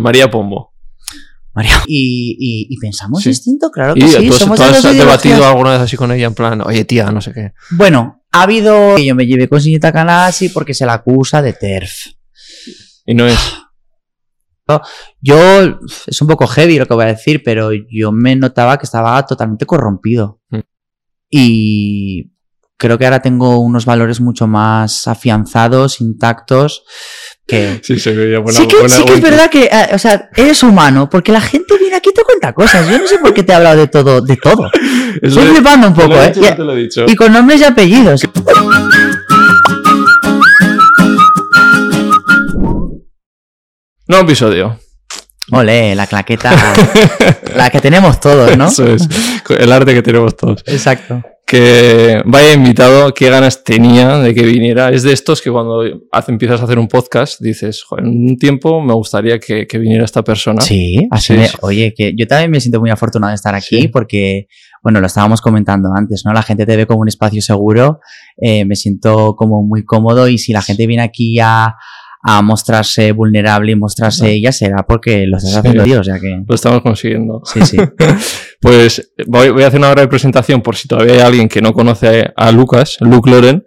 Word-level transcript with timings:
María 0.00 0.30
Pombo. 0.30 0.74
María. 1.52 1.82
Y, 1.86 2.36
y- 2.38 2.66
y 2.74 2.76
pensamos 2.78 3.22
Sí. 3.22 3.30
distinto, 3.30 3.70
claro 3.70 3.94
¿Y 3.96 4.00
que 4.00 4.08
sí. 4.08 4.26
tú, 4.28 4.32
has- 4.34 4.38
somos 4.38 4.56
tú 4.58 4.62
de 4.64 4.68
has 4.70 4.82
dos 4.82 4.92
debatido 4.96 5.44
alguna 5.46 5.72
vez 5.72 5.80
así 5.80 5.96
con 5.96 6.12
ella 6.12 6.26
en 6.26 6.34
plan, 6.34 6.60
oye 6.60 6.84
tía, 6.84 7.10
no 7.10 7.20
sé 7.20 7.32
qué? 7.32 7.52
Bueno, 7.72 8.22
ha 8.32 8.42
habido 8.42 8.94
que 8.96 9.04
yo 9.06 9.14
me 9.16 9.26
llevé 9.26 9.48
con 9.48 9.60
Sinita 9.60 9.92
Canasi 9.92 10.50
porque 10.50 10.74
se 10.74 10.86
la 10.86 10.94
acusa 10.94 11.42
de 11.42 11.52
TERF. 11.52 12.06
Y 13.06 13.14
no 13.14 13.26
es. 13.26 13.38
Yo, 15.20 15.36
es 16.06 16.22
un 16.22 16.28
poco 16.28 16.46
heavy 16.46 16.78
lo 16.78 16.86
que 16.86 16.94
voy 16.94 17.04
a 17.04 17.08
decir, 17.08 17.42
pero 17.44 17.70
yo 17.90 18.12
me 18.12 18.36
notaba 18.36 18.78
que 18.78 18.84
estaba 18.84 19.26
totalmente 19.26 19.66
corrompido. 19.66 20.40
Mm. 20.50 20.58
Y 21.30 22.30
creo 22.80 22.96
que 22.96 23.04
ahora 23.04 23.20
tengo 23.20 23.58
unos 23.60 23.84
valores 23.84 24.22
mucho 24.22 24.46
más 24.46 25.06
afianzados, 25.06 26.00
intactos, 26.00 26.82
que... 27.46 27.78
Sí, 27.84 28.00
se 28.00 28.12
veía 28.12 28.38
buena. 28.38 28.58
sí 28.58 28.66
que, 28.66 28.76
buena- 28.76 28.88
sí 28.88 29.04
que 29.04 29.12
es 29.12 29.20
verdad 29.20 29.50
que, 29.50 29.64
eh, 29.64 29.90
o 29.92 29.98
sea, 29.98 30.30
eres 30.34 30.62
humano, 30.62 31.10
porque 31.10 31.30
la 31.30 31.42
gente 31.42 31.76
viene 31.78 31.96
aquí 31.96 32.08
y 32.08 32.14
te 32.14 32.22
cuenta 32.24 32.54
cosas. 32.54 32.88
Yo 32.88 32.96
no 32.98 33.06
sé 33.06 33.18
por 33.18 33.34
qué 33.34 33.42
te 33.42 33.52
he 33.52 33.54
hablado 33.54 33.76
de 33.76 33.86
todo, 33.88 34.22
de 34.22 34.36
todo. 34.36 34.70
Es 35.22 35.34
Estoy 35.36 35.48
flipando 35.48 35.88
un 35.88 35.94
poco, 35.94 36.14
¿eh? 36.14 36.28
dicho, 36.28 36.40
ya 36.40 36.56
te 36.56 36.62
lo 36.62 36.72
he 36.72 36.76
dicho. 36.82 37.04
Y, 37.06 37.12
y 37.12 37.16
con 37.16 37.32
nombres 37.32 37.60
y 37.60 37.64
apellidos. 37.64 38.22
Nuevo 44.06 44.24
episodio. 44.24 44.78
Ole, 45.52 45.94
la 45.96 46.06
claqueta, 46.06 46.52
la 47.56 47.70
que 47.70 47.80
tenemos 47.80 48.20
todos, 48.20 48.56
¿no? 48.56 48.68
Eso 48.68 48.86
es. 48.86 49.08
El 49.58 49.72
arte 49.72 49.94
que 49.94 50.02
tenemos 50.02 50.36
todos. 50.36 50.62
Exacto. 50.66 51.22
Que 51.50 52.22
vaya 52.26 52.52
invitado, 52.52 53.12
qué 53.12 53.28
ganas 53.28 53.64
tenía 53.64 54.18
de 54.18 54.32
que 54.36 54.44
viniera. 54.44 54.90
Es 54.90 55.02
de 55.02 55.12
estos 55.12 55.42
que 55.42 55.50
cuando 55.50 55.82
hace- 56.12 56.30
empiezas 56.30 56.60
a 56.60 56.64
hacer 56.64 56.78
un 56.78 56.86
podcast 56.86 57.40
dices, 57.42 57.82
"Joder, 57.82 58.04
en 58.04 58.30
un 58.30 58.36
tiempo 58.36 58.80
me 58.80 58.94
gustaría 58.94 59.40
que, 59.40 59.66
que 59.66 59.78
viniera 59.78 60.04
esta 60.04 60.22
persona. 60.22 60.60
Sí, 60.60 61.08
así 61.10 61.34
Sí, 61.36 61.56
oye, 61.62 61.92
que 61.92 62.14
yo 62.16 62.28
también 62.28 62.52
me 62.52 62.60
siento 62.60 62.78
muy 62.78 62.90
afortunado 62.90 63.30
de 63.30 63.34
estar 63.34 63.52
aquí 63.56 63.80
Sí. 63.82 63.88
porque, 63.88 64.46
bueno, 64.80 65.00
lo 65.00 65.08
estábamos 65.08 65.40
comentando 65.40 65.88
antes, 65.92 66.22
¿no? 66.24 66.32
La 66.32 66.44
gente 66.44 66.64
te 66.66 66.76
ve 66.76 66.86
como 66.86 67.00
un 67.00 67.08
espacio 67.08 67.42
seguro, 67.42 67.98
eh, 68.40 68.64
me 68.64 68.76
siento 68.76 69.34
como 69.34 69.64
muy 69.64 69.84
cómodo 69.84 70.28
y 70.28 70.38
si 70.38 70.52
la 70.52 70.62
gente 70.62 70.86
viene 70.86 71.02
aquí 71.02 71.40
a, 71.40 71.74
a 72.22 72.42
mostrarse 72.42 73.12
vulnerable 73.12 73.72
y 73.72 73.76
mostrarse 73.76 74.30
ella 74.30 74.52
será 74.52 74.84
porque 74.86 75.26
lo 75.26 75.38
estás 75.38 75.52
Sí. 75.52 75.58
haciendo 75.58 75.84
bien, 75.84 75.98
o 75.98 76.04
sea 76.04 76.18
que... 76.20 76.42
Lo 76.46 76.54
estamos 76.54 76.82
consiguiendo. 76.82 77.40
Sí, 77.44 77.60
sí. 77.64 77.76
Pues 78.60 79.12
voy, 79.26 79.48
voy 79.50 79.62
a 79.62 79.68
hacer 79.68 79.78
una 79.80 79.90
breve 79.90 80.08
presentación 80.08 80.60
por 80.60 80.76
si 80.76 80.86
todavía 80.86 81.14
hay 81.14 81.20
alguien 81.20 81.48
que 81.48 81.62
no 81.62 81.72
conoce 81.72 82.30
a 82.36 82.52
Lucas, 82.52 82.98
Luke 83.00 83.30
Loren. 83.30 83.64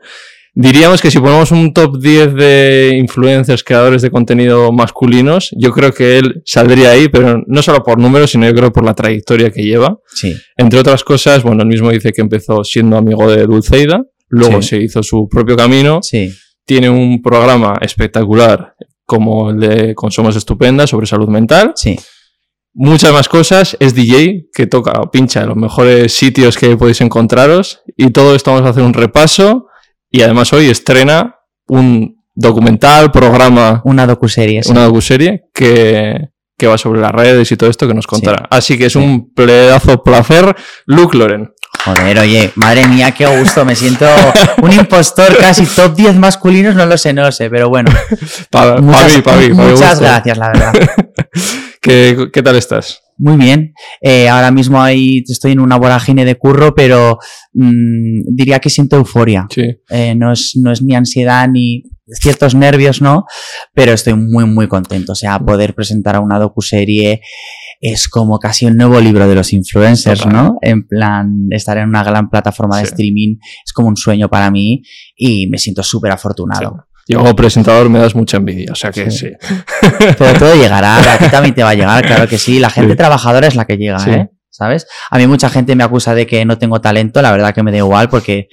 Diríamos 0.56 1.02
que 1.02 1.10
si 1.10 1.18
ponemos 1.20 1.50
un 1.52 1.74
top 1.74 2.00
10 2.00 2.36
de 2.36 2.96
influencers, 3.00 3.64
creadores 3.64 4.04
de 4.04 4.12
contenido 4.12 4.72
masculinos, 4.72 5.50
yo 5.58 5.72
creo 5.72 5.92
que 5.92 6.20
él 6.20 6.44
saldría 6.46 6.92
ahí, 6.92 7.08
pero 7.10 7.42
no 7.48 7.64
solo 7.64 7.82
por 7.82 7.98
números, 7.98 8.30
sino 8.30 8.46
yo 8.46 8.54
creo 8.54 8.72
por 8.72 8.86
la 8.86 8.94
trayectoria 8.94 9.50
que 9.50 9.64
lleva. 9.64 9.98
Sí, 10.14 10.36
Entre 10.56 10.80
otras 10.80 11.04
cosas, 11.04 11.42
bueno, 11.42 11.64
él 11.64 11.70
mismo 11.70 11.90
dice 11.90 12.12
que 12.12 12.22
empezó 12.22 12.64
siendo 12.64 12.98
amigo 12.98 13.32
de 13.32 13.48
Dulceida, 13.48 14.04
luego 14.30 14.62
Sí. 14.62 14.68
se 14.70 14.78
hizo 14.84 15.02
su 15.02 15.28
propio 15.28 15.56
camino, 15.56 16.02
sí, 16.04 16.32
tiene 16.66 16.90
un 16.90 17.22
programa 17.22 17.78
espectacular 17.82 18.76
como 19.06 19.50
el 19.50 19.60
de 19.60 19.96
Consomos 19.96 20.36
Estupenda 20.36 20.88
sobre 20.88 21.08
salud 21.08 21.28
mental, 21.28 21.74
sí. 21.76 22.00
muchas 22.74 23.12
más 23.12 23.28
cosas, 23.28 23.76
es 23.80 23.94
DJ 23.94 24.48
que 24.54 24.68
toca 24.68 24.94
o 25.02 25.12
pincha 25.12 25.42
en 25.42 25.50
los 25.50 25.58
mejores 25.58 26.14
sitios 26.14 26.58
que 26.58 26.78
podéis 26.78 27.02
encontraros 27.02 27.82
y 27.98 28.12
todo 28.12 28.36
esto 28.36 28.52
vamos 28.52 28.66
a 28.66 28.70
hacer 28.72 28.84
un 28.84 28.94
repaso 28.94 29.68
y 30.10 30.22
además 30.22 30.54
hoy 30.54 30.68
estrena 30.70 31.38
un 31.68 32.24
documental, 32.36 33.12
programa, 33.12 33.82
Una 33.86 34.08
docuserie, 34.08 34.64
sí. 34.64 34.72
una 34.72 34.86
docuserie 34.86 35.46
que, 35.54 36.30
que 36.58 36.68
va 36.68 36.78
sobre 36.78 37.02
las 37.02 37.12
redes 37.12 37.52
y 37.52 37.58
todo 37.58 37.70
esto 37.70 37.88
que 37.88 37.94
nos 37.94 38.08
contará. 38.08 38.48
Así 38.50 38.78
que 38.78 38.86
es 38.86 38.96
un 38.96 39.34
pedazo 39.34 40.04
placer, 40.04 40.56
Luke 40.86 41.18
Loren. 41.18 41.53
Joder, 41.86 42.20
oye, 42.20 42.52
madre 42.56 42.88
mía, 42.88 43.12
qué 43.12 43.26
gusto, 43.26 43.66
me 43.66 43.76
siento 43.76 44.06
un 44.62 44.72
impostor 44.72 45.38
casi 45.38 45.66
top 45.66 45.96
10 45.96 46.16
masculinos, 46.16 46.76
no 46.76 46.86
lo 46.86 46.98
sé, 46.98 47.14
no 47.14 47.24
lo 47.24 47.32
sé, 47.32 47.50
pero 47.50 47.70
bueno. 47.70 47.92
Para 48.50 48.80
Muchas, 48.80 49.16
mí, 49.18 49.22
para 49.22 49.38
mí, 49.38 49.50
pa' 49.50 49.64
mi 49.64 49.72
muchas 49.72 50.00
gracias, 50.00 50.38
la 50.38 50.48
verdad. 50.48 50.74
¿Qué, 51.82 52.30
¿Qué 52.32 52.42
tal 52.42 52.56
estás? 52.56 53.02
Muy 53.18 53.38
bien. 53.38 53.74
Eh, 54.02 54.30
ahora 54.30 54.52
mismo 54.52 54.82
ahí 54.82 55.24
estoy 55.28 55.52
en 55.52 55.60
una 55.60 55.78
vorágine 55.78 56.26
de 56.26 56.36
curro, 56.36 56.74
pero 56.74 57.20
mm, 57.54 58.34
diría 58.34 58.60
que 58.60 58.70
siento 58.70 58.96
euforia. 58.96 59.46
Sí. 59.50 59.64
Eh, 59.90 60.16
no, 60.16 60.32
es, 60.32 60.54
no 60.56 60.72
es 60.72 60.82
ni 60.82 60.96
ansiedad 60.96 61.48
ni 61.48 61.84
ciertos 62.08 62.56
nervios, 62.56 63.02
¿no? 63.02 63.26
Pero 63.74 63.94
estoy 63.94 64.16
muy, 64.16 64.46
muy 64.46 64.68
contento. 64.68 65.12
O 65.12 65.16
sea, 65.16 65.40
poder 65.40 65.76
presentar 65.76 66.16
a 66.16 66.22
una 66.22 66.40
docuserie 66.40 67.22
es 67.86 68.08
como 68.08 68.40
casi 68.40 68.66
un 68.66 68.78
nuevo 68.78 68.98
libro 69.02 69.28
de 69.28 69.36
los 69.36 69.52
influencers, 69.52 70.22
Total. 70.22 70.34
¿no? 70.34 70.58
En 70.62 70.88
plan, 70.88 71.48
estar 71.52 71.78
en 71.78 71.90
una 71.90 72.02
gran 72.02 72.30
plataforma 72.30 72.78
de 72.78 72.86
Sí. 72.86 72.92
streaming 72.92 73.36
es 73.66 73.74
como 73.74 73.90
un 73.90 73.98
sueño 73.98 74.30
para 74.30 74.50
mí 74.50 74.82
y 75.18 75.48
me 75.48 75.58
siento 75.58 75.84
súper 75.84 76.14
afortunado. 76.14 76.88
Yo 77.10 77.20
como 77.20 77.36
presentador 77.36 77.90
me 77.90 78.00
das 78.00 78.16
mucha 78.16 78.38
envidia, 78.38 78.72
o 78.72 78.76
sea 78.76 78.90
que 78.92 79.12
sí. 79.12 79.28
Sí. 79.42 79.54
Pero 80.18 80.40
todo 80.40 80.56
llegará, 80.56 80.96
a 81.14 81.18
ti 81.18 81.26
también 81.30 81.54
te 81.54 81.62
va 81.62 81.72
a 81.72 81.76
llegar, 81.76 82.06
claro 82.08 82.26
que 82.26 82.38
sí. 82.38 82.58
La 82.60 82.70
gente 82.70 82.96
trabajadora 82.96 83.48
es 83.48 83.56
la 83.56 83.66
que 83.66 83.76
llega. 83.76 83.98
¿eh? 84.08 84.30
¿Sabes? 84.50 84.88
A 85.10 85.18
mí 85.18 85.28
mucha 85.28 85.50
gente 85.50 85.76
me 85.76 85.84
acusa 85.84 86.16
de 86.16 86.26
que 86.26 86.46
no 86.46 86.58
tengo 86.58 86.80
talento, 86.80 87.22
la 87.22 87.32
verdad 87.32 87.54
que 87.54 87.64
me 87.64 87.72
da 87.72 87.80
igual 87.80 88.08
porque 88.08 88.48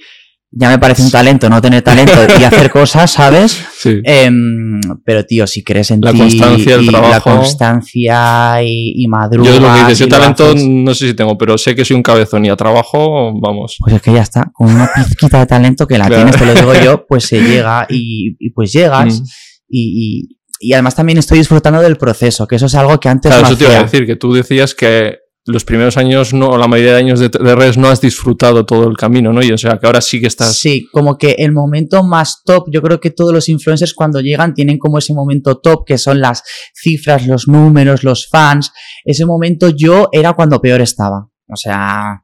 ya 0.53 0.69
me 0.69 0.77
parece 0.79 1.01
un 1.01 1.11
talento 1.11 1.49
no 1.49 1.61
tener 1.61 1.81
talento 1.81 2.13
y 2.39 2.43
hacer 2.43 2.69
cosas, 2.69 3.09
¿sabes? 3.11 3.63
Sí. 3.79 4.01
Em, 4.03 4.81
pero 5.05 5.23
tío, 5.25 5.47
si 5.47 5.63
crees 5.63 5.91
en 5.91 6.01
La 6.01 6.11
ti 6.11 6.17
constancia, 6.19 6.75
el 6.75 6.81
y 6.83 6.85
la 6.87 6.91
trabajo. 6.99 7.35
constancia 7.37 8.61
y, 8.63 8.93
y 9.03 9.07
madrugas 9.07 9.53
Yo 9.55 9.59
lo 9.61 9.73
que 9.73 9.79
dices, 9.79 9.99
yo 9.99 10.07
talento 10.07 10.51
haces, 10.51 10.65
no 10.65 10.93
sé 10.93 11.07
si 11.07 11.13
tengo, 11.13 11.37
pero 11.37 11.57
sé 11.57 11.75
que 11.75 11.85
soy 11.85 11.95
un 11.95 12.03
cabezón 12.03 12.45
y 12.45 12.49
a 12.49 12.55
trabajo, 12.55 13.31
vamos. 13.39 13.77
Pues 13.79 13.95
es 13.95 14.01
que 14.01 14.13
ya 14.13 14.21
está, 14.21 14.49
con 14.53 14.73
una 14.73 14.89
pizquita 14.93 15.39
de 15.39 15.45
talento 15.45 15.87
que 15.87 15.97
la 15.97 16.07
Claro. 16.07 16.23
tienes, 16.31 16.37
te 16.39 16.45
lo 16.45 16.53
digo 16.73 16.83
yo, 16.83 17.05
pues 17.07 17.25
se 17.25 17.39
llega 17.41 17.85
y, 17.89 18.35
y 18.39 18.49
pues 18.51 18.71
llegas 18.73 19.21
Mm. 19.21 19.25
y, 19.69 20.27
y- 20.59 20.73
además 20.73 20.93
también 20.95 21.17
estoy 21.17 21.39
disfrutando 21.39 21.81
del 21.81 21.97
proceso, 21.97 22.45
que 22.45 22.57
eso 22.57 22.67
es 22.67 22.75
algo 22.75 22.99
que 22.99 23.09
antes 23.09 23.29
Claro, 23.31 23.41
no 23.43 23.47
eso 23.49 23.57
te 23.57 23.63
iba 23.63 23.79
a 23.79 23.83
decir, 23.83 24.05
que 24.05 24.15
tú 24.15 24.31
decías 24.33 24.75
que 24.75 25.17
los 25.45 25.65
primeros 25.65 25.97
años, 25.97 26.33
no, 26.33 26.49
o 26.49 26.57
la 26.57 26.67
mayoría 26.67 26.93
de 26.93 26.99
años 26.99 27.19
de, 27.19 27.29
de 27.29 27.55
redes 27.55 27.77
no 27.77 27.89
has 27.89 27.99
disfrutado 27.99 28.65
todo 28.65 28.87
el 28.87 28.95
camino, 28.95 29.33
¿no? 29.33 29.41
Y 29.41 29.51
o 29.51 29.57
sea, 29.57 29.77
que 29.79 29.87
ahora 29.87 30.01
sí 30.01 30.21
que 30.21 30.27
estás... 30.27 30.57
Sí, 30.59 30.87
como 30.91 31.17
que 31.17 31.35
el 31.39 31.51
momento 31.51 32.03
más 32.03 32.43
top, 32.45 32.67
yo 32.71 32.81
creo 32.81 32.99
que 32.99 33.09
todos 33.09 33.33
los 33.33 33.49
influencers 33.49 33.93
cuando 33.93 34.21
llegan 34.21 34.53
tienen 34.53 34.77
como 34.77 34.99
ese 34.99 35.13
momento 35.13 35.57
top, 35.57 35.85
que 35.85 35.97
son 35.97 36.21
las 36.21 36.43
cifras, 36.75 37.25
los 37.25 37.47
números, 37.47 38.03
los 38.03 38.27
fans. 38.29 38.71
Ese 39.03 39.25
momento 39.25 39.69
yo 39.69 40.09
era 40.11 40.33
cuando 40.33 40.61
peor 40.61 40.81
estaba. 40.81 41.29
O 41.47 41.55
sea, 41.55 42.23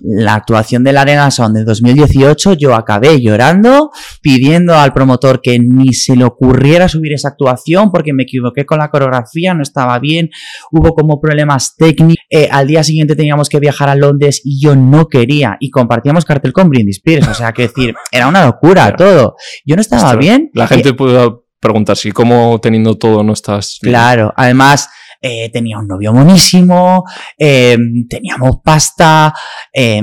la 0.00 0.34
actuación 0.34 0.84
de 0.84 0.92
la 0.92 1.02
Arena 1.02 1.30
Sound 1.30 1.56
de 1.56 1.64
2018 1.64 2.54
yo 2.54 2.74
acabé 2.74 3.20
llorando, 3.20 3.90
pidiendo 4.20 4.74
al 4.74 4.92
promotor 4.92 5.40
que 5.42 5.58
ni 5.58 5.92
se 5.92 6.16
le 6.16 6.24
ocurriera 6.24 6.88
subir 6.88 7.12
esa 7.12 7.28
actuación 7.28 7.90
porque 7.90 8.12
me 8.12 8.24
equivoqué 8.24 8.64
con 8.64 8.78
la 8.78 8.90
coreografía, 8.90 9.54
no 9.54 9.62
estaba 9.62 9.98
bien, 9.98 10.30
hubo 10.70 10.94
como 10.94 11.20
problemas 11.20 11.74
técnicos. 11.76 12.16
Eh, 12.30 12.48
al 12.50 12.66
día 12.66 12.82
siguiente 12.84 13.16
teníamos 13.16 13.48
que 13.48 13.60
viajar 13.60 13.88
a 13.88 13.94
Londres 13.94 14.40
y 14.44 14.60
yo 14.62 14.76
no 14.76 15.06
quería 15.06 15.56
y 15.60 15.70
compartíamos 15.70 16.24
cartel 16.24 16.52
con 16.52 16.68
Britney 16.68 16.90
Spears, 16.90 17.28
o 17.28 17.34
sea, 17.34 17.52
que 17.52 17.62
decir, 17.62 17.94
era 18.12 18.28
una 18.28 18.44
locura 18.44 18.76
Claro. 18.76 18.96
todo. 18.96 19.36
Yo 19.64 19.76
no 19.76 19.80
estaba 19.80 20.14
bien. 20.16 20.50
La 20.54 20.66
gente 20.66 20.92
puede 20.92 21.30
preguntar 21.60 21.96
si 21.96 22.12
cómo 22.12 22.60
teniendo 22.60 22.96
todo 22.96 23.22
no 23.22 23.32
estás... 23.32 23.78
bien. 23.82 23.92
Claro, 23.92 24.32
además 24.36 24.88
eh, 25.20 25.50
tenía 25.50 25.78
un 25.78 25.86
novio 25.86 26.12
monísimo, 26.12 27.04
eh, 27.38 27.76
teníamos 28.08 28.58
pasta, 28.64 29.32
eh, 29.72 30.00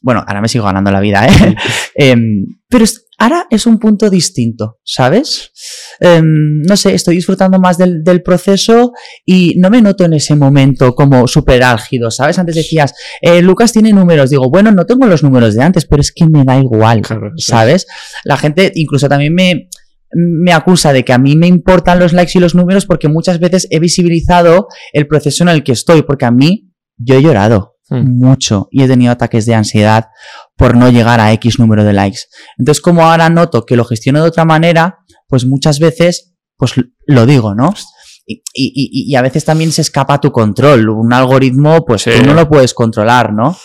bueno, 0.00 0.24
ahora 0.26 0.40
me 0.40 0.48
sigo 0.48 0.64
ganando 0.64 0.90
la 0.90 1.00
vida, 1.00 1.26
¿eh? 1.26 1.54
Eh, 1.94 2.16
pero 2.68 2.86
ahora 3.18 3.46
es 3.50 3.66
un 3.66 3.78
punto 3.78 4.08
distinto, 4.08 4.78
¿sabes? 4.82 5.52
No 6.00 6.76
sé, 6.76 6.94
estoy 6.94 7.16
disfrutando 7.16 7.58
más 7.60 7.76
del, 7.76 8.02
del 8.02 8.22
proceso 8.22 8.92
y 9.26 9.54
no 9.58 9.68
me 9.68 9.82
noto 9.82 10.04
en 10.04 10.14
ese 10.14 10.34
momento 10.34 10.94
como 10.94 11.28
súper 11.28 11.62
álgido, 11.62 12.10
¿sabes? 12.10 12.38
Antes 12.38 12.56
decías, 12.56 12.94
eh, 13.20 13.42
Lucas 13.42 13.72
tiene 13.72 13.92
números, 13.92 14.30
digo, 14.30 14.48
bueno, 14.50 14.72
no 14.72 14.86
tengo 14.86 15.06
los 15.06 15.22
números 15.22 15.54
de 15.54 15.62
antes, 15.62 15.84
pero 15.84 16.00
es 16.00 16.12
que 16.12 16.26
me 16.26 16.44
da 16.44 16.58
igual. 16.58 17.02
¿sabes? 17.36 17.86
La 18.24 18.36
gente 18.36 18.72
incluso 18.74 19.08
también 19.08 19.34
me, 19.34 19.68
me 20.12 20.52
acusa 20.52 20.92
de 20.92 21.04
que 21.04 21.12
a 21.12 21.18
mí 21.18 21.36
me 21.36 21.46
importan 21.46 21.98
los 21.98 22.12
likes 22.12 22.32
y 22.34 22.40
los 22.40 22.54
números 22.54 22.86
porque 22.86 23.08
muchas 23.08 23.38
veces 23.40 23.66
he 23.70 23.78
visibilizado 23.78 24.68
el 24.92 25.06
proceso 25.06 25.44
en 25.44 25.48
el 25.48 25.62
que 25.62 25.72
estoy, 25.72 26.02
porque 26.02 26.26
a 26.26 26.30
mí 26.30 26.70
yo 26.96 27.16
he 27.16 27.22
llorado 27.22 27.72
Mm. 27.92 28.18
mucho 28.18 28.68
y 28.70 28.82
he 28.82 28.88
tenido 28.88 29.12
ataques 29.12 29.44
de 29.44 29.54
ansiedad 29.54 30.06
por 30.56 30.76
no 30.76 30.90
llegar 30.90 31.20
a 31.20 31.32
X 31.32 31.58
número 31.58 31.84
de 31.84 31.92
likes. 31.92 32.20
Entonces, 32.56 32.80
como 32.80 33.04
ahora 33.04 33.28
noto 33.28 33.66
que 33.66 33.76
lo 33.76 33.84
gestiono 33.84 34.22
de 34.22 34.28
otra 34.28 34.44
manera, 34.46 34.98
pues 35.28 35.44
muchas 35.44 35.78
veces, 35.78 36.32
pues 36.56 36.72
lo 37.06 37.26
digo, 37.26 37.54
¿no? 37.54 37.74
Y, 38.24 38.42
y, 38.54 39.10
y, 39.10 39.16
a 39.16 39.22
veces 39.22 39.44
también 39.44 39.72
se 39.72 39.82
escapa 39.82 40.14
a 40.14 40.20
tu 40.20 40.30
control. 40.30 40.88
Un 40.88 41.12
algoritmo, 41.12 41.84
pues 41.84 42.04
tú 42.04 42.24
no 42.24 42.34
lo 42.34 42.48
puedes 42.48 42.72
controlar, 42.72 43.32
¿no? 43.32 43.56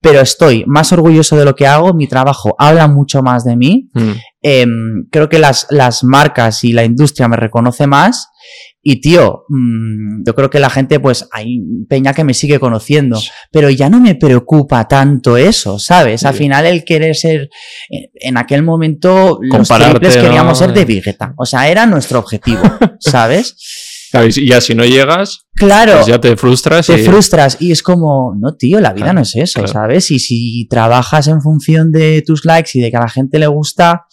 Pero 0.00 0.20
estoy 0.20 0.64
más 0.66 0.90
orgulloso 0.92 1.36
de 1.36 1.44
lo 1.44 1.54
que 1.54 1.66
hago, 1.66 1.92
mi 1.92 2.06
trabajo 2.06 2.54
habla 2.58 2.88
mucho 2.88 3.22
más 3.22 3.44
de 3.44 3.56
mí. 3.56 3.90
Mm. 3.92 4.12
Em, 4.40 5.06
creo 5.10 5.28
que 5.28 5.38
las, 5.38 5.66
las 5.70 6.02
marcas 6.02 6.64
y 6.64 6.72
la 6.72 6.84
industria 6.84 7.28
me 7.28 7.36
reconoce 7.36 7.86
más. 7.86 8.28
Y 8.88 9.00
tío, 9.00 9.44
mm, 9.48 10.22
yo 10.24 10.34
creo 10.34 10.48
que 10.48 10.60
la 10.60 10.70
gente, 10.70 11.00
pues 11.00 11.28
hay 11.32 11.58
peña 11.88 12.14
que 12.14 12.22
me 12.22 12.32
sigue 12.32 12.60
conociendo, 12.60 13.20
pero 13.50 13.68
ya 13.68 13.90
no 13.90 14.00
me 14.00 14.14
preocupa 14.14 14.86
tanto 14.86 15.36
eso, 15.36 15.80
¿sabes? 15.80 16.24
Al 16.24 16.34
final 16.34 16.66
el 16.66 16.84
querer 16.84 17.16
ser, 17.16 17.50
en 17.90 18.38
aquel 18.38 18.62
momento 18.62 19.40
los 19.42 19.68
triples 19.68 20.16
queríamos 20.16 20.58
ser 20.58 20.72
de 20.72 20.84
Vegeta, 20.84 21.34
o 21.36 21.44
sea, 21.44 21.68
era 21.68 21.84
nuestro 21.84 22.20
objetivo, 22.20 22.62
¿sabes? 23.00 23.56
Y 24.12 24.48
ya 24.48 24.60
si 24.60 24.74
no 24.74 24.84
llegas, 24.84 25.46
claro, 25.54 25.94
pues 25.94 26.06
ya 26.06 26.20
te 26.20 26.36
frustras. 26.36 26.86
Te 26.86 26.98
frustras 26.98 27.56
y 27.60 27.72
es 27.72 27.82
como, 27.82 28.34
no, 28.38 28.54
tío, 28.54 28.80
la 28.80 28.92
vida 28.92 29.12
no 29.12 29.22
es 29.22 29.36
eso, 29.36 29.66
¿sabes? 29.66 30.10
Y 30.10 30.18
si 30.18 30.66
trabajas 30.68 31.28
en 31.28 31.40
función 31.40 31.92
de 31.92 32.22
tus 32.26 32.44
likes 32.44 32.70
y 32.74 32.80
de 32.80 32.90
que 32.90 32.96
a 32.96 33.00
la 33.00 33.08
gente 33.08 33.38
le 33.38 33.46
gusta, 33.46 34.06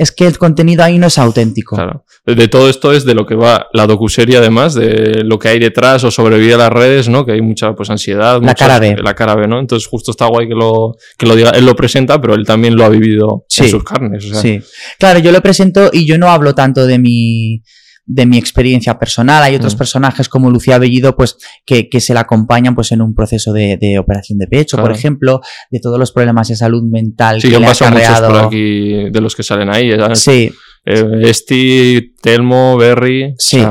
es 0.00 0.12
que 0.12 0.26
el 0.26 0.38
contenido 0.38 0.82
ahí 0.82 0.98
no 0.98 1.08
es 1.08 1.18
auténtico. 1.18 1.76
Claro. 1.76 2.06
De 2.24 2.48
todo 2.48 2.70
esto 2.70 2.92
es 2.92 3.04
de 3.04 3.14
lo 3.14 3.26
que 3.26 3.34
va 3.34 3.66
la 3.74 3.86
docuserie, 3.86 4.38
además, 4.38 4.74
de 4.74 5.24
lo 5.24 5.38
que 5.38 5.48
hay 5.48 5.58
detrás 5.58 6.04
o 6.04 6.10
sobrevive 6.10 6.54
a 6.54 6.56
las 6.56 6.70
redes, 6.70 7.08
¿no? 7.10 7.26
Que 7.26 7.32
hay 7.32 7.42
mucha 7.42 7.74
pues 7.74 7.90
ansiedad. 7.90 8.40
La 8.40 8.54
cara 8.54 8.78
B. 8.78 8.96
La 9.02 9.14
cara 9.14 9.34
B, 9.34 9.46
¿no? 9.46 9.58
Entonces 9.58 9.86
justo 9.86 10.12
está 10.12 10.26
guay 10.26 10.48
que 10.48 10.54
lo, 10.54 10.94
que 11.18 11.26
lo 11.26 11.36
diga. 11.36 11.50
Él 11.50 11.66
lo 11.66 11.76
presenta, 11.76 12.18
pero 12.18 12.34
él 12.34 12.46
también 12.46 12.76
lo 12.76 12.84
ha 12.84 12.88
vivido 12.88 13.44
en 13.58 13.68
sus 13.68 13.84
carnes. 13.84 14.26
Sí. 14.40 14.60
Claro, 14.98 15.18
yo 15.18 15.32
lo 15.32 15.42
presento 15.42 15.90
y 15.92 16.06
yo 16.06 16.16
no 16.16 16.30
hablo 16.30 16.54
tanto 16.54 16.86
de 16.86 16.98
mi 16.98 17.62
de 18.06 18.26
mi 18.26 18.38
experiencia 18.38 18.98
personal. 18.98 19.42
Hay 19.42 19.54
otros 19.54 19.74
mm. 19.74 19.78
personajes 19.78 20.28
como 20.28 20.50
Lucía 20.50 20.78
Bellido, 20.78 21.16
pues, 21.16 21.36
que, 21.64 21.88
que, 21.88 22.00
se 22.00 22.14
la 22.14 22.20
acompañan 22.20 22.74
pues 22.74 22.92
en 22.92 23.02
un 23.02 23.14
proceso 23.14 23.52
de, 23.52 23.76
de 23.80 23.98
operación 23.98 24.38
de 24.38 24.46
pecho, 24.46 24.76
por 24.76 24.92
ejemplo, 24.92 25.40
de 25.70 25.80
todos 25.80 25.98
los 25.98 26.12
problemas 26.12 26.48
de 26.48 26.56
salud 26.56 26.82
mental 26.82 27.40
sí, 27.40 27.48
que 27.48 27.58
le 27.58 27.66
ha 27.66 27.68
muchos 27.68 28.20
por 28.20 28.38
aquí 28.38 29.10
de 29.10 29.20
los 29.20 29.34
que 29.34 29.42
salen 29.42 29.70
ahí. 29.70 29.90
Sí. 30.14 30.50
Eh, 30.84 31.22
Esti, 31.24 32.14
Telmo, 32.20 32.76
Berry. 32.76 33.34
Sí. 33.38 33.62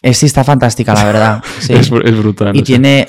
Sí, 0.00 0.26
está 0.26 0.44
fantástica, 0.44 0.94
la 0.94 1.04
verdad. 1.04 1.42
es, 1.68 1.90
brutal. 1.90 2.56
Y 2.56 2.62
tiene. 2.62 3.08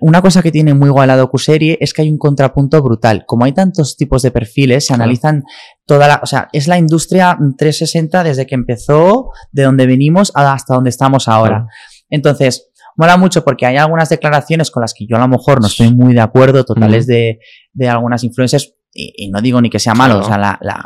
una 0.00 0.22
cosa 0.22 0.42
que 0.42 0.50
tiene 0.50 0.72
muy 0.72 0.88
guay 0.88 1.06
la 1.06 1.16
docuserie 1.16 1.76
es 1.80 1.92
que 1.92 2.02
hay 2.02 2.10
un 2.10 2.16
contrapunto 2.16 2.82
brutal. 2.82 3.24
Como 3.26 3.44
hay 3.44 3.52
tantos 3.52 3.96
tipos 3.96 4.22
de 4.22 4.30
perfiles, 4.30 4.86
se 4.86 4.94
analizan 4.94 5.44
toda 5.84 6.08
la. 6.08 6.20
O 6.22 6.26
sea, 6.26 6.48
es 6.52 6.66
la 6.66 6.78
industria 6.78 7.36
360 7.58 8.24
desde 8.24 8.46
que 8.46 8.54
empezó, 8.54 9.30
de 9.52 9.64
donde 9.64 9.86
venimos 9.86 10.32
hasta 10.34 10.74
donde 10.74 10.90
estamos 10.90 11.28
ahora. 11.28 11.66
Entonces, 12.08 12.70
mola 12.96 13.18
mucho 13.18 13.44
porque 13.44 13.66
hay 13.66 13.76
algunas 13.76 14.08
declaraciones 14.08 14.70
con 14.70 14.80
las 14.80 14.94
que 14.94 15.06
yo 15.06 15.16
a 15.16 15.20
lo 15.20 15.28
mejor 15.28 15.60
no 15.60 15.66
estoy 15.66 15.94
muy 15.94 16.14
de 16.14 16.20
acuerdo, 16.20 16.64
totales 16.64 17.06
de, 17.06 17.38
de 17.72 17.88
algunas 17.88 18.24
influencias, 18.24 18.74
y, 18.92 19.28
no 19.30 19.40
digo 19.40 19.60
ni 19.60 19.70
que 19.70 19.78
sea 19.78 19.94
malo, 19.94 20.18
o 20.18 20.24
sea, 20.24 20.36
la, 20.36 20.58
la, 20.60 20.82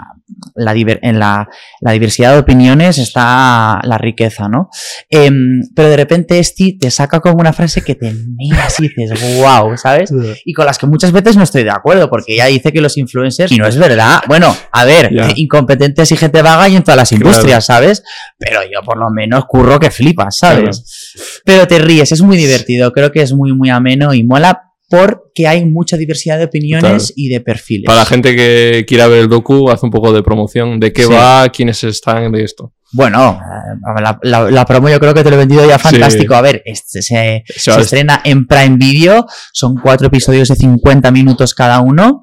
la 0.55 0.75
en 0.75 1.19
la, 1.19 1.49
la, 1.81 1.93
diversidad 1.93 2.33
de 2.33 2.39
opiniones 2.39 2.99
está 2.99 3.81
la 3.83 3.97
riqueza, 3.97 4.47
¿no? 4.49 4.69
Em, 5.09 5.63
pero 5.75 5.89
de 5.89 5.97
repente 5.97 6.39
Esti 6.39 6.77
te 6.79 6.91
saca 6.91 7.21
como 7.21 7.37
una 7.37 7.55
frase 7.55 7.83
que 7.83 7.95
te 7.95 8.13
miras 8.13 8.79
y 8.79 8.89
dices, 8.89 9.39
wow, 9.39 9.77
¿sabes? 9.79 10.13
Y 10.45 10.53
con 10.53 10.67
las 10.67 10.77
que 10.79 10.87
muchas 10.87 11.13
veces 11.13 11.37
no 11.37 11.45
estoy 11.45 11.65
de 11.65 11.71
acuerdo, 11.71 12.11
porque 12.11 12.35
ella 12.35 12.47
dice 12.47 12.73
que 12.73 12.83
los 12.83 12.99
influencers, 12.99 13.51
y 13.53 13.57
no 13.57 13.67
es 13.67 13.79
verdad, 13.79 14.23
bueno, 14.29 14.55
a 14.73 14.85
ver, 14.85 15.11
incompetentes 15.37 16.13
y 16.13 16.17
gente 16.17 16.43
vaga 16.43 16.69
y 16.69 16.77
en 16.77 16.83
todas 16.83 16.99
las 16.99 17.13
industrias, 17.13 17.65
¿sabes? 17.65 18.03
Pero 18.39 18.61
yo 18.65 18.83
por 18.85 18.99
lo 18.99 19.09
menos 19.11 19.47
curro 19.47 19.81
que 19.81 19.91
flipas, 19.91 20.37
¿sabes? 20.37 21.43
Pero 21.45 21.67
te 21.67 21.79
ríes, 21.79 22.13
es 22.13 22.21
muy 22.21 22.37
divertido, 22.37 22.93
creo 22.93 23.11
que 23.11 23.23
es 23.23 23.33
muy, 23.33 23.55
muy 23.55 23.71
ameno 23.71 24.13
y 24.13 24.25
mola 24.25 24.64
porque 24.95 25.49
hay 25.49 25.65
mucha 25.65 25.97
diversidad 25.97 26.39
de 26.39 26.45
opiniones 26.45 27.13
y 27.17 27.29
de 27.29 27.41
perfiles. 27.41 27.87
Para 27.87 28.01
la 28.01 28.05
gente 28.05 28.37
que 28.37 28.85
quiera 28.87 29.09
ver 29.09 29.21
el 29.21 29.29
docu, 29.29 29.69
hace 29.71 29.85
un 29.85 29.91
poco 29.91 30.13
de 30.13 30.23
promoción 30.23 30.79
de 30.79 30.93
qué 30.93 31.07
va, 31.07 31.49
quiénes 31.49 31.83
están 31.85 32.31
de 32.33 32.45
esto. 32.45 32.73
Bueno, 32.95 33.41
eh, 33.41 34.03
la, 34.23 34.65
promo 34.65 34.89
yo 34.89 35.01
creo 35.01 35.13
que 35.13 35.25
te 35.25 35.31
lo 35.31 35.35
he 35.35 35.39
vendido 35.41 35.67
ya 35.67 35.81
fantástico. 35.81 36.37
A 36.37 36.41
ver, 36.41 36.63
este 36.65 37.03
se, 37.03 37.43
estrena 37.47 38.21
en 38.25 38.47
Prime 38.47 38.77
Video, 38.77 39.27
son 39.53 39.75
cuatro 39.83 40.07
episodios 40.07 40.49
de 40.49 40.55
50 40.55 41.11
minutos 41.11 41.55
cada 41.55 41.81
uno. 41.81 42.23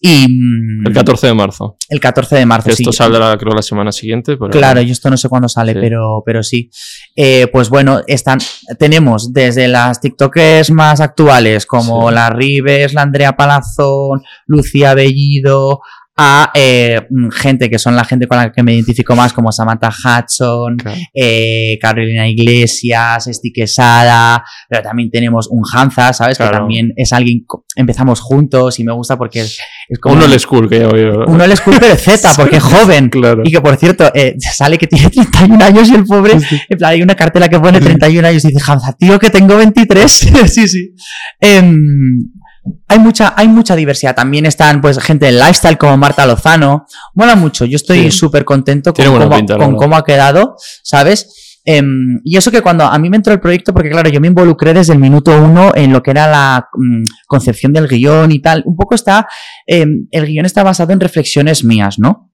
Y, 0.00 0.26
mm, 0.28 0.86
el 0.86 0.94
14 0.94 1.26
de 1.26 1.34
marzo. 1.34 1.76
El 1.88 1.98
14 1.98 2.36
de 2.36 2.46
marzo, 2.46 2.70
esto 2.70 2.92
saldrá 2.92 3.36
creo 3.36 3.52
la 3.52 3.62
semana 3.62 3.90
siguiente. 3.90 4.38
claro, 4.50 4.80
yo 4.80 4.92
esto 4.92 5.10
no 5.10 5.16
sé 5.16 5.28
cuándo 5.28 5.48
sale, 5.48 5.74
pero, 5.74 6.22
pero 6.24 6.44
sí. 6.44 6.70
Eh, 7.16 7.48
pues 7.52 7.68
bueno, 7.68 8.02
están, 8.06 8.38
tenemos 8.78 9.32
desde 9.32 9.66
las 9.66 10.00
TikTokers 10.00 10.70
más 10.70 11.00
actuales, 11.00 11.66
como 11.66 12.12
la 12.12 12.30
Rives, 12.30 12.94
la 12.94 13.02
Andrea 13.02 13.32
Palazón, 13.32 14.22
Lucía 14.46 14.94
Bellido, 14.94 15.80
a 16.22 16.50
eh, 16.54 17.00
mm, 17.10 17.30
gente 17.30 17.68
que 17.68 17.78
son 17.78 17.96
la 17.96 18.04
gente 18.04 18.26
con 18.26 18.38
la 18.38 18.52
que 18.52 18.62
me 18.62 18.74
identifico 18.74 19.16
más, 19.16 19.32
como 19.32 19.50
Samantha 19.50 19.88
Hudson, 19.90 20.76
eh, 21.12 21.78
Carolina 21.80 22.28
Iglesias, 22.28 23.26
Esti 23.26 23.52
Quesada, 23.52 24.44
pero 24.68 24.82
también 24.82 25.10
tenemos 25.10 25.48
un 25.50 25.62
Hanza, 25.70 26.12
¿sabes? 26.12 26.38
Que 26.38 26.44
también 26.44 26.92
es 26.96 27.12
alguien, 27.12 27.44
empezamos 27.74 28.20
juntos 28.20 28.78
y 28.78 28.84
me 28.84 28.92
gusta 28.92 29.16
porque 29.16 29.40
es, 29.40 29.58
como... 30.00 30.14
Uno 30.14 30.24
el 30.26 30.38
school, 30.38 30.68
que 30.68 30.78
ya 30.78 30.88
oído. 30.88 31.24
Uno 31.26 31.44
el 31.44 31.56
school, 31.56 31.76
pero 31.80 31.96
Z, 31.96 32.32
porque 32.36 32.56
es 32.56 32.62
joven. 32.62 33.10
Y 33.44 33.50
que, 33.50 33.60
por 33.60 33.76
cierto, 33.76 34.10
eh, 34.14 34.36
sale 34.38 34.78
que 34.78 34.86
tiene 34.86 35.10
31 35.10 35.64
años 35.64 35.88
y 35.90 35.94
el 35.94 36.04
pobre, 36.04 36.34
en 36.68 36.78
plan, 36.78 36.92
hay 36.92 37.02
una 37.02 37.16
cartela 37.16 37.48
que 37.48 37.58
pone 37.58 37.80
31 37.80 38.28
años 38.28 38.44
y 38.44 38.48
dice, 38.48 38.62
Hanza, 38.64 38.92
tío, 38.92 39.18
que 39.18 39.30
tengo 39.30 39.56
23. 39.56 40.12
sí, 40.46 40.68
sí. 40.68 40.94
Hay 42.88 42.98
mucha, 42.98 43.34
hay 43.36 43.48
mucha 43.48 43.74
diversidad. 43.74 44.14
También 44.14 44.46
están 44.46 44.80
pues 44.80 44.98
gente 45.00 45.26
del 45.26 45.38
lifestyle 45.38 45.78
como 45.78 45.96
Marta 45.96 46.26
Lozano. 46.26 46.86
Mola 47.14 47.34
mucho. 47.34 47.64
Yo 47.64 47.76
estoy 47.76 48.10
súper 48.10 48.44
contento 48.44 48.92
con, 48.92 49.76
cómo, 49.76 49.96
ha 49.96 50.04
quedado, 50.04 50.56
¿sabes? 50.82 51.60
Em, 51.64 52.20
y 52.24 52.36
eso 52.36 52.50
que 52.50 52.60
cuando 52.60 52.84
a 52.84 52.98
mí 52.98 53.08
me 53.08 53.16
entró 53.16 53.32
el 53.32 53.40
proyecto, 53.40 53.72
porque 53.72 53.90
claro, 53.90 54.10
yo 54.10 54.20
me 54.20 54.26
involucré 54.26 54.74
desde 54.74 54.92
el 54.92 54.98
minuto 54.98 55.36
uno 55.40 55.72
en 55.74 55.92
lo 55.92 56.02
que 56.02 56.10
era 56.10 56.28
la 56.28 56.68
mm, 56.72 57.04
concepción 57.26 57.72
del 57.72 57.88
guion 57.88 58.30
y 58.32 58.40
tal. 58.40 58.62
Un 58.66 58.76
poco 58.76 58.94
está, 58.94 59.26
em, 59.66 60.06
el 60.10 60.26
guion 60.26 60.46
está 60.46 60.62
basado 60.62 60.92
en 60.92 61.00
reflexiones 61.00 61.64
mías, 61.64 61.98
¿no? 61.98 62.32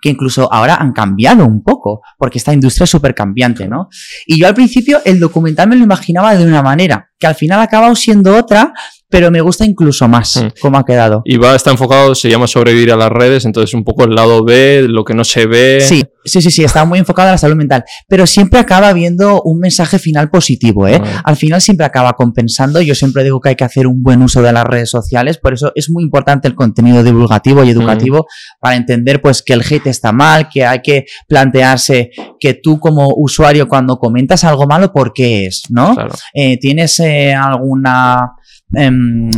que 0.00 0.10
incluso 0.10 0.52
ahora 0.52 0.76
han 0.76 0.92
cambiado 0.92 1.46
un 1.46 1.62
poco, 1.62 2.02
porque 2.18 2.38
esta 2.38 2.52
industria 2.52 2.84
es 2.84 2.90
súper 2.90 3.14
cambiante, 3.14 3.68
¿no? 3.68 3.88
Y 4.26 4.38
yo 4.38 4.46
al 4.48 4.54
principio 4.54 5.00
el 5.04 5.20
documental 5.20 5.68
me 5.68 5.76
lo 5.76 5.84
imaginaba 5.84 6.34
de 6.34 6.44
una 6.44 6.62
manera, 6.62 7.10
que 7.18 7.26
al 7.26 7.34
final 7.34 7.60
ha 7.60 7.64
acabado 7.64 7.94
siendo 7.94 8.36
otra, 8.36 8.72
pero 9.12 9.30
me 9.30 9.42
gusta 9.42 9.66
incluso 9.66 10.08
más 10.08 10.42
mm. 10.42 10.58
cómo 10.58 10.78
ha 10.78 10.86
quedado. 10.86 11.20
Y 11.26 11.36
va, 11.36 11.54
está 11.54 11.70
enfocado, 11.70 12.14
se 12.14 12.30
llama 12.30 12.46
sobrevivir 12.46 12.90
a 12.92 12.96
las 12.96 13.10
redes, 13.10 13.44
entonces 13.44 13.74
un 13.74 13.84
poco 13.84 14.04
el 14.04 14.14
lado 14.14 14.42
B, 14.42 14.86
lo 14.88 15.04
que 15.04 15.12
no 15.12 15.22
se 15.22 15.44
ve. 15.44 15.82
Sí, 15.82 16.02
sí, 16.24 16.40
sí, 16.40 16.50
sí, 16.50 16.64
está 16.64 16.86
muy 16.86 16.98
enfocado 16.98 17.28
a 17.28 17.32
la 17.32 17.38
salud 17.38 17.54
mental, 17.54 17.84
pero 18.08 18.26
siempre 18.26 18.58
acaba 18.58 18.90
viendo 18.94 19.42
un 19.42 19.58
mensaje 19.58 19.98
final 19.98 20.30
positivo, 20.30 20.88
¿eh? 20.88 20.98
Ah. 21.04 21.20
Al 21.26 21.36
final 21.36 21.60
siempre 21.60 21.84
acaba 21.84 22.14
compensando, 22.14 22.80
yo 22.80 22.94
siempre 22.94 23.22
digo 23.22 23.38
que 23.38 23.50
hay 23.50 23.54
que 23.54 23.64
hacer 23.64 23.86
un 23.86 24.02
buen 24.02 24.22
uso 24.22 24.40
de 24.40 24.50
las 24.50 24.64
redes 24.64 24.88
sociales, 24.88 25.36
por 25.36 25.52
eso 25.52 25.72
es 25.74 25.90
muy 25.90 26.02
importante 26.02 26.48
el 26.48 26.54
contenido 26.54 27.04
divulgativo 27.04 27.62
y 27.64 27.68
educativo 27.68 28.20
mm. 28.20 28.60
para 28.60 28.76
entender 28.76 29.20
pues 29.20 29.42
que 29.42 29.52
el 29.52 29.60
hate 29.60 29.88
está 29.88 30.12
mal, 30.12 30.48
que 30.48 30.64
hay 30.64 30.80
que 30.80 31.04
plantearse 31.28 32.12
que 32.40 32.54
tú 32.54 32.80
como 32.80 33.12
usuario 33.14 33.68
cuando 33.68 33.98
comentas 33.98 34.42
algo 34.44 34.66
malo, 34.66 34.90
¿por 34.90 35.12
qué 35.12 35.44
es? 35.44 35.64
¿No? 35.68 35.94
Eh, 36.32 36.56
¿Tienes 36.58 36.98
eh, 37.00 37.34
alguna 37.34 38.36
Em, 38.74 39.30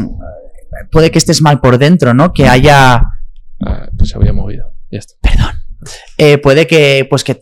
puede 0.90 1.10
que 1.10 1.18
estés 1.18 1.42
mal 1.42 1.60
por 1.60 1.78
dentro, 1.78 2.14
¿no? 2.14 2.32
Que 2.32 2.48
haya... 2.48 3.02
Ah, 3.64 3.88
pues 3.96 4.10
se 4.10 4.16
había 4.16 4.32
movido. 4.32 4.74
Ya 4.90 4.98
está. 4.98 5.14
Perdón. 5.20 5.54
Eh, 6.18 6.38
puede 6.38 6.66
que, 6.66 7.06
pues 7.08 7.24
que... 7.24 7.38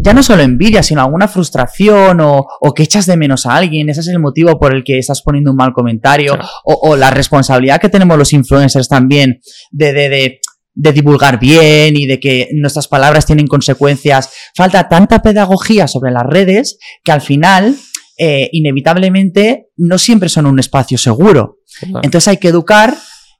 Ya 0.00 0.14
no 0.14 0.22
solo 0.22 0.42
envidia, 0.42 0.82
sino 0.82 1.02
alguna 1.02 1.28
frustración 1.28 2.20
o, 2.20 2.46
que 2.74 2.84
echas 2.84 3.06
de 3.06 3.16
menos 3.16 3.46
a 3.46 3.56
alguien. 3.56 3.90
Ese 3.90 4.00
es 4.00 4.08
el 4.08 4.18
motivo 4.18 4.58
por 4.58 4.74
el 4.74 4.84
que 4.84 4.98
estás 4.98 5.22
poniendo 5.22 5.50
un 5.50 5.56
mal 5.56 5.72
comentario. 5.72 6.38
O, 6.64 6.96
la 6.96 7.10
responsabilidad 7.10 7.80
que 7.80 7.88
tenemos 7.88 8.16
los 8.16 8.32
influencers 8.32 8.88
también 8.88 9.40
de, 9.70 9.92
de, 9.92 10.40
de 10.74 10.92
divulgar 10.92 11.38
bien 11.38 11.96
y 11.96 12.06
de 12.06 12.20
que 12.20 12.48
nuestras 12.54 12.88
palabras 12.88 13.26
tienen 13.26 13.46
consecuencias. 13.46 14.32
Falta 14.54 14.88
tanta 14.88 15.20
pedagogía 15.20 15.88
sobre 15.88 16.12
las 16.12 16.24
redes 16.24 16.78
que 17.02 17.12
al 17.12 17.20
final 17.20 17.76
eh, 18.22 18.50
inevitablemente 18.52 19.68
no 19.78 19.96
siempre 19.96 20.28
son 20.28 20.44
un 20.44 20.58
espacio 20.58 20.98
seguro. 20.98 21.56
Entonces 22.02 22.28
hay 22.28 22.36
que 22.36 22.48
educar 22.48 22.94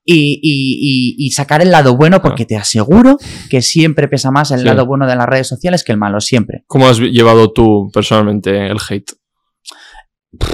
y, 0.06 1.30
sacar 1.34 1.60
el 1.60 1.70
lado 1.70 1.99
bueno 1.99 2.22
porque 2.22 2.46
te 2.46 2.56
aseguro 2.56 3.18
que 3.50 3.60
siempre 3.60 4.08
pesa 4.08 4.30
más 4.30 4.50
el 4.52 4.64
lado 4.64 4.87
bueno 4.87 5.06
de 5.06 5.16
las 5.16 5.26
redes 5.26 5.49
sociales 5.49 5.84
que 5.84 5.92
el 5.92 5.99
malo, 5.99 6.18
siempre. 6.22 6.64
¿Cómo 6.66 6.88
has 6.88 6.99
llevado 6.99 7.52
tú 7.52 7.90
personalmente 7.92 8.68
el 8.68 8.78
hate? 8.88 9.12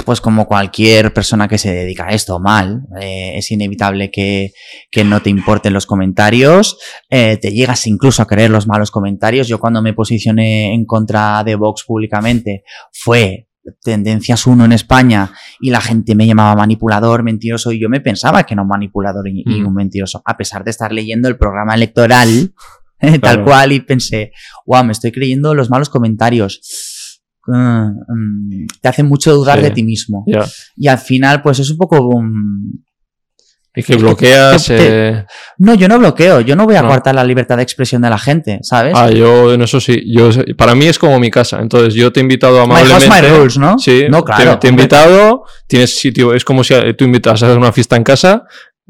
pues 0.07 0.23
como 0.23 0.47
cualquier 0.47 1.13
persona 1.13 1.49
que 1.49 1.59
se 1.59 1.71
dedica 1.71 2.07
a 2.07 2.13
esto, 2.13 2.41
mal. 2.41 2.85
Eh, 2.99 3.35
es 3.37 3.51
inevitable 3.51 4.11
que, 4.11 4.53
que, 4.91 5.05
no 5.05 5.21
te 5.21 5.29
importen 5.29 5.75
los 5.75 5.85
comentarios. 5.85 6.79
Eh, 7.11 7.37
te 7.37 7.53
llegas 7.53 7.87
incluso 7.87 8.23
a 8.23 8.27
creer 8.27 8.51
los 8.51 8.67
malos 8.67 8.91
comentarios. 8.91 9.49
Yo 9.49 9.61
cuando 9.61 9.83
me 9.83 9.93
posicioné 9.93 10.73
en 10.73 10.87
contra 10.87 11.45
de 11.45 11.57
Vox 11.57 11.85
públicamente 11.85 12.65
fue 12.91 13.49
tendencias 13.83 14.47
uno 14.47 14.65
en 14.65 14.73
España 14.73 15.31
y 15.61 15.71
la 15.71 15.81
gente 15.81 16.15
me 16.15 16.27
llamaba 16.27 16.55
manipulador, 16.57 17.23
mentiroso 17.23 17.73
y 17.73 17.81
yo 17.81 17.89
me 17.89 18.01
pensaba 18.01 18.45
que 18.45 18.55
no 18.55 18.63
un 18.63 18.69
manipulador 18.69 19.29
y, 19.29 19.43
y 19.47 19.63
un 19.63 19.75
mentiroso, 19.75 20.23
a 20.25 20.37
pesar 20.37 20.65
de 20.65 20.71
estar 20.71 20.93
leyendo 20.93 21.29
el 21.29 21.37
programa 21.37 21.75
electoral 21.75 22.53
tal 23.21 23.45
cual 23.45 23.73
y 23.73 23.81
pensé, 23.81 24.33
wow, 24.67 24.85
me 24.85 24.93
estoy 24.93 25.13
creyendo 25.13 25.55
los 25.55 25.69
malos 25.71 25.89
comentarios. 25.91 26.61
Uh, 27.47 27.53
um, 27.53 28.67
te 28.81 28.89
hacen 28.89 29.07
mucho 29.07 29.33
dudar 29.35 29.59
Sí. 29.59 29.65
de 29.65 29.71
ti 29.71 29.83
mismo. 29.85 30.25
Y 30.77 30.89
al 30.89 30.99
final, 30.99 31.43
pues 31.43 31.59
es 31.61 31.71
un 31.71 31.77
poco... 31.77 32.01
um, 32.09 32.73
Y 33.77 33.83
que 33.83 33.97
bloqueas. 33.97 34.65
te- 34.67 34.77
te- 34.77 35.09
eh, 35.11 35.25
No, 35.59 35.75
yo 35.75 35.87
no 35.87 35.99
bloqueo, 35.99 36.41
yo 36.41 36.57
no 36.57 36.65
voy 36.65 36.77
a 36.77 36.83
No. 36.83 36.89
coartar 36.89 37.15
la 37.15 37.23
libertad 37.25 37.57
de 37.59 37.63
expresión 37.63 38.01
de 38.03 38.09
la 38.11 38.19
gente, 38.19 38.59
¿sabes? 38.63 38.95
Ah, 38.97 39.11
yo 39.11 39.53
en 39.53 39.61
eso 39.63 39.79
sí. 39.81 40.03
Yo, 40.07 40.31
para 40.57 40.75
mí 40.75 40.87
es 40.87 40.99
como 40.99 41.19
mi 41.21 41.31
casa. 41.31 41.59
Entonces 41.61 41.93
yo 41.95 42.11
te 42.13 42.21
he 42.21 42.23
invitado 42.23 42.67
my 42.67 42.75
house, 42.77 42.91
amablemente. 42.91 43.31
my 43.31 43.37
rules, 43.39 43.59
¿no? 43.59 43.79
Sí, 43.79 44.07
No, 44.09 44.25
te- 44.25 44.33
claro. 44.33 44.59
te, 44.59 44.67
he 44.67 44.71
invitado, 44.71 45.45
tienes 45.67 45.97
sitio, 45.99 46.33
es 46.35 46.45
como 46.45 46.65
si 46.65 46.75
tú 46.97 47.05
invitas 47.05 47.43
a 47.43 47.47
hacer 47.47 47.59
una 47.59 47.71
fiesta 47.73 47.97
en 47.97 48.03
casa. 48.05 48.45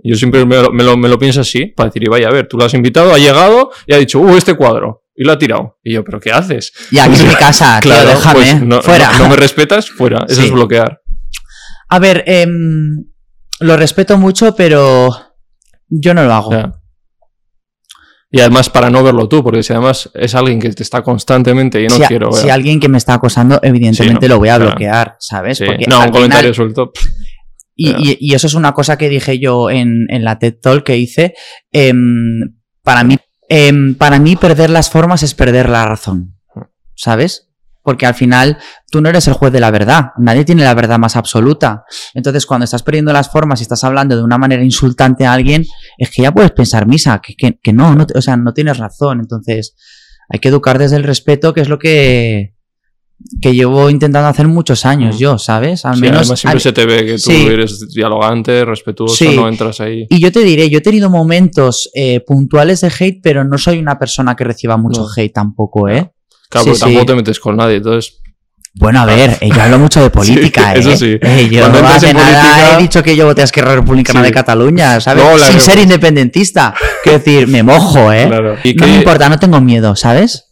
Yo 0.04 0.14
siempre 0.14 0.44
me 0.44 0.56
lo, 0.56 0.70
me 0.72 0.84
lo, 0.84 0.96
me 0.96 1.08
lo 1.08 1.18
pienso 1.18 1.40
así, 1.40 1.66
para 1.66 1.88
decir, 1.88 2.04
y 2.04 2.08
vaya, 2.08 2.28
a 2.28 2.30
ver, 2.30 2.46
tú 2.46 2.58
lo 2.58 2.64
has 2.66 2.74
invitado, 2.74 3.12
ha 3.14 3.18
llegado 3.18 3.70
y 3.86 3.94
ha 3.94 3.98
dicho, 3.98 4.20
uh, 4.20 4.36
este 4.36 4.52
cuadro, 4.54 5.04
y 5.16 5.24
lo 5.24 5.32
ha 5.32 5.38
tirado. 5.38 5.78
Y 5.82 5.94
yo, 5.94 6.04
¿pero 6.04 6.20
qué 6.20 6.30
haces? 6.32 6.72
Y 6.90 6.98
aquí 6.98 7.14
es 7.14 7.24
mi 7.24 7.34
casa, 7.38 7.80
tío, 7.80 7.92
déjame, 7.92 8.34
pues, 8.34 8.62
no, 8.62 8.82
fuera. 8.82 9.12
No, 9.12 9.18
no 9.24 9.28
me 9.30 9.36
respetas, 9.46 9.88
fuera. 9.90 10.26
Eso 10.28 10.42
Sí. 10.42 10.46
es 10.48 10.52
bloquear. 10.52 11.00
A 11.88 11.98
ver, 11.98 12.24
em, 12.26 13.04
lo 13.60 13.76
respeto 13.76 14.18
mucho, 14.18 14.54
pero 14.54 15.10
yo 15.88 16.14
no 16.14 16.24
lo 16.24 16.32
hago. 16.34 16.52
Y 18.30 18.40
además 18.40 18.68
para 18.68 18.90
no 18.90 19.02
verlo 19.04 19.28
tú, 19.28 19.42
porque 19.42 19.62
si 19.62 19.72
además 19.72 20.10
es 20.14 20.34
alguien 20.34 20.60
que 20.60 20.70
te 20.72 20.82
está 20.82 21.02
constantemente 21.02 21.80
y 21.80 21.86
no 21.86 21.94
si, 21.96 22.02
a- 22.02 22.08
quiero 22.08 22.30
ver. 22.30 22.42
si 22.42 22.50
alguien 22.50 22.80
que 22.80 22.88
me 22.88 22.98
está 22.98 23.14
acosando, 23.14 23.60
evidentemente 23.62 24.26
Sí, 24.26 24.28
no, 24.28 24.34
lo 24.34 24.38
voy 24.40 24.48
a 24.48 24.56
claro. 24.56 24.70
bloquear, 24.72 25.16
¿sabes? 25.20 25.58
Sí. 25.58 25.64
Porque 25.64 25.86
No, 25.86 26.00
un 26.04 26.10
comentario 26.10 26.52
final- 26.52 26.54
suelto. 26.54 26.92
y, 27.76 27.92
ya. 27.92 27.98
y- 27.98 28.16
y 28.20 28.34
eso 28.34 28.46
es 28.48 28.54
una 28.54 28.72
cosa 28.72 28.98
que 28.98 29.08
dije 29.08 29.38
yo 29.38 29.70
en, 29.70 30.06
en 30.10 30.24
la 30.24 30.38
TED 30.38 30.54
Talk 30.60 30.84
que 30.84 30.96
hice. 30.98 31.34
em, 31.72 32.56
para, 32.82 33.04
mí, 33.04 33.16
em, 33.48 33.94
para 33.94 34.18
mí, 34.18 34.36
perder 34.36 34.70
las 34.70 34.90
formas 34.90 35.22
es 35.22 35.34
perder 35.34 35.68
la 35.68 35.86
razón, 35.86 36.36
¿sabes? 36.94 37.45
Porque 37.86 38.04
al 38.04 38.14
final 38.14 38.58
tú 38.90 39.00
no 39.00 39.08
eres 39.08 39.28
el 39.28 39.34
juez 39.34 39.52
de 39.52 39.60
la 39.60 39.70
verdad, 39.70 40.06
nadie 40.18 40.44
tiene 40.44 40.64
la 40.64 40.74
verdad 40.74 40.98
más 40.98 41.14
absoluta. 41.14 41.84
Entonces, 42.14 42.44
cuando 42.44 42.64
estás 42.64 42.82
perdiendo 42.82 43.12
las 43.12 43.30
formas 43.30 43.60
y 43.60 43.62
estás 43.62 43.84
hablando 43.84 44.16
de 44.16 44.24
una 44.24 44.38
manera 44.38 44.64
insultante 44.64 45.24
a 45.24 45.32
alguien, 45.32 45.64
es 45.96 46.10
que 46.10 46.22
ya 46.22 46.34
puedes 46.34 46.50
pensar 46.50 46.88
misa, 46.88 47.20
que, 47.24 47.36
que- 47.36 47.60
que 47.62 47.72
no, 47.72 47.94
no, 47.94 48.04
o 48.12 48.20
sea, 48.20 48.36
no 48.36 48.52
tienes 48.52 48.78
razón. 48.78 49.20
Entonces, 49.20 49.76
hay 50.28 50.40
que 50.40 50.48
educar 50.48 50.78
desde 50.78 50.96
el 50.96 51.04
respeto, 51.04 51.54
que 51.54 51.60
es 51.60 51.68
lo 51.68 51.78
que, 51.78 52.54
que 53.40 53.54
llevo 53.54 53.88
intentando 53.88 54.28
hacer 54.28 54.48
muchos 54.48 54.84
años 54.84 55.14
Mm. 55.14 55.18
yo, 55.18 55.38
¿sabes? 55.38 55.84
Al 55.84 55.94
sí, 55.94 56.00
menos. 56.00 56.22
además 56.22 56.40
siempre 56.40 56.56
al- 56.56 56.60
se 56.60 56.72
te 56.72 56.86
ve 56.86 57.06
que 57.06 57.12
tú 57.12 57.30
sí. 57.30 57.46
eres 57.46 57.88
dialogante, 57.94 58.64
respetuoso, 58.64 59.14
Sí. 59.14 59.36
no 59.36 59.48
entras 59.48 59.80
ahí. 59.80 60.06
Y 60.10 60.20
yo 60.20 60.32
te 60.32 60.40
diré, 60.40 60.68
yo 60.68 60.78
he 60.78 60.82
tenido 60.82 61.08
momentos 61.08 61.88
eh, 61.94 62.18
puntuales 62.26 62.80
de 62.80 62.88
hate, 62.98 63.20
pero 63.22 63.44
no 63.44 63.56
soy 63.58 63.78
una 63.78 63.96
persona 63.96 64.34
que 64.34 64.42
reciba 64.42 64.76
mucho 64.76 65.02
No. 65.02 65.06
hate 65.16 65.32
tampoco, 65.32 65.88
¿eh? 65.88 66.10
Claro, 66.48 66.64
Sí, 66.64 66.70
porque 66.70 66.80
tampoco 66.80 67.06
te 67.06 67.14
metes 67.14 67.40
con 67.40 67.56
nadie, 67.56 67.76
entonces. 67.76 68.20
Bueno, 68.78 69.00
a 69.00 69.06
ver, 69.06 69.38
yo 69.40 69.62
hablo 69.62 69.78
mucho 69.78 70.02
de 70.02 70.10
política, 70.18 70.72
Sí, 70.74 70.76
¿eh? 70.76 70.80
eso 70.80 70.96
sí. 70.96 71.18
Eh, 71.20 71.48
yo 71.50 71.60
Cuando 71.60 71.78
entras 71.78 71.96
hace 71.96 72.10
en 72.10 72.16
nada 72.16 72.42
política- 72.42 72.78
he 72.78 72.82
dicho 72.82 73.02
que 73.02 73.16
yo 73.16 73.24
voté 73.26 73.40
a 73.40 73.44
Esquerra 73.44 73.74
Republicana 73.74 74.22
de 74.22 74.32
Cataluña, 74.32 75.00
¿sabes? 75.00 75.24
No, 75.24 75.38
Sin 75.38 75.60
ser 75.60 75.78
independentista. 75.78 76.74
Quiero 77.02 77.18
decir, 77.18 77.48
me 77.48 77.62
mojo, 77.62 78.12
¿eh? 78.12 78.26
Claro. 78.26 78.56
¿Y 78.64 78.74
No 78.74 78.86
me 78.86 78.96
importa, 78.96 79.28
no 79.28 79.38
tengo 79.38 79.60
miedo, 79.60 79.96
¿sabes? 79.96 80.42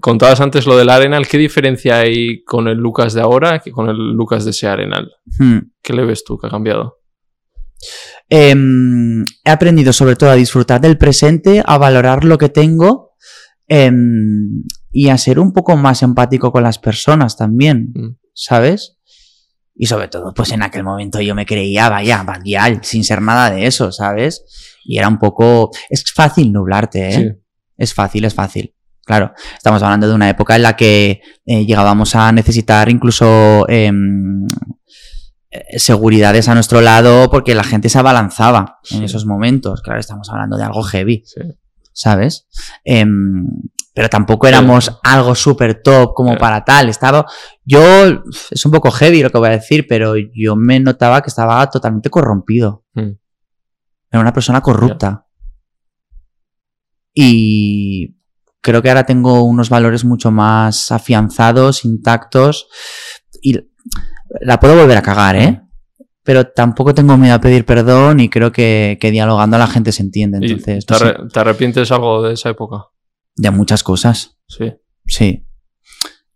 Contabas 0.00 0.40
antes 0.40 0.66
lo 0.66 0.76
del 0.76 0.88
Arenal, 0.88 1.26
¿qué 1.26 1.36
diferencia 1.36 1.98
hay 1.98 2.44
con 2.44 2.68
el 2.68 2.78
Lucas 2.78 3.12
de 3.12 3.20
ahora 3.20 3.58
que 3.58 3.72
con 3.72 3.88
el 3.88 3.96
Lucas 4.12 4.44
de 4.44 4.52
ese 4.52 4.68
Arenal? 4.68 5.10
Hmm. 5.38 5.58
¿Qué 5.82 5.92
le 5.92 6.04
ves 6.04 6.22
tú 6.24 6.38
que 6.38 6.46
ha 6.46 6.50
cambiado? 6.50 7.00
Em, 8.30 9.22
he 9.44 9.50
aprendido 9.50 9.92
sobre 9.92 10.16
todo 10.16 10.30
a 10.30 10.34
disfrutar 10.36 10.80
del 10.80 10.96
presente, 10.96 11.62
a 11.66 11.76
valorar 11.76 12.24
lo 12.24 12.38
que 12.38 12.48
tengo 12.48 13.10
em, 13.68 14.62
y 14.94 15.08
a 15.08 15.18
ser 15.18 15.38
un 15.40 15.52
poco 15.52 15.76
más 15.76 16.02
empático 16.02 16.52
con 16.52 16.62
las 16.62 16.78
personas 16.78 17.36
también, 17.36 17.92
Mm. 17.94 18.16
¿sabes? 18.32 18.96
Y 19.76 19.86
sobre 19.86 20.06
todo, 20.08 20.32
pues 20.32 20.52
en 20.52 20.62
aquel 20.62 20.84
momento 20.84 21.20
yo 21.20 21.34
me 21.34 21.44
creía, 21.44 21.88
vaya, 21.88 22.22
bandial, 22.22 22.78
sin 22.82 23.02
ser 23.02 23.20
nada 23.20 23.50
de 23.50 23.66
eso, 23.66 23.90
¿sabes? 23.90 24.44
Y 24.84 24.98
era 24.98 25.08
un 25.08 25.18
poco... 25.18 25.70
Es 25.90 26.04
fácil 26.12 26.52
nublarte, 26.52 27.08
¿eh? 27.08 27.12
Sí. 27.12 27.42
Es 27.76 27.92
fácil, 27.92 28.24
es 28.24 28.34
fácil. 28.34 28.72
Claro, 29.04 29.32
estamos 29.56 29.82
hablando 29.82 30.08
de 30.08 30.14
una 30.14 30.30
época 30.30 30.54
en 30.56 30.62
la 30.62 30.76
que 30.76 31.20
eh, 31.44 31.66
llegábamos 31.66 32.14
a 32.14 32.30
necesitar 32.30 32.88
incluso 32.88 33.68
em, 33.68 34.46
eh, 35.50 35.78
seguridades 35.78 36.48
a 36.48 36.54
nuestro 36.54 36.80
lado 36.80 37.28
porque 37.30 37.54
la 37.56 37.64
gente 37.64 37.88
se 37.88 37.98
abalanzaba 37.98 38.78
en 38.90 39.02
esos 39.02 39.26
momentos. 39.26 39.82
Claro, 39.82 39.98
estamos 40.00 40.30
hablando 40.30 40.56
de 40.56 40.62
algo 40.64 40.82
heavy, 40.84 41.22
Sí. 41.26 41.40
¿sabes? 41.92 42.46
Em, 42.84 43.46
pero 43.94 44.08
tampoco 44.08 44.48
éramos 44.48 44.98
algo 45.04 45.36
súper 45.36 45.80
top 45.80 46.14
como 46.14 46.36
para 46.36 46.64
tal. 46.64 46.88
Estaba, 46.88 47.24
yo, 47.64 47.80
es 48.50 48.66
un 48.66 48.72
poco 48.72 48.90
heavy 48.90 49.22
lo 49.22 49.30
que 49.30 49.38
voy 49.38 49.48
a 49.48 49.52
decir, 49.52 49.86
pero 49.88 50.16
yo 50.16 50.56
me 50.56 50.80
notaba 50.80 51.22
que 51.22 51.28
estaba 51.28 51.70
totalmente 51.70 52.10
corrompido. 52.10 52.84
Mm. 52.94 53.12
Era 54.10 54.20
una 54.20 54.32
persona 54.32 54.60
corrupta. 54.60 55.26
Y 57.14 58.16
creo 58.60 58.82
que 58.82 58.88
ahora 58.88 59.06
tengo 59.06 59.44
unos 59.44 59.70
valores 59.70 60.04
mucho 60.04 60.32
más 60.32 60.90
afianzados, 60.90 61.84
intactos. 61.84 62.66
Y 63.42 63.60
la 64.40 64.58
puedo 64.58 64.76
volver 64.76 64.96
a 64.96 65.02
cagar, 65.02 65.36
¿eh? 65.36 65.62
Pero 66.24 66.48
tampoco 66.48 66.94
tengo 66.94 67.16
miedo 67.16 67.34
a 67.34 67.40
pedir 67.40 67.64
perdón 67.64 68.18
y 68.18 68.28
creo 68.28 68.50
que, 68.50 68.98
que 69.00 69.12
dialogando 69.12 69.56
la 69.56 69.68
gente 69.68 69.92
se 69.92 70.02
entiende. 70.02 70.38
¿Y 70.40 70.52
Entonces, 70.52 70.84
no 70.90 70.98
sé, 70.98 71.14
te 71.32 71.38
arrepientes 71.38 71.92
algo 71.92 72.22
de 72.22 72.34
esa 72.34 72.48
época? 72.48 72.88
De 73.36 73.50
muchas 73.50 73.82
cosas. 73.82 74.36
Sí. 74.48 74.72
Sí. 75.06 75.46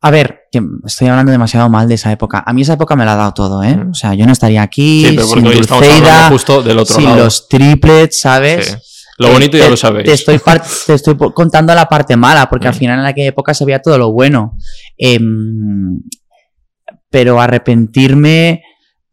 A 0.00 0.10
ver, 0.12 0.42
que 0.52 0.62
estoy 0.86 1.08
hablando 1.08 1.32
demasiado 1.32 1.68
mal 1.68 1.88
de 1.88 1.94
esa 1.94 2.12
época. 2.12 2.42
A 2.46 2.52
mí 2.52 2.62
esa 2.62 2.74
época 2.74 2.94
me 2.94 3.04
la 3.04 3.14
ha 3.14 3.16
dado 3.16 3.34
todo, 3.34 3.62
¿eh? 3.64 3.76
Mm. 3.76 3.90
O 3.90 3.94
sea, 3.94 4.14
yo 4.14 4.26
no 4.26 4.32
estaría 4.32 4.62
aquí 4.62 5.04
Sí, 5.04 5.16
pero 5.16 5.26
sin 5.26 5.34
porque 5.42 5.48
hoy 5.56 5.60
estamos 5.60 5.84
Dulceida, 5.84 6.14
hablando 6.14 6.34
justo 6.34 6.62
del 6.62 6.78
otro 6.78 6.94
sin 6.94 7.04
lado. 7.04 7.16
los 7.24 7.48
triplets, 7.48 8.20
¿sabes? 8.20 8.66
Sí. 8.66 8.76
Lo 9.18 9.32
bonito 9.32 9.56
ya 9.56 9.68
lo 9.68 9.76
sabéis. 9.76 10.06
Te 10.06 10.12
estoy, 10.12 10.40
te 10.86 10.94
estoy 10.94 11.16
contando 11.34 11.74
la 11.74 11.88
parte 11.88 12.16
mala, 12.16 12.48
porque 12.48 12.68
al 12.68 12.74
Mm. 12.74 12.78
final 12.78 12.98
en 13.00 13.06
aquella 13.06 13.28
época 13.28 13.52
se 13.54 13.64
veía 13.64 13.82
todo 13.82 13.98
lo 13.98 14.12
bueno. 14.12 14.56
Em, 14.96 16.00
pero 17.10 17.40
arrepentirme, 17.40 18.62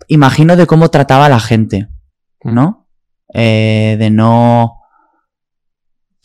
imagino 0.08 0.56
de 0.56 0.68
cómo 0.68 0.90
trataba 0.90 1.26
a 1.26 1.30
la 1.30 1.40
gente, 1.40 1.88
¿no? 2.44 2.88
Eh, 3.34 3.96
de 3.98 4.10
no. 4.12 4.74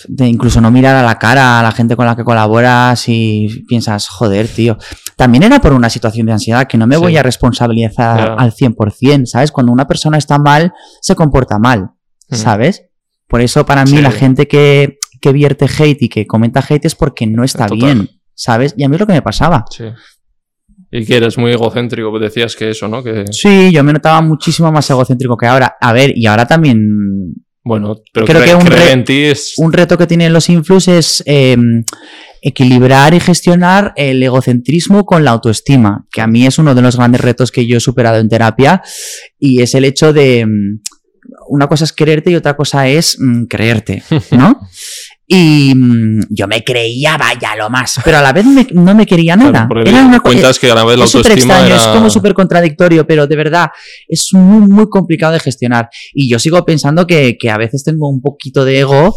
De 0.08 0.26
incluso 0.26 0.60
no 0.60 0.70
mirar 0.70 0.96
a 0.96 1.02
la 1.02 1.18
cara 1.18 1.60
a 1.60 1.62
la 1.62 1.72
gente 1.72 1.96
con 1.96 2.06
la 2.06 2.16
que 2.16 2.24
colaboras 2.24 3.04
y 3.08 3.64
piensas, 3.68 4.08
joder, 4.08 4.48
tío. 4.48 4.76
También 5.16 5.42
era 5.42 5.60
por 5.60 5.72
una 5.72 5.90
situación 5.90 6.26
de 6.26 6.32
ansiedad 6.32 6.66
que 6.66 6.78
no 6.78 6.86
me 6.86 6.96
Sí. 6.96 7.00
voy 7.02 7.16
a 7.16 7.22
responsabilizar 7.22 8.36
al 8.38 8.52
100%, 8.52 9.26
¿sabes? 9.26 9.52
Cuando 9.52 9.72
una 9.72 9.86
persona 9.86 10.18
está 10.18 10.38
mal, 10.38 10.72
se 11.00 11.14
comporta 11.14 11.58
mal, 11.58 11.90
Mm. 12.30 12.34
¿sabes? 12.34 12.82
Por 13.28 13.40
eso 13.40 13.64
para 13.66 13.84
mí 13.84 13.96
Sí. 13.96 14.02
la 14.02 14.10
gente 14.10 14.48
que, 14.48 14.98
que 15.20 15.32
vierte 15.32 15.66
hate 15.66 16.02
y 16.02 16.08
que 16.08 16.26
comenta 16.26 16.64
hate 16.66 16.86
es 16.86 16.94
porque 16.94 17.26
no 17.26 17.44
está 17.44 17.66
Total. 17.66 17.78
bien, 17.78 18.08
¿sabes? 18.34 18.74
Y 18.76 18.84
a 18.84 18.88
mí 18.88 18.96
es 18.96 19.00
lo 19.00 19.06
que 19.06 19.12
me 19.12 19.22
pasaba. 19.22 19.64
Sí. 19.70 19.84
Y 20.92 21.04
que 21.04 21.16
eres 21.18 21.38
muy 21.38 21.52
egocéntrico, 21.52 22.18
decías 22.18 22.56
que 22.56 22.70
eso, 22.70 22.88
¿no? 22.88 23.02
Que, 23.02 23.26
Sí, 23.30 23.70
yo 23.72 23.84
me 23.84 23.92
notaba 23.92 24.20
muchísimo 24.22 24.72
más 24.72 24.88
egocéntrico 24.90 25.36
que 25.36 25.46
ahora. 25.46 25.76
A 25.80 25.92
ver, 25.92 26.12
y 26.16 26.26
ahora 26.26 26.46
también 26.46 26.80
bueno, 27.62 27.96
pero 28.12 28.26
Creo 28.26 28.40
cre- 28.42 28.44
que 28.46 28.54
un 28.54 28.66
re- 28.66 29.30
es... 29.30 29.54
reto 29.72 29.98
que 29.98 30.06
tienen 30.06 30.32
los 30.32 30.48
influx 30.48 30.88
es 30.88 31.22
eh, 31.26 31.56
equilibrar 32.42 33.12
y 33.14 33.20
gestionar 33.20 33.92
el 33.96 34.22
egocentrismo 34.22 35.04
con 35.04 35.24
la 35.24 35.32
autoestima, 35.32 36.06
que 36.10 36.20
a 36.22 36.26
mí 36.26 36.46
es 36.46 36.58
uno 36.58 36.74
de 36.74 36.82
los 36.82 36.96
grandes 36.96 37.20
retos 37.20 37.50
que 37.52 37.66
yo 37.66 37.76
he 37.76 37.80
superado 37.80 38.18
en 38.18 38.28
terapia, 38.28 38.82
y 39.38 39.60
es 39.62 39.74
el 39.74 39.84
hecho 39.84 40.12
de... 40.12 40.46
mm, 40.46 40.80
Una 41.48 41.66
cosa 41.68 41.84
es 41.84 41.92
quererte 41.92 42.30
y 42.30 42.36
otra 42.36 42.56
cosa 42.56 42.88
es 42.88 43.16
mm, 43.18 43.44
creerte, 43.44 44.02
¿no? 44.30 44.58
Y 45.32 45.72
mm, 45.76 46.22
yo 46.30 46.48
me 46.48 46.64
creía, 46.64 47.16
vaya, 47.16 47.54
lo 47.54 47.70
más, 47.70 48.00
pero 48.04 48.18
a 48.18 48.20
la 48.22 48.32
vez 48.32 48.44
me- 48.44 48.66
no 48.72 48.96
me 48.96 49.06
quería 49.06 49.34
Claro, 49.36 49.52
nada. 49.52 49.68
porque 49.68 49.88
Era 49.88 50.02
una 50.04 50.18
cuentas 50.18 50.58
que 50.58 50.68
a 50.68 50.74
la 50.74 50.84
vez 50.84 50.98
la 50.98 51.04
es 51.04 51.10
súper 51.12 51.32
extraño, 51.38 51.66
era... 51.66 51.76
es 51.76 51.82
como 51.86 52.10
súper 52.10 52.34
contradictorio, 52.34 53.06
pero 53.06 53.28
de 53.28 53.36
verdad 53.36 53.70
es 54.08 54.30
muy, 54.32 54.68
muy 54.68 54.88
complicado 54.88 55.32
de 55.34 55.38
gestionar. 55.38 55.88
Y 56.12 56.28
yo 56.28 56.40
sigo 56.40 56.64
pensando 56.64 57.06
que, 57.06 57.38
que 57.38 57.48
a 57.48 57.56
veces 57.58 57.84
tengo 57.84 58.08
un 58.08 58.20
poquito 58.20 58.64
de 58.64 58.80
ego, 58.80 59.16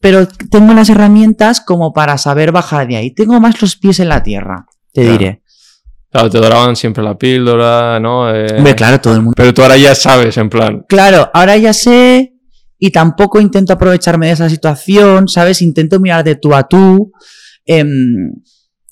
pero 0.00 0.26
tengo 0.50 0.72
las 0.72 0.88
herramientas 0.88 1.60
como 1.60 1.92
para 1.92 2.16
saber 2.16 2.50
bajar 2.50 2.88
de 2.88 2.96
ahí. 2.96 3.10
Tengo 3.10 3.38
más 3.40 3.60
los 3.60 3.76
pies 3.76 4.00
en 4.00 4.08
la 4.08 4.22
tierra, 4.22 4.64
te 4.92 5.02
diré. 5.02 5.42
Claro, 6.10 6.30
te 6.30 6.38
doraban 6.38 6.76
siempre 6.76 7.02
la 7.04 7.18
píldora, 7.18 7.98
¿no? 8.00 8.34
Eh, 8.34 8.46
Hombre, 8.56 8.74
claro, 8.74 9.00
todo 9.00 9.14
el 9.14 9.20
mundo. 9.20 9.34
Pero 9.36 9.52
tú 9.52 9.62
ahora 9.62 9.76
ya 9.76 9.94
sabes, 9.94 10.36
en 10.38 10.48
plan. 10.48 10.84
Claro, 10.88 11.28
ahora 11.34 11.56
ya 11.56 11.72
sé 11.74 12.33
y 12.86 12.90
tampoco 12.90 13.40
intento 13.40 13.72
aprovecharme 13.72 14.26
de 14.26 14.32
esa 14.32 14.50
situación, 14.50 15.26
¿sabes? 15.28 15.62
Intento 15.62 15.98
mirar 16.00 16.22
de 16.22 16.34
tú 16.36 16.54
a 16.54 16.68
tú. 16.68 17.12
em, 17.64 17.88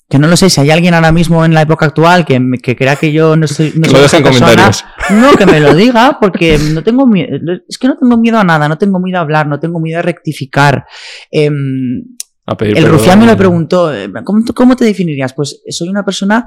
que 0.09 0.19
no 0.19 0.27
lo 0.27 0.35
sé, 0.35 0.49
si 0.49 0.61
hay 0.61 0.69
alguien 0.71 0.93
ahora 0.93 1.11
mismo 1.11 1.43
en 1.45 1.53
la 1.53 1.61
época 1.61 1.85
actual 1.87 2.23
que, 2.25 2.39
que 2.61 2.75
crea 2.75 2.95
que 2.95 3.11
yo 3.11 3.35
no 3.35 3.47
soy, 3.47 3.71
no 3.75 3.85
soy 3.85 3.99
lo 3.99 4.05
esa 4.05 4.17
en 4.17 4.23
persona, 4.23 4.45
comentarios. 4.51 4.85
no, 5.11 5.31
que 5.37 5.45
me 5.45 5.59
lo 5.59 5.73
diga, 5.83 6.17
porque 6.19 6.57
no 6.71 6.83
tengo 6.83 7.05
miedo, 7.07 7.29
es 7.67 7.77
que 7.77 7.87
no 7.87 7.97
tengo 7.97 8.17
miedo 8.17 8.37
a 8.39 8.43
nada, 8.43 8.67
no 8.67 8.77
tengo 8.77 8.99
miedo 8.99 9.17
a 9.19 9.21
hablar, 9.21 9.47
no 9.47 9.59
tengo 9.59 9.79
miedo 9.79 9.99
a 9.99 10.01
rectificar. 10.03 10.85
Em, 11.31 12.03
A 12.45 12.55
pedir 12.57 12.77
el 12.77 12.83
perdón. 12.83 12.99
rufián 12.99 13.19
me 13.19 13.25
lo 13.27 13.37
preguntó, 13.37 13.93
eh, 13.93 14.11
¿cómo, 14.23 14.43
cómo 14.55 14.75
te 14.75 14.85
definirías? 14.85 15.33
Pues 15.33 15.61
soy 15.69 15.89
una 15.89 16.03
persona 16.03 16.45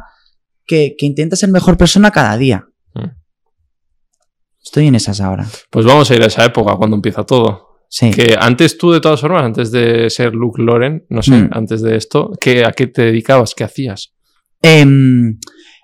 que, 0.67 0.95
que 0.99 1.07
intenta 1.07 1.35
ser 1.37 1.49
mejor 1.51 1.77
persona 1.77 2.11
cada 2.11 2.37
día. 2.37 2.65
Mm. 2.95 3.05
Estoy 4.67 4.89
en 4.89 4.97
esas 4.97 5.21
ahora. 5.21 5.47
Pues 5.71 5.87
vamos 5.87 6.11
a 6.11 6.15
ir 6.17 6.23
a 6.23 6.27
esa 6.27 6.45
época 6.45 6.75
cuando 6.77 6.97
empieza 6.97 7.23
todo. 7.25 7.79
Sí. 7.89 8.11
Que 8.11 8.37
antes 8.39 8.77
tú, 8.77 8.91
de 8.91 9.01
todas 9.01 9.21
formas, 9.21 9.45
antes 9.45 9.71
de 9.71 10.11
ser 10.11 10.35
Luke 10.35 10.61
Loren, 10.61 11.07
no 11.09 11.23
sé, 11.23 11.31
Mm. 11.37 11.51
antes 11.53 11.81
de 11.83 11.97
esto, 11.97 12.33
¿qué, 12.41 12.65
¿a 12.65 12.73
qué 12.73 12.89
te 12.89 13.03
dedicabas? 13.03 13.55
¿Qué 13.55 13.63
hacías? 13.63 14.13
Em, 14.63 15.39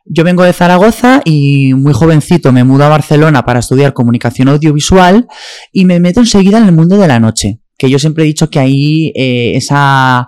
yo 0.04 0.24
vengo 0.24 0.42
de 0.42 0.52
Zaragoza 0.52 1.22
y 1.24 1.74
muy 1.74 1.92
jovencito 1.92 2.50
me 2.52 2.64
mudo 2.64 2.82
a 2.84 2.88
Barcelona 2.88 3.44
para 3.44 3.60
estudiar 3.60 3.92
comunicación 3.92 4.48
audiovisual 4.48 5.28
y 5.70 5.84
me 5.84 6.00
meto 6.00 6.18
enseguida 6.18 6.58
en 6.58 6.64
el 6.64 6.72
mundo 6.72 6.98
de 6.98 7.06
la 7.06 7.20
noche, 7.20 7.60
que 7.78 7.88
yo 7.88 8.00
siempre 8.00 8.24
he 8.24 8.26
dicho 8.26 8.50
que 8.50 8.58
ahí 8.58 9.12
eh, 9.14 9.52
esa, 9.54 10.26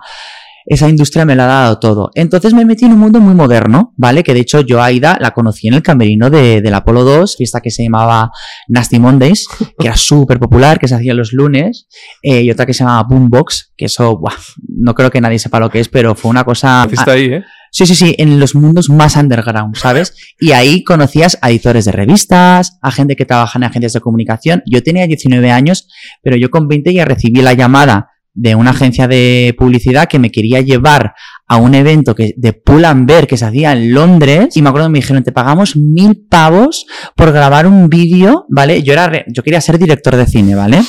esa 0.65 0.89
industria 0.89 1.25
me 1.25 1.35
la 1.35 1.45
ha 1.45 1.61
dado 1.63 1.79
todo. 1.79 2.11
Entonces 2.15 2.53
me 2.53 2.65
metí 2.65 2.85
en 2.85 2.93
un 2.93 2.99
mundo 2.99 3.19
muy 3.19 3.35
moderno, 3.35 3.93
¿vale? 3.97 4.23
Que 4.23 4.33
de 4.33 4.39
hecho 4.39 4.61
yo 4.61 4.81
a 4.81 4.85
Aida 4.85 5.17
la 5.19 5.31
conocí 5.31 5.67
en 5.67 5.75
el 5.75 5.83
camerino 5.83 6.29
de, 6.29 6.61
del 6.61 6.73
Apolo 6.73 7.03
2, 7.03 7.35
fiesta 7.37 7.61
que 7.61 7.71
se 7.71 7.83
llamaba 7.83 8.31
Nasty 8.67 8.99
Mondays, 8.99 9.47
que 9.79 9.87
era 9.87 9.95
súper 9.95 10.39
popular, 10.39 10.79
que 10.79 10.87
se 10.87 10.95
hacía 10.95 11.13
los 11.13 11.33
lunes, 11.33 11.87
eh, 12.21 12.41
y 12.41 12.51
otra 12.51 12.65
que 12.65 12.73
se 12.73 12.83
llamaba 12.83 13.03
Boombox, 13.03 13.73
que 13.77 13.85
eso, 13.85 14.17
buah, 14.17 14.33
no 14.67 14.93
creo 14.95 15.11
que 15.11 15.21
nadie 15.21 15.39
sepa 15.39 15.59
lo 15.59 15.69
que 15.69 15.79
es, 15.79 15.89
pero 15.89 16.15
fue 16.15 16.31
una 16.31 16.43
cosa... 16.43 16.87
Está 16.91 17.11
ahí, 17.11 17.25
¿eh? 17.25 17.43
Sí, 17.71 17.85
sí, 17.85 17.93
sí, 17.93 18.15
en 18.17 18.39
los 18.39 18.55
mundos 18.55 18.89
más 18.89 19.17
underground, 19.17 19.75
¿sabes? 19.75 20.15
Y 20.39 20.53
ahí 20.53 20.83
conocías 20.83 21.37
a 21.41 21.49
editores 21.49 21.83
de 21.83 21.91
revistas, 21.91 22.77
a 22.81 22.89
gente 22.89 23.17
que 23.17 23.25
trabaja 23.25 23.59
en 23.59 23.63
agencias 23.63 23.91
de 23.93 23.99
comunicación. 23.99 24.63
Yo 24.65 24.81
tenía 24.81 25.05
19 25.07 25.51
años, 25.51 25.87
pero 26.21 26.37
yo 26.37 26.49
con 26.49 26.69
20 26.69 26.93
ya 26.93 27.03
recibí 27.03 27.41
la 27.41 27.53
llamada 27.53 28.14
de 28.35 28.53
una 28.53 28.71
agencia 28.71 29.07
de 29.07 29.55
publicidad 29.57 30.07
que 30.07 30.19
me 30.19 30.29
quería 30.29 30.61
llevar 30.61 31.13
a 31.47 31.57
un 31.57 31.73
evento 31.73 32.13
que, 32.13 32.33
de 32.35 32.53
Pull 32.53 32.83
and 32.85 33.07
Bear 33.07 33.25
que 33.27 33.37
se 33.37 33.45
hacía 33.45 33.71
en 33.71 33.93
Londres. 33.93 34.55
Y 34.57 34.61
me 34.61 34.69
acuerdo 34.69 34.87
que 34.87 34.91
me 34.93 34.99
dijeron, 34.99 35.23
te 35.23 35.31
pagamos 35.31 35.75
mil 35.75 36.27
pavos 36.29 36.85
por 37.15 37.31
grabar 37.31 37.65
un 37.65 37.89
vídeo, 37.89 38.45
¿vale? 38.49 38.83
Yo, 38.83 38.93
era 38.93 39.07
re- 39.07 39.25
yo 39.33 39.41
quería 39.41 39.61
ser 39.61 39.79
director 39.79 40.15
de 40.15 40.27
cine, 40.27 40.53
¿vale? 40.53 40.81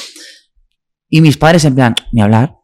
Y 1.09 1.21
mis 1.21 1.37
padres 1.39 1.65
en 1.65 1.75
plan, 1.77 1.95
ni 2.13 2.21
hablar. 2.21 2.55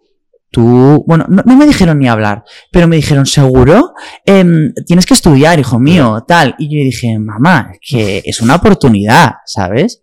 Tú, 0.50 1.04
bueno, 1.06 1.24
no, 1.30 1.42
no 1.46 1.56
me 1.56 1.64
dijeron 1.64 1.98
ni 1.98 2.08
hablar, 2.08 2.42
pero 2.70 2.86
me 2.86 2.96
dijeron, 2.96 3.24
¿seguro? 3.24 3.92
Em, 4.26 4.74
tienes 4.86 5.06
que 5.06 5.14
estudiar, 5.14 5.58
hijo 5.58 5.78
mío, 5.78 6.24
tal. 6.28 6.54
Y 6.58 6.64
yo 6.64 6.84
dije, 6.84 7.18
mamá, 7.18 7.70
que 7.80 8.20
es 8.24 8.40
una 8.42 8.56
oportunidad, 8.56 9.30
¿sabes? 9.46 10.02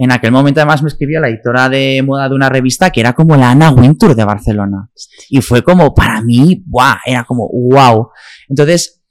En 0.00 0.12
aquel 0.12 0.30
momento 0.30 0.60
además 0.60 0.82
me 0.82 0.88
escribió 0.88 1.20
la 1.20 1.28
editora 1.28 1.68
de 1.68 2.00
moda 2.06 2.28
de 2.28 2.34
una 2.34 2.48
revista 2.48 2.90
que 2.90 3.00
era 3.00 3.14
como 3.14 3.36
la 3.36 3.50
Anna 3.50 3.70
Wintour 3.70 4.14
de 4.14 4.24
Barcelona. 4.24 4.90
Y 5.28 5.40
fue 5.40 5.62
como, 5.62 5.92
para 5.92 6.22
mí, 6.22 6.62
¡guau! 6.66 6.96
Era 7.04 7.24
como, 7.24 7.48
wow. 7.52 8.10
Entonces, 8.48 9.02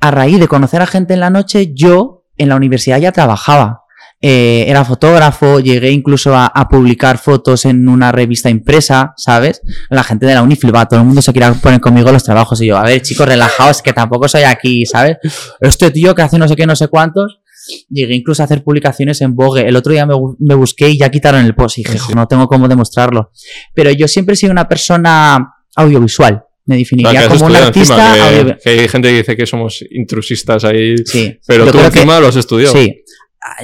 a 0.00 0.10
raíz 0.10 0.40
de 0.40 0.48
conocer 0.48 0.80
a 0.80 0.86
gente 0.86 1.12
en 1.12 1.20
la 1.20 1.28
noche, 1.28 1.74
yo 1.74 2.24
en 2.38 2.48
la 2.48 2.56
universidad 2.56 2.98
ya 2.98 3.12
trabajaba. 3.12 3.82
Eh, 4.22 4.64
era 4.68 4.86
fotógrafo, 4.86 5.60
llegué 5.60 5.90
incluso 5.90 6.34
a, 6.34 6.46
a 6.46 6.68
publicar 6.70 7.18
fotos 7.18 7.66
en 7.66 7.86
una 7.86 8.10
revista 8.10 8.48
impresa, 8.48 9.12
¿sabes? 9.18 9.60
La 9.90 10.02
gente 10.02 10.24
de 10.24 10.32
la 10.32 10.42
uni 10.42 10.56
flipaba, 10.56 10.86
todo 10.86 11.00
el 11.00 11.06
mundo 11.06 11.20
se 11.20 11.34
quería 11.34 11.52
poner 11.52 11.80
conmigo 11.82 12.10
los 12.10 12.24
trabajos 12.24 12.58
y 12.62 12.68
yo, 12.68 12.78
a 12.78 12.84
ver, 12.84 13.02
chicos, 13.02 13.28
relajaos, 13.28 13.82
que 13.82 13.92
tampoco 13.92 14.26
soy 14.26 14.44
aquí, 14.44 14.86
¿sabes? 14.86 15.18
Este 15.60 15.90
tío 15.90 16.14
que 16.14 16.22
hace 16.22 16.38
no 16.38 16.48
sé 16.48 16.56
qué, 16.56 16.66
no 16.66 16.74
sé 16.74 16.88
cuántos. 16.88 17.40
Llegué 17.88 18.14
incluso 18.14 18.42
a 18.42 18.46
hacer 18.46 18.62
publicaciones 18.62 19.20
en 19.20 19.34
Vogue. 19.34 19.66
El 19.66 19.76
otro 19.76 19.92
día 19.92 20.06
me, 20.06 20.14
me 20.38 20.54
busqué 20.54 20.88
y 20.90 20.98
ya 20.98 21.10
quitaron 21.10 21.44
el 21.44 21.54
post 21.54 21.78
y 21.78 21.82
dije, 21.84 21.98
Sí. 21.98 22.04
"Jo, 22.06 22.14
no 22.14 22.26
tengo 22.28 22.46
cómo 22.48 22.68
demostrarlo. 22.68 23.30
Pero 23.74 23.90
yo 23.90 24.08
siempre 24.08 24.34
he 24.34 24.36
sido 24.36 24.52
una 24.52 24.68
persona 24.68 25.54
audiovisual. 25.76 26.42
Me 26.66 26.78
definiría 26.78 27.28
como 27.28 27.46
un 27.46 27.56
artista 27.56 28.16
encima, 28.32 28.56
que, 28.62 28.70
hay 28.70 28.88
gente 28.88 29.08
que 29.10 29.16
dice 29.18 29.36
que 29.36 29.46
somos 29.46 29.84
intrusistas 29.90 30.64
ahí. 30.64 30.96
Sí. 31.04 31.38
Pero 31.46 31.66
Yo 31.66 31.72
tú 31.72 31.78
creo 31.78 31.90
que- 31.90 31.98
encima 31.98 32.20
lo 32.20 32.28
has 32.28 32.36
estudiado. 32.36 32.72
Sí. 32.74 33.02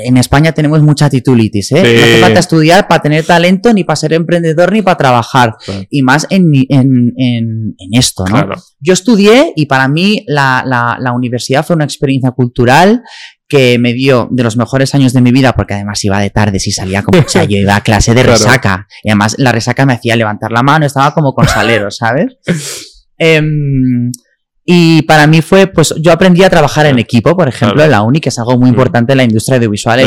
En 0.04 0.19
España 0.19 0.52
tenemos 0.52 0.83
mucha 0.83 1.09
titulitis, 1.09 1.72
¿eh? 1.72 1.77
Sí. 1.77 1.94
No 1.96 2.03
hace 2.05 2.20
falta 2.20 2.40
estudiar 2.40 2.87
para 2.87 3.01
tener 3.01 3.24
talento, 3.24 3.72
ni 3.72 3.83
para 3.85 3.96
ser 3.96 4.12
emprendedor, 4.12 4.70
ni 4.72 4.83
para 4.83 4.98
trabajar. 4.98 5.55
Claro. 5.64 5.85
Y 5.88 6.03
más 6.03 6.27
en, 6.29 6.53
en, 6.68 7.14
en, 7.16 7.74
en 7.79 7.98
esto, 7.98 8.24
¿no? 8.27 8.33
Claro. 8.33 8.57
Yo 8.79 8.92
estudié 8.92 9.55
y 9.57 9.64
para 9.64 9.88
mí 9.88 10.22
la, 10.27 10.62
la, 10.66 10.98
la 11.01 11.12
universidad 11.12 11.64
fue 11.64 11.77
una 11.77 11.87
experiencia 11.87 12.33
cultural 12.33 13.03
que 13.50 13.78
me 13.78 13.92
dio 13.92 14.28
de 14.30 14.42
los 14.44 14.56
mejores 14.56 14.94
años 14.94 15.12
de 15.12 15.20
mi 15.20 15.32
vida, 15.32 15.52
porque 15.52 15.74
además 15.74 16.02
iba 16.04 16.18
de 16.20 16.30
tardes 16.30 16.66
y 16.68 16.72
salía 16.72 17.02
como, 17.02 17.20
o 17.20 17.28
sea, 17.28 17.44
yo 17.44 17.58
iba 17.58 17.76
a 17.76 17.82
clase 17.82 18.14
de 18.14 18.22
Claro. 18.22 18.38
resaca. 18.38 18.86
Y 19.02 19.10
además 19.10 19.34
la 19.36 19.52
resaca 19.52 19.84
me 19.84 19.92
hacía 19.92 20.16
levantar 20.16 20.52
la 20.52 20.62
mano, 20.62 20.86
estaba 20.86 21.12
como 21.12 21.34
con 21.34 21.46
salero, 21.46 21.90
¿sabes? 21.90 22.36
Em, 23.18 24.10
y 24.64 25.02
para 25.02 25.26
mí 25.26 25.42
fue, 25.42 25.66
pues 25.66 25.92
yo 26.00 26.12
aprendí 26.12 26.42
a 26.44 26.48
trabajar 26.48 26.86
en 26.86 26.98
equipo, 26.98 27.36
por 27.36 27.48
ejemplo, 27.48 27.74
Claro. 27.74 27.84
en 27.86 27.90
la 27.90 28.02
uni, 28.02 28.20
que 28.20 28.28
es 28.30 28.38
algo 28.38 28.56
muy 28.56 28.70
Mm. 28.70 28.74
importante 28.74 29.12
en 29.12 29.18
la 29.18 29.24
industria 29.24 29.56
audiovisual, 29.56 30.00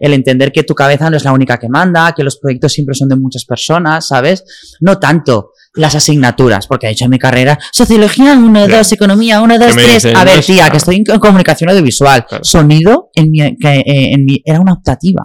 el 0.00 0.12
entender 0.12 0.50
que 0.52 0.64
tu 0.64 0.74
cabeza 0.74 1.08
no 1.08 1.16
es 1.16 1.24
la 1.24 1.32
única 1.32 1.56
que 1.58 1.68
manda, 1.68 2.12
que 2.14 2.24
los 2.24 2.36
proyectos 2.36 2.72
siempre 2.72 2.94
son 2.94 3.08
de 3.08 3.16
muchas 3.16 3.44
personas, 3.44 4.08
¿sabes? 4.08 4.44
No 4.80 4.98
tanto 4.98 5.52
las 5.76 5.94
asignaturas, 5.94 6.66
porque 6.66 6.86
de 6.86 6.92
hecho 6.94 7.04
en 7.04 7.10
mi 7.10 7.18
carrera, 7.18 7.58
sociología 7.72 8.32
1, 8.34 8.66
Ya. 8.68 8.78
2, 8.78 8.92
economía 8.92 9.40
1, 9.40 9.58
2, 9.58 9.74
me 9.76 9.82
3. 9.82 9.94
dicen, 9.94 10.16
A 10.16 10.24
ver, 10.24 10.42
tía, 10.44 10.56
claro. 10.56 10.70
que 10.72 10.76
estoy 10.78 10.96
en, 11.06 11.18
comunicación 11.20 11.70
audiovisual. 11.70 12.26
Claro. 12.26 12.44
Sonido 12.44 13.10
en 13.14 13.30
mi, 13.30 13.38
que, 13.56 13.68
eh, 13.80 14.12
en 14.12 14.24
mi- 14.24 14.42
era 14.44 14.60
una 14.60 14.72
optativa. 14.72 15.22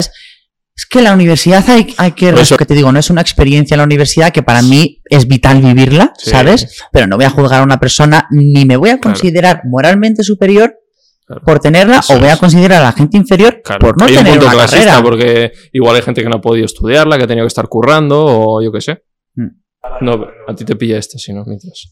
Es 0.76 0.86
que 0.86 1.02
la 1.02 1.14
universidad 1.14 1.64
hay, 1.70 1.94
hay 1.98 2.12
que... 2.14 2.30
Eso- 2.30 2.58
que 2.58 2.66
te 2.66 2.74
digo, 2.74 2.92
no 2.92 3.00
es 3.00 3.10
una 3.10 3.22
experiencia 3.22 3.76
en 3.76 3.80
la 3.80 3.84
universidad 3.84 4.32
que 4.32 4.42
para 4.44 4.62
mí 4.62 5.02
es 5.06 5.28
vital 5.28 5.62
vivirla, 5.62 6.12
Sí. 6.18 6.32
¿sabes? 6.32 6.82
Pero 6.92 7.08
no 7.08 7.18
voy 7.18 7.26
a 7.26 7.30
juzgar 7.30 7.62
a 7.62 7.64
una 7.64 7.80
persona, 7.80 8.28
ni 8.32 8.66
me 8.66 8.78
voy 8.78 8.90
a 8.90 8.98
Claro. 9.00 9.14
considerar 9.16 9.62
moralmente 9.70 10.24
superior 10.24 10.76
por 11.46 11.60
tenerla, 11.60 12.00
Eso 12.00 12.16
o 12.16 12.20
voy 12.20 12.28
a 12.30 12.36
considerar 12.38 12.82
a 12.82 12.86
la 12.86 12.92
gente 12.92 13.16
inferior 13.16 13.62
claro. 13.64 13.80
por 13.80 13.98
no 13.98 14.06
hay 14.06 14.12
un 14.14 14.18
tener 14.18 14.40
punto 14.40 14.54
una 14.56 14.66
carrera. 14.66 15.02
porque 15.02 15.52
igual 15.72 15.96
hay 15.96 16.02
gente 16.02 16.24
que 16.24 16.30
no 16.30 16.38
ha 16.38 16.42
podido 16.42 16.66
estudiarla, 16.66 17.18
que 17.18 17.24
ha 17.24 17.28
tenido 17.28 17.46
que 17.46 17.50
estar 17.50 17.68
currando 17.70 18.26
o 18.26 18.62
yo 18.62 18.72
qué 18.72 18.82
sé. 18.82 19.04
No, 20.02 20.28
a 20.48 20.56
ti 20.56 20.64
te 20.64 20.76
pilla 20.76 20.98
esta, 21.00 21.18
si 21.18 21.34
no, 21.34 21.44
mientras. 21.46 21.92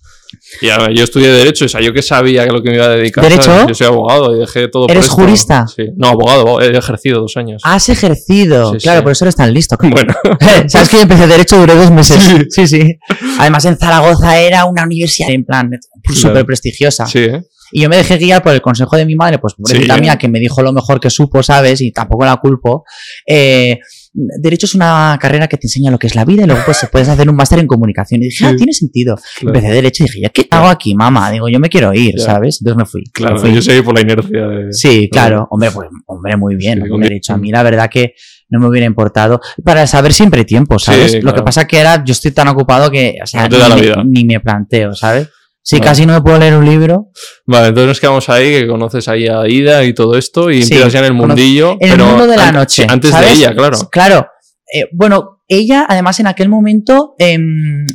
Y 0.61 0.69
a 0.69 0.77
ver, 0.77 0.93
yo 0.93 1.03
estudié 1.03 1.27
Derecho, 1.29 1.65
o 1.65 1.67
sea, 1.67 1.81
yo 1.81 1.91
que 1.91 2.03
sabía 2.03 2.45
que 2.45 2.51
lo 2.51 2.61
que 2.61 2.69
me 2.69 2.75
iba 2.75 2.85
a 2.85 2.89
dedicar. 2.89 3.23
¿Derecho? 3.23 3.45
¿sabes? 3.45 3.67
Yo 3.67 3.73
soy 3.73 3.87
abogado 3.87 4.35
y 4.35 4.39
dejé 4.39 4.67
todo 4.67 4.83
por 4.85 4.91
¿Eres 4.91 5.05
esto. 5.05 5.15
jurista? 5.15 5.65
Sí. 5.67 5.85
No, 5.95 6.09
abogado, 6.09 6.61
he 6.61 6.75
ejercido 6.77 7.19
dos 7.19 7.35
años. 7.37 7.61
Has 7.65 7.89
ejercido. 7.89 8.73
Sí, 8.73 8.79
claro, 8.79 8.99
sí. 8.99 9.03
por 9.03 9.11
eso 9.11 9.25
eres 9.25 9.35
tan 9.35 9.51
listo. 9.53 9.75
Bueno, 9.81 10.13
¿Sabes 10.67 10.87
que 10.89 10.97
yo 10.97 11.01
empecé 11.03 11.25
Derecho 11.27 11.57
duré 11.57 11.73
dos 11.75 11.89
meses? 11.89 12.21
Sí. 12.21 12.37
Sí, 12.49 12.67
sí. 12.67 12.99
Además, 13.39 13.65
en 13.65 13.75
Zaragoza 13.77 14.39
era 14.39 14.65
una 14.65 14.83
universidad 14.83 15.31
en 15.31 15.43
plan 15.45 15.71
súper 16.13 16.45
prestigiosa. 16.45 17.07
sí, 17.07 17.19
¿eh? 17.19 17.41
Y 17.71 17.81
yo 17.81 17.89
me 17.89 17.97
dejé 17.97 18.17
guiar 18.17 18.41
por 18.41 18.51
el 18.51 18.61
consejo 18.63 18.97
de 18.97 19.05
mi 19.05 19.15
madre, 19.15 19.37
pues 19.37 19.53
pobrecita 19.53 19.93
Sí. 19.95 20.01
mía, 20.01 20.17
que 20.17 20.27
me 20.27 20.39
dijo 20.39 20.63
lo 20.63 20.73
mejor 20.73 20.99
que 20.99 21.11
supo, 21.11 21.43
¿sabes? 21.43 21.81
Y 21.81 21.91
tampoco 21.91 22.25
la 22.25 22.37
culpo. 22.37 22.83
Eh, 23.27 23.77
derecho 24.13 24.65
es 24.65 24.75
una 24.75 25.17
carrera 25.21 25.47
que 25.47 25.57
te 25.57 25.67
enseña 25.67 25.91
lo 25.91 25.99
que 25.99 26.07
es 26.07 26.15
la 26.15 26.25
vida 26.25 26.43
y 26.43 26.45
luego 26.47 26.61
pues 26.65 26.87
puedes 26.91 27.07
hacer 27.07 27.29
un 27.29 27.35
máster 27.35 27.59
en 27.59 27.67
comunicación. 27.67 28.21
Y 28.21 28.25
dije, 28.25 28.45
ah, 28.45 28.55
tiene 28.55 28.73
sentido. 28.73 29.15
Claro. 29.39 29.55
Empecé 29.55 29.73
Derecho 29.73 30.03
y 30.03 30.07
dije, 30.07 30.21
¿ya 30.21 30.29
qué 30.29 30.47
hago 30.49 30.67
aquí, 30.67 30.95
mamá? 30.95 31.29
Digo, 31.31 31.47
yo 31.49 31.59
me 31.59 31.69
quiero 31.69 31.93
ir, 31.93 32.15
Ya. 32.17 32.23
¿sabes? 32.25 32.59
Entonces 32.61 32.77
me 32.77 32.85
fui. 32.85 33.03
Claro, 33.13 33.35
Me 33.35 33.41
fui. 33.41 33.53
yo 33.53 33.61
seguí 33.61 33.81
por 33.81 33.93
la 33.95 34.01
inercia 34.01 34.47
de. 34.47 34.73
Sí, 34.73 35.09
claro. 35.11 35.47
Hombre, 35.51 35.71
pues, 35.71 35.89
hombre, 36.07 36.35
muy 36.37 36.55
bien. 36.55 36.81
Sí, 36.83 36.99
derecho. 37.01 37.33
A 37.33 37.37
mí 37.37 37.51
la 37.51 37.63
verdad 37.63 37.89
que 37.89 38.13
no 38.49 38.59
me 38.59 38.67
hubiera 38.67 38.87
importado. 38.87 39.39
Para 39.63 39.85
saber 39.85 40.11
siempre 40.13 40.43
tiempo, 40.43 40.79
¿sabes? 40.79 41.11
Sí, 41.11 41.21
Lo 41.21 41.33
que 41.33 41.43
pasa 41.43 41.67
que 41.67 41.77
era, 41.79 42.03
yo 42.03 42.11
estoy 42.13 42.31
tan 42.31 42.47
ocupado 42.47 42.89
que, 42.89 43.15
o 43.23 43.27
sea, 43.27 43.47
No 43.47 43.75
me- 43.75 44.03
ni 44.05 44.23
me 44.25 44.39
planteo, 44.39 44.95
¿sabes? 44.95 45.29
Si 45.61 45.75
Vale. 45.77 45.87
casi 45.89 46.05
no 46.05 46.13
me 46.13 46.21
puedo 46.21 46.39
leer 46.39 46.55
un 46.55 46.65
libro. 46.65 47.07
Vale, 47.45 47.67
entonces 47.67 47.87
nos 47.89 47.99
quedamos 47.99 48.29
ahí, 48.29 48.49
que 48.61 48.67
conoces 48.67 49.07
ahí 49.07 49.27
a 49.27 49.47
Ida 49.47 49.83
y 49.83 49.93
todo 49.93 50.17
esto, 50.17 50.49
y 50.49 50.63
Sí, 50.63 50.73
empiezas 50.73 50.93
ya 50.93 50.99
en 50.99 51.05
el 51.05 51.13
mundillo. 51.13 51.77
En 51.79 51.89
el 51.91 51.97
pero 51.97 52.05
mundo 52.07 52.27
de 52.27 52.37
la 52.37 52.47
an- 52.47 52.55
noche. 52.55 52.87
antes 52.89 53.11
¿sabes? 53.11 53.29
de 53.29 53.35
ella, 53.35 53.55
claro. 53.55 53.77
Claro. 53.91 54.27
Eh, 54.73 54.85
bueno, 54.93 55.41
ella, 55.47 55.85
además, 55.87 56.19
en 56.19 56.27
aquel 56.27 56.49
momento. 56.49 57.15
em, 57.19 57.85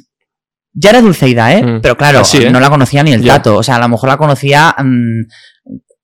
ya 0.77 0.91
era 0.91 1.01
Dulceida, 1.01 1.53
¿eh? 1.55 1.63
Mm. 1.65 1.81
Pero 1.81 1.97
claro, 1.97 2.19
Así, 2.21 2.39
¿eh? 2.39 2.51
no 2.51 2.59
la 2.61 2.69
conocía 2.69 3.03
ni 3.05 3.13
el 3.13 3.23
Ya. 3.23 3.35
tato. 3.35 3.57
O 3.59 3.63
sea, 3.63 3.77
a 3.77 3.81
lo 3.81 3.89
mejor 3.89 4.09
la 4.09 4.17
conocía 4.17 4.75
mm, 4.77 5.23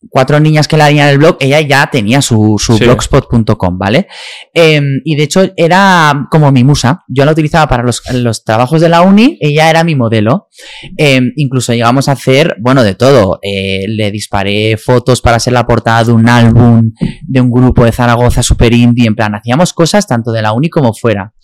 cuatro 0.09 0.41
niñas 0.41 0.67
que 0.67 0.77
la 0.77 0.89
leían 0.89 1.09
el 1.09 1.19
blog, 1.19 1.37
ella 1.41 1.61
ya 1.61 1.89
tenía 1.91 2.23
su, 2.23 2.57
su 2.59 2.77
Sí. 2.77 2.85
blogspot.com, 2.85 3.79
¿vale? 3.79 4.07
Em, 4.55 5.01
y 5.05 5.15
de 5.17 5.23
hecho 5.25 5.43
era 5.57 6.27
como 6.31 6.51
mi 6.51 6.65
musa. 6.65 7.05
Yo 7.09 7.25
la 7.25 7.33
utilizaba 7.33 7.69
para 7.69 7.83
los, 7.83 8.03
los 8.15 8.43
trabajos 8.45 8.81
de 8.81 8.89
la 8.89 9.03
uni, 9.03 9.37
ella 9.41 9.69
era 9.69 9.85
mi 9.85 9.95
modelo. 9.95 10.49
Em, 10.97 11.33
incluso 11.37 11.73
llegamos 11.75 12.09
a 12.09 12.13
hacer, 12.13 12.57
bueno, 12.61 12.83
de 12.83 12.95
todo. 12.95 13.39
Eh, 13.43 13.85
le 13.89 14.11
disparé 14.11 14.77
fotos 14.77 15.21
para 15.21 15.37
hacer 15.37 15.53
la 15.53 15.67
portada 15.67 16.05
de 16.05 16.13
un 16.13 16.29
álbum 16.29 16.93
de 17.23 17.41
un 17.41 17.51
grupo 17.51 17.85
de 17.85 17.93
Zaragoza 17.93 18.43
super 18.43 18.73
indie. 18.73 19.07
En 19.07 19.15
plan, 19.15 19.35
hacíamos 19.35 19.73
cosas 19.73 20.07
tanto 20.07 20.33
de 20.33 20.43
la 20.43 20.53
uni 20.53 20.71
como 20.71 20.95
fuera. 20.95 21.35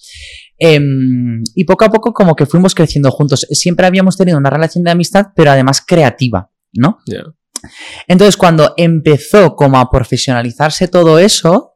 Em, 0.59 1.43
y 1.55 1.65
poco 1.65 1.85
a 1.85 1.91
poco 1.91 2.15
como 2.15 2.35
que 2.35 2.47
fuimos 2.47 2.75
creciendo 2.75 3.11
juntos. 3.11 3.47
Siempre 3.51 3.87
habíamos 3.87 4.17
tenido 4.17 4.39
una 4.39 4.49
relación 4.49 4.85
de 4.85 4.91
amistad, 4.91 5.27
pero 5.37 5.51
además 5.51 5.83
creativa, 5.87 6.51
¿no? 6.73 6.99
Entonces, 8.09 8.37
cuando 8.37 8.75
empezó 8.77 9.55
como 9.57 9.79
a 9.79 9.91
profesionalizarse 9.91 10.89
todo 10.89 11.19
eso, 11.19 11.73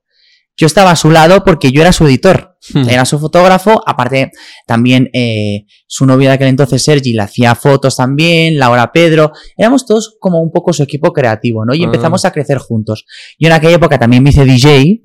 yo 0.57 0.67
estaba 0.67 0.91
a 0.91 0.97
su 0.97 1.11
lado 1.11 1.43
porque 1.45 1.73
yo 1.73 1.81
era 1.81 1.93
su 1.93 2.07
editor. 2.07 2.49
Hmm. 2.75 2.87
Era 2.91 3.07
su 3.07 3.19
fotógrafo, 3.19 3.81
aparte 3.87 4.33
también 4.67 5.09
eh, 5.15 5.65
su 5.87 6.05
novia 6.05 6.29
de 6.29 6.35
aquel 6.35 6.49
entonces, 6.49 6.83
Sergi, 6.83 7.15
le 7.15 7.23
hacía 7.23 7.55
fotos 7.55 7.97
también, 7.97 8.59
Laura 8.59 8.93
Pedro, 8.93 9.33
éramos 9.57 9.87
todos 9.87 10.19
como 10.21 10.41
un 10.43 10.53
poco 10.53 10.75
su 10.75 10.83
equipo 10.83 11.11
creativo, 11.15 11.65
¿no? 11.65 11.75
Y 11.75 11.81
Ah. 11.83 11.87
empezamos 11.87 12.27
a 12.27 12.33
crecer 12.33 12.59
juntos. 12.59 13.07
Yo 13.39 13.49
en 13.49 13.55
aquella 13.55 13.77
época 13.77 13.99
también 13.99 14.23
me 14.23 14.29
hice 14.29 14.45
DJ, 14.45 15.01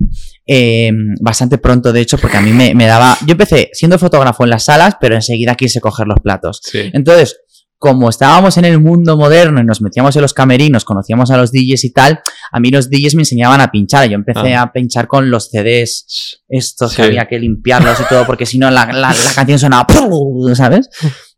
eh, 0.46 0.92
bastante 1.22 1.58
pronto 1.58 1.94
de 1.94 2.02
hecho, 2.02 2.18
porque 2.18 2.36
a 2.36 2.42
mí 2.42 2.52
me, 2.52 2.76
me 2.76 2.88
daba... 2.88 3.18
Yo 3.26 3.32
empecé 3.32 3.70
siendo 3.72 3.98
fotógrafo 3.98 4.44
en 4.44 4.50
las 4.50 4.66
salas, 4.66 4.96
pero 5.00 5.16
enseguida 5.16 5.56
quise 5.56 5.80
coger 5.80 6.08
los 6.08 6.20
platos. 6.22 6.60
Sí. 6.62 6.90
Entonces, 6.92 7.38
como 7.78 8.10
estábamos 8.10 8.58
en 8.58 8.66
el 8.66 8.80
mundo 8.80 9.18
moderno 9.18 9.60
y 9.60 9.64
nos 9.66 9.82
metíamos 9.82 10.16
en 10.16 10.22
los 10.24 10.34
camerinos, 10.34 10.86
conocíamos 10.86 11.30
a 11.32 11.38
los 11.38 11.52
DJs 11.52 11.84
y 11.86 11.94
tal, 11.94 12.20
a 12.52 12.60
mí 12.60 12.72
los 12.72 12.90
DJs 12.90 13.16
me 13.16 13.22
enseñaban 13.22 13.62
a 13.62 13.70
pinchar. 13.70 14.08
Yo 14.10 14.16
empecé 14.16 14.56
Ah. 14.56 14.64
a 14.64 14.72
pinchar 14.72 15.08
con 15.08 15.30
los 15.30 15.50
CDs 15.52 16.42
estos 16.48 16.92
Sí. 16.92 16.98
que 16.98 17.04
había 17.04 17.28
que 17.28 17.38
limpiarlos 17.40 18.00
y 18.00 18.04
todo, 18.06 18.26
porque 18.26 18.46
si 18.46 18.58
no 18.58 18.72
la, 18.72 18.86
la- 18.88 19.14
la 19.14 19.34
canción 19.36 19.60
sonaba, 19.60 19.86
¿sabes? 20.56 20.90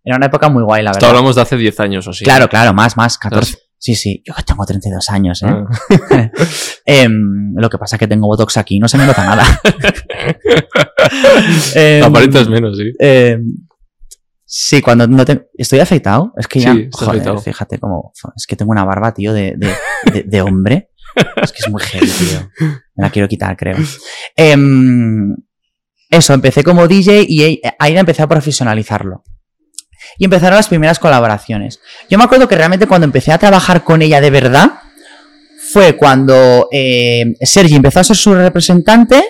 Era 0.03 0.15
una 0.17 0.27
época 0.27 0.47
muy 0.47 0.63
guay, 0.63 0.83
la 0.83 0.91
Esto 0.91 0.99
verdad. 1.05 1.17
hablamos 1.17 1.35
de 1.35 1.41
hace 1.41 1.57
10 1.57 1.79
años 1.81 2.07
o 2.07 2.13
sí. 2.13 2.23
Claro, 2.23 2.47
claro, 2.47 2.73
más, 2.73 2.95
más, 2.95 3.17
14. 3.17 3.57
Sí, 3.79 3.95
sí, 3.95 4.23
yo 4.25 4.33
tengo 4.45 4.65
32 4.65 5.09
años, 5.09 5.43
¿eh? 5.43 5.47
Ah. 5.49 6.31
Em, 6.85 7.53
lo 7.55 7.69
que 7.69 7.77
pasa 7.77 7.97
es 7.97 7.99
que 7.99 8.07
tengo 8.07 8.27
Botox 8.27 8.55
aquí, 8.57 8.79
no 8.79 8.87
se 8.87 8.97
me 8.97 9.05
nota 9.05 9.25
nada. 9.25 9.43
Em, 11.75 12.03
Aparentas 12.03 12.47
menos, 12.49 12.77
sí. 12.77 12.91
eh, 12.99 13.37
sí, 14.49 14.81
cuando 14.81 15.05
no 15.07 15.25
te... 15.25 15.49
Estoy 15.57 15.79
afeitado. 15.81 16.31
Es 16.37 16.47
que 16.47 16.59
ya... 16.61 16.73
Sí, 16.73 16.87
joder, 16.91 17.09
afeitado. 17.09 17.41
fíjate 17.41 17.77
cómo... 17.79 18.13
Es 18.35 18.47
que 18.47 18.55
tengo 18.55 18.71
una 18.71 18.85
barba, 18.85 19.13
tío, 19.13 19.33
de, 19.33 19.53
de, 19.57 19.73
de- 20.13 20.23
de 20.23 20.41
hombre. 20.41 20.89
Es 21.41 21.51
que 21.51 21.59
es 21.65 21.69
muy 21.69 21.81
heavy, 21.81 22.07
tío. 22.07 22.49
Me 22.95 23.03
la 23.03 23.09
quiero 23.09 23.27
quitar, 23.27 23.57
creo. 23.57 23.75
Em, 24.35 25.35
eso, 26.09 26.33
empecé 26.33 26.63
como 26.63 26.87
DJ 26.87 27.25
y 27.27 27.43
ahí- 27.43 27.61
ahí 27.79 27.97
empecé 27.97 28.21
a 28.23 28.27
profesionalizarlo. 28.27 29.23
Y 30.17 30.25
empezaron 30.25 30.55
las 30.55 30.67
primeras 30.69 30.99
colaboraciones. 30.99 31.79
Yo 32.09 32.17
me 32.17 32.23
acuerdo 32.23 32.47
que 32.47 32.55
realmente 32.55 32.87
cuando 32.87 33.05
empecé 33.05 33.31
a 33.31 33.37
trabajar 33.37 33.83
con 33.83 34.01
ella 34.01 34.21
de 34.21 34.29
verdad 34.29 34.71
fue 35.73 35.97
cuando 35.97 36.69
eh, 36.71 37.33
Sergi 37.41 37.75
empezó 37.75 37.99
a 37.99 38.03
ser 38.05 38.15
su 38.15 38.33
representante 38.33 39.21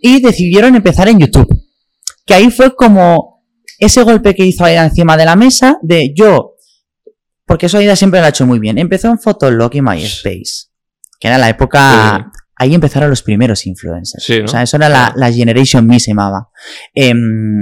y 0.00 0.20
decidieron 0.22 0.76
empezar 0.76 1.08
en 1.08 1.18
YouTube. 1.18 1.48
Que 2.26 2.34
ahí 2.34 2.50
fue 2.50 2.76
como 2.76 3.33
ese 3.84 4.02
golpe 4.02 4.34
que 4.34 4.44
hizo 4.44 4.64
Aida 4.64 4.84
encima 4.84 5.16
de 5.16 5.24
la 5.24 5.36
mesa 5.36 5.78
de 5.82 6.12
yo, 6.14 6.54
porque 7.46 7.66
eso 7.66 7.78
Aida 7.78 7.96
siempre 7.96 8.20
lo 8.20 8.26
ha 8.26 8.30
hecho 8.30 8.46
muy 8.46 8.58
bien. 8.58 8.78
Empezó 8.78 9.08
en 9.08 9.18
Fotolog 9.18 9.74
y 9.74 9.82
MySpace, 9.82 10.68
que 11.18 11.28
era 11.28 11.38
la 11.38 11.48
época... 11.48 12.30
Ahí 12.56 12.72
empezaron 12.72 13.10
los 13.10 13.22
primeros 13.22 13.66
influencers. 13.66 14.24
Sí, 14.24 14.38
¿no? 14.38 14.44
O 14.44 14.48
sea, 14.48 14.62
eso 14.62 14.76
era 14.76 14.88
la, 14.88 15.12
la 15.16 15.32
Generation 15.32 15.84
Me 15.84 15.98
se 15.98 16.12
llamaba. 16.12 16.50
Em, 16.94 17.60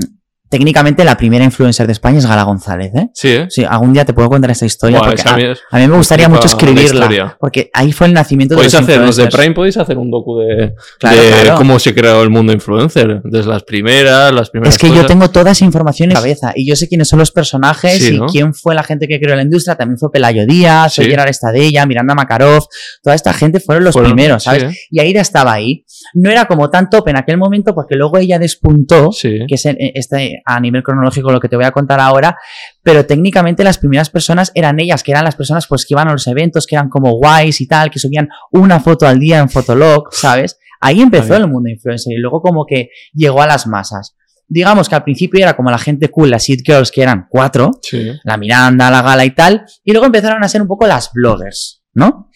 técnicamente 0.52 1.02
la 1.04 1.16
primera 1.16 1.44
influencer 1.44 1.86
de 1.86 1.94
España 1.94 2.18
es 2.18 2.26
Gala 2.26 2.42
González, 2.42 2.92
¿eh? 2.94 3.08
Sí, 3.14 3.28
¿eh? 3.28 3.46
Sí, 3.48 3.64
algún 3.64 3.92
día 3.94 4.04
te 4.04 4.12
puedo 4.12 4.28
contar 4.28 4.50
esta 4.50 4.66
historia 4.66 5.00
porque 5.00 5.22
a, 5.26 5.34
mí 5.36 5.44
es- 5.44 5.60
a 5.70 5.78
mí 5.78 5.88
me 5.88 5.96
gustaría 5.96 6.28
mucho 6.28 6.42
la 6.42 6.46
escribirla. 6.48 7.36
Porque 7.40 7.70
ahí 7.72 7.90
fue 7.90 8.06
el 8.08 8.12
nacimiento 8.12 8.54
de 8.54 8.58
Podéis 8.58 8.74
los 8.74 8.82
hacer, 8.82 8.96
los 9.00 9.16
de 9.16 9.22
influencers. 9.24 9.34
Prime 9.42 9.54
podéis 9.54 9.76
hacer 9.78 9.96
un 9.98 10.10
docu 10.10 10.38
de, 10.40 10.74
Claro, 10.98 11.20
de 11.22 11.28
claro. 11.42 11.54
cómo 11.56 11.78
se 11.78 11.94
creó 11.94 12.22
el 12.22 12.28
mundo 12.30 12.52
influencer. 12.52 13.22
Desde 13.24 13.48
las 13.48 13.62
primeras, 13.62 14.30
las 14.32 14.50
primeras 14.50 14.74
Es 14.74 14.78
que 14.80 14.88
yo 14.94 15.06
tengo 15.06 15.30
toda 15.30 15.52
esa 15.52 15.64
información 15.64 16.10
en 16.10 16.16
cabeza 16.16 16.52
y 16.54 16.68
yo 16.68 16.76
sé 16.76 16.86
quiénes 16.86 17.08
son 17.08 17.18
los 17.18 17.30
personajes 17.32 17.94
Sí, 18.04 18.14
y 18.14 18.18
¿no? 18.18 18.26
quién 18.26 18.52
fue 18.52 18.74
la 18.74 18.82
gente 18.82 19.08
que 19.08 19.18
creó 19.18 19.34
la 19.34 19.42
industria. 19.42 19.74
También 19.76 19.96
fue 19.98 20.10
Pelayo 20.12 20.44
Díaz, 20.46 20.92
Sí. 20.92 21.04
Gerard 21.04 21.30
Estadella, 21.30 21.86
Miranda 21.86 22.14
Makarov. 22.14 22.64
Toda 23.02 23.16
esta 23.16 23.32
gente 23.32 23.58
fueron 23.58 23.84
los 23.84 23.94
Fueron- 23.94 24.12
primeros, 24.12 24.42
¿sabes? 24.44 24.64
sí, 24.64 24.68
¿eh? 24.68 24.74
Y 24.90 25.00
Aida 25.00 25.22
estaba 25.22 25.52
ahí. 25.54 25.84
No 26.14 26.30
era 26.30 26.44
como 26.44 26.68
tan 26.68 26.90
top 26.90 27.08
en 27.08 27.16
aquel 27.16 27.38
momento 27.38 27.74
porque 27.74 27.94
luego 27.94 28.18
ella 28.18 28.38
despuntó, 28.38 29.12
Sí. 29.12 29.38
que 29.48 29.54
es 29.54 29.64
en- 29.64 29.76
este, 29.94 30.41
a 30.44 30.60
nivel 30.60 30.82
cronológico 30.82 31.30
lo 31.30 31.40
que 31.40 31.48
te 31.48 31.56
voy 31.56 31.64
a 31.64 31.70
contar 31.70 32.00
ahora, 32.00 32.36
pero 32.82 33.06
técnicamente 33.06 33.64
las 33.64 33.78
primeras 33.78 34.10
personas 34.10 34.52
eran 34.54 34.80
ellas, 34.80 35.02
que 35.02 35.12
eran 35.12 35.24
las 35.24 35.36
personas 35.36 35.66
pues 35.66 35.84
que 35.86 35.94
iban 35.94 36.08
a 36.08 36.12
los 36.12 36.26
eventos, 36.26 36.66
que 36.66 36.74
eran 36.74 36.88
como 36.88 37.12
guays 37.12 37.60
y 37.60 37.66
tal, 37.66 37.90
que 37.90 37.98
subían 37.98 38.28
una 38.50 38.80
foto 38.80 39.06
al 39.06 39.18
día 39.18 39.38
en 39.38 39.48
Fotolog, 39.48 40.12
¿sabes? 40.12 40.58
Ahí 40.80 41.00
empezó 41.00 41.36
el 41.36 41.46
mundo 41.48 41.70
influencer 41.70 42.12
y 42.12 42.18
luego 42.18 42.40
como 42.40 42.66
que 42.66 42.90
llegó 43.12 43.40
a 43.42 43.46
las 43.46 43.66
masas. 43.66 44.16
Digamos 44.48 44.88
que 44.88 44.94
al 44.96 45.04
principio 45.04 45.40
era 45.40 45.54
como 45.56 45.70
la 45.70 45.78
gente 45.78 46.08
cool, 46.10 46.28
las 46.30 46.48
It 46.50 46.60
Girls, 46.66 46.90
que 46.90 47.02
eran 47.02 47.26
cuatro, 47.30 47.70
Sí. 47.82 48.12
la 48.24 48.36
Miranda, 48.36 48.90
la 48.90 49.00
Gala 49.00 49.24
y 49.24 49.30
tal, 49.30 49.64
y 49.84 49.92
luego 49.92 50.06
empezaron 50.06 50.42
a 50.44 50.48
ser 50.48 50.60
un 50.60 50.68
poco 50.68 50.86
las 50.86 51.10
bloggers, 51.14 51.82
¿no? 51.94 52.28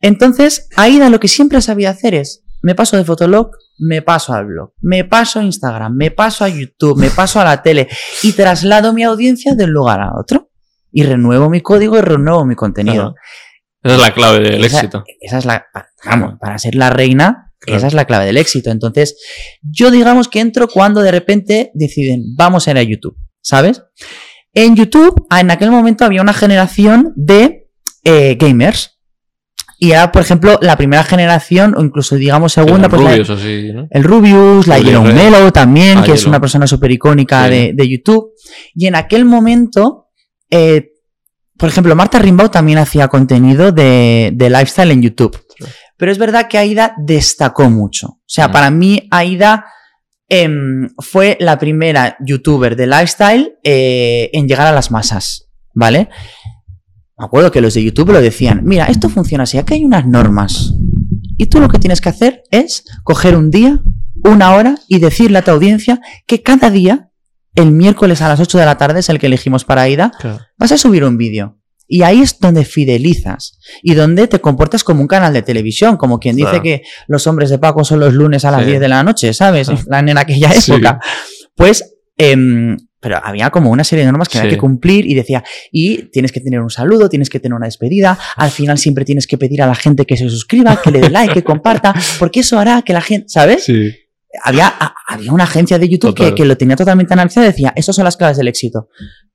Entonces, 0.00 0.68
Aida 0.76 1.08
lo 1.10 1.20
que 1.20 1.28
siempre 1.28 1.58
ha 1.58 1.60
sabido 1.60 1.90
hacer 1.90 2.14
es, 2.14 2.44
me 2.62 2.74
paso 2.74 2.96
de 2.96 3.04
Fotolog, 3.04 3.50
me 3.78 4.02
paso 4.02 4.32
al 4.32 4.46
blog, 4.46 4.72
me 4.80 5.04
paso 5.04 5.40
a 5.40 5.44
Instagram, 5.44 5.94
me 5.94 6.10
paso 6.10 6.44
a 6.44 6.48
YouTube, 6.48 6.98
me 6.98 7.10
paso 7.10 7.40
a 7.40 7.44
la 7.44 7.62
tele 7.62 7.88
y 8.22 8.32
traslado 8.32 8.92
mi 8.92 9.02
audiencia 9.04 9.54
de 9.54 9.64
un 9.64 9.72
lugar 9.72 10.00
a 10.00 10.10
otro. 10.18 10.50
Y 10.92 11.02
renuevo 11.02 11.50
mi 11.50 11.60
código 11.60 11.98
y 11.98 12.00
renuevo 12.00 12.46
mi 12.46 12.54
contenido. 12.54 13.14
Claro. 13.14 13.14
Esa 13.82 13.94
es 13.96 14.00
la 14.00 14.14
clave 14.14 14.40
del 14.40 14.64
Esa- 14.64 14.78
éxito. 14.78 15.04
Esa 15.20 15.38
es 15.38 15.44
la, 15.44 15.66
vamos, 16.06 16.34
para 16.40 16.58
ser 16.58 16.74
la 16.74 16.88
reina, 16.90 17.52
Claro. 17.58 17.78
esa 17.78 17.86
es 17.88 17.94
la 17.94 18.04
clave 18.06 18.24
del 18.26 18.38
éxito. 18.38 18.70
Entonces, 18.70 19.16
yo 19.62 19.90
digamos 19.90 20.28
que 20.28 20.40
entro 20.40 20.68
cuando 20.68 21.02
de 21.02 21.10
repente 21.10 21.70
deciden, 21.74 22.34
vamos 22.36 22.66
a 22.66 22.70
ir 22.70 22.78
a 22.78 22.82
YouTube, 22.82 23.16
¿sabes? 23.42 23.82
En 24.54 24.74
YouTube, 24.74 25.26
en 25.38 25.50
aquel 25.50 25.70
momento 25.70 26.04
había 26.06 26.22
una 26.22 26.32
generación 26.32 27.12
de 27.14 27.68
eh, 28.04 28.36
gamers. 28.40 28.95
Y 29.78 29.92
era, 29.92 30.10
por 30.10 30.22
ejemplo, 30.22 30.58
la 30.62 30.76
primera 30.76 31.04
generación, 31.04 31.74
o 31.76 31.82
incluso 31.82 32.16
digamos 32.16 32.52
segunda, 32.54 32.88
Los 32.88 32.90
pues 32.90 33.02
la- 33.02 33.10
rubios, 33.10 33.30
así, 33.30 33.72
¿no? 33.74 33.86
el 33.90 34.04
Rubius, 34.04 34.66
la 34.66 34.78
Yellow. 34.78 35.02
Mellow 35.04 35.50
también, 35.52 35.98
Ah, 35.98 36.02
que 36.02 36.12
es 36.12 36.24
una 36.26 36.40
persona 36.40 36.66
súper 36.66 36.90
icónica 36.92 37.44
Sí. 37.44 37.50
de, 37.50 37.72
de 37.74 37.88
YouTube. 37.88 38.30
Y 38.74 38.86
en 38.86 38.94
aquel 38.94 39.24
momento, 39.26 40.08
eh, 40.50 40.92
por 41.58 41.68
ejemplo, 41.68 41.94
Marta 41.94 42.18
Rimbaud 42.18 42.48
también 42.50 42.78
hacía 42.78 43.08
contenido 43.08 43.70
de, 43.72 44.30
de 44.34 44.48
lifestyle 44.50 44.90
en 44.92 45.02
YouTube. 45.02 45.38
Sí. 45.58 45.64
Pero 45.98 46.10
es 46.12 46.18
verdad 46.18 46.48
que 46.48 46.58
Aida 46.58 46.94
destacó 46.98 47.68
mucho. 47.70 48.06
O 48.08 48.20
sea, 48.26 48.48
Mm. 48.48 48.52
para 48.52 48.70
mí, 48.70 49.08
Aida 49.10 49.66
em, 50.28 50.88
fue 50.98 51.36
la 51.38 51.58
primera 51.58 52.16
youtuber 52.20 52.74
de 52.76 52.86
lifestyle 52.86 53.54
eh, 53.62 54.28
en 54.32 54.48
llegar 54.48 54.66
a 54.66 54.72
las 54.72 54.90
masas. 54.90 55.48
¿Vale? 55.72 56.08
Me 57.18 57.24
acuerdo 57.24 57.50
que 57.50 57.60
los 57.60 57.74
de 57.74 57.82
YouTube 57.82 58.12
lo 58.12 58.20
decían, 58.20 58.60
mira, 58.64 58.86
esto 58.86 59.08
funciona 59.08 59.44
así, 59.44 59.56
aquí 59.58 59.74
hay 59.74 59.84
unas 59.84 60.06
normas. 60.06 60.74
Y 61.38 61.46
tú 61.46 61.60
lo 61.60 61.68
que 61.68 61.78
tienes 61.78 62.00
que 62.00 62.08
hacer 62.10 62.42
es 62.50 62.84
coger 63.04 63.36
un 63.36 63.50
día, 63.50 63.80
una 64.24 64.54
hora 64.54 64.76
y 64.88 64.98
decirle 64.98 65.38
a 65.38 65.42
tu 65.42 65.50
audiencia 65.50 66.00
que 66.26 66.42
cada 66.42 66.70
día, 66.70 67.10
el 67.54 67.70
miércoles 67.72 68.20
a 68.20 68.28
las 68.28 68.40
8 68.40 68.58
de 68.58 68.66
la 68.66 68.76
tarde 68.76 69.00
es 69.00 69.08
el 69.08 69.18
que 69.18 69.26
elegimos 69.26 69.64
para 69.64 69.82
Aida, 69.82 70.12
Claro. 70.18 70.40
vas 70.58 70.72
a 70.72 70.78
subir 70.78 71.04
un 71.04 71.16
vídeo. 71.16 71.58
Y 71.88 72.02
ahí 72.02 72.20
es 72.20 72.38
donde 72.40 72.64
fidelizas 72.64 73.58
y 73.82 73.94
donde 73.94 74.26
te 74.26 74.40
comportas 74.40 74.82
como 74.84 75.00
un 75.00 75.06
canal 75.06 75.32
de 75.32 75.42
televisión, 75.42 75.96
como 75.96 76.18
quien 76.18 76.36
dice 76.36 76.48
Claro. 76.50 76.62
que 76.64 76.82
los 77.06 77.26
hombres 77.28 77.48
de 77.48 77.58
Paco 77.58 77.84
son 77.84 78.00
los 78.00 78.12
lunes 78.12 78.44
a 78.44 78.50
las 78.50 78.60
Sí. 78.62 78.66
10 78.66 78.80
de 78.80 78.88
la 78.88 79.02
noche, 79.04 79.32
¿sabes? 79.32 79.68
Ah. 79.70 79.78
La- 79.86 80.00
En 80.00 80.18
aquella 80.18 80.50
Sí. 80.52 80.72
época. 80.72 80.98
Pues, 81.54 81.94
em, 82.18 82.76
pero 83.00 83.20
había 83.22 83.50
como 83.50 83.70
una 83.70 83.84
serie 83.84 84.04
de 84.04 84.10
normas 84.10 84.28
que 84.28 84.38
había 84.38 84.50
Sí. 84.50 84.56
que 84.56 84.60
cumplir 84.60 85.06
y 85.06 85.14
decía, 85.14 85.44
y 85.70 86.04
tienes 86.10 86.32
que 86.32 86.40
tener 86.40 86.60
un 86.60 86.70
saludo, 86.70 87.08
tienes 87.08 87.28
que 87.30 87.38
tener 87.40 87.54
una 87.54 87.66
despedida, 87.66 88.18
al 88.36 88.50
final 88.50 88.78
siempre 88.78 89.04
tienes 89.04 89.26
que 89.26 89.38
pedir 89.38 89.62
a 89.62 89.66
la 89.66 89.74
gente 89.74 90.04
que 90.06 90.16
se 90.16 90.28
suscriba, 90.28 90.80
que 90.82 90.90
le 90.90 91.00
dé 91.00 91.10
like, 91.10 91.34
que 91.34 91.44
comparta, 91.44 91.94
porque 92.18 92.40
eso 92.40 92.58
hará 92.58 92.82
que 92.82 92.92
la 92.92 93.00
gente, 93.02 93.28
¿sabes? 93.28 93.64
Sí. 93.64 93.92
había, 94.44 94.66
a- 94.68 94.94
había 95.08 95.32
una 95.32 95.44
agencia 95.44 95.78
de 95.78 95.88
YouTube 95.88 96.14
que, 96.14 96.34
que 96.34 96.44
lo 96.44 96.56
tenía 96.56 96.76
totalmente 96.76 97.12
analizado 97.14 97.46
y 97.46 97.50
decía, 97.50 97.72
esas 97.76 97.94
son 97.96 98.04
las 98.04 98.16
claves 98.16 98.36
del 98.38 98.48
éxito. 98.48 98.88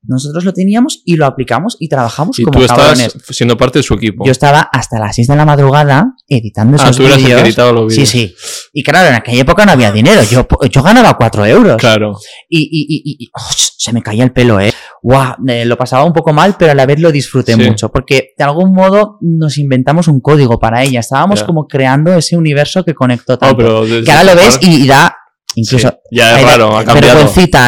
Nosotros 0.03 0.43
lo 0.45 0.53
teníamos 0.53 1.01
y 1.05 1.15
lo 1.15 1.25
aplicamos 1.25 1.77
y 1.79 1.87
trabajamos 1.87 2.39
Y 2.39 2.43
como 2.43 2.59
tú 2.59 2.65
cabrones. 2.67 3.15
estás 3.15 3.35
siendo 3.35 3.55
parte 3.57 3.79
de 3.79 3.83
su 3.83 3.93
equipo. 3.93 4.25
Yo 4.25 4.31
estaba 4.31 4.61
hasta 4.61 4.99
las 4.99 5.15
6 5.15 5.27
de 5.27 5.35
la 5.35 5.45
madrugada 5.45 6.13
editando 6.27 6.77
ah, 6.79 6.83
esos 6.83 6.97
tú 6.97 7.03
eras 7.03 7.17
el 7.17 7.23
que 7.23 7.27
vídeos. 7.29 7.47
editaba 7.47 7.71
los 7.71 7.93
Sí, 7.93 8.01
vídeos. 8.01 8.09
sí. 8.09 8.35
Y 8.73 8.83
claro, 8.83 9.09
en 9.09 9.15
aquella 9.15 9.41
época 9.41 9.65
no 9.65 9.73
había 9.73 9.91
dinero. 9.91 10.21
Yo, 10.23 10.47
yo 10.71 10.81
ganaba 10.83 11.15
4 11.17 11.45
euros. 11.45 11.77
Claro. 11.77 12.17
Y, 12.49 12.59
y- 12.71 13.15
y- 13.23 13.29
¡oh! 13.33 13.41
se 13.77 13.93
me 13.93 14.01
caía 14.01 14.23
el 14.23 14.31
pelo, 14.31 14.59
¿eh? 14.59 14.73
Guau, 15.03 15.35
eh, 15.47 15.65
lo 15.65 15.77
pasaba 15.77 16.03
un 16.03 16.13
poco 16.13 16.31
mal, 16.33 16.55
pero 16.57 16.71
a 16.71 16.75
la 16.75 16.85
vez 16.85 16.99
lo 16.99 17.11
disfruté 17.11 17.53
Sí. 17.55 17.61
mucho. 17.61 17.89
Porque 17.91 18.33
de 18.37 18.43
algún 18.43 18.73
modo 18.73 19.17
nos 19.21 19.57
inventamos 19.57 20.07
un 20.07 20.19
código 20.19 20.59
para 20.59 20.83
ella. 20.83 20.99
Estábamos 20.99 21.43
como 21.43 21.67
creando 21.67 22.13
ese 22.13 22.37
universo 22.37 22.83
que 22.83 22.93
conectó 22.93 23.33
No, 23.33 23.37
tanto. 23.39 23.57
pero 23.57 23.83
que 24.03 24.11
ahora 24.11 24.23
lo 24.23 24.35
ves 24.35 24.59
y 24.61 24.85
da 24.87 25.15
incluso 25.55 25.89
Sí, 25.89 25.95
ya 26.17 26.39
es 26.39 26.45
raro, 26.45 26.77
ha 26.77 26.83
cambiado. 26.85 27.21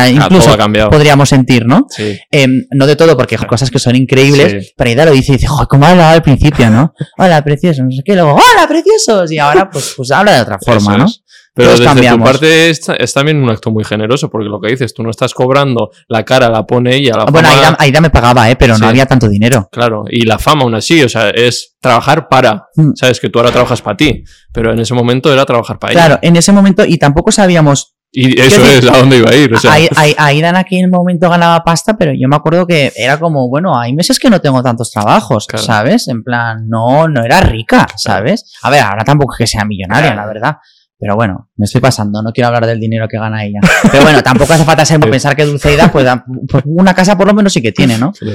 incluso 0.10 0.46
todo 0.46 0.54
ha 0.54 0.58
cambiado. 0.58 0.89
podríamos 0.89 1.30
sentir, 1.30 1.65
¿no? 1.65 1.86
Sí. 1.89 2.17
Em, 2.32 2.65
no 2.72 2.86
de 2.88 2.96
todo, 2.96 3.15
porque 3.17 3.36
hay 3.39 3.48
cosas 3.48 3.69
que 3.72 3.80
son 3.80 3.96
increíbles, 3.96 4.63
Sí. 4.67 4.72
pero 4.78 4.89
Aida 4.89 5.06
lo 5.06 5.12
dice 5.12 5.32
y 5.32 5.36
dice, 5.36 5.48
joder, 5.48 5.67
¿cómo 5.67 5.86
hablaba 5.86 6.12
al 6.12 6.22
principio, 6.22 6.69
no? 6.69 6.93
Hola, 7.17 7.43
preciosos, 7.43 7.84
no 7.86 7.91
sé 7.91 8.02
qué, 8.06 8.13
luego, 8.15 8.34
hola, 8.34 8.67
preciosos, 8.67 9.32
y 9.32 9.38
ahora 9.39 9.69
pues, 9.69 9.93
pues 9.98 10.12
habla 10.12 10.34
de 10.36 10.41
otra 10.41 10.60
forma, 10.60 10.91
Eso 10.91 10.98
¿no? 10.98 11.06
es. 11.06 11.22
Pero 11.56 11.68
Todos 11.70 11.80
desde 11.82 11.89
cambiamos. 11.94 12.20
tu 12.28 12.32
parte 12.34 12.70
es, 12.72 12.82
es 12.98 13.13
también 13.13 13.38
un 13.38 13.48
acto 13.50 13.70
muy 13.70 13.84
generoso, 13.84 14.28
porque 14.30 14.50
lo 14.50 14.60
que 14.60 14.72
dices, 14.72 14.92
tú 14.94 15.04
no 15.04 15.12
estás 15.12 15.34
cobrando, 15.36 15.92
la 16.08 16.24
cara 16.26 16.50
la 16.50 16.66
pone 16.66 16.96
ella, 16.96 17.13
la 17.16 17.26
Bueno, 17.26 17.48
fama- 17.48 17.62
Aida, 17.62 17.76
Aida 17.80 18.02
me 18.02 18.10
pagaba, 18.10 18.50
¿eh? 18.50 18.56
Pero 18.56 18.74
Sí. 18.76 18.82
no 18.82 18.88
había 18.88 19.06
tanto 19.06 19.30
dinero. 19.30 19.70
Claro, 19.72 20.04
y 20.10 20.26
la 20.26 20.39
fama 20.39 20.63
aún 20.63 20.74
así, 20.74 21.04
o 21.04 21.10
sea, 21.10 21.30
es 21.30 21.76
trabajar 21.80 22.28
para, 22.28 22.66
Mm. 22.76 22.94
sabes 22.96 23.20
que 23.20 23.30
tú 23.30 23.38
ahora 23.38 23.52
trabajas 23.52 23.82
para 23.84 23.96
ti, 23.98 24.24
pero 24.52 24.74
en 24.74 24.80
ese 24.80 24.96
momento 24.96 25.32
era 25.32 25.46
trabajar 25.46 25.78
para 25.78 25.94
Claro, 25.94 26.13
ella. 26.16 26.28
en 26.28 26.36
ese 26.38 26.52
momento, 26.52 26.86
y 26.86 26.98
tampoco 26.98 27.32
sabíamos, 27.32 27.94
Y 28.16 28.39
eso 28.39 28.62
decir, 28.62 28.84
es 28.84 28.89
a 28.92 28.98
dónde 28.98 29.18
iba 29.18 29.30
a 29.30 29.36
ir, 29.36 29.54
o 29.54 29.60
sea, 29.60 29.74
Ai- 29.74 29.89
Ai- 29.96 30.16
Aida 30.18 30.50
en 30.50 30.56
aquel 30.56 30.88
momento 30.89 31.30
ganaba 31.30 31.63
pasta, 31.63 31.96
pero 31.98 32.13
yo 32.13 32.28
me 32.30 32.36
acuerdo 32.36 32.66
que 32.68 32.92
era 32.96 33.20
como, 33.20 33.48
bueno, 33.50 33.78
hay 33.78 33.94
meses 33.94 34.18
que 34.20 34.30
no 34.32 34.39
tengo 34.42 34.62
tantos 34.63 34.92
trabajos, 34.92 35.46
Claro. 35.48 35.63
¿sabes? 35.66 36.08
En 36.08 36.24
plan, 36.24 36.68
no, 36.68 37.08
no 37.08 37.24
era 37.24 37.42
rica, 37.42 37.88
¿sabes? 37.96 38.52
A 38.63 38.70
ver, 38.72 38.82
ahora 38.82 39.04
tampoco 39.04 39.34
es 39.34 39.38
que 39.39 39.48
sea 39.48 39.66
millonaria, 39.66 40.13
Claro. 40.13 40.22
la 40.22 40.34
verdad. 40.34 40.58
Pero 41.04 41.16
bueno, 41.18 41.50
me 41.58 41.66
estoy 41.66 41.82
pasando, 41.82 42.22
no 42.24 42.32
quiero 42.32 42.48
hablar 42.48 42.66
del 42.66 42.80
dinero 42.80 43.10
que 43.10 43.18
gana 43.18 43.44
ella. 43.44 43.60
Pero 43.92 44.04
bueno, 44.04 44.24
tampoco 44.24 44.54
hace 44.54 44.63
falta 44.63 44.86
ser 44.86 45.02
pensar 45.12 45.36
que 45.36 45.44
Dulceida, 45.44 45.92
pues, 45.92 46.08
pues 46.48 46.63
una 46.66 46.94
casa 46.94 47.18
por 47.18 47.28
lo 47.28 47.34
menos 47.34 47.52
sí 47.52 47.62
que 47.62 47.74
tiene, 47.74 47.98
¿no? 47.98 48.13
Sí. 48.13 48.26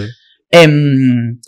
Em, 0.50 1.40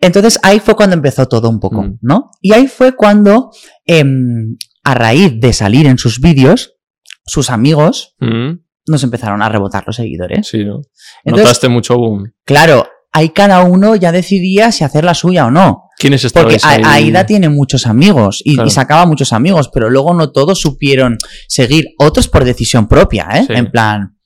entonces 0.00 0.38
ahí 0.42 0.60
fue 0.60 0.74
cuando 0.76 0.94
empezó 0.94 1.26
todo 1.26 1.50
un 1.50 1.60
poco, 1.60 1.82
Mm. 1.82 1.98
¿no? 2.00 2.30
Y 2.40 2.52
ahí 2.54 2.66
fue 2.68 2.96
cuando, 2.96 3.50
em, 3.84 4.56
a 4.82 4.94
raíz 4.94 5.38
de 5.40 5.52
salir 5.52 5.86
en 5.86 5.98
sus 5.98 6.20
vídeos, 6.20 6.74
sus 7.26 7.50
amigos 7.50 8.14
Mm, 8.20 8.60
nos 8.86 9.02
empezaron 9.02 9.42
a 9.42 9.48
rebotar 9.50 9.84
los 9.86 9.96
seguidores. 9.96 10.46
sí, 10.46 10.64
¿no? 10.64 10.80
Entonces, 11.24 11.44
Notaste 11.48 11.68
mucho 11.68 11.96
boom. 11.98 12.32
claro, 12.44 12.86
ahí 13.14 13.30
cada 13.30 13.62
uno 13.62 13.96
ya 13.96 14.12
decidía 14.12 14.70
si 14.72 14.84
hacer 14.84 15.04
la 15.04 15.14
suya 15.14 15.46
o 15.46 15.50
no. 15.50 15.84
¿Quiénes 15.96 16.30
Porque 16.32 16.58
ahí? 16.64 16.82
Aida 16.84 17.24
tiene 17.24 17.48
muchos 17.48 17.86
amigos 17.86 18.42
y, 18.44 18.54
Claro. 18.54 18.68
y 18.68 18.70
sacaba 18.70 19.06
muchos 19.06 19.32
amigos, 19.32 19.70
pero 19.72 19.88
luego 19.88 20.12
no 20.12 20.32
todos 20.32 20.60
supieron 20.60 21.16
seguir, 21.48 21.86
otros 21.98 22.28
por 22.28 22.44
decisión 22.44 22.88
propia, 22.88 23.28
¿eh? 23.34 23.44
Sí. 23.46 23.52
En 23.54 23.70
plan, 23.70 24.18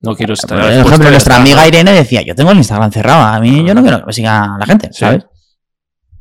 No 0.00 0.14
quiero 0.14 0.34
estar. 0.34 0.60
por 0.60 0.70
ejemplo, 0.70 1.10
nuestra 1.10 1.36
amiga 1.36 1.62
¿no? 1.62 1.66
Irene 1.68 1.92
decía, 1.92 2.20
yo 2.22 2.34
tengo 2.34 2.52
el 2.52 2.58
Instagram 2.58 2.92
cerrado, 2.92 3.22
a 3.22 3.40
mí 3.40 3.64
yo 3.66 3.74
no 3.74 3.82
quiero 3.82 4.00
que 4.00 4.06
me 4.06 4.12
siga 4.12 4.48
la 4.60 4.66
gente, 4.66 4.88
Sí. 4.92 4.98
¿sabes? 5.00 5.24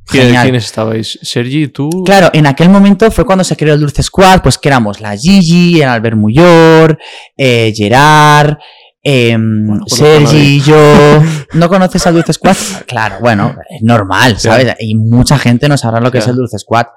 ¿Quién- 0.05 0.23
Genial. 0.25 0.43
¿Quiénes 0.43 0.65
estabais? 0.65 1.19
¿Sergi, 1.21 1.67
tú? 1.69 1.89
Claro, 2.05 2.29
en 2.33 2.45
aquel 2.45 2.69
momento 2.69 3.09
fue 3.11 3.25
cuando 3.25 3.43
se 3.43 3.55
creó 3.55 3.73
el 3.75 3.79
Dulce 3.81 4.03
Squad, 4.03 4.41
pues 4.41 4.57
que 4.57 4.67
éramos 4.69 4.99
la 4.99 5.15
Gigi, 5.17 5.81
el 5.81 5.87
Albert 5.89 6.17
Muyor, 6.17 6.97
eh, 7.37 7.71
Gerard, 7.75 8.57
em, 9.03 9.67
Bueno, 9.67 9.83
a 9.85 9.95
Sergi, 9.95 10.61
yo. 10.61 11.21
¿No 11.53 11.69
conoces 11.69 12.05
al 12.07 12.15
Dulce 12.15 12.33
Squad? 12.33 12.55
Claro, 12.87 13.17
bueno, 13.21 13.55
es 13.69 13.81
normal, 13.81 14.39
¿sabes? 14.39 14.75
Y 14.79 14.95
mucha 14.95 15.37
gente 15.37 15.69
no 15.69 15.77
sabrá 15.77 15.99
lo 15.99 16.11
que 16.11 16.19
es 16.19 16.27
el 16.27 16.35
Dulce 16.35 16.57
Squad. 16.57 16.87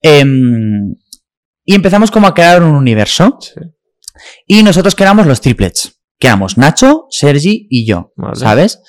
Em, 0.00 0.94
y 1.64 1.74
empezamos 1.74 2.10
como 2.10 2.26
a 2.26 2.34
crear 2.34 2.62
un 2.62 2.74
universo. 2.74 3.38
Sí. 3.40 3.60
Y 4.46 4.62
nosotros 4.62 4.94
que 4.94 5.02
éramos 5.02 5.26
los 5.26 5.40
triplets. 5.40 6.00
Que 6.18 6.28
éramos 6.28 6.56
Nacho, 6.56 7.06
Sergi 7.10 7.66
y 7.68 7.84
yo. 7.84 8.12
Vale. 8.16 8.36
¿Sabes? 8.36 8.80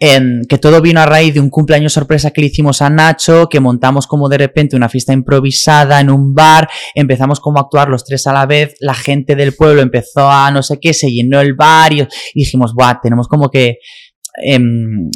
En- 0.00 0.42
que 0.48 0.58
todo 0.58 0.80
vino 0.80 1.00
a 1.00 1.06
raíz 1.06 1.34
de 1.34 1.40
un 1.40 1.50
cumpleaños 1.50 1.92
sorpresa 1.92 2.30
que 2.32 2.40
le 2.40 2.48
hicimos 2.48 2.82
a 2.82 2.90
Nacho, 2.90 3.48
que 3.48 3.60
montamos 3.60 4.06
como 4.08 4.28
de 4.28 4.38
repente 4.38 4.74
una 4.76 4.88
fiesta 4.88 5.12
improvisada 5.12 6.00
en 6.00 6.10
un 6.10 6.34
bar, 6.34 6.68
empezamos 6.94 7.38
como 7.40 7.58
a 7.58 7.62
actuar 7.62 7.88
los 7.88 8.04
tres 8.04 8.26
a 8.26 8.32
la 8.32 8.44
vez, 8.44 8.74
la 8.80 8.94
gente 8.94 9.36
del 9.36 9.54
pueblo 9.54 9.82
empezó 9.82 10.28
a 10.28 10.50
no 10.50 10.62
sé 10.64 10.78
qué, 10.80 10.92
se 10.94 11.10
llenó 11.10 11.40
el 11.40 11.54
bar 11.54 11.92
y, 11.92 12.06
dijimos, 12.34 12.74
buah, 12.74 13.00
tenemos 13.00 13.28
como 13.28 13.48
que 13.50 13.76
em, 14.44 15.10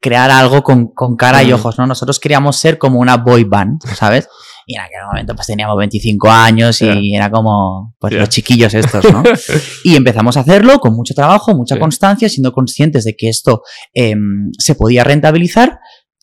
crear 0.00 0.30
algo 0.30 0.62
con, 0.62 0.88
con 0.94 1.14
cara 1.14 1.42
y 1.42 1.50
Mm. 1.50 1.54
ojos, 1.54 1.78
¿no? 1.78 1.86
Nosotros 1.86 2.18
queríamos 2.18 2.56
ser 2.56 2.78
como 2.78 2.98
una 3.00 3.18
boy 3.18 3.44
band, 3.44 3.82
¿sabes? 3.94 4.28
Y 4.66 4.76
en 4.76 4.80
aquel 4.82 5.00
momento 5.06 5.34
pues 5.34 5.46
teníamos 5.46 5.76
25 5.76 6.30
años 6.30 6.80
y 6.82 7.14
era 7.14 7.30
como 7.30 7.94
pues 7.98 8.12
los 8.12 8.28
chiquillos 8.28 8.72
estos, 8.74 9.04
¿no? 9.12 9.22
y 9.84 9.96
empezamos 9.96 10.36
a 10.36 10.40
hacerlo 10.40 10.78
con 10.78 10.94
mucho 10.94 11.14
trabajo, 11.14 11.54
mucha 11.54 11.74
Sí. 11.74 11.80
constancia, 11.80 12.28
siendo 12.28 12.52
conscientes 12.52 13.04
de 13.04 13.16
que 13.16 13.28
esto 13.28 13.62
em, 13.94 14.50
se 14.58 14.74
podía 14.74 15.04
rentabilizar 15.04 15.78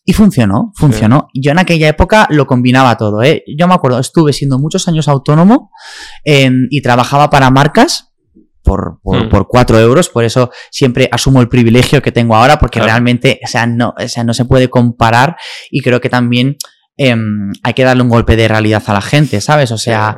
y 0.06 0.13
funcionó, 0.13 0.71
funcionó. 0.75 1.28
Yo 1.36 1.52
en 1.52 1.60
aquella 1.60 1.88
época 1.88 2.25
lo 2.32 2.47
combinaba 2.47 2.97
todo, 2.97 3.21
¿eh? 3.21 3.43
Yo 3.58 3.67
me 3.67 3.75
acuerdo, 3.75 3.99
estuve 3.99 4.34
siendo 4.34 4.58
muchos 4.58 4.88
años 4.88 5.08
autónomo 5.08 5.71
em, 6.23 6.67
y 6.71 6.82
trabajaba 6.82 7.30
para 7.30 7.52
marcas 7.52 8.06
por, 8.63 8.99
por, 9.04 9.25
Mm. 9.25 9.30
por 9.30 9.47
cuatro 9.47 9.80
euros, 9.80 10.10
por 10.10 10.23
eso 10.23 10.52
siempre 10.71 11.10
asumo 11.12 11.41
el 11.41 11.47
privilegio 11.49 12.02
que 12.02 12.12
tengo 12.12 12.36
ahora, 12.36 12.58
porque 12.60 12.80
Claro. 12.80 12.91
realmente, 12.93 13.39
o 13.43 13.47
sea, 13.47 13.65
no, 13.67 13.93
o 13.97 14.08
sea, 14.08 14.23
no 14.23 14.34
se 14.34 14.45
puede 14.45 14.69
comparar 14.69 15.36
y 15.71 15.82
creo 15.82 16.02
que 16.02 16.10
también 16.10 16.58
em, 16.99 17.51
hay 17.63 17.73
que 17.73 17.83
darle 17.83 18.03
un 18.03 18.09
golpe 18.09 18.35
de 18.35 18.47
realidad 18.47 18.83
a 18.85 18.93
la 18.93 19.01
gente, 19.01 19.39
¿sabes? 19.41 19.71
O 19.71 19.77
sea, 19.77 20.17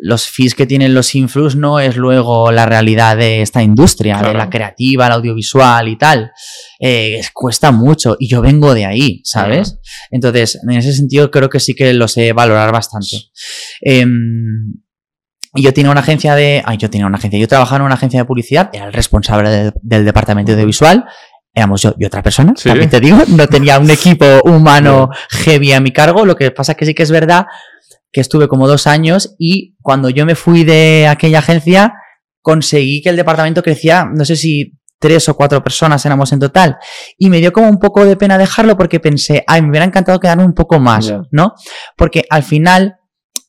los 0.00 0.26
fees 0.28 0.54
que 0.54 0.66
tienen 0.66 0.92
los 0.94 1.14
influx 1.14 1.56
no 1.56 1.80
es 1.80 1.96
luego 1.96 2.52
la 2.52 2.66
realidad 2.66 3.16
de 3.16 3.40
esta 3.42 3.62
industria, 3.62 4.16
de 4.18 4.34
la 4.34 4.50
creativa, 4.50 5.08
la 5.08 5.14
audiovisual 5.14 5.88
y 5.88 5.96
tal. 5.96 6.30
Eh, 6.80 7.20
cuesta 7.32 7.70
mucho 7.72 8.16
y 8.18 8.28
yo 8.28 8.42
vengo 8.42 8.74
de 8.74 8.84
ahí, 8.86 9.20
¿sabes? 9.24 9.78
Entonces, 10.10 10.58
en 10.62 10.70
ese 10.76 10.92
sentido 10.92 11.30
creo 11.30 11.48
que 11.48 11.60
sí 11.60 11.74
que 11.74 11.94
lo 11.94 12.08
sé 12.08 12.32
valorar 12.32 12.72
bastante. 12.72 13.16
Y 15.54 15.62
yo 15.62 15.72
tenía 15.72 15.90
una 15.90 16.00
agencia 16.00 16.34
de... 16.34 16.62
Ay, 16.66 16.76
yo 16.76 16.90
tenía 16.90 17.06
una 17.06 17.16
agencia. 17.16 17.38
Yo 17.40 17.48
trabajaba 17.48 17.76
en 17.78 17.82
una 17.86 17.94
agencia 17.94 18.20
de 18.20 18.26
publicidad, 18.26 18.68
era 18.74 18.86
el 18.86 18.92
responsable 18.92 19.48
de- 19.48 19.72
del 19.82 20.04
departamento 20.04 20.52
audiovisual. 20.52 21.06
Éramos 21.58 21.80
yo 21.80 21.94
y 21.98 22.04
otra 22.04 22.22
persona, 22.22 22.52
Sí. 22.54 22.68
también 22.68 22.90
te 22.90 23.00
digo. 23.00 23.16
No 23.28 23.46
tenía 23.46 23.78
un 23.78 23.90
equipo 23.90 24.26
humano 24.44 25.08
heavy 25.30 25.72
a 25.72 25.80
mi 25.80 25.90
cargo. 25.90 26.26
Lo 26.26 26.36
que 26.36 26.50
pasa 26.50 26.72
es 26.72 26.78
que 26.78 26.84
sí 26.84 26.92
que 26.94 27.02
es 27.02 27.10
verdad 27.10 27.46
que 28.12 28.20
estuve 28.20 28.46
como 28.46 28.68
dos 28.68 28.86
años 28.86 29.34
y 29.38 29.74
cuando 29.80 30.10
yo 30.10 30.26
me 30.26 30.34
fui 30.34 30.64
de 30.64 31.06
aquella 31.08 31.38
agencia 31.38 31.94
conseguí 32.42 33.00
que 33.00 33.08
el 33.08 33.16
departamento 33.16 33.62
crecía, 33.62 34.04
no 34.04 34.24
sé 34.26 34.36
si 34.36 34.74
tres 35.00 35.28
o 35.30 35.34
cuatro 35.34 35.62
personas 35.62 36.04
éramos 36.06 36.30
en 36.32 36.38
total 36.40 36.76
y 37.18 37.28
me 37.30 37.38
dio 37.38 37.52
como 37.52 37.68
un 37.68 37.78
poco 37.78 38.04
de 38.04 38.16
pena 38.16 38.38
dejarlo 38.38 38.76
porque 38.76 39.00
pensé, 39.00 39.42
ay, 39.46 39.62
me 39.62 39.70
hubiera 39.70 39.84
encantado 39.86 40.20
quedarme 40.20 40.44
un 40.44 40.54
poco 40.54 40.78
más. 40.78 41.12
¿no? 41.30 41.54
Porque 41.96 42.24
al 42.30 42.42
final 42.42 42.96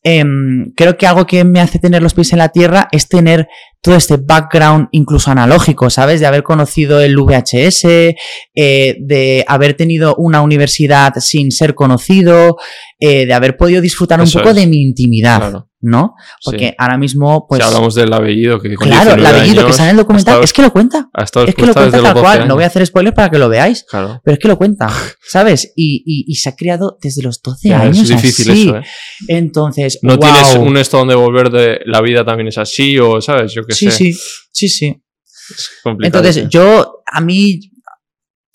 em, 0.03 0.71
creo 0.75 0.97
que 0.97 1.07
algo 1.07 1.25
que 1.25 1.43
me 1.43 1.59
hace 1.59 1.79
tener 1.79 2.01
los 2.01 2.13
pies 2.13 2.31
en 2.33 2.39
la 2.39 2.49
tierra 2.49 2.87
es 2.91 3.07
tener 3.07 3.47
todo 3.81 3.95
este 3.95 4.17
background 4.17 4.89
incluso 4.91 5.31
analógico, 5.31 5.89
¿sabes? 5.89 6.19
De 6.19 6.25
haber 6.25 6.43
conocido 6.43 6.99
el 7.01 7.15
VHS, 7.17 8.15
eh, 8.55 8.97
de 8.99 9.45
haber 9.47 9.75
tenido 9.75 10.15
una 10.15 10.41
universidad 10.41 11.13
sin 11.19 11.51
ser 11.51 11.75
conocido, 11.75 12.57
eh, 12.99 13.25
de 13.25 13.33
haber 13.33 13.55
podido 13.55 13.81
disfrutar 13.81 14.19
un 14.19 14.29
poco 14.29 14.49
es. 14.49 14.55
de 14.55 14.67
mi 14.67 14.81
intimidad, 14.81 15.37
Claro. 15.37 15.66
¿No? 15.79 16.15
Porque 16.43 16.69
Sí. 16.69 16.75
ahora 16.77 16.97
mismo, 16.97 17.45
pues... 17.47 17.61
si 17.61 17.67
hablamos 17.67 17.93
del 17.95 18.11
apellido, 18.11 18.59
que 18.59 18.73
con 18.75 18.87
claro, 18.87 19.11
el 19.11 19.17
19 19.17 19.37
apellido 19.39 19.67
que 19.67 19.73
sale 19.73 19.89
en 19.89 19.95
el 19.95 19.97
documental, 19.97 20.31
estado- 20.33 20.43
es 20.43 20.53
que 20.53 20.61
lo 20.63 20.71
cuenta. 20.73 21.09
Es 21.15 21.31
que 21.55 21.65
lo 21.65 21.73
cuenta 21.73 21.91
tal 21.91 22.03
los 22.03 22.13
12 22.13 22.21
cual. 22.21 22.47
No 22.47 22.55
voy 22.55 22.63
a 22.63 22.67
hacer 22.67 22.85
spoilers 22.85 23.15
para 23.15 23.29
que 23.29 23.37
lo 23.37 23.47
veáis. 23.49 23.85
Claro. 23.89 24.19
Pero 24.23 24.33
es 24.33 24.39
que 24.39 24.47
lo 24.47 24.57
cuenta, 24.57 24.87
¿sabes? 25.27 25.71
Y, 25.75 26.03
y- 26.05 26.25
y 26.31 26.35
se 26.35 26.49
ha 26.49 26.55
creado 26.55 26.97
desde 27.01 27.21
los 27.21 27.41
12 27.41 27.69
Ya, 27.69 27.81
años. 27.81 27.99
es 27.99 28.07
difícil 28.09 28.49
así. 28.51 28.61
eso, 28.69 28.77
¿eh? 28.77 28.83
Entonces, 29.27 29.99
No 30.01 30.17
tienes 30.17 30.55
un 30.55 30.77
esto 30.77 30.97
donde 30.97 31.15
volver 31.15 31.49
de 31.51 31.79
la 31.85 32.01
vida 32.01 32.25
también 32.25 32.47
es 32.47 32.57
así, 32.57 32.97
o 32.99 33.21
sabes, 33.21 33.53
yo 33.53 33.63
qué 33.63 33.75
Sí, 33.75 33.85
sé. 33.85 33.91
sí, 33.91 34.13
sí, 34.51 34.69
sí. 34.69 35.01
Es 35.49 35.69
complicado. 35.83 36.23
Entonces, 36.25 36.49
yo, 36.49 37.01
a 37.05 37.21
mí, 37.21 37.59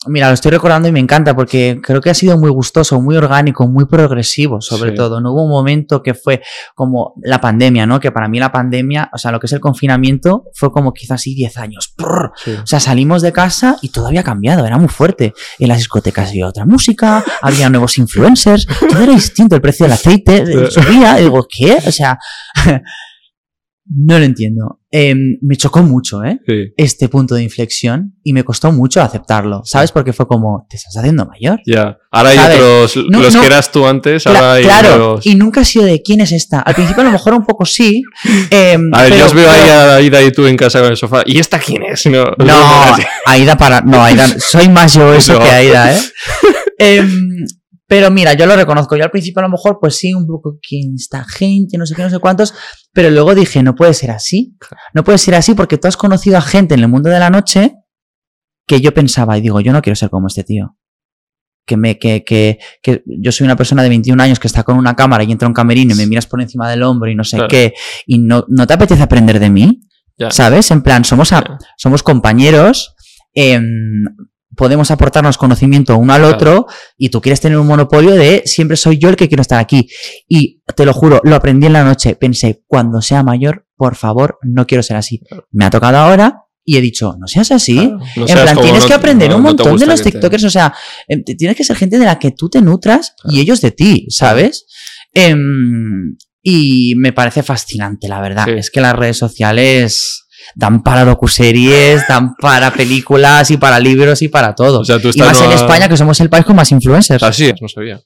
mira, 0.07 0.29
lo 0.29 0.35
estoy 0.35 0.51
recordando 0.51 0.89
y 0.89 0.93
me 0.93 1.01
encanta 1.01 1.35
porque 1.35 1.81
creo 1.83 2.01
que 2.01 2.11
ha 2.11 2.15
sido 2.15 2.37
muy 2.39 2.51
gustoso, 2.51 3.01
muy 3.01 3.17
orgánico, 3.17 3.67
muy 3.69 3.85
progresivo, 3.87 4.61
sobre 4.61 4.91
Sí. 4.91 4.97
todo. 4.97 5.21
No 5.21 5.33
hubo 5.33 5.45
un 5.45 5.51
momento 5.51 6.03
que 6.03 6.15
fue 6.15 6.43
como 6.75 7.15
la 7.23 7.41
pandemia, 7.41 7.87
¿no? 7.87 8.01
Que 8.01 8.11
para 8.13 8.29
mí 8.29 8.39
la 8.39 8.51
pandemia, 8.53 9.11
o 9.13 9.19
sea, 9.19 9.31
lo 9.33 9.41
que 9.41 9.47
es 9.47 9.53
el 9.53 9.61
confinamiento, 9.61 10.45
fue 10.55 10.73
como 10.73 10.93
quizás 10.93 11.13
así 11.21 11.35
10 11.35 11.57
años. 11.59 11.95
Sí. 12.45 12.53
O 12.63 12.67
sea, 12.67 12.81
salimos 12.81 13.23
de 13.23 13.33
casa 13.33 13.77
y 13.83 13.91
todo 13.91 14.07
había 14.09 14.23
cambiado, 14.23 14.67
era 14.67 14.79
muy 14.79 14.89
fuerte. 14.89 15.35
En 15.59 15.69
las 15.69 15.79
discotecas 15.79 16.31
había 16.31 16.47
otra 16.49 16.65
música, 16.65 17.23
había 17.43 17.69
nuevos 17.71 17.99
influencers, 17.99 18.67
todo 18.89 19.03
era 19.03 19.13
distinto, 19.15 19.55
el 19.57 19.63
precio 19.63 19.85
del 19.87 19.93
aceite 19.93 20.45
subía. 20.71 21.17
Digo, 21.17 21.47
¿qué? 21.49 21.79
O 21.87 21.93
sea, 21.93 22.19
No 23.85 24.19
lo 24.19 24.25
entiendo. 24.25 24.79
Em, 24.93 25.39
me 25.41 25.57
chocó 25.57 25.83
mucho, 25.83 26.23
¿eh? 26.23 26.39
Sí. 26.47 26.73
Este 26.77 27.09
punto 27.09 27.35
de 27.35 27.43
inflexión 27.43 28.15
y 28.23 28.33
me 28.33 28.45
costó 28.45 28.71
mucho 28.71 29.03
aceptarlo, 29.03 29.63
¿sabes? 29.65 29.91
Porque 29.91 30.13
fue 30.13 30.27
como, 30.29 30.67
te 30.71 30.77
estás 30.77 30.97
haciendo 30.97 31.27
mayor. 31.27 31.61
Ya. 31.67 31.99
Ahora 32.11 32.31
hay 32.31 32.37
¿Sabes? 32.37 32.57
otros, 32.61 32.97
No, 33.11 33.21
los 33.21 33.35
no. 33.35 33.41
que 33.41 33.47
eras 33.47 33.73
tú 33.73 33.87
antes, 33.87 34.25
Cla- 34.25 34.29
ahora 34.37 34.53
hay 34.55 34.65
claro, 34.65 34.89
nuevos. 34.99 35.27
y 35.27 35.35
nunca 35.35 35.63
ha 35.63 35.65
sido 35.65 35.85
de 35.87 36.01
quién 36.03 36.21
es 36.21 36.31
esta. 36.31 36.61
Al 36.61 36.75
principio 36.75 37.01
a 37.03 37.07
lo 37.07 37.11
mejor 37.13 37.35
un 37.35 37.45
poco 37.45 37.65
sí. 37.65 38.03
em, 38.51 38.91
A 38.95 39.03
ver, 39.03 39.11
pero- 39.11 39.17
yo 39.21 39.27
os 39.27 39.35
veo 39.35 39.51
ahí 39.51 39.69
a 39.69 39.95
Aida 39.97 40.23
y 40.23 40.31
tú 40.31 40.47
en 40.47 40.57
casa 40.57 40.81
con 40.81 40.91
el 40.91 40.97
sofá. 40.97 41.23
¿Y 41.27 41.39
esta 41.39 41.59
quién 41.59 41.83
es? 41.83 42.07
No, 42.07 42.25
No, 42.39 42.97
Aida 43.27 43.57
para. 43.57 43.81
No, 43.81 44.03
Aida. 44.05 44.29
Soy 44.39 44.69
más 44.69 44.95
yo 44.95 45.13
eso 45.13 45.39
que 45.41 45.49
Aida, 45.51 45.97
¿eh? 45.97 46.01
Em, 46.79 47.22
pero 47.93 48.11
mira, 48.11 48.33
yo 48.33 48.47
lo 48.47 48.57
reconozco. 48.57 48.97
Yo 48.97 49.05
al 49.05 49.11
principio 49.11 49.41
a 49.41 49.43
lo 49.43 49.51
mejor, 49.51 49.77
pues 49.79 49.97
sí, 49.97 50.15
un 50.15 50.27
poco 50.27 50.59
quién 50.67 50.95
esta 50.97 51.27
gente, 51.27 51.77
no 51.77 51.85
sé 51.85 51.95
qué, 51.95 52.03
no 52.03 52.09
sé 52.09 52.21
cuántos. 52.21 52.55
Pero 52.91 53.11
luego 53.11 53.35
dije, 53.35 53.63
no 53.63 53.75
puede 53.75 53.93
ser 53.93 54.11
así. 54.13 54.57
No 54.95 55.05
puede 55.05 55.19
ser 55.19 55.35
así 55.35 55.53
porque 55.55 55.77
tú 55.77 55.89
has 55.89 55.99
conocido 55.99 56.39
a 56.39 56.41
gente 56.41 56.73
en 56.73 56.81
el 56.81 56.89
mundo 56.89 57.11
de 57.11 57.19
la 57.19 57.29
noche 57.29 57.75
que 58.67 58.81
yo 58.81 58.95
pensaba 58.95 59.37
y 59.37 59.43
digo, 59.43 59.61
yo 59.61 59.75
no 59.75 59.83
quiero 59.83 59.95
ser 59.95 60.09
como 60.09 60.29
este 60.29 60.43
tío. 60.43 60.79
Que, 61.67 61.77
me, 61.77 61.99
que, 61.99 62.25
que, 62.25 62.59
que 62.83 63.03
yo 63.07 63.31
soy 63.31 63.45
una 63.45 63.57
persona 63.57 63.83
de 63.83 63.91
21 63.91 64.23
años 64.23 64.39
que 64.41 64.47
está 64.47 64.63
con 64.63 64.79
una 64.79 64.97
cámara 64.97 65.23
y 65.25 65.31
entra 65.31 65.47
un 65.47 65.53
camerino 65.53 65.93
y 65.93 65.97
me 65.99 66.07
miras 66.07 66.27
por 66.27 66.41
encima 66.41 66.71
del 66.71 66.83
hombro 66.85 67.11
y 67.11 67.15
no 67.15 67.25
sé 67.25 67.37
Claro. 67.37 67.49
qué, 67.51 67.75
y 68.07 68.21
no, 68.21 68.47
no 68.49 68.67
te 68.67 68.73
apetece 68.73 69.03
aprender 69.03 69.39
de 69.39 69.51
mí. 69.51 69.83
¿sabes? 70.31 70.71
En 70.71 70.83
plan, 70.83 71.05
somos, 71.05 71.33
a- 71.35 71.59
somos 71.77 72.03
compañeros, 72.03 72.95
em, 73.35 73.65
podemos 74.57 74.91
aportarnos 74.91 75.39
conocimiento 75.39 75.97
uno 75.97 76.13
al 76.13 76.21
Claro. 76.23 76.35
otro 76.37 76.67
y 76.99 77.09
tú 77.09 77.21
quieres 77.21 77.41
tener 77.41 77.59
un 77.59 77.67
monopolio 77.67 78.13
de 78.13 78.43
siempre 78.47 78.77
soy 78.77 78.99
yo 78.99 79.09
el 79.09 79.17
que 79.17 79.29
quiero 79.29 79.41
estar 79.43 79.59
aquí. 79.59 79.89
Y 80.29 80.61
te 80.77 80.85
lo 80.85 80.93
juro, 80.93 81.21
lo 81.25 81.35
aprendí 81.37 81.67
en 81.67 81.73
la 81.73 81.85
noche. 81.85 82.17
Pensé, 82.17 82.63
cuando 82.67 83.01
sea 83.01 83.23
mayor, 83.23 83.67
por 83.77 83.97
favor, 83.97 84.39
no 84.43 84.67
quiero 84.67 84.83
ser 84.83 84.97
así. 84.97 85.21
Me 85.51 85.65
ha 85.65 85.71
tocado 85.71 85.97
ahora 85.99 86.39
y 86.65 86.77
he 86.77 86.81
dicho, 86.81 87.15
no 87.19 87.27
seas 87.27 87.51
así. 87.51 87.75
Claro, 87.77 87.99
no 88.17 88.23
en 88.23 88.29
seas 88.29 88.43
plan, 88.43 88.57
tienes 88.61 88.83
no- 88.83 88.87
que 88.89 88.95
aprender 88.95 89.31
no- 89.31 89.37
un 89.37 89.43
montón 89.43 89.77
de 89.79 89.87
los 89.87 90.01
te- 90.03 90.13
TikTokers, 90.13 90.45
o 90.45 90.51
sea, 90.51 90.73
em, 91.09 91.25
te- 91.25 91.35
tienes 91.35 91.57
que 91.57 91.65
ser 91.65 91.77
gente 91.77 91.99
de 91.99 92.05
la 92.05 92.19
que 92.19 92.31
tú 92.31 92.49
te 92.49 92.61
nutras 92.63 93.15
y 93.25 93.41
ellos 93.41 93.61
de 93.61 93.71
ti, 93.73 94.07
¿sabes? 94.11 94.67
Em, 95.15 96.17
y 96.43 96.95
me 96.97 97.13
parece 97.13 97.43
fascinante, 97.43 98.09
la 98.09 98.21
verdad. 98.21 98.45
Sí. 98.47 98.53
Es 98.59 98.71
que 98.71 98.81
las 98.81 98.95
redes 98.97 99.17
sociales 99.17 100.27
dan 100.55 100.83
para 100.83 101.05
docuseries, 101.05 102.03
dan 102.09 102.35
para 102.37 102.73
películas 102.73 103.51
y 103.51 103.57
para 103.57 103.79
libros 103.81 104.23
y 104.23 104.29
para 104.29 104.55
todo. 104.55 104.81
O 104.81 104.85
sea, 104.85 104.99
tú 105.01 105.11
y 105.15 105.19
más 105.21 105.41
en 105.41 105.53
España, 105.53 105.89
que 105.89 105.97
somos 105.97 106.21
el 106.21 106.29
país 106.31 106.45
con 106.45 106.57
más 106.57 106.71
influencers. 106.73 107.23
Así 107.23 107.47
es, 107.47 107.55
no 107.61 107.69
sabía. 107.69 108.01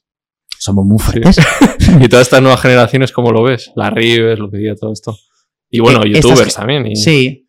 Somos 0.59 0.85
muy 0.85 0.97
Sí. 0.99 1.05
fuertes. 1.05 1.37
Y 2.01 2.09
todas 2.09 2.27
estas 2.27 2.41
nuevas 2.41 2.59
generaciones, 2.61 3.11
¿cómo 3.11 3.31
lo 3.31 3.43
ves? 3.43 3.71
La 3.75 3.89
Rives, 3.89 4.37
lo 4.39 4.49
que 4.51 4.57
diga 4.57 4.75
todo 4.75 4.91
esto. 4.91 5.17
Y 5.69 5.79
bueno, 5.79 6.01
Eh, 6.03 6.11
youtubers 6.13 6.53
también. 6.55 6.85
Y... 6.87 6.95
Sí. 6.95 7.46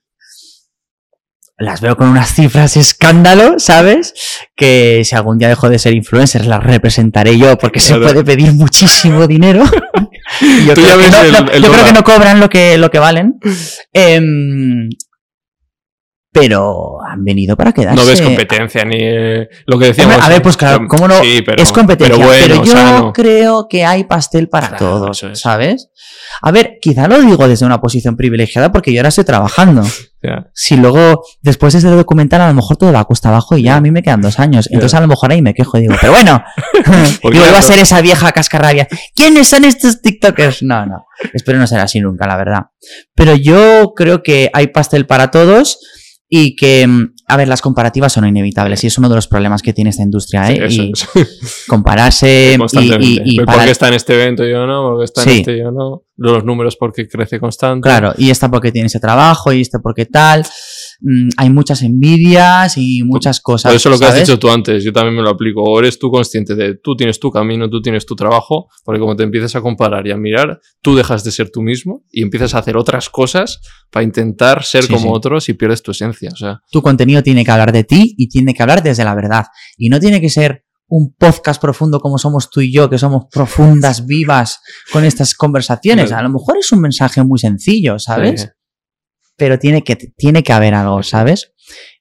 Las 1.60 1.80
veo 1.80 1.96
con 1.96 2.08
unas 2.08 2.32
cifras 2.34 2.76
escándalo, 2.76 3.58
¿sabes? 3.58 4.14
Que 4.56 5.02
si 5.04 5.16
algún 5.16 5.38
día 5.38 5.48
dejo 5.48 5.68
de 5.68 5.80
ser 5.80 5.92
influencer, 5.92 6.46
las 6.46 6.62
representaré 6.62 7.36
yo, 7.36 7.58
porque 7.58 7.80
se 7.80 7.96
puede 7.96 8.22
pedir 8.24 8.52
muchísimo 8.52 9.26
dinero. 9.26 9.64
Yo 9.64 10.74
creo, 10.74 10.98
que 10.98 11.10
no, 11.10 11.22
el- 11.22 11.32
no, 11.32 11.38
el 11.38 11.44
yo 11.44 11.48
creo 11.50 11.62
dólar. 11.70 11.84
que 11.86 11.92
no 11.92 12.04
cobran 12.04 12.38
lo 12.40 12.48
que, 12.48 12.78
lo 12.78 12.90
que 12.92 13.00
valen. 13.00 13.34
Em, 13.92 14.88
pero 16.30 16.98
han 17.04 17.24
venido 17.24 17.56
para 17.56 17.72
quedarse. 17.72 17.96
No 18.00 18.06
ves 18.06 18.20
competencia 18.20 18.84
ni 18.84 18.96
eh, 19.00 19.48
lo 19.66 19.78
que 19.78 19.86
decíamos. 19.86 20.16
A 20.20 20.28
ver, 20.28 20.42
pues 20.42 20.56
claro, 20.56 20.78
Pero- 20.78 20.88
¿cómo 20.88 21.08
no? 21.08 21.20
Sí, 21.22 21.42
pero, 21.44 21.62
es 21.62 21.72
competencia, 21.72 22.16
Pero 22.16 22.28
pero, 22.30 22.48
bueno, 22.48 22.64
yo 22.64 22.72
sano. 22.72 23.12
creo 23.12 23.66
que 23.68 23.84
hay 23.84 24.04
pastel 24.04 24.48
para 24.48 24.68
Claro, 24.68 24.86
todos, 24.86 25.22
es. 25.22 25.40
¿sabes? 25.40 25.90
A 26.42 26.50
ver, 26.52 26.78
quizá 26.80 27.08
lo 27.08 27.20
digo 27.20 27.48
desde 27.48 27.64
una 27.66 27.80
posición 27.80 28.16
privilegiada 28.16 28.70
porque 28.70 28.92
yo 28.92 29.00
ahora 29.00 29.08
estoy 29.08 29.24
trabajando. 29.24 29.82
Si 30.52 30.76
luego, 30.76 31.22
después 31.42 31.72
de 31.74 31.78
ese 31.78 31.88
documental, 31.90 32.40
a 32.40 32.48
lo 32.48 32.54
mejor 32.54 32.76
todo 32.76 32.92
va 32.92 33.04
cuesta 33.04 33.28
abajo 33.28 33.56
y 33.56 33.62
ya 33.62 33.76
a 33.76 33.80
mí 33.80 33.92
me 33.92 34.02
quedan 34.02 34.20
dos 34.20 34.40
años. 34.40 34.68
Entonces 34.72 34.94
a 34.94 35.00
lo 35.00 35.06
mejor 35.06 35.30
ahí 35.30 35.40
me 35.42 35.54
quejo 35.54 35.78
y 35.78 35.82
digo, 35.82 35.94
pero 36.00 36.12
bueno, 36.12 36.42
vuelvo 37.22 37.40
ya 37.52 37.56
a 37.56 37.62
ser 37.62 37.78
esa 37.78 38.00
vieja 38.00 38.32
cascarrabia. 38.32 38.88
¿Quiénes 39.14 39.46
son 39.46 39.64
estos 39.64 40.02
TikTokers? 40.02 40.64
No, 40.64 40.84
no. 40.86 41.06
Espero 41.32 41.60
no 41.60 41.68
ser 41.68 41.78
así 41.78 42.00
nunca, 42.00 42.26
la 42.26 42.36
verdad. 42.36 42.62
Pero 43.14 43.36
yo 43.36 43.92
creo 43.94 44.24
que 44.24 44.50
hay 44.52 44.66
pastel 44.66 45.06
para 45.06 45.30
todos 45.30 45.78
y 46.28 46.56
que, 46.56 46.86
mm, 46.86 47.14
a 47.26 47.36
ver, 47.36 47.48
las 47.48 47.60
comparativas 47.62 48.12
son 48.12 48.26
inevitables 48.26 48.84
y 48.84 48.88
es 48.88 48.98
uno 48.98 49.08
de 49.08 49.14
los 49.14 49.28
problemas 49.28 49.62
que 49.62 49.72
tiene 49.72 49.90
esta 49.90 50.02
industria, 50.02 50.50
¿eh? 50.50 50.58
Eso 50.66 50.82
y 50.82 50.92
es. 50.92 51.08
compararse 51.68 52.52
y, 52.54 52.58
Constantemente. 52.58 53.06
y- 53.24 53.34
y 53.34 53.36
Ver 53.38 53.46
para- 53.46 53.58
¿Por 53.58 53.64
qué 53.66 53.70
está 53.72 53.88
en 53.88 53.94
este 53.94 54.14
evento 54.14 54.44
yo 54.46 54.66
no? 54.66 54.82
¿Por 54.90 54.98
qué 54.98 55.04
está 55.04 55.22
en 55.22 55.28
Sí. 55.30 55.38
este 55.40 55.58
yo 55.58 55.70
no? 55.70 56.02
Los 56.16 56.44
números 56.44 56.76
porque 56.76 57.06
crece 57.08 57.38
constante. 57.40 57.82
Claro, 57.88 58.12
y 58.18 58.30
esta 58.30 58.50
porque 58.50 58.72
tiene 58.72 58.86
ese 58.86 59.00
trabajo 59.00 59.52
y 59.52 59.60
este 59.62 59.78
porque 59.78 60.04
tal. 60.06 60.44
Mm, 61.00 61.28
hay 61.37 61.50
muchas 61.50 61.82
envidias 61.82 62.76
y 62.76 63.02
muchas 63.04 63.40
cosas. 63.40 63.70
Por 63.70 63.76
eso 63.76 63.88
lo 63.88 63.98
que 63.98 64.04
has 64.06 64.18
dicho 64.18 64.38
tú 64.38 64.50
antes, 64.50 64.82
yo 64.82 64.92
también 64.92 65.14
me 65.14 65.22
lo 65.22 65.30
aplico. 65.30 65.62
O 65.62 65.78
eres 65.78 65.98
tú 65.98 66.11
consciente 66.11 66.56
de 66.56 66.74
tú 66.74 66.96
tienes 66.96 67.20
tu 67.20 67.30
camino, 67.30 67.70
tú 67.70 67.80
tienes 67.80 68.04
tu 68.04 68.16
trabajo, 68.16 68.68
porque 68.84 68.98
como 68.98 69.14
te 69.14 69.22
empiezas 69.22 69.54
a 69.54 69.61
comparar 69.61 70.06
y 70.06 70.11
a 70.11 70.16
mirar, 70.16 70.61
tú 70.82 70.96
dejas 70.96 71.22
de 71.22 71.30
ser 71.30 71.50
tú 71.50 71.62
mismo 71.62 72.04
y 72.11 72.22
empiezas 72.22 72.54
a 72.54 72.58
hacer 72.58 72.76
otras 72.76 73.08
cosas 73.11 73.61
para 73.90 74.02
intentar 74.02 74.64
ser 74.64 74.84
Sí, 74.84 74.88
como 74.92 75.02
sí. 75.04 75.08
otros 75.12 75.48
y 75.48 75.54
pierdes 75.54 75.82
tu 75.82 75.92
esencia. 75.92 76.30
O 76.32 76.37
sea, 76.37 76.61
tu 76.70 76.82
contenido 76.82 77.22
tiene 77.22 77.44
que 77.44 77.50
hablar 77.52 77.70
de 77.70 77.84
ti 77.84 78.14
y 78.16 78.28
tiene 78.28 78.52
que 78.52 78.62
hablar 78.62 78.82
desde 78.82 79.04
la 79.04 79.14
verdad. 79.14 79.46
Y 79.76 79.88
no 79.90 80.00
tiene 80.00 80.20
que 80.20 80.30
ser 80.30 80.64
un 80.88 81.14
podcast 81.16 81.61
profundo 81.61 82.00
como 82.00 82.18
somos 82.18 82.50
tú 82.50 82.61
y 82.61 82.72
yo, 82.72 82.88
que 82.88 82.98
somos 82.98 83.26
profundas, 83.30 84.06
vivas 84.06 84.61
con 84.90 85.04
estas 85.04 85.34
conversaciones. 85.34 86.12
A 86.12 86.22
lo 86.22 86.30
mejor 86.30 86.56
es 86.58 86.72
un 86.72 86.80
mensaje 86.80 87.22
muy 87.22 87.38
sencillo, 87.38 87.98
¿sabes? 87.98 88.50
Pero 89.38 89.59
tiene 89.59 89.83
que, 89.83 89.96
tiene 89.96 90.42
que 90.42 90.53
haber 90.53 90.74
algo, 90.74 91.03
¿sabes? 91.03 91.53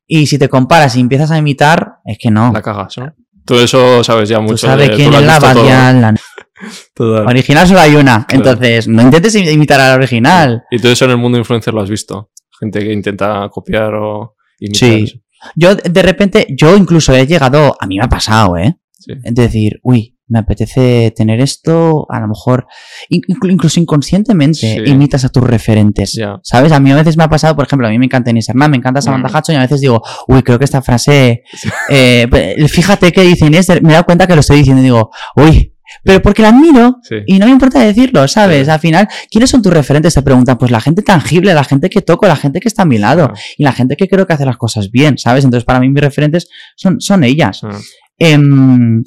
Y 0.06 0.28
si 0.28 0.38
te 0.38 0.50
comparas 0.50 0.96
y 0.96 1.00
empiezas 1.00 1.32
a 1.32 1.38
imitar, 1.38 2.00
es 2.06 2.18
que 2.20 2.32
no. 2.32 2.52
la 2.52 2.62
cagas, 2.62 2.98
¿no? 2.98 3.14
Todo 3.46 3.62
eso 3.64 4.04
sabes 4.04 4.28
ya 4.28 4.38
Tú 4.38 4.42
mucho. 4.44 4.58
sabes 4.68 4.90
de- 4.90 4.96
quién 4.96 5.10
tú 5.12 5.18
es 5.18 5.24
la 5.24 5.34
visto 5.40 5.54
todo. 5.54 5.64
Badia. 5.64 5.94
La... 5.94 6.16
Todo. 6.96 7.24
Original 7.26 7.68
solo 7.68 7.80
hay 7.80 7.96
una. 7.96 8.26
Entonces, 8.30 8.88
no 8.88 9.02
intentes 9.04 9.36
imitar 9.36 9.80
a 9.80 9.90
la 9.90 9.94
original. 9.96 10.64
Y 10.72 10.80
todo 10.80 10.92
eso 10.92 11.06
en 11.06 11.12
el 11.12 11.18
mundo 11.18 11.38
influencer 11.38 11.72
lo 11.74 11.82
has 11.82 11.90
visto. 11.90 12.32
Gente 12.60 12.80
que 12.80 12.92
intenta 12.92 13.48
copiar 13.50 13.94
o 13.94 14.36
imitar. 14.60 14.90
Sí. 14.90 15.24
Yo, 15.56 15.76
de 15.76 16.02
repente, 16.02 16.48
yo 16.50 16.76
incluso 16.76 17.14
he 17.14 17.28
llegado, 17.28 17.78
a 17.80 17.86
mí 17.86 18.00
me 18.00 18.06
ha 18.06 18.10
pasado, 18.10 18.58
¿eh? 18.58 18.76
Sí. 18.92 19.14
Es 19.24 19.36
decir, 19.36 19.80
uy, 19.84 20.17
me 20.30 20.40
apetece 20.40 21.14
tener 21.16 21.40
esto, 21.40 22.06
a 22.10 22.20
lo 22.20 22.28
mejor, 22.28 22.68
in- 23.10 23.22
inclu- 23.30 23.52
incluso 23.52 23.80
inconscientemente, 23.80 24.60
Sí. 24.60 24.92
imitas 24.92 25.24
a 25.26 25.30
tus 25.30 25.44
referentes. 25.44 26.20
¿Sabes? 26.44 26.72
A 26.72 26.80
mí 26.80 26.92
a 26.92 26.96
veces 26.96 27.16
me 27.18 27.24
ha 27.24 27.30
pasado, 27.30 27.56
por 27.56 27.66
ejemplo, 27.66 27.88
a 27.88 27.90
mí 27.92 27.98
me 28.00 28.06
encanta 28.06 28.30
Inés 28.32 28.50
Hernán, 28.50 28.72
me 28.72 28.78
encanta 28.78 29.02
Samantha 29.02 29.30
Mm. 29.30 29.38
Hudson, 29.38 29.56
y 29.56 29.58
a 29.58 29.62
veces 29.62 29.82
digo, 29.82 30.02
uy, 30.28 30.44
creo 30.44 30.60
que 30.60 30.66
esta 30.66 30.82
frase, 30.82 31.44
eh, 31.90 32.28
fíjate 32.70 33.12
que 33.12 33.22
dice 33.22 33.46
Inés, 33.46 33.68
me 33.82 33.90
he 33.90 33.94
dado 33.94 34.06
cuenta 34.06 34.28
que 34.28 34.34
lo 34.36 34.42
estoy 34.42 34.58
diciendo 34.58 34.82
y 34.82 34.86
digo, 34.86 35.12
uy, 35.36 35.74
pero 36.04 36.22
porque 36.22 36.42
la 36.42 36.50
admiro 36.50 36.98
Sí. 37.04 37.16
y 37.26 37.40
no 37.40 37.46
me 37.46 37.52
importa 37.54 37.80
decirlo, 37.80 38.28
¿sabes? 38.28 38.66
Sí. 38.66 38.72
Al 38.72 38.80
final, 38.80 39.08
¿quiénes 39.32 39.50
son 39.50 39.62
tus 39.62 39.72
referentes? 39.74 40.14
Te 40.14 40.22
preguntan, 40.22 40.58
pues 40.58 40.70
la 40.72 40.82
gente 40.82 41.02
tangible, 41.02 41.54
la 41.54 41.64
gente 41.64 41.90
que 41.90 42.02
toco, 42.02 42.28
la 42.28 42.36
gente 42.36 42.60
que 42.60 42.68
está 42.68 42.82
a 42.82 42.86
mi 42.86 42.98
lado 42.98 43.32
y 43.58 43.64
la 43.64 43.72
gente 43.72 43.96
que 43.96 44.08
creo 44.10 44.28
que 44.28 44.34
hace 44.34 44.46
las 44.46 44.58
cosas 44.58 44.92
bien, 44.92 45.18
¿sabes? 45.18 45.46
Entonces, 45.46 45.64
para 45.66 45.80
mí 45.80 45.90
mis 45.90 46.04
referentes 46.04 46.50
son, 46.76 47.00
son 47.00 47.24
ellas. 47.24 47.62
Ah. 47.64 47.80
Em, 48.20 49.04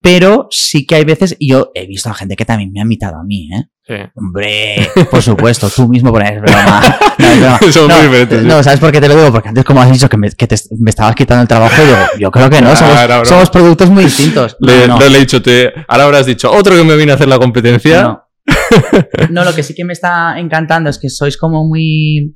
pero 0.00 0.46
sí 0.50 0.86
que 0.86 0.94
hay 0.96 1.04
veces, 1.04 1.36
y 1.38 1.50
yo 1.50 1.70
he 1.74 1.86
visto 1.86 2.08
a 2.10 2.14
gente 2.14 2.36
que 2.36 2.44
también 2.44 2.72
me 2.72 2.80
ha 2.80 2.84
imitado 2.84 3.16
a 3.18 3.24
mí, 3.24 3.48
¿eh? 3.54 3.64
Sí. 3.86 3.94
Hombre, 4.16 4.90
por 5.10 5.22
supuesto, 5.22 5.70
tú 5.70 5.88
mismo 5.88 6.12
por 6.12 6.22
ahí, 6.22 6.34
es 6.36 6.42
broma. 6.42 6.98
No, 7.18 7.58
es 7.66 7.74
broma. 7.74 7.94
No, 7.94 7.94
muy 7.96 8.06
diferentes, 8.06 8.40
sí. 8.42 8.46
no, 8.46 8.62
¿sabes 8.62 8.78
por 8.80 8.92
qué 8.92 9.00
te 9.00 9.08
lo 9.08 9.16
digo? 9.16 9.32
Porque 9.32 9.48
antes, 9.48 9.64
como 9.64 9.80
has 9.82 9.90
dicho, 9.90 10.08
que 10.08 10.16
me, 10.16 10.30
que 10.30 10.46
te- 10.46 10.56
me 10.78 10.90
estabas 10.90 11.14
quitando 11.16 11.42
el 11.42 11.48
trabajo, 11.48 11.82
yo, 11.82 12.18
yo 12.20 12.30
creo 12.30 12.48
que 12.50 12.60
no, 12.60 12.76
somos, 12.76 12.94
Ah, 12.96 13.50
productos 13.52 13.90
muy 13.90 14.04
distintos. 14.04 14.56
No, 14.60 14.66
Le, 14.68 14.86
no. 14.86 14.98
le 15.00 15.06
he 15.16 15.20
dicho, 15.20 15.40
te, 15.42 15.72
ahora 15.88 16.04
habrás 16.04 16.26
dicho, 16.26 16.50
otro 16.52 16.76
que 16.76 16.84
me 16.84 16.96
viene 16.96 17.12
a 17.12 17.14
hacer 17.16 17.28
la 17.28 17.38
competencia. 17.38 18.02
No. 19.30 19.44
Lo 19.44 19.54
que 19.54 19.62
sí 19.62 19.74
que 19.74 19.84
me 19.84 19.92
está 19.94 20.38
encantando 20.38 20.90
es 20.90 20.98
que 20.98 21.08
sois 21.10 21.36
como 21.36 21.64
muy. 21.66 22.34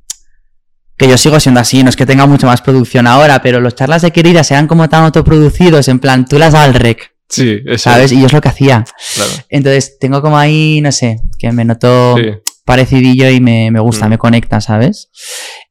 Que 0.97 1.07
yo 1.07 1.17
sigo 1.17 1.39
siendo 1.39 1.59
así, 1.61 1.83
no 1.83 1.89
es 1.89 1.95
que 1.95 2.05
tenga 2.05 2.25
mucha 2.27 2.45
más 2.45 2.61
producción 2.61 3.07
ahora, 3.07 3.41
pero 3.41 3.59
los 3.59 3.73
charlas 3.75 4.01
de 4.03 4.11
querida 4.11 4.43
sean 4.43 4.67
como 4.67 4.89
tan 4.89 5.03
autoproducidos, 5.05 5.87
en 5.87 5.99
plan, 5.99 6.25
tú 6.25 6.37
las 6.37 6.53
al 6.53 6.73
rec, 6.75 7.12
Sí, 7.29 7.59
eso. 7.65 7.89
¿sabes? 7.89 8.11
Y 8.11 8.19
yo 8.19 8.27
es 8.27 8.33
lo 8.33 8.41
que 8.41 8.49
hacía. 8.49 8.85
Claro. 9.15 9.31
Entonces 9.49 9.97
tengo 9.99 10.21
como 10.21 10.37
ahí, 10.37 10.81
no 10.81 10.91
sé, 10.91 11.17
que 11.39 11.51
me 11.51 11.65
noto 11.65 12.15
Sí. 12.17 12.23
parecidillo 12.65 13.29
y 13.29 13.39
me, 13.41 13.71
me 13.71 13.79
gusta, 13.79 14.05
Mm. 14.07 14.09
me 14.09 14.17
conecta, 14.17 14.61
¿sabes? 14.61 15.09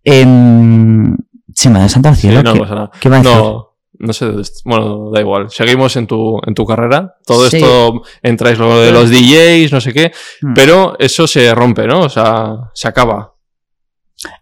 Em, 0.05 1.17
se 1.55 1.71
me 1.71 1.79
ha 1.81 1.89
santo 1.89 2.09
al 2.09 2.17
Sí, 2.17 2.23
cielo. 2.23 2.43
no 2.43 2.53
¿Qué, 2.55 2.59
pasa 2.61 2.75
nada. 2.75 2.91
qué 3.01 3.09
va 3.09 3.17
a 3.17 3.23
decir? 3.23 3.37
No, 3.37 3.69
no 3.99 4.13
sé. 4.13 4.27
Bueno, 4.65 5.11
da 5.13 5.21
igual. 5.21 5.51
Seguimos 5.51 5.95
en 5.97 6.07
tu, 6.07 6.41
en 6.47 6.55
tu 6.55 6.67
carrera. 6.67 7.15
Todo 7.25 7.49
Sí. 7.49 7.59
esto 7.59 8.03
entráis 8.23 8.59
lo 8.59 8.81
de 8.81 8.91
los 8.91 9.11
DJs, 9.11 9.73
no 9.73 9.81
sé 9.81 9.93
qué. 9.93 10.13
Mm. 10.41 10.55
Pero 10.55 10.97
eso 10.99 11.27
se 11.27 11.55
rompe, 11.55 11.87
¿no? 11.87 12.01
O 12.01 12.09
sea, 12.09 12.57
se 12.75 12.89
acaba. 12.89 13.35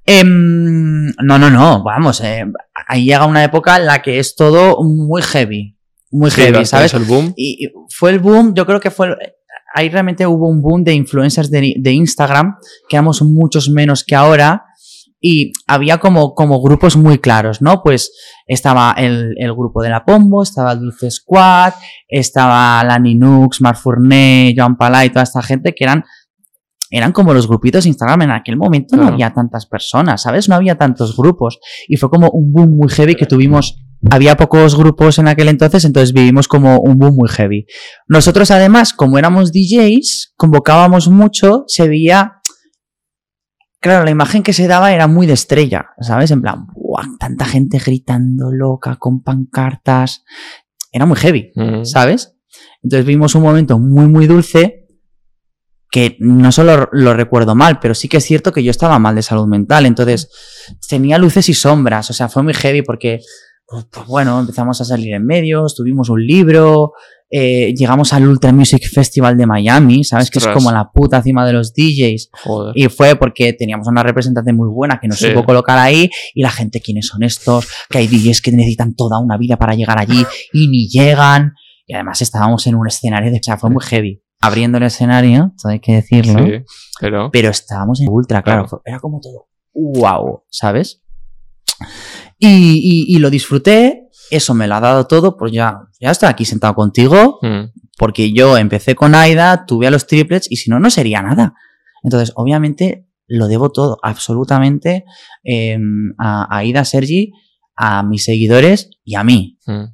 Em, 0.07 1.07
no, 1.23 1.39
no, 1.39 1.51
no, 1.51 1.83
vamos, 1.83 2.21
eh, 2.21 2.45
ahí 2.87 3.05
llega 3.05 3.25
una 3.25 3.45
época 3.45 3.77
en 3.77 3.87
la 3.87 4.03
que 4.03 4.19
es 4.19 4.35
todo 4.37 4.83
muy 4.83 5.23
heavy, 5.23 5.77
muy 6.11 6.31
Sí, 6.31 6.43
heavy, 6.43 6.65
¿sabes? 6.67 6.95
el 6.95 7.05
boom. 7.05 7.33
Y 7.37 7.65
y 7.67 7.69
fue 7.89 8.11
el 8.11 8.19
boom, 8.19 8.55
yo 8.55 8.67
creo 8.67 8.81
que 8.81 8.91
fue 8.91 9.09
el- 9.09 9.17
ahí 9.75 9.89
realmente 9.89 10.27
hubo 10.27 10.49
un 10.49 10.61
boom 10.63 10.83
de 10.83 10.95
influencers 10.95 11.51
de, 11.51 11.75
de 11.79 11.93
Instagram, 11.93 12.57
que 12.89 12.97
éramos 12.97 13.23
muchos 13.23 13.69
menos 13.71 14.03
que 14.05 14.17
ahora, 14.17 14.65
y 15.23 15.53
había 15.69 15.99
como, 15.99 16.35
como 16.35 16.61
grupos 16.63 16.97
muy 16.97 17.19
claros, 17.19 17.61
¿no? 17.63 17.83
Pues 17.83 18.11
estaba 18.47 18.95
el, 18.97 19.35
el 19.37 19.53
grupo 19.53 19.83
de 19.83 19.91
la 19.91 20.05
Pombo, 20.05 20.43
estaba 20.43 20.73
el 20.73 20.81
Dulce 20.81 21.11
Squad, 21.11 21.75
estaba 22.09 22.83
la 22.85 22.99
Ninux, 22.99 23.61
Marc 23.61 23.79
Fournet, 23.79 24.55
Joan 24.57 24.77
Palay, 24.77 25.11
toda 25.11 25.23
esta 25.23 25.43
gente 25.43 25.75
que 25.75 25.85
eran, 25.85 26.05
eran 26.91 27.13
como 27.13 27.33
los 27.35 27.47
grupitos 27.47 27.85
de 27.85 27.91
Instagram. 27.91 28.23
En 28.23 28.31
aquel 28.31 28.57
momento 28.57 28.97
no 28.97 29.07
había 29.09 29.33
tantas 29.33 29.67
personas, 29.67 30.23
¿sabes? 30.23 30.49
No 30.49 30.55
había 30.57 30.77
tantos 30.77 31.15
grupos. 31.17 31.61
Y 31.87 31.97
fue 31.97 32.09
como 32.11 32.31
un 32.31 32.51
boom 32.53 32.77
muy 32.77 32.89
heavy 32.89 33.15
que 33.15 33.27
tuvimos. 33.27 33.79
Había 34.11 34.37
pocos 34.37 34.77
grupos 34.77 35.19
en 35.19 35.29
aquel 35.29 35.49
entonces, 35.49 35.85
entonces 35.85 36.13
vivimos 36.15 36.49
como 36.49 36.81
un 36.81 36.99
boom 36.99 37.17
muy 37.17 37.29
heavy. 37.29 37.67
Nosotros 38.09 38.51
además, 38.51 38.95
como 38.95 39.19
éramos 39.19 39.53
DJs, 39.53 40.33
convocábamos 40.37 41.09
mucho, 41.09 41.65
se 41.67 41.89
veía 41.89 42.37
Claro, 43.83 44.05
la 44.05 44.11
imagen 44.11 44.43
que 44.43 44.53
se 44.53 44.67
daba 44.67 44.93
era 44.93 45.07
muy 45.07 45.27
de 45.27 45.33
estrella, 45.33 45.87
¿sabes? 46.01 46.31
En 46.31 46.43
plan, 46.43 46.67
¡buah! 46.75 47.17
tanta 47.19 47.47
gente 47.47 47.79
gritando 47.79 48.53
loca 48.53 48.97
con 48.97 49.23
pancartas. 49.23 50.23
Era 50.93 51.07
muy 51.07 51.17
heavy, 51.17 51.51
Mm. 51.55 51.85
¿sabes? 51.87 52.37
Entonces 52.83 53.07
vimos 53.07 53.35
un 53.35 53.43
momento 53.43 53.79
muy, 53.79 54.07
muy 54.07 54.27
dulce 54.27 54.87
que 55.91 56.17
no 56.21 56.53
solo 56.53 56.89
lo 56.93 57.15
recuerdo 57.15 57.55
mal, 57.55 57.81
pero 57.81 57.95
sí 57.95 58.07
que 58.07 58.19
es 58.19 58.25
cierto 58.25 58.53
que 58.53 58.63
yo 58.63 58.71
estaba 58.71 58.99
mal 58.99 59.15
de 59.15 59.23
salud 59.23 59.47
mental. 59.47 59.87
Entonces 59.87 60.29
tenía 60.87 61.17
luces 61.17 61.49
y 61.49 61.55
sombras, 61.55 62.11
o 62.11 62.13
sea, 62.13 62.29
fue 62.29 62.43
muy 62.43 62.53
heavy 62.55 62.83
porque, 62.83 63.21
pues, 63.71 64.07
bueno, 64.07 64.41
empezamos 64.41 64.81
a 64.81 64.85
salir 64.85 65.15
en 65.15 65.25
medios, 65.25 65.75
tuvimos 65.77 66.09
un 66.11 66.27
libro, 66.27 66.93
eh, 67.31 67.73
llegamos 67.77 68.13
al 68.13 68.27
Ultra 68.27 68.53
Music 68.53 68.83
Festival 68.93 69.37
de 69.37 69.47
Miami, 69.47 70.03
¿sabes? 70.03 70.31
Que 70.31 70.41
es 70.41 70.47
como 70.49 70.73
la 70.73 70.91
puta 70.91 71.23
cima 71.23 71.47
de 71.47 71.53
los 71.53 71.73
DJs. 71.73 72.31
Joder. 72.43 72.73
Y 72.77 72.89
fue 72.89 73.15
porque 73.15 73.53
teníamos 73.53 73.87
una 73.87 74.03
representación 74.03 74.57
muy 74.57 74.69
buena 74.69 74.99
que 75.01 75.07
nos 75.07 75.19
Sí. 75.19 75.29
supo 75.29 75.45
colocar 75.45 75.79
ahí 75.79 76.11
y 76.35 76.43
la 76.43 76.51
gente, 76.51 76.81
¿quiénes 76.81 77.07
son 77.07 77.23
estos? 77.23 77.69
Que 77.89 77.99
hay 77.99 78.09
DJs 78.09 78.41
que 78.43 78.51
necesitan 78.51 78.95
toda 78.97 79.21
una 79.21 79.37
vida 79.37 79.57
para 79.57 79.75
llegar 79.75 79.99
allí 80.01 80.25
y 80.53 80.67
ni 80.69 80.89
llegan. 80.89 81.53
Y 81.87 81.95
además 81.95 82.21
estábamos 82.23 82.67
en 82.67 82.75
un 82.75 82.87
escenario 82.89 83.31
de... 83.31 83.39
O 83.39 83.43
sea, 83.43 83.57
fue 83.57 83.71
muy 83.71 83.83
heavy. 83.85 84.23
Abriendo 84.41 84.79
el 84.79 84.85
escenario, 84.85 85.53
todo 85.63 85.71
hay 85.73 85.81
que 85.81 85.95
decirlo. 85.95 86.45
Sí, 86.45 86.53
pero. 87.01 87.31
Pero 87.31 87.51
estábamos 87.51 88.01
en 88.01 88.09
ultra, 88.09 88.43
claro. 88.43 88.63
Claro. 88.63 88.69
fue- 88.69 88.81
Era 88.91 88.99
como 88.99 89.21
todo... 89.21 89.49
¡Wow! 89.75 90.43
¿Sabes? 90.49 91.03
Y, 92.41 92.49
y- 92.49 93.15
y 93.15 93.19
lo 93.19 93.31
disfruté. 93.31 94.09
Eso 94.31 94.55
me 94.55 94.67
lo 94.67 94.75
ha 94.77 94.81
dado 94.81 95.07
todo. 95.07 95.37
Pues 95.37 95.53
ya, 95.53 95.79
ya 96.01 96.11
estoy 96.11 96.29
aquí 96.29 96.45
sentado 96.45 96.75
contigo 96.75 97.39
Mm. 97.43 97.71
porque 97.99 98.33
yo 98.33 98.57
empecé 98.57 98.95
con 98.95 99.15
Aida, 99.15 99.67
tuve 99.67 99.87
a 99.87 99.91
los 99.91 100.07
triplets 100.07 100.51
y 100.51 100.57
si 100.57 100.71
no, 100.71 100.81
no 100.81 100.91
sería 100.91 101.21
nada. 101.23 101.55
Entonces, 102.03 102.33
obviamente, 102.37 103.07
lo 103.27 103.47
debo 103.47 103.71
todo, 103.71 103.99
absolutamente, 104.03 105.05
eh, 105.45 105.79
a, 106.19 106.43
a 106.53 106.59
Aida, 106.59 106.85
Sergi, 106.85 107.33
a 107.77 108.03
mis 108.03 108.25
seguidores 108.25 108.91
y 109.05 109.15
a 109.17 109.23
mí. 109.25 109.59
Mm. 109.67 109.85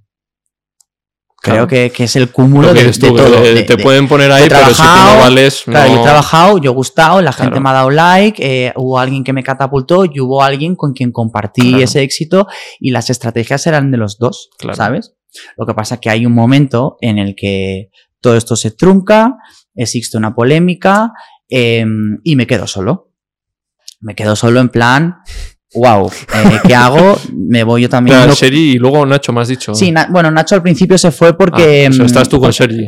Creo 1.46 1.54
Claro. 1.54 1.68
que, 1.68 1.90
que 1.92 2.04
es 2.04 2.16
el 2.16 2.32
cúmulo 2.32 2.74
de, 2.74 2.90
tú, 2.92 3.14
todo. 3.14 3.40
te- 3.42 3.54
de- 3.54 3.62
te 3.62 3.76
de- 3.76 3.82
pueden 3.82 4.08
poner 4.08 4.32
ahí, 4.32 4.48
pero 4.48 4.66
si 4.70 4.82
tú 4.82 4.88
no 4.88 5.18
vales. 5.20 5.62
Claro, 5.64 5.92
yo 5.94 6.00
he 6.00 6.02
trabajado, 6.02 6.58
yo 6.58 6.72
he 6.72 6.74
gustado, 6.74 7.22
la 7.22 7.32
gente 7.32 7.50
Claro. 7.52 7.62
me 7.62 7.70
ha 7.70 7.72
dado 7.72 7.90
like, 7.90 8.42
eh, 8.66 8.72
hubo 8.74 8.98
alguien 8.98 9.22
que 9.22 9.32
me 9.32 9.44
catapultó 9.44 10.04
y 10.04 10.18
hubo 10.18 10.42
alguien 10.42 10.74
con 10.74 10.92
quien 10.92 11.12
compartí 11.12 11.80
ese 11.82 12.02
éxito 12.02 12.48
y 12.80 12.90
las 12.90 13.10
estrategias 13.10 13.64
eran 13.68 13.92
de 13.92 13.96
los 13.98 14.18
dos. 14.18 14.50
¿sabes? 14.74 15.14
Lo 15.56 15.66
que 15.66 15.74
pasa 15.74 15.94
es 15.96 16.00
que 16.00 16.10
hay 16.10 16.26
un 16.26 16.32
momento 16.34 16.96
en 17.00 17.18
el 17.18 17.36
que 17.36 17.90
todo 18.20 18.36
esto 18.36 18.56
se 18.56 18.72
trunca, 18.72 19.36
existe 19.74 20.16
una 20.18 20.34
polémica 20.34 21.12
eh, 21.48 21.84
y 22.24 22.34
me 22.34 22.46
quedo 22.48 22.66
solo. 22.66 23.12
Me 24.00 24.14
quedo 24.16 24.34
solo 24.34 24.58
en 24.60 24.68
plan, 24.68 25.16
wow, 25.76 26.08
eh, 26.08 26.58
¿qué 26.66 26.74
hago? 26.74 27.16
Me 27.34 27.62
voy 27.64 27.82
yo 27.82 27.88
también. 27.88 28.16
Claro, 28.16 28.30
no- 28.30 28.36
Sergi 28.36 28.72
y 28.72 28.78
luego 28.78 29.04
Nacho, 29.06 29.32
me 29.32 29.40
has 29.42 29.48
dicho. 29.48 29.74
Sí, 29.74 29.92
Na- 29.92 30.08
bueno, 30.10 30.30
Nacho 30.30 30.54
al 30.54 30.62
principio 30.62 30.96
se 30.98 31.10
fue 31.10 31.36
porque... 31.36 31.86
Ah, 31.86 31.90
o 31.90 31.92
sea, 31.92 32.02
mm, 32.02 32.06
estás 32.06 32.28
tú 32.28 32.40
con 32.40 32.52
Sergi. 32.52 32.86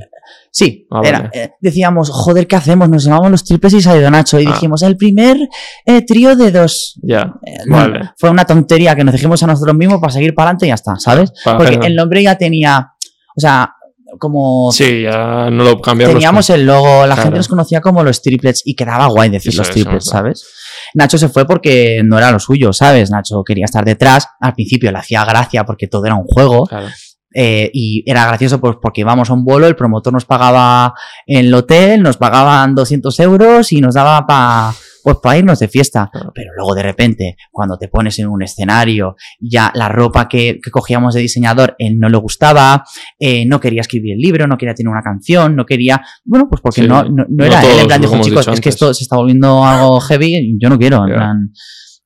Sí, 0.51 0.87
Ah, 0.91 1.01
era, 1.05 1.19
vale. 1.21 1.31
eh, 1.35 1.51
decíamos, 1.61 2.11
joder, 2.11 2.47
¿qué 2.47 2.57
hacemos? 2.57 2.89
Nos 2.89 3.05
llamamos 3.05 3.31
los 3.31 3.45
triples 3.45 3.75
y 3.75 3.83
salió 3.83 4.11
Nacho. 4.11 4.41
Y 4.41 4.47
Ah. 4.47 4.51
dijimos, 4.53 4.83
el 4.83 4.97
primer 4.97 5.37
eh, 5.85 6.03
trío 6.07 6.35
de 6.37 6.51
dos. 6.51 6.99
Ya. 7.03 7.35
No. 7.67 7.87
Fue 8.17 8.31
una 8.31 8.45
tontería 8.45 8.95
que 8.97 9.05
nos 9.05 9.13
dijimos 9.15 9.43
a 9.43 9.47
nosotros 9.47 9.77
mismos 9.77 10.01
para 10.01 10.13
seguir 10.13 10.35
para 10.35 10.49
adelante 10.51 10.67
y 10.67 10.69
ya 10.71 10.75
está, 10.75 10.97
¿sabes? 10.97 11.33
Para 11.45 11.59
Porque 11.59 11.87
el 11.87 11.95
nombre 11.95 12.23
ya 12.23 12.37
tenía, 12.37 12.93
o 13.37 13.41
sea, 13.41 13.75
como 14.19 14.73
Sí, 14.73 15.03
ya 15.03 15.51
no 15.51 15.65
lo 15.65 15.81
cambiamos. 15.83 16.15
teníamos 16.15 16.49
el 16.49 16.65
logo, 16.65 17.01
la 17.07 17.15
Claro. 17.15 17.23
gente 17.25 17.37
nos 17.37 17.49
conocía 17.49 17.83
como 17.83 18.03
los 18.03 18.23
triplets 18.23 18.63
y 18.65 18.75
quedaba 18.75 19.07
guay 19.07 19.29
decir 19.29 19.55
los 19.55 19.69
triplets. 19.71 20.07
¿sabes? 20.07 20.47
Nacho 20.95 21.19
se 21.19 21.29
fue 21.29 21.47
porque 21.47 22.03
no 22.05 22.19
era 22.19 22.31
lo 22.31 22.39
suyo, 22.39 22.73
¿sabes? 22.73 23.11
Nacho 23.11 23.43
quería 23.45 23.65
estar 23.65 23.85
detrás. 23.85 24.29
Al 24.41 24.55
principio 24.55 24.93
le 24.93 24.99
hacía 24.99 25.25
gracia 25.25 25.65
porque 25.65 25.87
todo 25.87 26.07
era 26.07 26.15
un 26.15 26.25
juego. 26.25 26.65
Claro. 26.67 26.89
Eh, 27.35 27.71
y 27.75 28.03
era 28.11 28.27
gracioso 28.27 28.59
pues 28.59 28.77
porque 28.81 29.03
íbamos 29.03 29.29
a 29.29 29.35
un 29.35 29.45
vuelo, 29.45 29.67
el 29.67 29.77
promotor 29.77 30.13
nos 30.13 30.25
pagaba 30.25 30.95
en 31.27 31.47
el 31.47 31.55
hotel, 31.55 32.03
nos 32.03 32.17
pagaban 32.17 32.75
200 32.75 33.21
euros 33.21 33.71
y 33.73 33.81
nos 33.81 33.95
daba 33.95 34.27
para 34.27 34.73
pues 35.03 35.17
para 35.23 35.39
irnos 35.39 35.59
de 35.59 35.69
fiesta. 35.69 36.11
Pero 36.35 36.51
luego 36.57 36.75
de 36.75 36.83
repente, 36.83 37.37
cuando 37.51 37.77
te 37.79 37.89
pones 37.89 38.19
en 38.19 38.29
un 38.29 38.43
escenario, 38.43 39.17
ya 39.41 39.71
la 39.75 39.89
ropa 39.89 40.29
que, 40.29 40.59
que 40.63 40.71
cogíamos 40.71 41.15
de 41.15 41.21
diseñador, 41.21 41.75
él 41.79 41.99
no 41.99 42.09
le 42.09 42.19
gustaba, 42.19 42.85
eh, 43.19 43.45
no 43.47 43.61
quería 43.61 43.81
escribir 43.83 44.15
el 44.15 44.19
libro, 44.21 44.47
no 44.47 44.57
quería 44.57 44.75
tener 44.75 44.91
una 44.91 45.03
canción, 45.03 45.57
no 45.57 45.65
quería, 45.67 46.01
bueno, 46.25 46.47
pues 46.49 46.61
porque 46.61 46.83
Sí. 46.83 46.87
no, 46.89 47.03
no, 47.05 47.11
no 47.11 47.25
No 47.29 47.45
era 47.45 47.61
él, 47.61 47.67
todos, 47.69 47.81
en 47.83 47.87
plan 47.89 48.01
dijo, 48.01 48.21
chicos, 48.21 48.49
es 48.49 48.61
que 48.61 48.69
esto 48.69 48.93
se 48.95 49.05
está 49.05 49.17
volviendo 49.17 49.65
algo 49.65 50.01
heavy, 50.09 50.57
yo 50.61 50.69
no 50.69 50.79
quiero, 50.79 51.07
en 51.07 51.15
plan... 51.15 51.53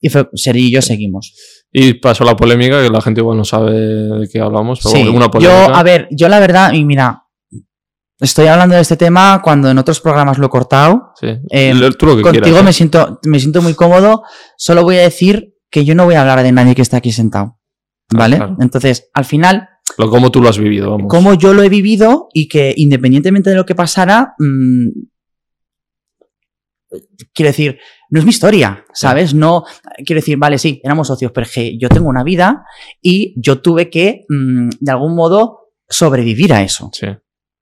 Y 0.05 0.09
fue, 0.09 0.29
Sergi 0.35 0.67
y 0.67 0.73
yo 0.73 0.83
seguimos. 0.83 1.33
Y 1.73 1.95
pasó 1.95 2.25
la 2.25 2.35
polémica, 2.35 2.83
que 2.83 2.91
la 2.91 3.01
gente 3.01 3.21
igual 3.21 3.39
no 3.39 3.45
sabe 3.45 3.73
de 3.73 4.29
qué 4.29 4.41
hablamos, 4.41 4.81
pero 4.83 4.97
Sí, 4.97 5.09
una 5.09 5.27
yo, 5.27 5.31
polémica. 5.31 5.65
a 5.79 5.83
ver, 5.85 6.09
yo 6.11 6.29
la 6.29 6.41
verdad, 6.41 6.73
y 6.73 6.85
mira, 6.85 7.22
estoy 8.23 8.47
hablando 8.47 8.75
de 8.77 8.81
este 8.83 8.97
tema 8.97 9.41
cuando 9.43 9.69
en 9.71 9.77
otros 9.79 10.01
programas 10.01 10.39
lo 10.39 10.47
he 10.47 10.51
cortado. 10.51 11.13
Sí. 11.21 11.29
eh, 11.51 11.75
Lo- 11.75 11.93
Tú 11.93 12.07
lo 12.07 12.17
que 12.17 12.23
Contigo 12.23 12.45
quieras. 12.45 12.65
me 12.65 12.73
siento, 12.73 13.21
me 13.25 13.39
siento 13.39 13.61
muy 13.63 13.75
cómodo. 13.75 14.23
Solo 14.57 14.83
voy 14.83 14.97
a 14.97 15.03
decir 15.03 15.55
que 15.71 15.85
yo 15.85 15.95
no 15.95 16.05
voy 16.05 16.15
a 16.15 16.21
hablar 16.23 16.43
de 16.43 16.53
nadie 16.53 16.75
que 16.75 16.83
esté 16.83 16.97
aquí 16.97 17.13
sentado. 17.13 17.59
¿Vale? 18.15 18.37
claro. 18.37 18.57
Entonces, 18.61 19.09
al 19.15 19.25
final, 19.25 19.69
Lo 19.99 20.11
como 20.11 20.31
tú 20.31 20.43
lo 20.43 20.49
has 20.51 20.59
vivido, 20.59 20.91
vamos. 20.91 21.07
como 21.09 21.35
yo 21.35 21.55
lo 21.55 21.63
he 21.63 21.69
vivido 21.71 22.29
y 22.35 22.47
que 22.49 22.75
independientemente 22.77 23.49
de 23.51 23.57
lo 23.57 23.65
que 23.65 23.75
pasara, 23.75 24.35
mm, 24.39 24.89
quiero 27.33 27.49
decir, 27.49 27.79
no 28.11 28.19
es 28.19 28.25
mi 28.27 28.31
historia, 28.31 28.85
¿sabes? 28.93 29.33
No, 29.35 29.65
quiero 30.05 30.21
decir, 30.21 30.37
vale, 30.37 30.59
sí, 30.59 30.81
éramos 30.85 31.07
socios, 31.09 31.33
pero 31.33 31.47
es 31.47 31.53
que 31.55 31.79
yo 31.79 31.89
tengo 31.89 32.09
una 32.09 32.23
vida 32.23 32.65
y 33.01 33.35
yo 33.41 33.63
tuve 33.63 33.89
que, 33.89 34.27
mm, 34.29 34.69
de 34.79 34.93
algún 34.93 35.15
modo, 35.15 35.71
sobrevivir 35.89 36.53
a 36.53 36.63
eso. 36.63 36.91
Sí. 36.93 37.07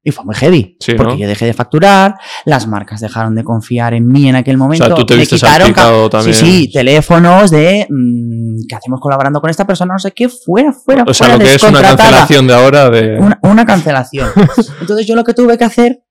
Y 0.02 0.12
fue 0.12 0.24
muy 0.24 0.34
heavy. 0.34 0.76
Sí, 0.80 0.94
porque 0.94 1.12
¿no? 1.12 1.18
yo 1.18 1.28
dejé 1.28 1.44
de 1.44 1.52
facturar, 1.52 2.14
las 2.46 2.66
marcas 2.66 3.00
dejaron 3.00 3.34
de 3.34 3.44
confiar 3.44 3.92
en 3.92 4.06
mí 4.06 4.28
en 4.28 4.36
aquel 4.36 4.56
O 4.56 4.58
momento. 4.58 4.86
sea, 4.86 4.94
tú 4.94 5.04
te 5.04 5.14
me 5.14 5.20
viste 5.20 5.36
quitaron 5.36 5.74
también. 6.10 6.34
Sí, 6.34 6.64
sí, 6.64 6.72
teléfonos 6.72 7.50
de 7.50 7.86
mm, 7.90 8.66
que 8.66 8.74
hacemos 8.76 8.98
colaborando 9.00 9.40
con 9.40 9.50
esta 9.50 9.66
persona, 9.66 9.92
no 9.94 9.98
sé 9.98 10.12
qué, 10.12 10.28
fuera, 10.30 10.72
fuera, 10.72 11.04
O 11.06 11.12
sea, 11.12 11.26
fuera, 11.26 11.38
lo 11.38 11.44
que 11.44 11.54
es 11.54 11.62
una 11.62 11.82
cancelación 11.82 12.46
de 12.46 12.54
ahora 12.54 12.88
de. 12.88 13.18
Una, 13.18 13.38
una 13.42 13.66
cancelación. 13.66 14.30
Entonces 14.80 15.06
yo 15.06 15.14
lo 15.14 15.24
que 15.24 15.34
tuve 15.34 15.58
que 15.58 15.64
hacer 15.64 16.02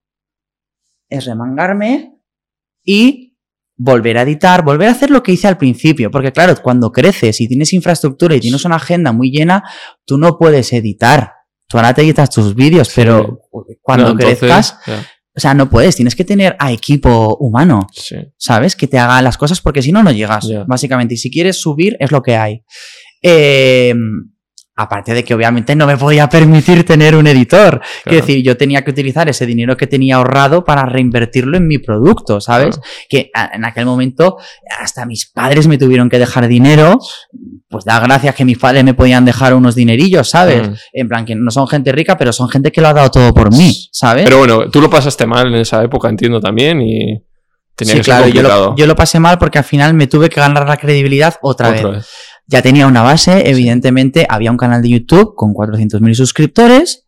es 1.10 1.26
remangarme 1.26 2.20
y 2.84 3.38
volver 3.76 4.18
a 4.18 4.22
editar, 4.22 4.64
volver 4.64 4.90
a 4.90 4.92
hacer 4.92 5.10
lo 5.10 5.24
que 5.24 5.32
hice 5.32 5.48
al 5.48 5.58
principio. 5.58 6.12
Porque 6.12 6.32
claro, 6.32 6.54
cuando 6.62 6.92
creces 6.92 7.42
y 7.42 7.48
tienes 7.48 7.74
infraestructura 7.74 8.36
y 8.36 8.40
tienes 8.40 8.66
una 8.66 8.76
agenda 8.76 9.12
muy 9.14 9.32
llena, 9.32 9.64
tú 10.06 10.18
no 10.18 10.38
puedes 10.38 10.72
editar. 10.74 11.39
Tú 11.70 11.78
ahora 11.78 11.94
te 11.94 12.14
tus 12.32 12.56
vídeos, 12.56 12.92
pero 12.96 13.42
cuando 13.82 14.06
No, 14.06 14.12
entonces, 14.14 14.40
crezcas, 14.40 14.80
o 15.36 15.40
sea, 15.40 15.54
no 15.54 15.70
puedes, 15.70 15.96
tienes 15.96 16.16
que 16.16 16.26
tener 16.26 16.56
a 16.58 16.72
equipo 16.72 17.38
humano. 17.40 17.88
sí. 17.94 18.16
¿sabes? 18.38 18.76
Que 18.76 18.88
te 18.88 18.98
haga 18.98 19.22
las 19.22 19.38
cosas 19.38 19.62
porque 19.62 19.84
si 19.84 19.92
no, 19.92 20.02
no 20.02 20.12
llegas, 20.12 20.50
básicamente. 20.66 21.14
Y 21.14 21.18
si 21.18 21.30
quieres 21.30 21.62
subir, 21.62 21.96
es 22.00 22.12
lo 22.12 22.24
que 22.24 22.36
hay. 22.36 22.64
Eh, 23.22 23.94
aparte 24.82 25.14
de 25.14 25.24
que 25.26 25.34
obviamente 25.34 25.76
no 25.76 25.86
me 25.86 25.98
podía 25.98 26.30
permitir 26.30 26.86
tener 26.86 27.16
un 27.16 27.28
editor. 27.28 27.82
Quiero 27.82 27.84
Claro. 28.04 28.18
decir, 28.26 28.44
yo 28.44 28.56
tenía 28.56 28.82
que 28.84 28.92
utilizar 28.92 29.28
ese 29.28 29.46
dinero 29.46 29.76
que 29.76 29.88
tenía 29.88 30.16
ahorrado 30.16 30.64
para 30.64 30.86
reinvertirlo 30.86 31.58
en 31.58 31.68
mi 31.68 31.80
producto, 31.80 32.40
¿sabes? 32.40 32.78
Claro. 32.78 32.90
Que 33.10 33.30
en 33.54 33.66
aquel 33.66 33.86
momento 33.86 34.38
hasta 34.80 35.06
mis 35.06 35.26
padres 35.30 35.68
me 35.68 35.78
tuvieron 35.78 36.10
que 36.10 36.18
dejar 36.18 36.48
dinero. 36.48 36.98
Pues 37.68 37.84
da 37.84 38.00
gracias 38.00 38.34
que 38.36 38.46
mis 38.46 38.58
padres 38.58 38.84
me 38.86 38.94
podían 38.94 39.26
dejar 39.26 39.54
unos 39.54 39.76
dinerillos, 39.76 40.30
¿sabes? 40.30 40.70
Mm. 40.70 40.74
En 40.94 41.08
plan, 41.10 41.26
que 41.26 41.36
no 41.36 41.52
son 41.52 41.68
gente 41.68 41.92
rica, 41.92 42.18
pero 42.18 42.32
son 42.32 42.48
gente 42.50 42.72
que 42.72 42.80
lo 42.82 42.88
ha 42.88 42.94
dado 42.94 43.12
todo 43.12 43.34
por 43.34 43.54
mí, 43.56 43.90
¿sabes? 43.92 44.24
Pero 44.24 44.38
bueno, 44.40 44.70
tú 44.70 44.80
lo 44.82 44.90
pasaste 44.90 45.26
mal 45.28 45.48
en 45.48 45.56
esa 45.56 45.84
época, 45.84 46.08
entiendo 46.10 46.40
también, 46.40 46.82
y 46.82 47.22
tenía 47.76 47.96
sí, 47.96 48.02
claro, 48.02 48.28
yo 48.28 48.42
lo, 48.42 48.76
yo 48.76 48.86
lo 48.88 48.96
pasé 48.96 49.20
mal 49.20 49.38
porque 49.38 49.58
al 49.58 49.64
final 49.64 49.94
me 49.94 50.08
tuve 50.08 50.30
que 50.30 50.40
ganar 50.42 50.68
la 50.68 50.78
credibilidad 50.78 51.36
otra, 51.42 51.70
Otra 51.70 51.82
vez. 51.90 51.96
vez. 51.98 52.08
Ya 52.52 52.62
tenía 52.64 52.88
una 52.88 53.04
base, 53.04 53.48
evidentemente, 53.50 54.26
había 54.28 54.50
un 54.50 54.58
canal 54.58 54.82
de 54.82 54.90
YouTube 54.90 55.36
con 55.36 55.54
400.000 55.54 56.16
suscriptores, 56.16 57.06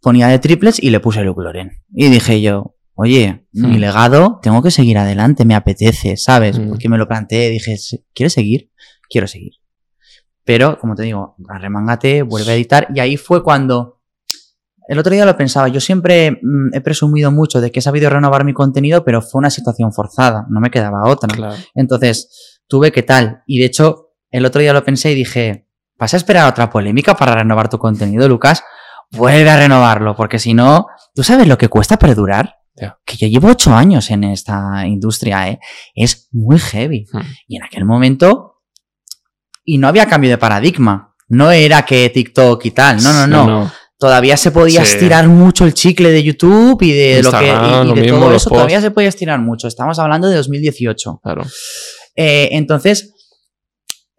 ponía 0.00 0.28
de 0.28 0.38
triplets 0.38 0.82
y 0.82 0.88
le 0.88 1.00
puse 1.00 1.22
Luke 1.22 1.42
Loren. 1.42 1.82
Y 1.92 2.08
dije 2.08 2.40
yo, 2.40 2.74
oye, 2.94 3.46
mi 3.52 3.76
Mm. 3.76 3.80
legado, 3.80 4.40
tengo 4.42 4.62
que 4.62 4.70
seguir 4.70 4.96
adelante, 4.96 5.44
me 5.44 5.54
apetece, 5.54 6.16
¿sabes? 6.16 6.58
Mm. 6.58 6.68
Porque 6.70 6.88
me 6.88 6.96
lo 6.96 7.06
planteé, 7.06 7.50
dije, 7.50 7.76
¿quieres 8.14 8.32
seguir? 8.32 8.70
Quiero 9.10 9.26
seguir. 9.26 9.52
Pero, 10.44 10.78
como 10.78 10.94
te 10.94 11.02
digo, 11.02 11.36
arremángate, 11.46 12.22
vuelve 12.22 12.52
a 12.52 12.54
editar. 12.54 12.88
Y 12.94 13.00
ahí 13.00 13.18
fue 13.18 13.42
cuando. 13.44 14.00
El 14.88 14.98
otro 14.98 15.12
día 15.12 15.26
lo 15.26 15.36
pensaba, 15.36 15.68
yo 15.68 15.80
siempre 15.80 16.30
mm, 16.42 16.74
he 16.74 16.80
presumido 16.80 17.30
mucho 17.30 17.60
de 17.60 17.70
que 17.70 17.80
he 17.80 17.82
sabido 17.82 18.08
renovar 18.08 18.44
mi 18.46 18.54
contenido, 18.54 19.04
pero 19.04 19.20
fue 19.20 19.40
una 19.40 19.50
situación 19.50 19.92
forzada, 19.92 20.46
no 20.48 20.60
me 20.60 20.70
quedaba 20.70 21.06
otra. 21.06 21.28
Claro. 21.36 21.54
Entonces, 21.74 22.60
tuve 22.66 22.90
que 22.92 23.02
tal. 23.02 23.42
Y 23.46 23.58
de 23.58 23.66
hecho, 23.66 24.07
el 24.30 24.44
otro 24.46 24.60
día 24.60 24.72
lo 24.72 24.84
pensé 24.84 25.12
y 25.12 25.14
dije, 25.14 25.66
¿vas 25.98 26.14
a 26.14 26.16
esperar 26.16 26.48
otra 26.48 26.70
polémica 26.70 27.14
para 27.16 27.34
renovar 27.34 27.68
tu 27.68 27.78
contenido, 27.78 28.28
Lucas? 28.28 28.62
Vuelve 29.10 29.48
a 29.48 29.56
renovarlo, 29.56 30.14
porque 30.16 30.38
si 30.38 30.52
no, 30.54 30.86
¿tú 31.14 31.22
sabes 31.22 31.46
lo 31.46 31.56
que 31.56 31.68
cuesta 31.68 31.98
perdurar? 31.98 32.56
Ya. 32.76 32.98
Que 33.04 33.16
yo 33.16 33.26
llevo 33.26 33.48
ocho 33.48 33.74
años 33.74 34.10
en 34.10 34.22
esta 34.24 34.86
industria, 34.86 35.48
¿eh? 35.48 35.58
Es 35.94 36.28
muy 36.30 36.58
heavy. 36.58 37.06
Hmm. 37.12 37.20
Y 37.48 37.56
en 37.56 37.62
aquel 37.64 37.84
momento, 37.84 38.60
y 39.64 39.78
no 39.78 39.88
había 39.88 40.06
cambio 40.06 40.30
de 40.30 40.38
paradigma. 40.38 41.14
No 41.28 41.50
era 41.50 41.82
que 41.84 42.08
TikTok 42.08 42.64
y 42.66 42.70
tal, 42.70 43.02
no, 43.02 43.12
no, 43.26 43.26
no. 43.46 43.72
Todavía 43.98 44.36
se 44.36 44.52
podía 44.52 44.84
Sí. 44.84 44.92
estirar 44.94 45.26
mucho 45.26 45.64
el 45.64 45.74
chicle 45.74 46.10
de 46.12 46.22
YouTube 46.22 46.80
y 46.82 46.92
de 46.92 47.22
lo 47.22 47.32
que 47.32 47.46
y- 47.46 47.90
y, 47.98 48.00
de 48.02 48.08
todo 48.08 48.32
eso 48.32 48.48
todavía 48.48 48.80
se 48.80 48.92
podía 48.92 49.08
estirar 49.08 49.40
mucho. 49.40 49.66
Estamos 49.66 49.98
hablando 49.98 50.28
de 50.28 50.36
2018. 50.36 51.20
Claro. 51.22 51.42
Eh, 52.14 52.50
entonces, 52.52 53.12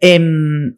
em, 0.00 0.76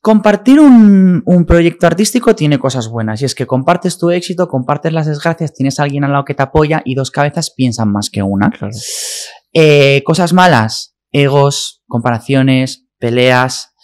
compartir 0.00 0.60
un, 0.60 1.22
un 1.26 1.44
proyecto 1.44 1.86
artístico 1.86 2.34
tiene 2.34 2.58
cosas 2.58 2.88
buenas. 2.88 3.20
Y 3.22 3.24
es 3.26 3.34
que 3.34 3.46
compartes 3.46 3.98
tu 3.98 4.10
éxito, 4.10 4.48
compartes 4.48 4.92
las 4.92 5.06
desgracias, 5.06 5.52
tienes 5.52 5.78
a 5.78 5.82
alguien 5.82 6.04
al 6.04 6.12
lado 6.12 6.24
que 6.24 6.34
te 6.34 6.42
apoya 6.42 6.82
y 6.84 6.94
dos 6.94 7.10
cabezas 7.10 7.52
piensan 7.54 7.92
más 7.92 8.10
que 8.10 8.22
una. 8.22 8.50
Claro. 8.50 8.74
Eh, 9.52 10.02
cosas 10.04 10.32
malas, 10.32 10.94
egos, 11.12 11.82
comparaciones, 11.86 12.86
peleas. 12.98 13.74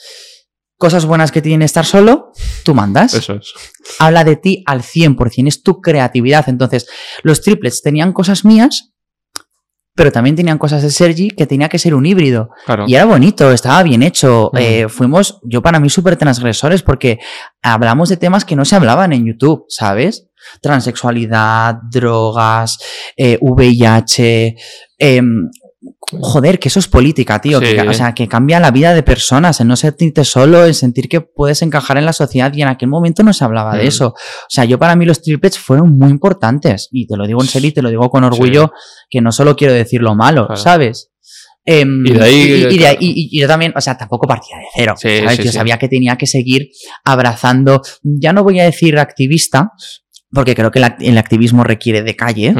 Cosas 0.78 1.06
buenas 1.06 1.32
que 1.32 1.40
tiene 1.40 1.64
estar 1.64 1.86
solo, 1.86 2.32
tú 2.62 2.74
mandas 2.74 3.14
Eso 3.14 3.36
es. 3.36 3.54
habla 3.98 4.24
de 4.24 4.36
ti 4.36 4.62
al 4.66 4.82
100%, 4.82 5.48
es 5.48 5.62
tu 5.62 5.80
creatividad. 5.80 6.50
Entonces, 6.50 6.86
los 7.22 7.40
triplets 7.40 7.80
tenían 7.80 8.12
cosas 8.12 8.44
mías, 8.44 8.92
pero 9.96 10.12
también 10.12 10.36
tenían 10.36 10.58
cosas 10.58 10.82
de 10.82 10.90
Sergi 10.90 11.30
que 11.30 11.46
tenía 11.46 11.68
que 11.68 11.78
ser 11.78 11.94
un 11.94 12.04
híbrido. 12.04 12.50
Claro. 12.66 12.84
Y 12.86 12.94
era 12.94 13.06
bonito, 13.06 13.50
estaba 13.50 13.82
bien 13.82 14.02
hecho. 14.02 14.50
Mm. 14.52 14.58
Eh, 14.58 14.88
fuimos, 14.88 15.40
yo 15.42 15.62
para 15.62 15.80
mí, 15.80 15.88
súper 15.88 16.16
transgresores 16.16 16.82
porque 16.82 17.18
hablamos 17.62 18.10
de 18.10 18.18
temas 18.18 18.44
que 18.44 18.54
no 18.54 18.64
se 18.64 18.76
hablaban 18.76 19.14
en 19.14 19.24
YouTube, 19.24 19.64
¿sabes? 19.68 20.28
Transexualidad, 20.60 21.76
drogas, 21.90 22.78
eh, 23.16 23.38
VIH. 23.40 24.54
em, 24.98 25.50
joder, 26.00 26.58
que 26.58 26.68
eso 26.68 26.78
es 26.78 26.88
política, 26.88 27.40
tío. 27.40 27.60
Sí. 27.60 27.66
que- 27.74 27.80
o 27.82 27.92
sea, 27.92 28.14
que 28.14 28.26
cambia 28.28 28.58
la 28.60 28.70
vida 28.70 28.94
de 28.94 29.02
personas, 29.02 29.60
en 29.60 29.68
no 29.68 29.76
sentirte 29.76 30.24
solo, 30.24 30.64
en 30.64 30.74
sentir 30.74 31.08
que 31.08 31.20
puedes 31.20 31.62
encajar 31.62 31.98
en 31.98 32.04
la 32.06 32.12
sociedad 32.12 32.52
y 32.54 32.62
en 32.62 32.68
aquel 32.68 32.88
momento 32.88 33.22
no 33.22 33.32
se 33.32 33.44
hablaba 33.44 33.76
de 33.76 33.84
Mm. 33.84 33.88
eso. 33.88 34.06
O 34.08 34.14
sea, 34.48 34.64
yo 34.64 34.78
para 34.78 34.96
mí 34.96 35.04
los 35.04 35.20
triplets 35.22 35.58
fueron 35.58 35.96
muy 35.98 36.10
importantes 36.10 36.88
y 36.92 37.06
te 37.06 37.16
lo 37.16 37.26
digo 37.26 37.40
en 37.42 37.48
serio 37.48 37.68
y 37.68 37.72
te 37.72 37.82
lo 37.82 37.88
digo 37.90 38.08
con 38.10 38.24
orgullo, 38.24 38.72
que 39.10 39.20
no 39.20 39.32
solo 39.32 39.56
quiero 39.56 39.74
decir 39.74 40.00
lo 40.00 40.14
malo, 40.14 40.46
Claro. 40.46 40.60
¿sabes? 40.60 41.10
Em, 41.68 42.06
Y 42.06 42.12
de 42.12 42.22
ahí- 42.22 42.34
y- 42.34 42.74
y 42.74 42.78
de 42.78 42.86
ahí- 42.86 42.96
claro. 42.96 42.96
y- 43.00 43.28
y 43.32 43.40
yo 43.40 43.48
también, 43.48 43.72
o 43.76 43.80
sea, 43.80 43.98
tampoco 43.98 44.28
partía 44.28 44.56
de 44.56 44.64
cero. 44.74 44.94
Sí, 44.96 45.08
¿sabes? 45.18 45.38
yo 45.44 45.50
sabía 45.52 45.78
que 45.78 45.88
tenía 45.88 46.16
que 46.16 46.26
seguir 46.28 46.68
abrazando, 47.04 47.82
ya 48.02 48.32
no 48.32 48.44
voy 48.44 48.60
a 48.60 48.64
decir 48.64 48.96
activista, 48.98 49.72
porque 50.36 50.54
creo 50.54 50.70
que 50.70 50.78
el 50.78 50.84
act- 50.84 50.98
el 51.00 51.18
activismo 51.18 51.64
requiere 51.64 52.02
de 52.02 52.14
calle, 52.14 52.54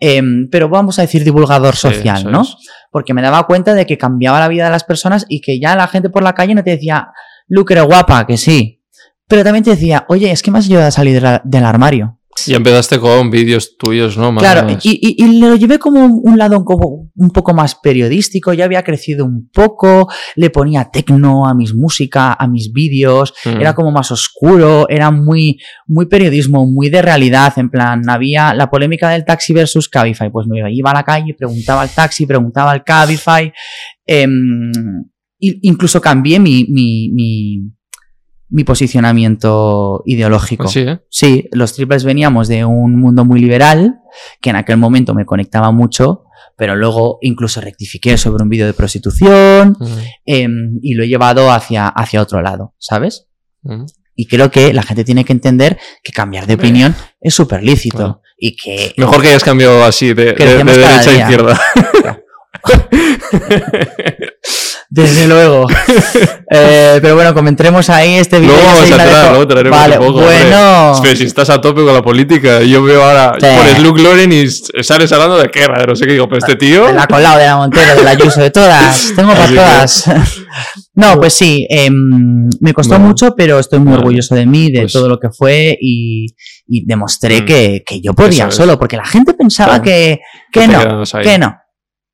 em, 0.00 0.48
pero 0.50 0.68
vamos 0.68 0.98
a 0.98 1.02
decir 1.02 1.22
divulgador 1.24 1.76
social, 1.76 2.24
¿no? 2.32 2.42
es. 2.42 2.56
Porque 2.90 3.14
me 3.14 3.22
daba 3.22 3.46
cuenta 3.46 3.74
de 3.74 3.86
que 3.86 3.96
cambiaba 3.96 4.40
la 4.40 4.48
vida 4.48 4.64
de 4.64 4.70
las 4.70 4.82
personas 4.84 5.24
y 5.28 5.40
que 5.40 5.60
ya 5.60 5.76
la 5.76 5.86
gente 5.86 6.10
por 6.10 6.22
la 6.24 6.34
calle 6.34 6.54
no 6.54 6.64
te 6.64 6.70
decía, 6.70 7.08
Luke, 7.48 7.72
eres 7.72 7.84
guapa, 7.84 8.26
que 8.26 8.36
sí. 8.36 8.82
Pero 9.28 9.44
también 9.44 9.62
te 9.64 9.70
decía, 9.70 10.04
oye, 10.08 10.30
es 10.32 10.42
que 10.42 10.50
me 10.50 10.58
has 10.58 10.66
ayudado 10.66 10.88
a 10.88 10.90
salir 10.90 11.14
de 11.14 11.20
la- 11.20 11.42
del 11.44 11.64
armario. 11.64 12.18
Y 12.48 12.54
empezaste 12.54 12.98
con 12.98 13.30
vídeos 13.30 13.76
tuyos, 13.76 14.16
¿no? 14.16 14.32
Más- 14.32 14.42
Claro, 14.42 14.66
y, 14.82 14.90
y- 15.18 15.24
y 15.24 15.38
lo 15.40 15.56
llevé 15.56 15.78
como 15.78 16.06
un 16.06 16.38
lado 16.38 16.64
como 16.64 17.10
un 17.14 17.30
poco 17.30 17.54
más 17.54 17.74
periodístico, 17.74 18.52
ya 18.52 18.64
había 18.64 18.82
crecido 18.82 19.24
un 19.24 19.48
poco, 19.52 20.08
le 20.36 20.50
ponía 20.50 20.90
tecno 20.92 21.46
a 21.46 21.54
mis 21.54 21.74
música, 21.74 22.32
a 22.38 22.46
mis 22.48 22.72
vídeos, 22.72 23.32
Mm. 23.44 23.60
era 23.60 23.74
como 23.74 23.90
más 23.90 24.10
oscuro, 24.10 24.86
era 24.88 25.10
muy, 25.10 25.58
muy 25.86 26.06
periodismo, 26.06 26.66
muy 26.66 26.88
de 26.90 27.02
realidad, 27.02 27.52
en 27.56 27.70
plan, 27.70 28.08
había 28.08 28.54
la 28.54 28.70
polémica 28.70 29.10
del 29.10 29.24
taxi 29.24 29.52
versus 29.52 29.88
Cabify, 29.88 30.30
pues 30.30 30.46
me 30.46 30.60
iba 30.72 30.90
a 30.90 30.94
la 30.94 31.04
calle, 31.04 31.34
preguntaba 31.34 31.82
al 31.82 31.90
taxi, 31.90 32.26
preguntaba 32.26 32.70
al 32.72 32.84
Cabify, 32.84 33.52
y- 35.38 35.58
incluso 35.68 36.00
cambié 36.00 36.38
mi, 36.38 36.66
mi, 36.68 37.10
mi, 37.12 37.62
mi 38.50 38.64
posicionamiento 38.64 40.02
ideológico. 40.04 40.64
Así, 40.64 40.80
¿eh? 40.80 41.00
Sí, 41.08 41.48
los 41.52 41.72
triples 41.72 42.04
veníamos 42.04 42.48
de 42.48 42.64
un 42.64 42.98
mundo 43.00 43.24
muy 43.24 43.40
liberal, 43.40 44.00
que 44.40 44.50
en 44.50 44.56
aquel 44.56 44.76
momento 44.76 45.14
me 45.14 45.24
conectaba 45.24 45.70
mucho, 45.70 46.24
pero 46.56 46.76
luego 46.76 47.18
incluso 47.22 47.60
rectifiqué 47.60 48.18
sobre 48.18 48.42
un 48.42 48.48
vídeo 48.48 48.66
de 48.66 48.74
prostitución 48.74 49.76
em, 50.26 50.78
y 50.82 50.94
lo 50.94 51.04
he 51.04 51.08
llevado 51.08 51.50
hacia, 51.50 51.88
hacia 51.88 52.20
otro 52.20 52.42
lado, 52.42 52.74
¿sabes? 52.78 53.28
Mm. 53.62 53.84
Y 54.14 54.26
creo 54.26 54.50
que 54.50 54.74
la 54.74 54.82
gente 54.82 55.04
tiene 55.04 55.24
que 55.24 55.32
entender 55.32 55.78
que 56.02 56.12
cambiar 56.12 56.46
de 56.46 56.54
opinión 56.54 56.94
es 57.20 57.34
súper 57.34 57.62
lícito 57.62 58.20
y 58.36 58.56
que... 58.56 58.92
Mejor 58.98 59.22
que 59.22 59.28
hayas 59.28 59.44
cambiado 59.44 59.82
así 59.84 60.12
de, 60.12 60.34
derecha 60.34 61.10
a 61.10 61.14
izquierda. 61.14 61.58
Desde 64.90 65.26
luego. 65.28 65.66
Eh, 66.52 66.98
pero 67.00 67.14
bueno, 67.14 67.32
comentaremos 67.32 67.88
ahí 67.90 68.14
este 68.14 68.40
vídeo. 68.40 68.56
Luego 68.56 68.66
vamos 68.66 68.90
a 68.90 69.28
luego 69.30 69.46
traeremos 69.46 69.78
Vale, 69.78 69.98
un 70.00 70.06
poco. 70.06 70.18
hombre. 70.18 70.36
bueno. 70.42 70.98
Pero 71.00 71.16
si 71.16 71.22
estás 71.24 71.48
a 71.48 71.60
tope 71.60 71.84
con 71.84 71.94
la 71.94 72.02
política, 72.02 72.60
yo 72.62 72.82
veo 72.82 73.04
ahora, 73.04 73.34
Sí. 73.38 73.46
pones 73.56 73.80
Luke 73.84 74.02
Loren 74.02 74.32
y 74.32 74.48
sales 74.48 75.12
hablando 75.12 75.38
de 75.38 75.46
guerra, 75.46 75.78
de 75.80 75.86
no 75.86 75.94
sé 75.94 76.06
qué 76.06 76.12
digo, 76.14 76.26
pero 76.28 76.38
este 76.38 76.56
tío... 76.56 76.88
De 76.88 76.92
la 76.94 77.06
Colau, 77.06 77.38
de 77.38 77.46
la 77.46 77.56
Montero, 77.56 77.94
de 77.94 78.02
la 78.02 78.10
Ayuso, 78.10 78.40
de 78.40 78.50
todas. 78.50 79.12
Tengo 79.16 79.30
para 79.32 79.46
todas. 79.46 80.10
No, 80.94 81.20
pues 81.20 81.34
sí, 81.34 81.68
em, 81.70 82.48
me 82.60 82.72
costó 82.74 82.94
Bueno. 82.94 83.06
mucho, 83.06 83.36
pero 83.36 83.60
estoy 83.60 83.78
muy 83.78 83.90
Vale. 83.92 83.98
orgulloso 83.98 84.34
de 84.34 84.44
mí, 84.46 84.72
de 84.72 84.80
Pues- 84.80 84.92
todo 84.92 85.08
lo 85.08 85.20
que 85.20 85.28
fue 85.30 85.78
y, 85.80 86.26
y 86.66 86.84
demostré 86.84 87.42
Mm. 87.42 87.46
que, 87.46 87.82
que 87.86 88.00
yo 88.00 88.12
podía 88.12 88.50
solo, 88.50 88.76
porque 88.76 88.96
la 88.96 89.04
gente 89.06 89.34
pensaba 89.34 89.74
Claro. 89.80 89.84
que, 89.84 90.18
que 90.52 90.66
no, 90.66 91.04
que 91.22 91.38
no. 91.38 91.54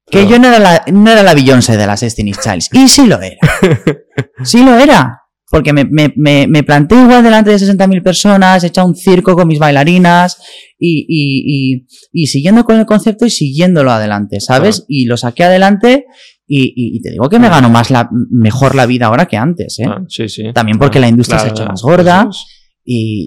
Que 0.08 0.26
yo 0.28 0.38
no 0.38 0.48
era, 0.48 0.58
la, 0.58 0.84
no 0.92 1.10
era 1.10 1.22
la 1.22 1.34
Beyoncé 1.34 1.76
de 1.76 1.86
las 1.86 2.00
Destiny's 2.00 2.38
Childs. 2.40 2.68
Y 2.72 2.88
sí 2.88 3.06
lo 3.06 3.20
era. 3.20 3.36
Sí 4.44 4.62
lo 4.64 4.76
era. 4.78 5.22
Porque 5.50 5.72
me, 5.72 5.84
me, 5.84 6.12
me, 6.16 6.46
me 6.48 6.62
planté 6.62 6.94
igual 7.00 7.22
delante 7.22 7.50
de 7.50 7.56
60.000 7.56 8.02
personas, 8.02 8.64
he 8.64 8.66
echado 8.66 8.86
un 8.88 8.96
circo 8.96 9.34
con 9.34 9.46
mis 9.46 9.58
bailarinas 9.60 10.38
y, 10.78 11.06
y, 11.08 11.76
y, 11.78 11.86
y 12.12 12.26
siguiendo 12.26 12.64
con 12.64 12.78
el 12.78 12.84
concepto 12.86 13.24
y 13.26 13.30
siguiéndolo 13.30 13.92
adelante, 13.92 14.40
¿sabes? 14.40 14.84
Y 14.88 15.06
lo 15.06 15.16
saqué 15.16 15.44
adelante 15.44 16.06
y, 16.48 16.72
y- 16.96 17.00
te 17.00 17.10
digo 17.10 17.28
que 17.28 17.38
me 17.38 17.48
gano 17.48 17.70
más 17.70 17.90
la, 17.90 18.08
mejor 18.30 18.74
la 18.74 18.86
vida 18.86 19.06
ahora 19.06 19.26
que 19.26 19.36
antes, 19.36 19.78
¿eh? 19.78 19.84
Ah, 19.88 20.00
sí, 20.08 20.28
sí. 20.28 20.44
También 20.52 20.78
porque 20.78 20.98
la 21.00 21.08
industria 21.08 21.38
se 21.38 21.46
ha 21.46 21.50
hecho 21.50 21.66
más 21.66 21.80
gorda. 21.82 22.28
Y, 22.88 23.26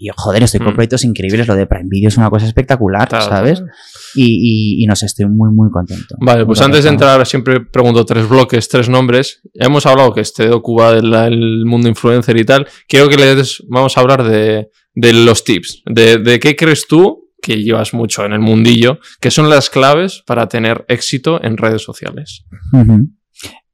y, 0.00 0.06
y, 0.06 0.10
joder, 0.16 0.44
estoy 0.44 0.60
con 0.60 0.70
Mm. 0.72 0.74
proyectos 0.76 1.04
increíbles. 1.04 1.48
Lo 1.48 1.56
de 1.56 1.66
Prime 1.66 1.88
Video 1.88 2.08
es 2.08 2.16
una 2.16 2.30
cosa 2.30 2.46
espectacular, 2.46 3.08
Claro, 3.08 3.24
¿sabes? 3.26 3.58
claro. 3.58 3.72
Y, 4.14 4.78
y, 4.80 4.84
y 4.84 4.86
no 4.86 4.94
sé, 4.94 5.06
estoy 5.06 5.26
muy, 5.26 5.50
muy 5.52 5.68
contento. 5.70 6.14
Vale, 6.20 6.46
pues 6.46 6.60
antes 6.60 6.84
de 6.84 6.90
entrar 6.90 7.26
siempre 7.26 7.60
pregunto 7.60 8.04
tres 8.04 8.28
bloques, 8.28 8.68
tres 8.68 8.88
nombres. 8.88 9.40
Ya 9.52 9.66
hemos 9.66 9.84
hablado 9.86 10.14
que 10.14 10.20
este 10.20 10.48
de 10.48 10.60
Cuba 10.62 10.92
del 10.92 11.12
el 11.12 11.64
mundo 11.66 11.88
influencer 11.88 12.36
y 12.36 12.44
tal. 12.44 12.68
Quiero 12.88 13.08
que 13.08 13.16
le 13.16 13.34
des, 13.34 13.62
vamos 13.68 13.96
a 13.96 14.00
hablar 14.00 14.22
de, 14.22 14.68
de 14.94 15.12
los 15.12 15.42
tips. 15.42 15.82
De, 15.86 16.18
de 16.18 16.38
qué 16.38 16.54
crees 16.54 16.86
tú, 16.88 17.30
que 17.42 17.62
llevas 17.62 17.92
mucho 17.94 18.24
en 18.24 18.32
el 18.32 18.40
mundillo, 18.40 19.00
que 19.20 19.30
son 19.32 19.48
las 19.50 19.70
claves 19.70 20.22
para 20.26 20.46
tener 20.48 20.84
éxito 20.88 21.42
en 21.42 21.56
redes 21.56 21.82
sociales. 21.82 22.44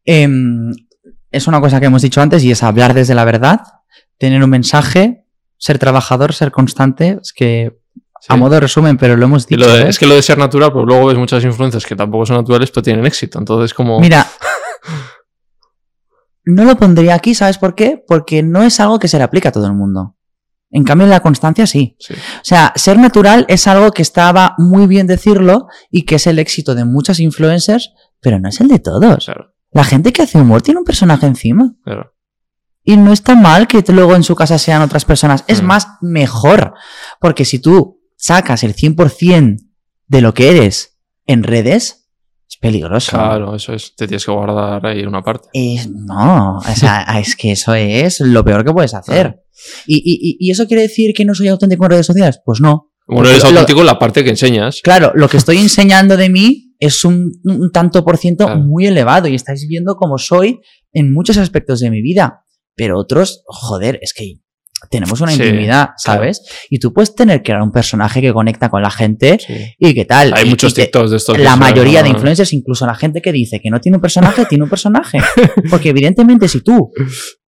Em, 0.05 0.72
es 1.30 1.47
una 1.47 1.61
cosa 1.61 1.80
que 1.80 1.87
hemos 1.87 2.03
dicho 2.03 2.20
antes 2.20 2.45
y 2.45 2.51
es 2.51 2.62
hablar 2.62 2.95
desde 2.95 3.14
la 3.14 3.24
verdad, 3.24 3.61
tener 4.18 4.43
un 4.43 4.51
mensaje, 4.51 5.26
ser 5.59 5.78
trabajador, 5.78 6.32
ser 6.32 6.50
constante. 6.52 7.18
Es 7.22 7.32
que 7.32 7.76
Sí. 8.18 8.26
a 8.30 8.36
modo 8.36 8.54
de 8.54 8.61
resumen, 8.61 8.96
pero 8.96 9.14
lo 9.16 9.26
hemos 9.26 9.46
dicho. 9.46 9.61
lo 9.61 9.70
de- 9.70 9.82
¿eh? 9.82 9.88
es 9.88 9.98
que 9.98 10.07
lo 10.07 10.14
de 10.14 10.22
ser 10.22 10.38
natural, 10.38 10.72
pues 10.72 10.84
luego 10.86 11.07
ves 11.07 11.18
muchas 11.18 11.44
influencias 11.44 11.84
que 11.84 11.94
tampoco 11.94 12.24
son 12.26 12.36
naturales, 12.36 12.70
pero 12.70 12.82
tienen 12.82 13.04
éxito. 13.07 13.38
Entonces, 13.38 13.74
como. 13.74 14.00
Mira, 14.00 14.26
no 16.44 16.64
lo 16.64 16.76
pondría 16.76 17.14
aquí, 17.14 17.34
¿sabes 17.34 17.59
por 17.59 17.74
qué? 17.74 18.02
Porque 18.07 18.42
no 18.42 18.62
es 18.62 18.78
algo 18.80 18.98
que 18.98 19.09
se 19.09 19.18
le 19.18 19.24
aplica 19.24 19.48
a 19.48 19.52
todo 19.52 19.66
el 19.66 19.74
mundo. 19.74 20.16
En 20.70 20.84
cambio, 20.84 21.07
la 21.07 21.20
constancia 21.20 21.66
sí. 21.66 21.96
Sí. 21.98 22.14
O 22.14 22.44
sea, 22.44 22.72
ser 22.76 22.98
natural 22.98 23.44
es 23.48 23.66
algo 23.66 23.90
que 23.92 24.02
estaba 24.02 24.54
muy 24.59 24.86
bien 24.86 25.07
decirlo 25.07 25.68
y 25.90 26.04
que 26.04 26.16
es 26.16 26.26
el 26.26 26.38
éxito 26.38 26.74
de 26.74 26.84
muchas 26.84 27.20
influencers, 27.20 27.92
pero 28.20 28.38
no 28.40 28.48
es 28.48 28.61
el 28.61 28.68
de 28.68 28.78
todos. 28.78 29.24
Claro, 29.26 29.52
La 29.72 29.84
gente 29.84 30.12
que 30.12 30.22
hace 30.22 30.40
humor 30.40 30.62
tiene 30.62 30.80
un 30.80 30.84
personaje 30.86 31.26
encima. 31.26 31.74
claro. 31.84 32.12
Y 32.87 32.97
no 32.97 33.12
está 33.12 33.34
mal 33.34 33.66
que 33.66 33.82
luego 33.89 34.14
en 34.14 34.22
su 34.22 34.34
casa 34.37 34.59
sean 34.59 34.80
otras 34.80 35.05
personas. 35.05 35.45
Es 35.49 35.61
Mm. 35.62 35.66
más, 35.66 35.89
mejor. 36.01 36.72
Porque 37.20 37.45
si 37.45 37.59
tú 37.59 38.01
sacas 38.16 38.62
el 38.62 38.74
100% 38.74 39.59
de 40.07 40.20
lo 40.22 40.32
que 40.32 40.49
eres 40.51 40.97
en 41.26 41.43
redes, 41.43 42.09
es 42.49 42.57
peligroso. 42.59 43.11
Claro, 43.11 43.57
eso 43.57 43.74
es. 43.74 43.95
Te 43.97 44.07
tienes 44.07 44.24
que 44.24 44.30
guardar 44.30 44.87
ahí 44.87 45.03
una 45.05 45.20
parte. 45.22 45.49
Es- 45.53 45.91
no, 45.91 46.59
o 46.59 46.74
sea, 46.76 47.03
es 47.20 47.34
que 47.37 47.51
eso 47.53 47.74
es 47.74 48.20
lo 48.20 48.45
peor 48.45 48.64
que 48.64 48.72
puedes 48.72 48.95
hacer. 48.95 49.43
¿Y, 49.87 49.97
y- 49.97 50.30
y- 50.30 50.37
y 50.39 50.51
eso 50.53 50.66
quiere 50.68 50.82
decir 50.82 51.12
que 51.14 51.24
no 51.24 51.34
soy 51.34 51.49
auténtico 51.49 51.84
en 51.87 51.91
redes 51.91 52.07
sociales? 52.07 52.41
Pues 52.45 52.61
no. 52.61 52.93
Bueno, 53.09 53.28
eres 53.28 53.45
auténtico 53.45 53.80
en 53.80 53.87
la 53.87 53.99
parte 53.99 54.22
que 54.24 54.30
enseñas. 54.30 54.80
Claro, 54.82 55.12
lo 55.14 55.28
que 55.28 55.37
estoy 55.39 55.59
enseñando 55.68 56.16
de 56.16 56.28
mí 56.28 56.74
es 56.78 57.05
un, 57.05 57.32
un 57.45 57.70
tanto 57.72 58.05
por 58.05 58.16
ciento 58.16 58.45
Claro. 58.47 58.61
muy 58.61 58.87
elevado 58.87 59.26
y 59.28 59.34
estáis 59.34 59.66
viendo 59.68 59.97
cómo 59.97 60.18
soy 60.18 60.61
en 60.93 61.12
muchos 61.12 61.37
aspectos 61.39 61.80
de 61.80 61.91
mi 61.91 62.01
vida. 62.03 62.43
Pero 62.77 62.99
otros, 62.99 63.43
joder, 63.47 63.99
es 64.03 64.12
que 64.14 64.35
tenemos 64.91 65.20
una 65.22 65.33
Sí, 65.33 65.43
intimidad, 65.43 65.89
claro. 66.05 66.20
¿sabes? 66.20 66.43
Y 66.68 66.79
tú 66.79 66.93
puedes 66.93 67.14
tener 67.14 67.39
que 67.39 67.45
crear 67.45 67.62
un 67.62 67.72
personaje 67.72 68.20
que 68.20 68.33
conecta 68.35 68.68
con 68.68 68.83
la 68.83 68.91
gente 68.91 69.39
Sí. 69.45 69.55
y 69.79 69.95
qué 69.95 70.05
tal. 70.05 70.35
Hay 70.35 70.47
Y- 70.47 70.51
muchos 70.51 70.72
y 70.72 70.77
que- 70.77 70.83
TikToks 70.83 71.11
de 71.11 71.16
estos. 71.16 71.39
la 71.39 71.57
mayoría 71.57 72.03
de 72.03 72.11
influencers, 72.11 72.53
incluso 72.53 72.87
la 72.87 72.95
gente 72.95 73.22
que 73.22 73.33
dice 73.33 73.59
que 73.61 73.70
no 73.70 73.81
tiene 73.81 73.97
un 73.97 74.03
personaje, 74.03 74.45
tiene 74.45 74.64
un 74.64 74.70
personaje. 74.70 75.18
Porque 75.70 75.89
evidentemente 75.89 76.47
si 76.47 76.61
tú, 76.61 76.91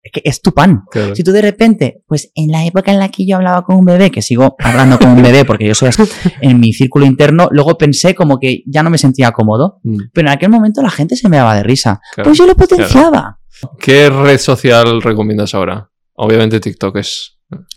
es 0.02 0.12
que 0.12 0.22
es 0.24 0.40
tu 0.40 0.52
pan. 0.52 0.82
Claro. 0.88 1.16
Si 1.16 1.24
tú 1.24 1.32
de 1.32 1.42
repente, 1.42 2.04
pues 2.06 2.30
en 2.36 2.52
la 2.52 2.64
época 2.64 2.92
en 2.92 3.00
la 3.00 3.08
que 3.08 3.26
yo 3.26 3.36
hablaba 3.36 3.64
con 3.64 3.74
un 3.76 3.84
bebé, 3.84 4.12
que 4.12 4.22
sigo 4.22 4.54
hablando 4.60 4.96
con 4.96 5.08
un 5.10 5.20
bebé 5.20 5.44
porque 5.44 5.66
yo 5.66 5.74
soy 5.74 5.88
así, 5.88 6.04
en 6.40 6.60
mi 6.60 6.72
círculo 6.72 7.06
interno, 7.06 7.48
luego 7.50 7.76
pensé 7.76 8.14
como 8.14 8.38
que 8.38 8.62
ya 8.66 8.84
no 8.84 8.90
me 8.90 8.98
sentía 8.98 9.32
cómodo, 9.32 9.80
Mm, 9.82 9.96
pero 10.14 10.28
en 10.28 10.32
aquel 10.34 10.48
momento 10.50 10.80
la 10.80 10.90
gente 10.90 11.16
se 11.16 11.28
me 11.28 11.38
daba 11.38 11.56
de 11.56 11.64
risa. 11.64 12.00
claro. 12.14 12.28
Pues 12.30 12.38
yo 12.38 12.46
lo 12.46 12.54
potenciaba. 12.54 13.40
¿Qué 13.78 14.08
red 14.10 14.38
social 14.38 15.00
recomiendas 15.02 15.54
ahora? 15.54 15.90
Obviamente 16.14 16.60
TikTok 16.60 16.96
es. 16.96 17.32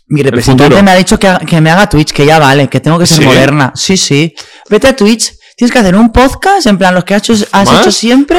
Mi 0.08 0.22
representante 0.22 0.82
me 0.82 0.90
ha 0.90 0.96
dicho 0.96 1.18
que, 1.18 1.32
que 1.46 1.60
me 1.60 1.70
haga 1.70 1.88
Twitch, 1.88 2.12
que 2.12 2.26
ya 2.26 2.38
vale, 2.38 2.68
que 2.68 2.80
tengo 2.80 2.98
que 2.98 3.06
ser 3.06 3.18
¿Sí? 3.18 3.24
moderna. 3.24 3.72
Sí, 3.74 3.96
sí. 3.96 4.34
Vete 4.68 4.88
a 4.88 4.96
Twitch, 4.96 5.32
tienes 5.56 5.72
que 5.72 5.78
hacer 5.78 5.94
un 5.94 6.10
podcast, 6.10 6.66
en 6.66 6.76
plan 6.76 6.94
los 6.94 7.04
que 7.04 7.14
has 7.14 7.22
hecho, 7.28 7.34
has 7.52 7.80
hecho 7.80 7.92
siempre, 7.92 8.38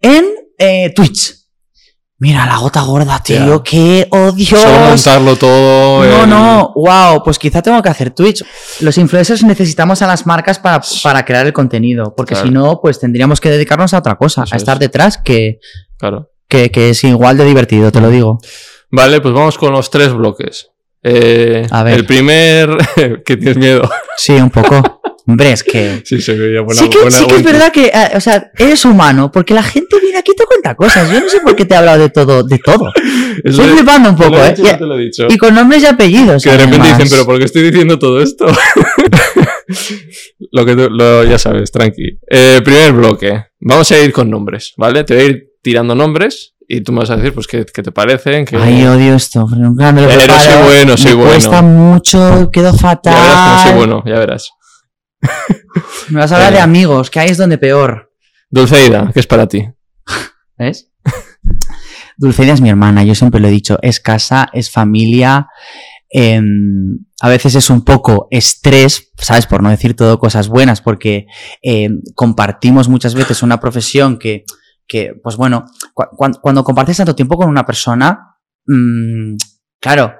en 0.00 0.24
eh, 0.58 0.92
Twitch. 0.94 1.34
Mira, 2.20 2.44
la 2.46 2.56
gota 2.56 2.80
gorda, 2.80 3.20
tío, 3.22 3.58
Ya. 3.58 3.62
qué 3.62 4.08
odios. 4.10 4.60
Solo 4.60 4.80
montarlo 4.88 5.36
todo. 5.36 6.04
No, 6.04 6.24
el- 6.24 6.28
no, 6.30 6.72
wow, 6.74 7.22
pues 7.22 7.38
quizá 7.38 7.62
tengo 7.62 7.80
que 7.80 7.90
hacer 7.90 8.10
Twitch. 8.10 8.44
Los 8.80 8.98
influencers 8.98 9.44
necesitamos 9.44 10.02
a 10.02 10.08
las 10.08 10.26
marcas 10.26 10.58
para, 10.58 10.80
para 11.04 11.24
crear 11.24 11.46
el 11.46 11.52
contenido, 11.52 12.12
porque 12.16 12.34
Claro. 12.34 12.48
si 12.48 12.52
no, 12.52 12.80
pues 12.82 12.98
tendríamos 12.98 13.40
que 13.40 13.50
dedicarnos 13.50 13.94
a 13.94 13.98
otra 13.98 14.16
cosa, 14.16 14.42
Eso 14.42 14.54
a 14.56 14.58
estar 14.58 14.74
es. 14.74 14.80
detrás, 14.80 15.18
que, 15.18 15.60
Claro. 15.96 16.32
Que, 16.48 16.70
que 16.70 16.90
es 16.90 17.04
igual 17.04 17.36
de 17.36 17.44
divertido, 17.44 17.92
te 17.92 18.00
lo 18.00 18.10
digo. 18.10 18.38
Vale, 18.90 19.20
pues 19.20 19.34
vamos 19.34 19.58
con 19.58 19.72
los 19.72 19.90
tres 19.90 20.12
bloques. 20.14 20.70
Eh, 21.02 21.66
A 21.70 21.82
ver. 21.82 21.94
El 21.94 22.06
primer. 22.06 22.76
que 23.24 23.36
tienes 23.36 23.56
miedo. 23.56 23.88
Sí, 24.16 24.32
un 24.32 24.50
poco. 24.50 25.00
Hombre, 25.26 25.52
es 25.52 25.62
que... 25.62 26.00
Sí, 26.06 26.22
se 26.22 26.32
veía 26.32 26.62
buena. 26.62 26.80
sí 26.80 26.88
que, 26.88 26.96
buena- 26.96 27.10
sí 27.18 27.26
que 27.26 27.34
es 27.36 27.42
verdad 27.42 27.70
que, 27.70 27.88
eh, 27.88 28.08
o 28.16 28.20
sea, 28.20 28.50
eres 28.56 28.82
humano, 28.86 29.30
porque 29.30 29.52
la 29.52 29.62
gente 29.62 30.00
viene 30.00 30.16
aquí 30.16 30.32
y 30.32 30.34
te 30.34 30.46
cuenta 30.46 30.74
cosas. 30.74 31.12
Yo 31.12 31.20
no 31.20 31.28
sé 31.28 31.40
por 31.40 31.54
qué 31.54 31.66
te 31.66 31.74
he 31.74 31.76
hablado 31.76 31.98
de 31.98 32.08
todo, 32.08 32.42
de 32.44 32.58
todo. 32.58 32.90
Estoy 33.44 33.66
flipando 33.76 34.08
un 34.08 34.16
poco, 34.16 34.42
¿eh? 34.42 34.54
dicho, 34.56 34.86
no 34.86 34.94
he 34.98 35.04
dicho. 35.04 35.26
Y, 35.28 35.34
y 35.34 35.36
con 35.36 35.54
nombres 35.54 35.82
y 35.82 35.86
apellidos. 35.86 36.42
Que 36.42 36.50
de 36.52 36.56
repente 36.56 36.78
además. 36.80 36.98
dicen, 36.98 37.10
pero 37.10 37.26
¿por 37.26 37.38
qué 37.38 37.44
estoy 37.44 37.62
diciendo 37.62 37.98
todo 37.98 38.22
esto? 38.22 38.46
lo 40.50 40.64
que 40.64 40.76
tú, 40.76 40.88
lo, 40.90 41.24
ya 41.24 41.38
sabes, 41.38 41.70
tranqui. 41.70 42.18
Eh, 42.30 42.60
primer 42.64 42.92
bloque. 42.92 43.44
Vamos 43.60 43.90
a 43.92 43.98
ir 43.98 44.12
con 44.12 44.30
nombres, 44.30 44.72
¿vale? 44.76 45.04
Te 45.04 45.14
voy 45.14 45.22
a 45.22 45.26
ir 45.26 45.47
tirando 45.62 45.94
nombres 45.94 46.54
y 46.68 46.82
tú 46.82 46.92
me 46.92 47.00
vas 47.00 47.10
a 47.10 47.16
decir, 47.16 47.32
pues, 47.32 47.46
qué, 47.46 47.64
qué 47.72 47.82
te 47.82 47.92
parecen. 47.92 48.44
Ay, 48.60 48.84
odio 48.86 49.14
esto. 49.14 49.46
nunca 49.56 49.90
me 49.92 50.02
lo 50.02 50.08
Pero 50.08 50.20
soy 50.20 50.62
bueno, 50.64 50.96
soy 50.96 51.10
me 51.12 51.16
bueno. 51.16 51.30
cuesta 51.32 51.62
mucho, 51.62 52.50
quedo 52.52 52.74
fatal. 52.74 53.14
ya 53.14 53.22
verás 53.22 53.62
soy 53.62 53.72
bueno, 53.74 54.02
ya 54.06 54.18
verás. 54.18 54.50
Me 56.10 56.20
vas 56.20 56.30
a 56.32 56.36
hablar 56.36 56.52
de 56.52 56.60
amigos, 56.60 57.10
que 57.10 57.20
ahí 57.20 57.28
es 57.30 57.36
donde 57.38 57.58
peor. 57.58 58.12
Dulceida, 58.50 59.10
¿qué 59.12 59.20
es 59.20 59.26
para 59.26 59.46
ti? 59.46 59.68
¿Ves? 60.56 60.90
Dulceida 62.16 62.52
es 62.52 62.60
mi 62.60 62.68
hermana, 62.70 63.04
yo 63.04 63.14
siempre 63.14 63.40
lo 63.40 63.48
he 63.48 63.50
dicho. 63.50 63.78
Es 63.82 64.00
casa, 64.00 64.48
es 64.52 64.70
familia. 64.70 65.48
em, 66.10 66.98
a 67.20 67.28
veces 67.28 67.54
es 67.56 67.68
un 67.68 67.82
poco 67.84 68.28
estrés, 68.30 69.10
¿sabes? 69.18 69.46
Por 69.46 69.62
no 69.62 69.70
decir 69.70 69.94
todo 69.94 70.18
cosas 70.18 70.48
buenas, 70.48 70.80
porque 70.80 71.26
em, 71.62 72.00
compartimos 72.14 72.88
muchas 72.88 73.14
veces 73.14 73.42
una 73.42 73.60
profesión 73.60 74.18
que, 74.18 74.44
que 74.88 75.12
pues 75.22 75.36
bueno, 75.36 75.66
cu- 75.94 76.08
cuan- 76.16 76.34
cuando 76.42 76.64
compartes 76.64 76.96
tanto 76.96 77.14
tiempo 77.14 77.36
con 77.36 77.48
una 77.48 77.64
persona, 77.66 78.36
mm, 78.66 79.36
claro, 79.80 80.14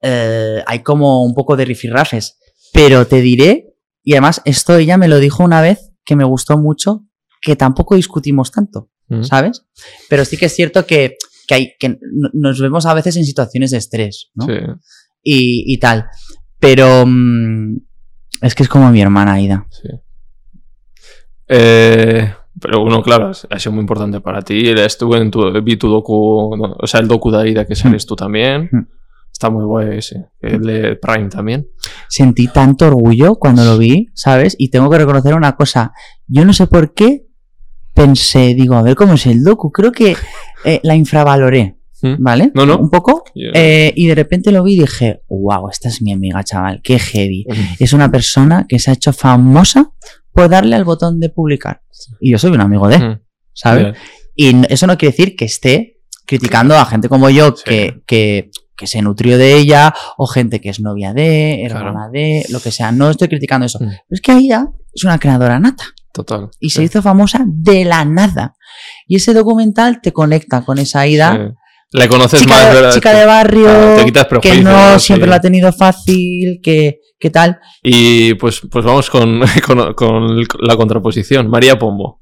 eh, 0.00 0.62
hay 0.66 0.78
como 0.80 1.24
un 1.24 1.34
poco 1.34 1.56
de 1.56 1.64
rifirrafes. 1.66 2.38
Pero 2.72 3.06
te 3.06 3.20
diré, 3.20 3.74
y 4.02 4.14
además 4.14 4.40
esto 4.46 4.76
ella 4.76 4.96
me 4.96 5.08
lo 5.08 5.18
dijo 5.18 5.42
una 5.44 5.60
vez 5.60 5.90
que 6.04 6.16
me 6.16 6.24
gustó 6.24 6.56
mucho, 6.56 7.04
que 7.42 7.56
tampoco 7.56 7.96
discutimos 7.96 8.50
tanto. 8.52 8.88
Mm. 9.08 9.24
¿sabes? 9.24 9.66
Pero 10.08 10.24
sí 10.24 10.36
que 10.38 10.46
es 10.46 10.54
cierto 10.54 10.86
que, 10.86 11.16
que, 11.46 11.54
hay, 11.54 11.72
que 11.78 11.88
no- 11.90 12.30
nos 12.32 12.60
vemos 12.60 12.86
a 12.86 12.94
veces 12.94 13.16
en 13.16 13.24
situaciones 13.26 13.72
de 13.72 13.78
estrés, 13.78 14.30
¿no? 14.34 14.46
Sí. 14.46 14.52
Y, 15.22 15.64
y 15.74 15.78
tal. 15.78 16.06
Pero 16.60 17.04
mm, 17.06 17.76
es 18.40 18.54
que 18.54 18.62
es 18.62 18.68
como 18.68 18.90
mi 18.90 19.02
hermana 19.02 19.34
Aida. 19.34 19.66
Sí. 19.70 19.88
Eh, 21.48 22.32
pero 22.62 22.80
bueno, 22.80 23.02
claro, 23.02 23.32
ha 23.50 23.58
sido 23.58 23.72
muy 23.72 23.80
importante 23.80 24.20
para 24.20 24.40
ti. 24.42 24.70
Estuve 24.70 25.18
en 25.18 25.30
tu, 25.30 25.50
vi 25.62 25.76
tu 25.76 25.88
docu, 25.88 26.56
no, 26.56 26.76
o 26.78 26.86
sea, 26.86 27.00
el 27.00 27.08
docu 27.08 27.30
de 27.30 27.42
Aida 27.42 27.66
que 27.66 27.74
sales 27.74 28.06
tú 28.06 28.16
también. 28.16 28.68
Mm. 28.70 28.86
Está 29.32 29.50
muy 29.50 29.64
guay 29.64 29.98
ese. 29.98 30.26
El 30.40 30.62
de 30.62 30.96
Prime 30.96 31.28
también. 31.28 31.66
Sentí 32.08 32.46
tanto 32.48 32.86
orgullo 32.86 33.34
cuando 33.36 33.64
lo 33.64 33.76
vi, 33.76 34.08
¿sabes? 34.14 34.54
Y 34.58 34.68
tengo 34.68 34.88
que 34.88 34.98
reconocer 34.98 35.34
una 35.34 35.56
cosa. 35.56 35.92
Yo 36.28 36.44
no 36.44 36.52
sé 36.52 36.66
por 36.68 36.94
qué 36.94 37.26
pensé, 37.94 38.54
digo, 38.54 38.74
a 38.76 38.82
ver 38.82 38.94
cómo 38.94 39.14
es 39.14 39.26
el 39.26 39.42
docu. 39.42 39.72
Creo 39.72 39.90
que 39.90 40.16
eh, 40.64 40.80
la 40.84 40.94
infravaloré, 40.94 41.76
Mm. 42.02 42.16
¿vale? 42.18 42.50
No, 42.54 42.66
no. 42.66 42.78
Un 42.78 42.90
poco. 42.90 43.24
Yeah. 43.34 43.52
Eh, 43.54 43.92
y 43.96 44.08
de 44.08 44.14
repente 44.14 44.50
lo 44.50 44.64
vi 44.64 44.74
y 44.74 44.80
dije, 44.80 45.22
wow, 45.28 45.68
esta 45.70 45.88
es 45.88 46.02
mi 46.02 46.12
amiga, 46.12 46.42
chaval, 46.42 46.80
qué 46.82 46.98
heavy. 46.98 47.46
es 47.78 47.92
una 47.92 48.10
persona 48.10 48.66
que 48.68 48.78
se 48.78 48.90
ha 48.90 48.94
hecho 48.94 49.12
famosa 49.12 49.92
por 50.32 50.48
darle 50.48 50.76
al 50.76 50.84
botón 50.84 51.20
de 51.20 51.28
publicar. 51.28 51.82
Y 52.20 52.30
yo 52.32 52.38
soy 52.38 52.50
un 52.52 52.60
amigo 52.60 52.88
de, 52.88 52.98
Mm. 52.98 53.20
¿sabes? 53.52 53.96
Y 54.34 54.54
eso 54.72 54.86
no 54.86 54.96
quiere 54.96 55.12
decir 55.16 55.36
que 55.36 55.44
esté 55.44 56.00
criticando 56.26 56.76
a 56.76 56.84
gente 56.86 57.08
como 57.08 57.28
yo 57.30 57.54
Sí. 57.56 57.62
que, 57.64 58.02
que, 58.06 58.50
que 58.76 58.86
se 58.86 59.02
nutrió 59.02 59.36
de 59.38 59.56
ella, 59.56 59.94
o 60.16 60.26
gente 60.26 60.60
que 60.60 60.70
es 60.70 60.80
novia 60.80 61.12
de, 61.12 61.62
hermana 61.64 62.08
de, 62.12 62.44
lo 62.48 62.60
que 62.60 62.70
sea. 62.70 62.90
No 62.92 63.10
estoy 63.10 63.28
criticando 63.28 63.66
eso. 63.66 63.78
Mm. 63.78 63.88
Pero 63.88 63.98
es 64.10 64.20
que 64.20 64.32
Aida 64.32 64.68
es 64.94 65.04
una 65.04 65.18
creadora 65.18 65.60
nata 65.60 65.84
Total. 66.12 66.48
y 66.58 66.70
Sí. 66.70 66.76
se 66.76 66.82
hizo 66.84 67.02
famosa 67.02 67.44
de 67.46 67.84
la 67.84 68.04
nada. 68.04 68.54
Y 69.06 69.16
ese 69.16 69.34
documental 69.34 70.00
te 70.00 70.12
conecta 70.12 70.64
con 70.64 70.78
esa 70.78 71.00
Aida. 71.00 71.32
Sí. 71.36 71.54
Le 71.98 72.08
conoces 72.08 72.40
Chica, 72.40 72.54
más, 72.54 72.68
de, 72.68 72.74
¿verdad? 72.74 72.94
chica 72.94 73.12
de 73.12 73.26
barrio, 73.26 73.68
Ah, 73.68 73.94
te 73.98 74.04
quitas 74.06 74.26
que 74.40 74.62
no 74.62 74.98
siempre 74.98 75.28
lo 75.28 75.34
ha 75.34 75.40
tenido 75.42 75.70
fácil, 75.74 76.58
que, 76.62 77.00
que 77.22 77.30
tal. 77.30 77.60
Y 77.82 78.34
pues, 78.34 78.60
pues 78.70 78.84
vamos 78.84 79.08
con, 79.08 79.40
con, 79.66 79.94
con 79.94 80.44
la 80.60 80.76
contraposición. 80.76 81.48
María 81.48 81.78
Pombo. 81.78 82.20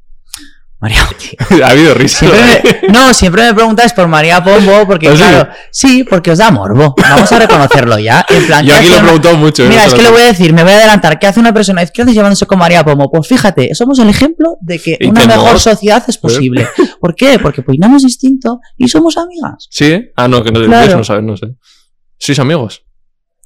María, 0.79 1.03
ha 1.65 1.71
habido 1.71 1.93
risa. 1.95 2.21
Siempre 2.21 2.63
me- 2.87 2.89
no, 2.93 3.13
siempre 3.13 3.43
me 3.45 3.53
preguntáis 3.55 3.93
por 3.93 4.09
María 4.09 4.43
Pombo, 4.43 4.87
porque 4.87 5.09
¿Ah, 5.09 5.13
sí? 5.13 5.17
claro, 5.19 5.49
sí, 5.71 6.05
porque 6.05 6.31
os 6.31 6.39
da 6.39 6.51
morbo. 6.51 6.95
Vamos 6.97 7.31
a 7.33 7.39
reconocerlo 7.39 7.99
ya. 7.99 8.25
En 8.29 8.47
plan, 8.47 8.65
Yo 8.65 8.73
¿qué 8.73 8.79
aquí 8.79 8.89
lo 8.89 8.95
he 8.95 8.99
una- 8.99 9.05
preguntado 9.09 9.37
mucho. 9.37 9.65
¿eh? 9.65 9.69
Mira, 9.69 9.83
No 9.83 9.89
es 9.89 9.95
que 9.95 10.03
lo 10.03 10.11
voy 10.13 10.23
a 10.23 10.27
decir, 10.27 10.53
me 10.55 10.63
voy 10.63 10.73
a 10.73 10.77
adelantar. 10.77 11.19
¿Qué 11.19 11.27
hace 11.27 11.39
una 11.41 11.53
persona 11.53 11.81
de 11.83 11.85
izquierda 11.87 12.13
llevándose 12.13 12.47
con 12.47 12.59
María 12.59 12.83
Pombo? 12.85 13.11
Pues 13.11 13.27
fíjate, 13.29 13.75
somos 13.75 13.99
el 13.99 14.09
ejemplo 14.09 14.57
de 14.63 14.79
que 14.79 14.97
Y 15.01 15.07
una 15.09 15.27
mejor 15.27 15.61
sociedad 15.61 16.03
es 16.09 16.17
posible. 16.19 16.67
¿Por 16.99 17.15
qué? 17.15 17.39
Porque 17.39 17.61
opinamos 17.63 18.03
distinto 18.03 18.61
y 18.79 18.89
somos 18.89 19.17
amigas. 19.19 19.67
¿Sí? 19.71 20.11
Ah, 20.17 20.29
no, 20.29 20.43
que 20.43 20.51
no, 20.51 20.63
Claro. 20.65 20.97
no 20.99 21.05
sabes, 21.05 21.25
no 21.25 21.37
sé. 21.37 21.49
¿Sois 22.19 22.39
amigos? 22.39 22.85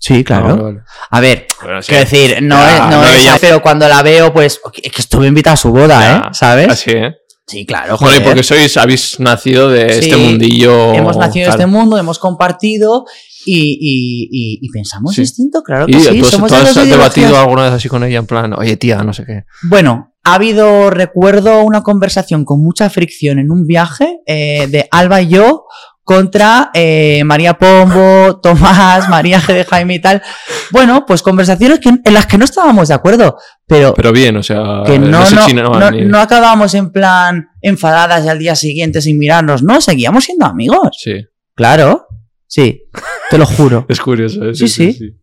Sí, 0.06 0.22
claro. 0.22 0.48
Vale, 0.48 0.62
vale. 0.62 0.80
A 1.10 1.20
ver, 1.20 1.46
Bueno, 1.62 1.80
sí. 1.82 1.88
quiero 1.88 2.04
decir, 2.04 2.42
no, 2.42 2.56
Ya, 2.56 2.74
es, 2.74 2.80
no 2.80 2.90
no 2.90 3.04
es- 3.04 3.38
pero 3.40 3.62
cuando 3.62 3.88
la 3.88 4.02
veo, 4.02 4.32
pues, 4.34 4.60
es 4.82 4.92
que 4.92 5.00
estuve 5.00 5.26
invitada 5.28 5.54
a 5.54 5.56
su 5.56 5.70
boda, 5.70 6.00
Ya. 6.00 6.16
¿eh? 6.16 6.30
¿Sabes? 6.32 6.68
Así, 6.68 6.90
¿eh? 6.90 7.14
Sí, 7.46 7.64
claro. 7.66 7.96
Bueno, 7.98 8.12
y 8.12 8.18
joder. 8.18 8.24
porque 8.28 8.42
sois, 8.42 8.76
habéis 8.76 9.18
nacido 9.20 9.68
de 9.68 9.88
Sí, 9.94 9.98
este 10.10 10.16
mundillo. 10.16 10.92
hemos 10.94 11.16
nacido 11.16 11.46
claro. 11.46 11.60
este 11.60 11.66
mundo, 11.66 11.96
hemos 11.98 12.18
compartido 12.18 13.04
y, 13.46 13.78
y- 13.80 14.28
y- 14.30 14.58
y 14.62 14.68
pensamos 14.70 15.14
Sí. 15.14 15.20
distinto, 15.22 15.62
claro 15.62 15.86
que 15.86 15.92
¿Y 15.92 16.00
sí. 16.00 16.18
tú, 16.18 16.24
has- 16.26 16.30
somos 16.30 16.50
tú 16.50 16.56
de 16.56 16.62
has 16.62 16.74
debatido 16.88 17.38
alguna 17.38 17.64
vez 17.64 17.72
así 17.72 17.88
con 17.88 18.02
ella 18.04 18.18
en 18.18 18.26
plan, 18.26 18.52
oye 18.54 18.76
tía, 18.78 19.02
no 19.02 19.12
sé 19.12 19.24
qué? 19.26 19.44
Bueno, 19.62 20.14
ha 20.24 20.34
habido, 20.34 20.88
recuerdo 20.90 21.62
una 21.64 21.82
conversación 21.82 22.46
con 22.46 22.62
mucha 22.64 22.88
fricción 22.88 23.38
en 23.38 23.50
un 23.50 23.66
viaje 23.66 24.20
eh, 24.26 24.66
de 24.70 24.88
Alba 24.90 25.20
y 25.20 25.28
yo 25.28 25.64
contra 26.04 26.70
eh, 26.74 27.22
María 27.24 27.54
Pombo, 27.54 28.36
Tomás, 28.42 29.08
María 29.08 29.40
G. 29.40 29.54
de 29.54 29.64
Jaime 29.64 29.94
y 29.94 29.98
tal. 30.00 30.22
Bueno, 30.70 31.04
pues 31.06 31.22
conversaciones 31.22 31.80
que- 31.80 31.88
en 31.88 32.14
las 32.14 32.26
que 32.26 32.38
no 32.38 32.44
estábamos 32.44 32.88
de 32.88 32.94
acuerdo, 32.94 33.36
pero, 33.66 33.94
Pero 33.94 34.12
bien, 34.12 34.36
o 34.36 34.42
sea, 34.42 34.82
que 34.84 34.98
no, 34.98 35.08
no 35.20 35.26
se 35.26 35.54
no, 35.54 35.70
no, 35.80 35.90
no 35.90 36.18
acabábamos 36.20 36.74
en 36.74 36.90
plan 36.92 37.48
enfadadas 37.62 38.24
y 38.24 38.28
al 38.28 38.38
día 38.38 38.54
siguiente 38.54 39.00
sin 39.00 39.18
mirarnos, 39.18 39.62
no, 39.62 39.80
seguíamos 39.80 40.24
siendo 40.24 40.46
amigos. 40.46 40.90
Sí, 41.02 41.14
Claro, 41.56 42.06
sí, 42.46 42.82
te 43.30 43.38
lo 43.38 43.46
juro. 43.46 43.86
es 43.88 44.00
curioso. 44.00 44.44
¿eh? 44.48 44.54
Sí, 44.54 44.68
sí. 44.68 45.16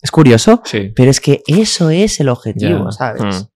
Es 0.00 0.10
curioso, 0.10 0.62
Sí. 0.64 0.92
pero 0.96 1.10
es 1.10 1.20
que 1.20 1.42
eso 1.46 1.90
es 1.90 2.18
el 2.20 2.28
objetivo, 2.28 2.86
Ya. 2.86 2.92
¿sabes? 2.92 3.22
Mm. 3.22 3.48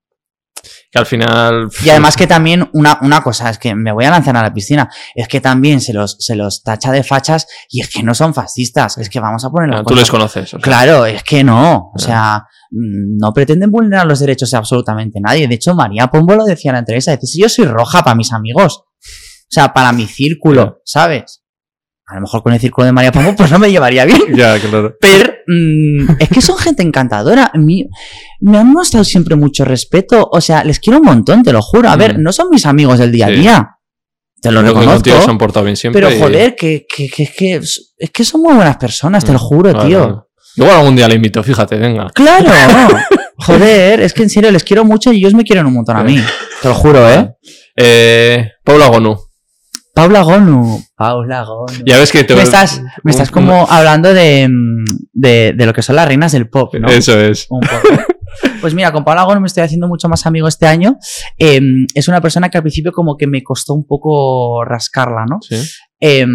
Que 0.90 0.98
al 0.98 1.06
final. 1.06 1.68
Y 1.84 1.90
además 1.90 2.16
que 2.16 2.26
también 2.26 2.68
una, 2.72 2.98
una 3.02 3.22
cosa, 3.22 3.50
es 3.50 3.58
que 3.58 3.74
me 3.74 3.92
voy 3.92 4.04
a 4.04 4.10
lanzar 4.10 4.36
a 4.36 4.42
la 4.42 4.52
piscina, 4.52 4.88
es 5.14 5.28
que 5.28 5.40
también 5.40 5.80
se 5.80 5.92
los, 5.92 6.16
se 6.18 6.34
los 6.34 6.62
tacha 6.62 6.92
de 6.92 7.02
fachas 7.02 7.46
y 7.68 7.80
es 7.80 7.88
que 7.88 8.02
no 8.02 8.14
son 8.14 8.34
fascistas, 8.34 8.98
es 8.98 9.08
que 9.08 9.20
vamos 9.20 9.44
a 9.44 9.50
poner 9.50 9.74
Ah, 9.74 9.82
tú 9.86 9.94
les 9.94 10.10
conoces. 10.10 10.44
o 10.54 10.58
sea. 10.58 10.60
Claro, 10.60 11.06
es 11.06 11.22
que 11.22 11.44
no, 11.44 11.92
o 11.94 11.98
sea, 11.98 12.44
mm, 12.70 13.18
no 13.18 13.32
pretenden 13.32 13.70
vulnerar 13.70 14.06
los 14.06 14.20
derechos 14.20 14.50
de 14.50 14.56
absolutamente 14.56 15.20
nadie. 15.20 15.46
De 15.48 15.54
hecho, 15.56 15.74
María 15.74 16.08
Pombo 16.08 16.34
lo 16.34 16.44
decía 16.44 16.70
en 16.70 16.74
la 16.74 16.80
entrevista, 16.80 17.12
dice, 17.12 17.26
si 17.26 17.40
yo 17.40 17.48
soy 17.48 17.66
roja 17.66 18.02
para 18.02 18.16
mis 18.16 18.32
amigos, 18.32 18.84
o 19.46 19.48
sea, 19.48 19.72
para 19.72 19.92
mi 19.92 20.06
círculo. 20.06 20.80
¿sabes? 20.84 21.42
A 22.08 22.14
lo 22.14 22.20
mejor 22.20 22.42
con 22.42 22.52
el 22.52 22.60
círculo 22.60 22.84
de 22.86 22.92
María 22.92 23.10
Pombo 23.10 23.34
pues 23.34 23.50
no 23.50 23.58
me 23.58 23.70
llevaría 23.70 24.04
bien. 24.04 24.20
Ya, 24.36 24.58
claro. 24.60 24.94
Pero 25.00 25.32
mm, 25.48 26.10
es 26.20 26.28
que 26.28 26.40
son 26.40 26.56
gente 26.56 26.82
encantadora. 26.82 27.50
Me 27.54 28.58
han 28.58 28.72
mostrado 28.72 29.04
siempre 29.04 29.34
mucho 29.34 29.64
respeto. 29.64 30.28
O 30.30 30.40
sea, 30.40 30.62
les 30.64 30.78
quiero 30.78 31.00
un 31.00 31.04
montón, 31.04 31.42
te 31.42 31.52
lo 31.52 31.60
juro. 31.62 31.88
A 31.88 31.96
ver, 31.96 32.18
Mm. 32.18 32.22
no 32.22 32.32
son 32.32 32.48
mis 32.50 32.64
amigos 32.66 32.98
del 33.00 33.10
día 33.10 33.26
a 33.26 33.30
día. 33.30 33.70
Te 34.40 34.52
lo 34.52 34.60
Creo 34.60 34.74
que 34.74 34.80
reconozco. 34.80 34.94
contigo 35.02 35.20
se 35.22 35.30
han 35.30 35.38
portado 35.38 35.64
bien 35.64 35.76
siempre. 35.76 36.00
Pero 36.02 36.14
y- 36.14 36.20
joder, 36.20 36.54
que, 36.54 36.86
que, 36.88 37.08
que, 37.08 37.26
que, 37.26 37.54
es 37.56 38.10
que 38.12 38.24
son 38.24 38.42
muy 38.42 38.54
buenas 38.54 38.76
personas, 38.76 39.24
te 39.24 39.32
lo 39.32 39.38
juro, 39.40 39.72
Vale, 39.72 39.88
tío. 39.88 40.28
Igual 40.56 40.76
algún 40.76 40.94
día 40.96 41.08
le 41.08 41.16
invito, 41.16 41.42
fíjate, 41.42 41.76
venga. 41.76 42.08
Claro. 42.14 42.48
Joder, 43.38 44.00
es 44.00 44.14
que 44.14 44.22
en 44.22 44.30
serio 44.30 44.50
les 44.50 44.62
quiero 44.64 44.84
mucho 44.84 45.12
y 45.12 45.16
ellos 45.18 45.34
me 45.34 45.42
quieren 45.44 45.66
un 45.66 45.74
montón 45.74 45.96
a 45.96 46.02
mí. 46.04 46.18
Te 46.62 46.68
lo 46.68 46.74
juro, 46.74 47.10
¿eh? 47.10 47.30
Eh, 47.76 48.48
Paula 48.64 48.86
Gonu. 48.88 49.16
Paula 49.96 50.20
Gonu. 50.20 50.78
Paula 50.94 51.42
Gonu. 51.42 51.72
Ya 51.86 51.98
ves 51.98 52.12
que 52.12 52.22
te 52.22 52.34
Me 52.36 52.42
estás, 52.42 52.82
me 53.02 53.10
estás 53.10 53.30
como 53.30 53.66
hablando 53.70 54.12
de, 54.12 54.46
de, 55.14 55.54
de 55.56 55.66
lo 55.66 55.72
que 55.72 55.80
son 55.80 55.96
las 55.96 56.06
reinas 56.06 56.32
del 56.32 56.50
pop, 56.50 56.74
¿no? 56.74 56.88
Eso 56.88 57.18
es. 57.18 57.46
Un 57.48 57.60
poco. 57.60 58.02
Pues 58.60 58.74
mira, 58.74 58.92
con 58.92 59.02
Paula 59.02 59.22
Gonu 59.22 59.40
me 59.40 59.46
estoy 59.46 59.62
haciendo 59.62 59.88
mucho 59.88 60.10
más 60.10 60.26
amigo 60.26 60.46
este 60.48 60.66
año. 60.66 60.98
Eh, 61.38 61.60
es 61.94 62.08
una 62.08 62.20
persona 62.20 62.50
que 62.50 62.58
al 62.58 62.62
principio 62.62 62.92
como 62.92 63.16
que 63.16 63.26
me 63.26 63.42
costó 63.42 63.72
un 63.72 63.86
poco 63.86 64.62
rascarla, 64.64 65.24
¿no? 65.24 65.38
Sí. 65.40 65.56
Eh, 65.98 66.26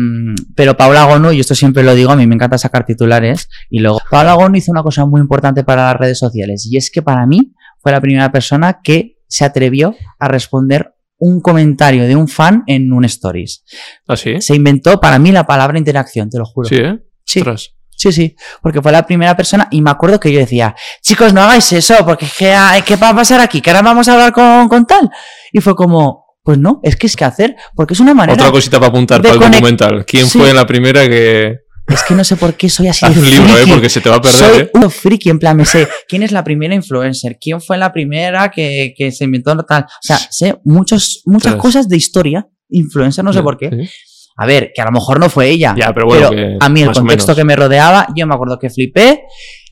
pero 0.55 0.75
Paula 0.75 1.05
Gonu, 1.05 1.31
y 1.31 1.39
esto 1.39 1.53
siempre 1.53 1.83
lo 1.83 1.93
digo, 1.93 2.09
a 2.11 2.15
mí 2.15 2.25
me 2.25 2.33
encanta 2.33 2.57
sacar 2.57 2.87
titulares. 2.87 3.47
Y 3.69 3.79
luego, 3.79 3.99
Paula 4.09 4.33
Gonu 4.33 4.57
hizo 4.57 4.71
una 4.71 4.81
cosa 4.81 5.05
muy 5.05 5.21
importante 5.21 5.63
para 5.63 5.85
las 5.85 5.97
redes 5.97 6.17
sociales. 6.17 6.67
Y 6.67 6.77
es 6.77 6.89
que 6.89 7.03
para 7.03 7.27
mí 7.27 7.53
fue 7.79 7.91
la 7.91 8.01
primera 8.01 8.31
persona 8.31 8.79
que 8.83 9.17
se 9.27 9.45
atrevió 9.45 9.95
a 10.17 10.27
responder 10.27 10.95
un 11.23 11.39
comentario 11.39 12.07
de 12.07 12.15
un 12.15 12.27
fan 12.27 12.63
en 12.65 12.91
un 12.91 13.05
stories. 13.05 13.63
¿Ah, 14.07 14.17
sí? 14.17 14.41
Se 14.41 14.55
inventó 14.55 14.99
para 14.99 15.19
mí 15.19 15.31
la 15.31 15.45
palabra 15.45 15.77
interacción, 15.77 16.29
te 16.29 16.39
lo 16.39 16.45
juro. 16.45 16.67
Sí, 16.67 16.75
¿eh? 16.75 16.99
Sí. 17.23 17.39
Ostras. 17.39 17.73
Sí, 17.95 18.11
sí, 18.11 18.35
porque 18.63 18.81
fue 18.81 18.91
la 18.91 19.05
primera 19.05 19.37
persona 19.37 19.67
y 19.69 19.79
me 19.83 19.91
acuerdo 19.91 20.19
que 20.19 20.31
yo 20.31 20.39
decía, 20.39 20.73
chicos, 21.03 21.33
no 21.33 21.41
hagáis 21.43 21.71
eso, 21.71 21.93
porque 22.03 22.25
es 22.25 22.33
que, 22.33 22.55
¿qué 22.83 22.95
va 22.95 23.09
a 23.09 23.15
pasar 23.15 23.39
aquí? 23.39 23.61
Que 23.61 23.69
ahora 23.69 23.83
vamos 23.83 24.07
a 24.07 24.13
hablar 24.13 24.31
con, 24.33 24.67
con 24.67 24.87
tal. 24.87 25.07
Y 25.51 25.59
fue 25.61 25.75
como, 25.75 26.25
pues 26.41 26.57
no, 26.57 26.79
es 26.81 26.95
que 26.95 27.05
es 27.05 27.15
que 27.15 27.25
hacer, 27.25 27.55
porque 27.75 27.93
es 27.93 27.99
una 27.99 28.15
manera... 28.15 28.33
Otra 28.41 28.51
cosita 28.51 28.79
para 28.79 28.89
apuntar 28.89 29.21
para 29.21 29.35
el 29.35 29.39
documental. 29.39 30.03
¿Quién 30.05 30.25
Sí. 30.25 30.39
fue 30.39 30.51
la 30.51 30.65
primera 30.65 31.07
que 31.07 31.57
Es 31.93 32.03
que 32.03 32.13
no 32.13 32.23
sé 32.23 32.35
por 32.35 32.53
qué 32.55 32.69
soy 32.69 32.87
así 32.87 33.05
de 33.05 33.19
un 33.19 33.29
libro, 33.29 33.57
eh? 33.57 33.63
Porque 33.67 33.89
se 33.89 34.01
te 34.01 34.09
va 34.09 34.17
a 34.17 34.21
perder, 34.21 34.39
Soy 34.39 34.61
eh? 34.61 34.71
un 34.73 34.89
friki, 34.89 35.29
en 35.29 35.39
plan, 35.39 35.57
me 35.57 35.65
sé 35.65 35.87
quién 36.07 36.23
es 36.23 36.31
la 36.31 36.43
primera 36.43 36.73
influencer, 36.73 37.37
quién 37.39 37.61
fue 37.61 37.77
la 37.77 37.91
primera 37.91 38.49
que, 38.51 38.93
que 38.95 39.11
se 39.11 39.25
inventó 39.25 39.55
tal. 39.65 39.83
O 39.83 39.87
sea, 40.01 40.17
sé 40.17 40.55
muchos, 40.63 41.21
muchas 41.25 41.55
cosas 41.55 41.87
de 41.89 41.97
historia, 41.97 42.47
influencer, 42.69 43.23
no 43.23 43.33
sé 43.33 43.41
por 43.41 43.57
qué. 43.57 43.69
Sí. 43.69 43.89
A 44.37 44.45
ver, 44.45 44.71
que 44.73 44.81
a 44.81 44.85
lo 44.85 44.91
mejor 44.91 45.19
no 45.19 45.29
fue 45.29 45.49
ella. 45.49 45.75
Ya, 45.77 45.93
pero 45.93 46.07
bueno, 46.07 46.29
pero 46.29 46.57
a 46.59 46.69
mí 46.69 46.81
el 46.81 46.91
contexto 46.91 47.35
que 47.35 47.43
me 47.43 47.55
rodeaba, 47.55 48.07
yo 48.15 48.25
me 48.25 48.33
acuerdo 48.33 48.57
que 48.57 48.69
flipé 48.69 49.23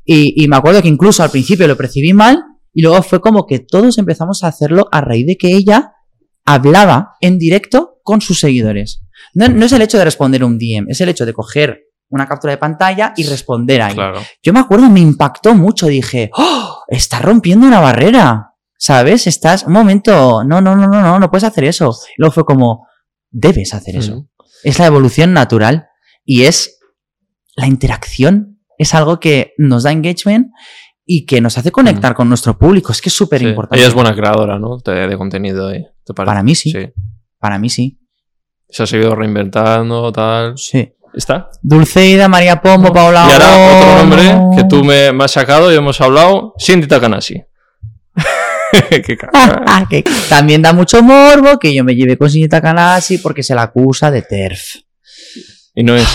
y, 0.05 0.43
y 0.43 0.47
me 0.47 0.57
acuerdo 0.57 0.81
que 0.81 0.87
incluso 0.87 1.23
al 1.23 1.31
principio 1.31 1.67
lo 1.67 1.77
percibí 1.77 2.13
mal 2.13 2.43
y 2.73 2.81
luego 2.81 3.01
fue 3.01 3.21
como 3.21 3.45
que 3.45 3.59
todos 3.59 3.97
empezamos 3.97 4.43
a 4.43 4.47
hacerlo 4.47 4.87
a 4.91 5.01
raíz 5.01 5.25
de 5.25 5.37
que 5.37 5.55
ella 5.55 5.93
hablaba 6.45 7.13
en 7.21 7.37
directo 7.37 7.99
con 8.03 8.21
sus 8.21 8.39
seguidores. 8.39 9.03
No, 9.33 9.47
no 9.47 9.65
es 9.65 9.71
el 9.71 9.81
hecho 9.81 9.97
de 9.97 10.05
responder 10.05 10.43
un 10.43 10.57
DM, 10.57 10.85
es 10.89 11.01
el 11.01 11.09
hecho 11.09 11.25
de 11.25 11.33
coger 11.33 11.88
una 12.09 12.27
captura 12.27 12.51
de 12.51 12.57
pantalla 12.57 13.13
y 13.15 13.23
responder 13.23 13.81
ahí. 13.81 13.93
Claro. 13.95 14.19
Yo 14.43 14.51
me 14.53 14.59
acuerdo, 14.59 14.89
me 14.89 14.99
impactó 14.99 15.53
mucho, 15.55 15.87
dije, 15.87 16.29
¡Oh! 16.35 16.83
Estás 16.87 17.21
rompiendo 17.21 17.65
una 17.67 17.79
barrera, 17.79 18.53
¿sabes? 18.77 19.27
Estás, 19.27 19.63
un 19.63 19.73
momento, 19.73 20.43
no, 20.43 20.59
no, 20.61 20.75
no, 20.75 20.87
no, 20.87 21.01
no, 21.01 21.19
no 21.19 21.29
puedes 21.29 21.43
hacer 21.43 21.63
eso. 21.65 21.95
Luego 22.17 22.33
fue 22.33 22.45
como, 22.45 22.87
debes 23.29 23.73
hacer 23.73 23.95
eso 23.95 24.25
es 24.63 24.77
la 24.77 24.87
evolución 24.87 25.31
natural 25.31 25.87
y 26.25 26.43
es 26.43 26.79
la 27.55 27.67
interacción. 27.67 28.59
Es 28.77 28.93
algo 28.93 29.19
que 29.19 29.53
nos 29.57 29.83
da 29.83 29.91
engagement 29.93 30.47
y 31.05 31.25
que 31.25 31.39
nos 31.41 31.57
hace 31.57 31.71
conectar 31.71 32.13
con 32.13 32.27
nuestro 32.27 32.57
público. 32.57 32.91
Es 32.91 33.01
que 33.01 33.07
es 33.09 33.15
súper 33.15 33.39
Sí. 33.39 33.47
importante. 33.47 33.79
Ella 33.79 33.87
es 33.87 33.93
buena 33.93 34.13
creadora, 34.13 34.59
¿no? 34.59 34.77
De, 34.77 35.07
de 35.07 35.17
contenido, 35.17 35.71
eh, 35.71 35.91
¿te 36.03 36.13
parece? 36.13 36.29
Para 36.29 36.43
mí 36.43 36.55
sí. 36.55 36.71
Sí. 36.71 36.91
Para 37.39 37.57
mí 37.57 37.69
sí. 37.69 37.99
Se 38.67 38.83
ha 38.83 38.85
seguido 38.85 39.15
reinventando, 39.15 40.11
tal. 40.11 40.57
Sí. 40.57 40.93
¿Está? 41.13 41.49
Dulceida, 41.61 42.27
María 42.27 42.61
Pombo, 42.61 42.93
Paula 42.93 43.25
Y 43.27 43.31
ahora 43.31 43.77
otro 43.77 43.97
nombre 43.97 44.57
que 44.57 44.63
tú 44.67 44.83
me, 44.83 45.11
me 45.11 45.23
has 45.23 45.31
sacado 45.31 45.71
y 45.71 45.75
hemos 45.75 45.99
hablado, 46.01 46.53
Cindy 46.59 46.87
Takanashi. 46.87 47.43
Qué 48.89 49.17
caca. 49.17 49.31
Ah, 49.33 49.85
que 49.89 50.03
también 50.29 50.61
da 50.61 50.73
mucho 50.73 51.01
morbo 51.01 51.57
que 51.57 51.73
yo 51.73 51.83
me 51.83 51.95
lleve 51.95 52.17
con 52.17 52.29
Sinita 52.29 52.61
Kanasi 52.61 53.17
porque 53.17 53.43
se 53.43 53.55
la 53.55 53.63
acusa 53.63 54.11
de 54.11 54.21
TERF. 54.21 54.75
Y 55.75 55.83
no 55.83 55.95
es. 55.95 56.07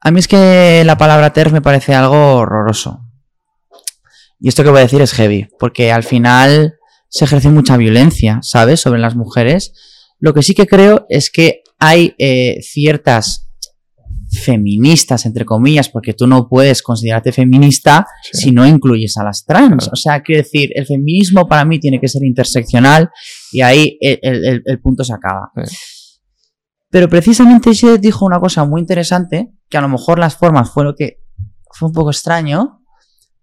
A 0.00 0.10
mí 0.10 0.20
es 0.20 0.28
que 0.28 0.82
la 0.84 0.96
palabra 0.96 1.32
TERF 1.32 1.52
me 1.52 1.62
parece 1.62 1.94
algo 1.94 2.36
horroroso. 2.36 3.00
Y 4.38 4.48
esto 4.48 4.62
que 4.62 4.70
voy 4.70 4.80
a 4.80 4.82
decir 4.82 5.00
es 5.00 5.12
heavy, 5.14 5.48
porque 5.58 5.90
al 5.90 6.04
final 6.04 6.74
se 7.08 7.24
ejerce 7.24 7.48
mucha 7.48 7.76
violencia, 7.76 8.38
¿sabes?, 8.42 8.80
sobre 8.80 9.00
las 9.00 9.16
mujeres. 9.16 9.72
Lo 10.18 10.34
que 10.34 10.42
sí 10.42 10.54
que 10.54 10.66
creo 10.66 11.06
es 11.08 11.30
que 11.30 11.62
hay 11.78 12.14
eh, 12.18 12.58
ciertas 12.62 13.45
feministas, 14.36 15.26
entre 15.26 15.44
comillas, 15.44 15.88
porque 15.88 16.14
tú 16.14 16.26
no 16.26 16.48
puedes 16.48 16.82
considerarte 16.82 17.32
feminista 17.32 18.06
Sí. 18.32 18.38
si 18.44 18.52
no 18.52 18.66
incluyes 18.66 19.16
a 19.16 19.24
las 19.24 19.44
trans. 19.44 19.84
Claro. 19.84 19.90
O 19.92 19.96
sea, 19.96 20.22
quiero 20.22 20.42
decir, 20.42 20.70
el 20.74 20.86
feminismo 20.86 21.48
para 21.48 21.64
mí 21.64 21.78
tiene 21.80 22.00
que 22.00 22.08
ser 22.08 22.22
interseccional 22.24 23.10
y 23.52 23.60
ahí 23.62 23.98
el, 24.00 24.18
el- 24.22 24.44
el- 24.44 24.62
el 24.64 24.80
punto 24.80 25.02
se 25.04 25.12
acaba. 25.14 25.50
Sí. 25.64 25.76
Pero 26.90 27.08
precisamente 27.08 27.70
ella 27.70 27.96
dijo 27.96 28.24
una 28.24 28.38
cosa 28.40 28.64
muy 28.64 28.80
interesante, 28.80 29.52
que 29.68 29.76
a 29.76 29.80
lo 29.80 29.88
mejor 29.88 30.18
las 30.18 30.36
formas 30.36 30.70
fue 30.70 30.84
lo 30.84 30.94
que 30.94 31.18
fue 31.72 31.88
un 31.88 31.94
poco 31.94 32.10
extraño, 32.10 32.82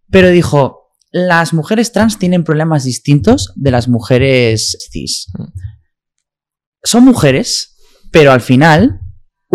pero 0.10 0.30
dijo, 0.30 0.80
las 1.12 1.54
mujeres 1.54 1.92
trans 1.92 2.18
tienen 2.18 2.44
problemas 2.44 2.86
distintos 2.86 3.52
de 3.56 3.70
las 3.72 3.88
mujeres 3.88 4.78
cis. 4.92 5.28
Mm. 5.38 5.44
Son 6.84 7.04
mujeres, 7.06 7.76
pero 8.12 8.32
al 8.32 8.42
final, 8.42 9.00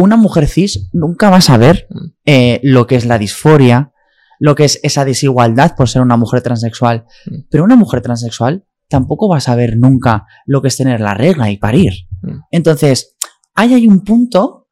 una 0.02 0.16
mujer 0.16 0.46
cis 0.46 0.88
nunca 0.92 1.30
va 1.30 1.36
a 1.38 1.40
saber 1.40 1.86
Mm. 1.90 2.06
eh, 2.24 2.60
lo 2.62 2.86
que 2.86 2.96
es 2.96 3.04
la 3.04 3.18
disforia, 3.18 3.92
lo 4.38 4.54
que 4.54 4.64
es 4.64 4.78
esa 4.82 5.04
desigualdad 5.04 5.74
por 5.76 5.88
ser 5.88 6.02
una 6.02 6.16
mujer 6.16 6.42
transexual. 6.42 7.04
Mm. 7.26 7.40
Pero 7.50 7.64
una 7.64 7.76
mujer 7.76 8.00
transexual 8.00 8.64
tampoco 8.88 9.28
va 9.28 9.38
a 9.38 9.40
saber 9.40 9.76
nunca 9.76 10.26
lo 10.46 10.62
que 10.62 10.68
es 10.68 10.76
tener 10.76 11.00
la 11.00 11.14
regla 11.14 11.50
y 11.50 11.56
parir. 11.58 11.92
Mm. 12.22 12.38
Entonces, 12.50 13.16
ahí 13.54 13.74
hay 13.74 13.86
un 13.86 14.04
punto 14.04 14.68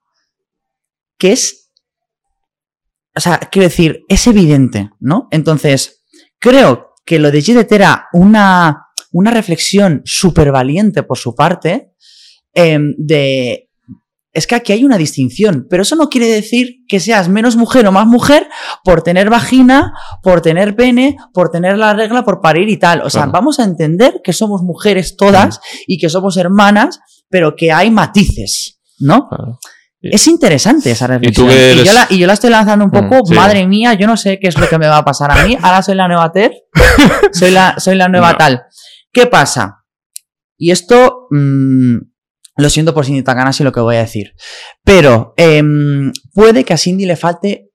que 1.18 1.32
es, 1.32 1.72
o 3.14 3.20
sea, 3.20 3.38
quiero 3.38 3.68
decir, 3.68 4.04
es 4.08 4.26
evidente, 4.26 4.90
¿no? 5.00 5.28
Entonces, 5.30 6.04
creo 6.38 6.94
que 7.04 7.18
lo 7.18 7.30
de 7.30 7.40
Gidet 7.40 7.72
era 7.72 8.06
una, 8.12 8.86
una 9.12 9.30
reflexión 9.30 10.02
súper 10.04 10.52
valiente 10.52 11.02
por 11.02 11.18
su 11.18 11.34
parte, 11.34 11.92
em, 12.52 12.94
de... 12.98 13.65
Es 14.36 14.46
que 14.46 14.54
aquí 14.54 14.72
hay 14.72 14.84
una 14.84 14.98
distinción, 14.98 15.66
pero 15.70 15.82
eso 15.82 15.96
no 15.96 16.08
quiere 16.08 16.26
decir 16.28 16.84
que 16.86 17.00
seas 17.00 17.28
menos 17.28 17.56
mujer 17.56 17.86
o 17.86 17.92
más 17.92 18.06
mujer 18.06 18.48
por 18.84 19.02
tener 19.02 19.30
vagina, 19.30 19.92
por 20.22 20.40
tener 20.42 20.76
pene, 20.76 21.16
por 21.32 21.50
tener 21.50 21.78
la 21.78 21.94
regla, 21.94 22.24
por 22.24 22.40
parir 22.40 22.68
y 22.68 22.76
tal. 22.78 23.00
O 23.02 23.10
sea, 23.10 23.22
Claro. 23.22 23.32
vamos 23.32 23.58
a 23.58 23.64
entender 23.64 24.20
que 24.22 24.32
somos 24.32 24.62
mujeres 24.62 25.16
todas 25.16 25.60
y 25.86 25.98
que 25.98 26.08
somos 26.08 26.36
hermanas, 26.36 27.00
pero 27.28 27.56
que 27.56 27.72
hay 27.72 27.90
matices, 27.90 28.78
¿no? 28.98 29.28
Claro. 29.28 29.58
Es 30.02 30.28
interesante 30.28 30.92
esa 30.92 31.06
reflexión. 31.08 31.48
Y, 31.50 31.82
yo 31.84 31.92
la, 31.92 32.06
y 32.10 32.18
yo 32.18 32.26
la 32.28 32.34
estoy 32.34 32.50
lanzando 32.50 32.84
un 32.84 32.90
poco, 32.92 33.22
Mm, 33.22 33.26
sí. 33.26 33.34
madre 33.34 33.66
mía, 33.66 33.94
yo 33.94 34.06
no 34.06 34.16
sé 34.16 34.38
qué 34.38 34.46
es 34.48 34.56
lo 34.58 34.68
que 34.68 34.78
me 34.78 34.86
va 34.86 34.98
a 34.98 35.04
pasar 35.04 35.32
a 35.32 35.44
mí. 35.46 35.56
Ahora 35.60 35.82
soy 35.82 35.96
la 35.96 36.06
nueva 36.06 36.30
Ter, 36.30 36.52
soy 37.32 37.50
la, 37.50 37.74
soy 37.78 37.96
la 37.96 38.08
nueva 38.08 38.32
No. 38.32 38.38
tal. 38.38 38.62
¿Qué 39.12 39.26
pasa? 39.26 39.84
Y 40.58 40.70
esto, 40.70 41.26
mm, 41.30 41.96
lo 42.56 42.70
siento 42.70 42.94
por 42.94 43.04
Cindy 43.04 43.22
Takanashi 43.22 43.64
lo 43.64 43.72
que 43.72 43.80
voy 43.80 43.96
a 43.96 44.00
decir, 44.00 44.34
pero 44.84 45.34
em, 45.36 46.12
puede 46.32 46.64
que 46.64 46.74
a 46.74 46.78
Cindy 46.78 47.06
le 47.06 47.16
falte 47.16 47.70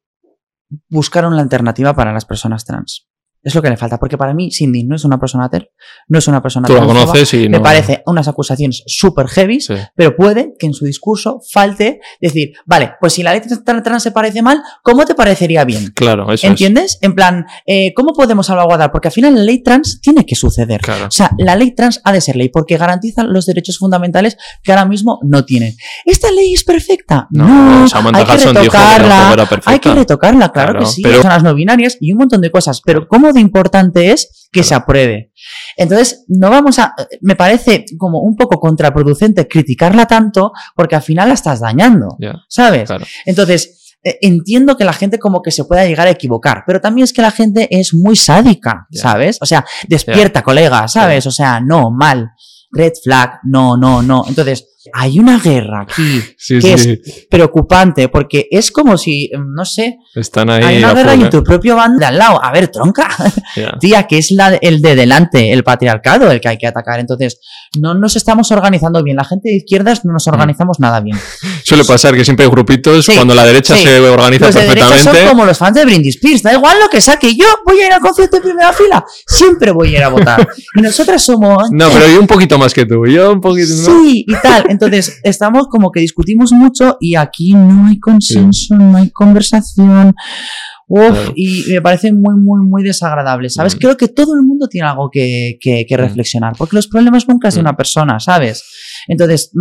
buscar 0.90 1.26
una 1.26 1.40
alternativa 1.40 1.94
para 1.96 2.14
las 2.14 2.26
personas 2.26 2.66
trans. 2.66 3.11
Es 3.44 3.56
lo 3.56 3.62
que 3.62 3.70
le 3.70 3.78
falta, 3.78 3.98
porque 3.98 4.18
para 4.18 4.34
mí 4.36 4.52
Cindy 4.52 4.84
no 4.84 4.96
es 4.96 5.04
una 5.04 5.20
persona 5.20 5.50
ter, 5.50 5.72
no 6.08 6.20
es 6.20 6.28
una 6.28 6.42
persona 6.44 6.68
Tú 6.68 6.76
la 6.76 6.86
conoces 6.86 7.34
y 7.34 7.50
me 7.50 7.58
no... 7.58 7.64
parece 7.64 8.04
unas 8.06 8.28
acusaciones 8.28 8.84
súper 8.86 9.28
heavy, 9.28 9.60
Sí. 9.62 9.74
pero 9.96 10.16
puede 10.16 10.54
que 10.60 10.68
en 10.68 10.74
su 10.74 10.86
discurso 10.86 11.42
falte 11.52 12.00
decir, 12.20 12.52
vale, 12.66 12.92
pues 13.00 13.14
si 13.14 13.24
la 13.24 13.32
ley 13.32 13.42
trans, 13.42 13.84
trans 13.84 14.04
se 14.04 14.12
parece 14.12 14.42
mal, 14.44 14.62
¿cómo 14.84 15.06
te 15.06 15.16
parecería 15.16 15.64
bien? 15.66 15.92
Claro, 15.96 16.32
eso 16.32 16.46
¿Entiendes? 16.46 17.00
En 17.02 17.16
plan, 17.16 17.46
eh, 17.66 17.94
¿cómo 17.96 18.14
podemos 18.14 18.46
salvaguardar? 18.46 18.92
Porque 18.92 19.08
al 19.08 19.12
final 19.14 19.34
la 19.36 19.42
ley 19.42 19.64
trans 19.64 20.00
tiene 20.02 20.24
que 20.26 20.36
suceder. 20.36 20.80
es. 20.82 20.86
Claro. 20.86 21.06
O 21.08 21.12
sea, 21.12 21.32
la 21.40 21.56
ley 21.56 21.74
trans 21.74 22.00
ha 22.04 22.12
de 22.14 22.22
ser 22.22 22.36
ley 22.36 22.50
porque 22.50 22.78
garantiza 22.78 23.24
los 23.24 23.46
derechos 23.48 23.78
fundamentales 23.80 24.38
que 24.62 24.72
ahora 24.72 24.86
mismo 24.86 25.20
no 25.24 25.46
tienen. 25.46 25.74
¿Esta 26.06 26.30
ley 26.32 26.54
es 26.54 26.64
perfecta? 26.64 27.28
No, 27.32 27.88
Samantha 27.88 28.20
hay 28.20 28.38
que 28.38 28.46
retocarla. 28.46 29.34
era 29.34 29.50
Hay 29.66 29.80
que 29.80 29.94
retocarla, 29.94 30.52
claro, 30.52 30.72
Claro, 30.74 30.86
que 30.86 30.92
sí. 30.92 31.02
pero- 31.02 31.16
Personas 31.16 31.44
no 31.44 31.56
binarias 31.56 31.98
y 32.00 32.12
un 32.12 32.20
montón 32.20 32.42
de 32.42 32.52
cosas. 32.52 32.82
Pero 32.86 33.08
¿cómo 33.08 33.31
de 33.34 33.40
importante 33.40 34.12
es 34.12 34.48
que 34.52 34.64
se 34.64 34.76
apruebe? 34.76 35.32
Entonces, 35.78 36.26
no 36.28 36.50
vamos 36.50 36.80
a. 36.80 36.94
Me 37.22 37.36
parece 37.36 37.86
como 37.98 38.20
un 38.20 38.36
poco 38.36 38.60
contraproducente 38.60 39.48
criticarla 39.48 40.06
tanto 40.06 40.52
porque 40.76 40.96
al 40.96 41.02
final 41.02 41.30
la 41.30 41.34
estás 41.36 41.62
dañando. 41.62 42.18
¿Sabes? 42.48 42.88
claro. 42.88 43.06
Entonces, 43.26 43.98
eh, 44.04 44.18
entiendo 44.22 44.78
que 44.78 44.84
la 44.84 44.94
gente 44.94 45.20
como 45.20 45.42
que 45.42 45.52
se 45.52 45.66
pueda 45.66 45.86
llegar 45.86 46.08
a 46.08 46.12
equivocar, 46.12 46.64
pero 46.66 46.82
también 46.82 47.04
es 47.04 47.14
que 47.14 47.22
la 47.22 47.32
gente 47.32 47.68
es 47.72 47.94
muy 47.94 48.16
sádica. 48.16 48.88
¿sabes? 48.92 49.38
O 49.42 49.46
sea, 49.46 49.66
despierta, 49.88 50.42
colega, 50.42 50.88
¿sabes? 50.88 51.26
O 51.28 51.32
sea, 51.32 51.60
no, 51.60 51.92
mal. 51.92 52.32
Red 52.72 52.94
flag, 53.04 53.40
no, 53.44 53.76
no, 53.76 54.02
no. 54.02 54.24
Entonces, 54.28 54.71
hay 54.94 55.20
una 55.20 55.40
guerra 55.40 55.82
aquí 55.82 56.22
Sí, 56.38 56.60
que 56.60 56.78
sí. 56.78 57.00
es 57.04 57.28
preocupante 57.30 58.10
porque 58.10 58.48
es 58.50 58.72
como 58.72 58.98
si, 58.98 59.30
mm, 59.34 59.54
no 59.54 59.66
sé, 59.66 59.98
Están 60.16 60.50
ahí. 60.50 60.64
hay 60.64 60.78
una 60.80 60.94
guerra 60.94 61.14
en 61.14 61.30
tu 61.30 61.44
propio 61.44 61.76
bando 61.76 62.00
de 62.00 62.06
al 62.06 62.18
lado. 62.18 62.44
A 62.44 62.52
ver, 62.52 62.68
tronca. 62.70 63.08
Tía, 63.80 64.08
que 64.08 64.18
es 64.18 64.32
la, 64.32 64.56
el 64.56 64.82
de 64.82 64.96
delante, 64.96 65.52
el 65.54 65.64
patriarcado, 65.64 66.32
el 66.32 66.42
que 66.42 66.50
hay 66.50 66.58
que 66.58 66.68
atacar. 66.68 67.00
Entonces, 67.00 67.40
no 67.78 67.94
nos 67.94 68.16
estamos 68.16 68.52
organizando 68.52 69.04
bien. 69.04 69.18
La 69.18 69.24
gente 69.26 69.50
de 69.50 69.56
izquierdas 69.58 70.04
no 70.06 70.14
nos 70.14 70.28
organizamos 70.28 70.80
nada 70.80 71.00
bien. 71.00 71.18
Suele 71.64 71.86
pasar 71.86 72.16
que 72.16 72.24
siempre 72.26 72.46
hay 72.46 72.52
grupitos 72.52 73.06
Sí, 73.06 73.14
cuando 73.16 73.36
la 73.36 73.46
derecha 73.46 73.76
se 73.76 74.00
organiza 74.00 74.48
Los 74.48 74.56
de 74.56 74.62
derecha 74.62 74.88
perfectamente. 74.88 75.20
son 75.28 75.30
como 75.30 75.46
los 75.46 75.58
fans 75.58 75.76
de 75.76 75.86
Britney 75.86 76.10
Spears. 76.10 76.44
Da 76.44 76.54
igual 76.54 76.78
lo 76.80 76.90
que 76.90 77.00
saque. 77.02 77.36
Yo 77.36 77.46
voy 77.66 77.80
a 77.82 77.88
ir 77.88 77.94
al 77.94 78.02
concierto 78.02 78.38
en 78.38 78.44
primera 78.44 78.74
fila. 78.74 79.06
Siempre 79.28 79.72
voy 79.72 79.96
a 79.96 79.98
ir 80.00 80.04
a 80.04 80.10
votar. 80.10 80.48
Y 80.76 80.82
nosotras 80.82 81.22
somos. 81.24 81.70
No, 81.72 81.90
pero 81.90 82.08
yo 82.08 82.20
un 82.20 82.28
poquito 82.28 82.58
más 82.58 82.74
que 82.74 82.86
tú. 82.86 83.06
Yo 83.06 83.32
un 83.32 83.42
poquito. 83.42 83.70
¿no? 83.74 84.02
Sí, 84.04 84.26
y 84.28 84.36
tal. 84.42 84.66
Entonces, 84.72 85.20
estamos 85.24 85.68
como 85.70 85.92
que 85.92 86.00
discutimos 86.00 86.52
mucho 86.52 86.98
y 87.00 87.16
aquí 87.16 87.54
no 87.54 87.88
hay 87.88 88.00
consenso, 88.00 88.76
no 88.76 88.98
hay 88.98 89.10
conversación. 89.12 90.14
Uf, 90.88 91.00
Claro. 91.12 91.34
y 91.36 91.64
me 91.72 91.82
parece 91.82 92.12
muy, 92.12 92.36
muy, 92.36 92.66
muy 92.68 92.84
desagradable, 92.84 93.50
¿sabes? 93.50 93.76
Mm. 93.76 93.80
Creo 93.80 93.98
que 93.98 94.08
todo 94.10 94.34
el 94.36 94.42
mundo 94.46 94.68
tiene 94.68 94.88
algo 94.88 95.10
que, 95.10 95.58
que- 95.62 95.86
que 95.88 95.96
Mm. 95.98 96.00
reflexionar, 96.02 96.54
porque 96.58 96.76
los 96.76 96.88
problemas 96.88 97.28
nunca 97.30 97.48
es 97.48 97.56
de 97.56 97.62
Mm. 97.62 97.66
una 97.66 97.78
persona, 97.78 98.20
¿sabes? 98.20 98.64
Entonces, 99.08 99.52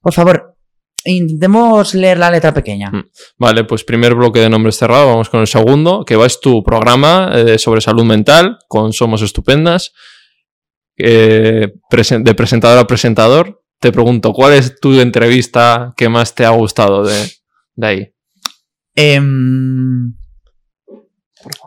por 0.00 0.12
favor, 0.12 0.56
intentemos 1.04 1.94
leer 1.94 2.18
la 2.18 2.30
letra 2.30 2.52
pequeña. 2.52 2.90
Vale, 3.38 3.64
pues 3.64 3.84
primer 3.84 4.14
bloque 4.14 4.40
de 4.40 4.48
nombres 4.50 4.76
cerrado. 4.76 5.06
Vamos 5.08 5.28
con 5.30 5.40
el 5.40 5.46
segundo, 5.46 6.04
que 6.04 6.16
va 6.16 6.26
es 6.26 6.40
tu 6.40 6.62
programa 6.64 7.30
eh, 7.34 7.58
sobre 7.58 7.80
salud 7.80 8.04
mental 8.04 8.58
con 8.68 8.92
Somos 8.92 9.22
Estupendas. 9.22 9.92
Eh, 10.98 11.72
presen- 11.90 12.22
de 12.24 12.34
presentador 12.34 12.78
a 12.78 12.86
presentador. 12.86 13.61
Te 13.82 13.90
pregunto, 13.92 14.32
¿cuál 14.32 14.52
es 14.54 14.78
tu 14.80 14.98
entrevista 15.00 15.92
que 15.96 16.08
más 16.08 16.34
te 16.36 16.44
ha 16.46 16.50
gustado 16.50 17.04
de, 17.04 17.30
de 17.74 17.86
ahí? 17.86 18.08
Em, 18.94 20.14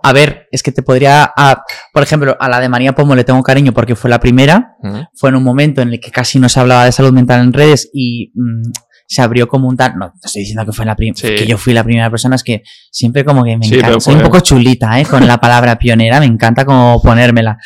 a 0.02 0.14
ver, 0.14 0.48
es 0.52 0.64
que 0.64 0.72
te 0.72 0.82
podría. 0.82 1.30
a- 1.36 1.62
por 1.92 2.04
ejemplo, 2.04 2.38
a 2.40 2.48
la 2.48 2.62
de 2.62 2.70
María 2.70 2.96
Pomo 2.96 3.16
le 3.16 3.26
tengo 3.26 3.44
cariño 3.44 3.74
porque 3.74 3.96
fue 3.96 4.10
la 4.10 4.20
primera. 4.22 4.76
Fue 5.16 5.30
en 5.30 5.36
un 5.36 5.44
momento 5.44 5.82
en 5.82 5.90
el 5.90 6.00
que 6.00 6.10
casi 6.10 6.40
no 6.40 6.48
se 6.48 6.60
hablaba 6.62 6.86
de 6.86 6.94
salud 6.94 7.12
mental 7.12 7.42
en 7.42 7.52
redes 7.52 7.90
y 7.94 8.32
mm, 8.34 8.72
se 9.08 9.22
abrió 9.22 9.50
como 9.50 9.68
un 9.68 9.76
tal. 9.76 9.98
No, 9.98 10.12
te 10.14 10.28
estoy 10.28 10.44
diciendo 10.44 10.66
que 10.66 10.72
fue 10.72 10.86
la 10.86 10.96
prim- 10.96 11.16
Sí. 11.16 11.36
que 11.36 11.46
yo 11.46 11.58
fui 11.58 11.74
la 11.74 11.84
primera 11.84 12.10
persona, 12.10 12.38
es 12.38 12.44
que 12.44 12.64
siempre 12.92 13.26
como 13.26 13.44
que 13.44 13.58
me 13.58 13.66
Sí, 13.68 13.76
encanta. 13.76 14.00
Soy 14.00 14.14
un 14.14 14.22
fue- 14.22 14.30
poco 14.30 14.40
chulita, 14.40 14.98
¿eh? 15.02 15.06
Con 15.06 15.28
la 15.28 15.38
palabra 15.38 15.78
pionera, 15.78 16.22
me 16.22 16.26
encanta 16.28 16.64
como 16.64 17.02
ponérmela. 17.02 17.58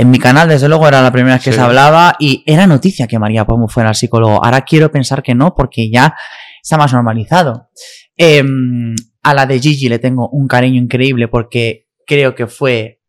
En 0.00 0.10
mi 0.10 0.18
canal, 0.20 0.48
desde 0.48 0.68
luego, 0.68 0.86
era 0.86 1.02
la 1.02 1.10
primera 1.10 1.34
vez 1.36 1.44
que 1.44 1.50
Sí. 1.50 1.56
se 1.56 1.62
hablaba 1.62 2.14
y 2.20 2.44
era 2.46 2.68
noticia 2.68 3.08
que 3.08 3.18
María 3.18 3.44
Pomo 3.44 3.66
fuera 3.66 3.88
al 3.88 3.96
psicólogo. 3.96 4.44
Ahora 4.44 4.60
quiero 4.60 4.92
pensar 4.92 5.24
que 5.24 5.34
no, 5.34 5.54
porque 5.56 5.90
ya 5.90 6.14
está 6.62 6.76
más 6.78 6.92
normalizado. 6.92 7.68
Em, 8.16 8.94
a 9.24 9.34
la 9.34 9.44
de 9.46 9.58
Gigi 9.58 9.88
le 9.88 9.98
tengo 9.98 10.28
un 10.28 10.46
cariño 10.46 10.80
increíble 10.80 11.26
porque 11.26 11.88
creo 12.06 12.34
que 12.36 12.46
fue 12.46 13.00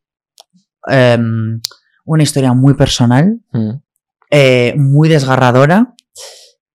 em, 0.87 1.61
una 2.05 2.23
historia 2.23 2.53
muy 2.53 2.73
personal, 2.73 3.39
Mm. 3.53 3.71
eh, 4.31 4.73
muy 4.77 5.09
desgarradora 5.09 5.93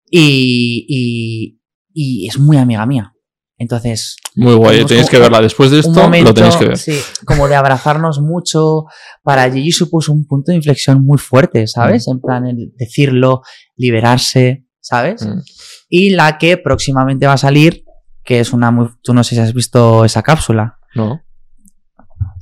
y, 0.09 0.85
y- 0.89 1.59
y 1.93 2.27
es 2.27 2.37
muy 2.37 2.57
amiga 2.57 2.85
mía. 2.85 3.13
Entonces, 3.61 4.15
Muy 4.33 4.55
guay, 4.55 4.83
tenéis 4.85 5.07
que 5.07 5.19
verla. 5.19 5.39
Después 5.39 5.69
de 5.69 5.81
esto, 5.81 5.91
momento, 5.91 6.29
lo 6.29 6.33
tenéis 6.33 6.55
que 6.55 6.65
ver. 6.65 6.77
sí, 6.79 6.97
como 7.25 7.47
de 7.47 7.55
abrazarnos 7.55 8.19
mucho. 8.19 8.85
Para 9.21 9.51
Gigi 9.51 9.71
supuso 9.71 10.11
un 10.11 10.25
punto 10.25 10.51
de 10.51 10.55
inflexión 10.55 11.05
muy 11.05 11.19
fuerte, 11.19 11.67
¿sabes? 11.67 12.07
En 12.07 12.19
plan, 12.19 12.47
el 12.47 12.73
decirlo, 12.75 13.43
liberarse, 13.77 14.65
¿sabes? 14.79 15.27
Mm. 15.27 15.41
Y 15.89 16.09
la 16.09 16.39
que 16.39 16.57
próximamente 16.57 17.27
va 17.27 17.33
a 17.33 17.37
salir, 17.37 17.83
que 18.23 18.39
es 18.39 18.51
una 18.51 18.71
muy... 18.71 18.87
Tú 19.03 19.13
no 19.13 19.23
sé 19.23 19.35
si 19.35 19.41
has 19.41 19.53
visto 19.53 20.05
esa 20.05 20.23
cápsula. 20.23 20.79
¿No? 20.95 21.21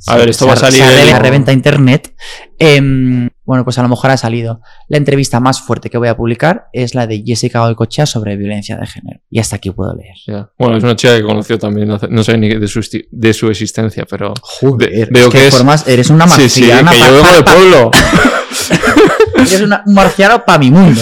A 0.07 0.15
ver, 0.15 0.30
esto 0.30 0.47
va 0.47 0.53
a 0.53 0.55
salir 0.55 0.82
Se 0.82 1.01
el- 1.03 1.13
a 1.13 1.20
reventa 1.20 1.51
internet. 1.51 2.15
Em, 2.57 3.30
bueno, 3.50 3.64
pues 3.64 3.80
a 3.80 3.82
lo 3.82 3.89
mejor 3.89 4.12
ha 4.12 4.18
salido. 4.18 4.62
La 4.89 4.97
entrevista 4.97 5.39
más 5.39 5.60
fuerte 5.60 5.89
que 5.89 5.97
voy 5.97 6.08
a 6.08 6.16
publicar 6.16 6.68
es 6.72 6.93
la 6.93 7.08
de 7.08 7.24
Jessica 7.26 7.62
Goicochea 7.62 8.06
sobre 8.06 8.38
violencia 8.38 8.78
de 8.78 8.86
género. 8.86 9.22
Y 9.32 9.39
hasta 9.39 9.56
aquí 9.56 9.72
puedo 9.72 9.91
leer. 9.95 10.45
Bueno, 10.60 10.78
es 10.78 10.84
una 10.84 10.95
chica 10.95 11.16
que 11.18 11.24
conoció 11.24 11.58
también, 11.58 11.88
no, 11.88 11.97
sé- 11.97 12.10
no 12.12 12.24
sé 12.24 12.38
ni 12.38 12.47
de 12.50 12.68
su, 12.68 12.80
de 13.10 13.34
su 13.34 13.47
existencia, 13.50 14.06
pero 14.08 14.36
Joder, 14.39 15.10
veo 15.12 15.30
es 15.30 15.34
que, 15.34 15.38
que 15.39 15.47
es- 15.47 15.56
formas, 15.56 15.88
eres 15.88 16.12
una 16.12 16.28
sí, 16.28 16.47
sí, 16.47 16.62
que 16.62 16.68
marciana. 16.84 16.91
pa- 16.91 17.08
yo 17.08 17.14
vengo 17.16 17.32
de 17.38 17.43
pueblo. 17.43 17.91
Eres 19.36 19.62
una- 19.62 19.84
un 19.86 19.93
marciano 19.93 20.43
para 20.45 20.60
mi 20.60 20.70
mundo. 20.70 21.02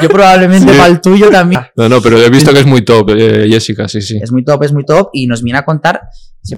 Yo 0.00 0.08
probablemente 0.08 0.72
Sí. 0.72 0.78
para 0.78 0.88
el 0.90 1.00
tuyo 1.00 1.28
también. 1.30 1.60
No, 1.76 1.88
no, 1.88 2.00
pero 2.00 2.16
he 2.22 2.30
visto 2.30 2.52
que 2.52 2.60
es 2.60 2.66
muy 2.66 2.82
top, 2.82 3.10
eh, 3.10 3.46
Jessica, 3.50 3.88
sí, 3.88 4.00
sí. 4.00 4.18
Es 4.22 4.30
muy 4.32 4.44
top, 4.44 4.62
es 4.62 4.72
muy 4.72 4.84
top. 4.84 5.10
Y 5.12 5.26
nos 5.26 5.42
viene 5.42 5.58
a 5.58 5.64
contar. 5.64 6.00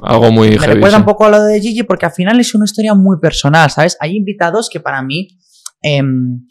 Algo 0.02 0.30
muy 0.30 0.48
Me 0.50 0.58
heavy. 0.58 0.74
recuerda 0.74 0.96
sí. 0.96 1.00
un 1.00 1.06
poco 1.06 1.24
a 1.24 1.28
lo 1.30 1.42
de 1.42 1.60
Gigi 1.60 1.82
porque 1.82 2.06
al 2.06 2.12
final 2.12 2.38
es 2.40 2.54
una 2.54 2.64
historia 2.66 2.94
muy 2.94 3.18
personal, 3.20 3.70
¿sabes? 3.70 3.96
Hay 4.00 4.16
invitados 4.16 4.68
que 4.70 4.80
para 4.80 5.02
mí 5.02 5.28
em, 5.82 6.46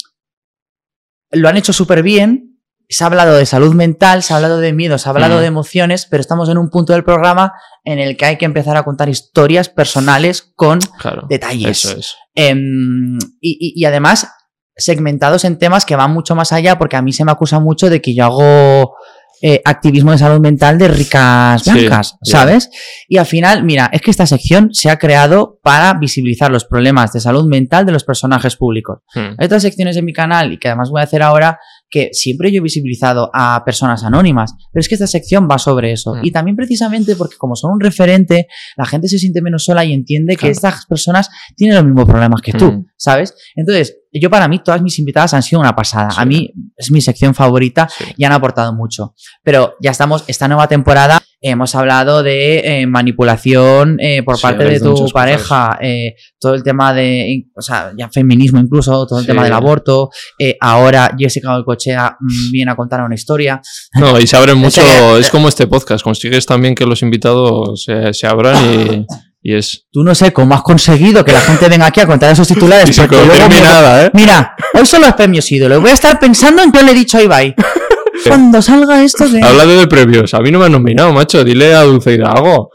lo 1.32 1.50
han 1.50 1.58
hecho 1.58 1.74
súper 1.74 2.04
bien. 2.04 2.60
Se 2.90 3.04
ha 3.04 3.08
hablado 3.08 3.36
de 3.36 3.46
salud 3.46 3.74
mental, 3.74 4.24
se 4.24 4.32
ha 4.34 4.38
hablado 4.38 4.60
de 4.60 4.72
miedo, 4.72 4.98
se 4.98 5.10
ha 5.10 5.12
hablado 5.12 5.38
Mm. 5.38 5.40
de 5.42 5.46
emociones, 5.46 6.06
pero 6.10 6.22
estamos 6.22 6.48
en 6.50 6.58
un 6.58 6.70
punto 6.70 6.94
del 6.94 7.04
programa 7.04 7.52
en 7.84 8.00
el 8.00 8.16
que 8.16 8.26
hay 8.26 8.38
que 8.38 8.46
empezar 8.46 8.78
a 8.78 8.84
contar 8.84 9.10
historias 9.10 9.68
personales 9.68 10.54
con 10.56 10.80
Claro. 11.00 11.26
detalles. 11.30 11.84
Eso 11.84 11.98
es. 12.00 12.16
Em, 12.34 13.18
y, 13.42 13.58
y- 13.60 13.74
y 13.82 13.86
además 13.86 14.30
segmentados 14.78 15.44
en 15.44 15.58
temas 15.58 15.86
que 15.86 15.96
van 15.98 16.14
mucho 16.14 16.34
más 16.36 16.54
allá, 16.54 16.78
porque 16.78 16.96
a 16.96 17.02
mí 17.02 17.12
se 17.12 17.26
me 17.26 17.32
acusa 17.32 17.60
mucho 17.60 17.90
de 17.90 18.00
que 18.02 18.16
yo 18.16 18.24
hago 18.26 18.96
eh, 19.42 19.62
activismo 19.66 20.12
de 20.12 20.18
salud 20.18 20.40
mental 20.40 20.78
de 20.78 20.88
ricas 20.88 21.64
blancas. 21.66 22.18
¿sabes? 22.24 22.70
Y 23.08 23.18
al 23.18 23.26
final, 23.26 23.64
mira, 23.64 23.90
es 23.92 24.02
que 24.02 24.12
esta 24.12 24.26
sección 24.26 24.70
se 24.74 24.90
ha 24.90 24.98
creado 24.98 25.60
para 25.64 25.94
visibilizar 25.94 26.52
los 26.52 26.66
problemas 26.66 27.14
de 27.14 27.20
salud 27.20 27.48
mental 27.48 27.86
de 27.86 27.92
los 27.92 28.04
personajes 28.04 28.56
públicos. 28.56 29.00
Hmm. 29.14 29.36
Hay 29.38 29.46
otras 29.46 29.62
secciones 29.62 29.98
en 29.98 30.06
mi 30.06 30.14
canal 30.14 30.54
y 30.54 30.58
que 30.58 30.68
además 30.70 30.90
voy 30.90 31.02
a 31.02 31.06
hacer 31.06 31.22
ahora 31.22 31.60
que 31.90 32.10
siempre 32.12 32.52
yo 32.52 32.60
he 32.60 32.64
visibilizado 32.64 33.30
a 33.34 33.64
personas 33.66 34.04
anónimas, 34.04 34.54
pero 34.72 34.82
es 34.82 34.90
que 34.90 34.96
esta 34.96 35.08
sección 35.08 35.48
va 35.50 35.58
sobre 35.58 35.92
eso. 35.92 36.16
Mm. 36.16 36.26
Y 36.26 36.32
también 36.32 36.58
precisamente 36.58 37.16
porque 37.16 37.38
como 37.38 37.56
son 37.56 37.72
un 37.72 37.80
referente, 37.80 38.48
la 38.76 38.86
gente 38.86 39.08
se 39.08 39.18
siente 39.18 39.42
menos 39.42 39.64
sola 39.64 39.86
y 39.86 39.94
entiende 39.94 40.36
que 40.36 40.50
estas 40.50 40.86
personas 40.86 41.30
tienen 41.56 41.78
los 41.78 41.86
mismos 41.86 42.06
problemas 42.06 42.42
que 42.42 42.54
tú, 42.54 42.72
Mm. 42.72 42.86
¿sabes? 42.98 43.34
Entonces, 43.56 43.98
yo 44.14 44.30
para 44.30 44.48
mí 44.48 44.60
todas 44.64 44.82
mis 44.82 44.98
invitadas 45.00 45.34
han 45.34 45.44
sido 45.44 45.60
una 45.62 45.76
pasada. 45.76 46.12
Sí. 46.12 46.18
A 46.22 46.26
mí 46.26 46.52
es 46.76 46.92
mi 46.92 47.02
sección 47.02 47.34
favorita 47.36 47.88
Sí. 47.90 48.04
y 48.18 48.24
han 48.26 48.32
aportado 48.32 48.74
mucho. 48.74 49.14
Pero 49.44 49.76
ya 49.82 49.92
estamos, 49.92 50.24
esta 50.28 50.48
nueva 50.48 50.68
temporada 50.68 51.22
hemos 51.40 51.76
hablado 51.76 52.24
de 52.24 52.82
eh, 52.82 52.88
manipulación 52.88 53.98
eh, 54.00 54.24
por 54.24 54.38
Sí, 54.38 54.42
parte 54.42 54.64
de 54.64 54.80
tu 54.80 55.08
pareja, 55.10 55.78
eh, 55.82 56.16
todo 56.40 56.56
el 56.56 56.64
tema 56.64 56.94
de, 56.94 57.46
o 57.56 57.62
sea, 57.62 57.92
ya 57.98 58.10
feminismo 58.10 58.60
incluso, 58.60 59.06
todo 59.06 59.20
el 59.20 59.26
Sí. 59.26 59.32
tema 59.32 59.44
del 59.44 59.54
aborto. 59.54 60.10
eh, 60.40 60.58
ahora 60.60 61.12
Jessica 61.18 61.54
Goicoechea 61.54 62.18
mm, 62.20 62.52
viene 62.52 62.72
a 62.72 62.76
contar 62.76 63.02
una 63.04 63.16
historia. 63.16 63.62
No, 64.00 64.20
y 64.20 64.26
se 64.28 64.36
abren 64.38 64.58
mucho. 64.58 64.82
Es 65.20 65.30
como 65.30 65.48
este 65.48 65.68
podcast. 65.68 66.04
Consigues 66.04 66.46
también 66.46 66.74
que 66.76 66.86
los 66.86 67.02
invitados 67.02 67.84
se, 67.84 68.14
se 68.14 68.28
abran 68.28 68.56
y, 68.74 69.06
y 69.50 69.56
es. 69.56 69.86
Tú 69.94 70.04
no 70.04 70.14
sé 70.14 70.34
cómo 70.34 70.54
has 70.56 70.62
conseguido 70.62 71.24
que 71.24 71.32
la 71.32 71.40
gente 71.40 71.70
venga 71.70 71.86
aquí 71.86 72.02
a 72.02 72.06
contar 72.06 72.34
esos 72.34 72.46
titulares. 72.50 72.90
Y 72.98 73.00
porque 73.00 73.16
luego 73.26 73.48
me- 73.50 73.62
nada, 73.62 74.06
¿eh? 74.06 74.12
Mira, 74.14 74.56
hoy 74.74 74.86
son 74.86 75.02
los 75.02 75.14
premios 75.14 75.50
ídolos. 75.50 75.80
Voy 75.80 75.92
a 75.92 75.94
estar 75.94 76.20
pensando 76.20 76.62
en 76.62 76.72
qué 76.72 76.84
le 76.84 76.92
he 76.92 76.94
dicho 76.94 77.18
a 77.18 77.22
Ibai. 77.24 77.56
Cuando 78.28 78.62
salga 78.62 79.02
esto 79.04 79.30
de... 79.30 79.42
Hablando 79.42 79.80
de 79.80 79.88
premios, 79.88 80.34
a 80.34 80.40
mí 80.42 80.52
no 80.52 80.60
me 80.60 80.66
han 80.66 80.72
nominado, 80.74 81.14
macho. 81.14 81.46
Dile 81.46 81.74
a 81.76 81.84
Dulceida 81.84 82.30
algo. 82.32 82.72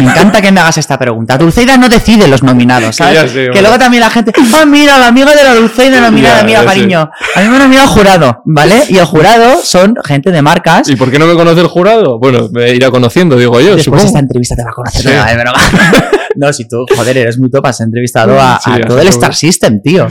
Me 0.00 0.10
encanta 0.10 0.40
que 0.40 0.52
me 0.52 0.60
hagas 0.60 0.78
esta 0.78 0.98
pregunta. 0.98 1.36
Dulceida 1.38 1.76
no 1.76 1.88
decide 1.88 2.28
los 2.28 2.42
nominados, 2.42 2.96
¿sabes? 2.96 3.32
Que, 3.32 3.50
sé, 3.52 3.60
luego 3.62 3.78
también 3.78 4.02
la 4.02 4.10
gente, 4.10 4.32
ah, 4.54 4.64
mira, 4.66 4.98
la 4.98 5.08
amiga 5.08 5.34
de 5.34 5.42
la 5.44 5.54
Dulceida 5.54 6.00
nominada, 6.00 6.44
mira, 6.44 6.60
sé. 6.60 6.66
cariño. 6.66 7.10
A 7.34 7.40
mí 7.40 7.48
me 7.48 7.56
han 7.56 7.62
nominado 7.62 7.88
jurado, 7.88 8.42
¿vale? 8.44 8.84
Y 8.88 8.98
el 8.98 9.04
jurado 9.04 9.60
son 9.62 9.94
gente 10.04 10.30
de 10.30 10.42
marcas. 10.42 10.88
¿Y 10.88 10.96
por 10.96 11.10
qué 11.10 11.18
no 11.18 11.26
me 11.26 11.34
conoce 11.34 11.60
el 11.60 11.66
jurado? 11.66 12.18
Bueno, 12.18 12.48
me 12.52 12.70
irá 12.74 12.90
conociendo, 12.90 13.36
digo 13.36 13.60
yo, 13.60 13.76
Después 13.76 13.84
supongo. 13.84 14.06
esta 14.06 14.18
entrevista 14.20 14.54
te 14.56 14.62
va 14.64 14.70
a 14.70 14.74
conocer. 14.74 15.02
Sí. 15.02 15.08
No, 15.08 15.26
es 15.26 15.36
broma. 15.42 16.10
No, 16.36 16.52
si 16.52 16.68
tú, 16.68 16.84
joder, 16.96 17.16
eres 17.18 17.38
muy 17.38 17.50
top, 17.50 17.66
has 17.66 17.80
entrevistado 17.80 18.38
a, 18.40 18.60
Sí, 18.62 18.70
a 18.70 18.78
ya 18.78 18.86
todo 18.86 19.00
el 19.00 19.08
Star 19.08 19.34
System, 19.34 19.80
tío. 19.82 20.06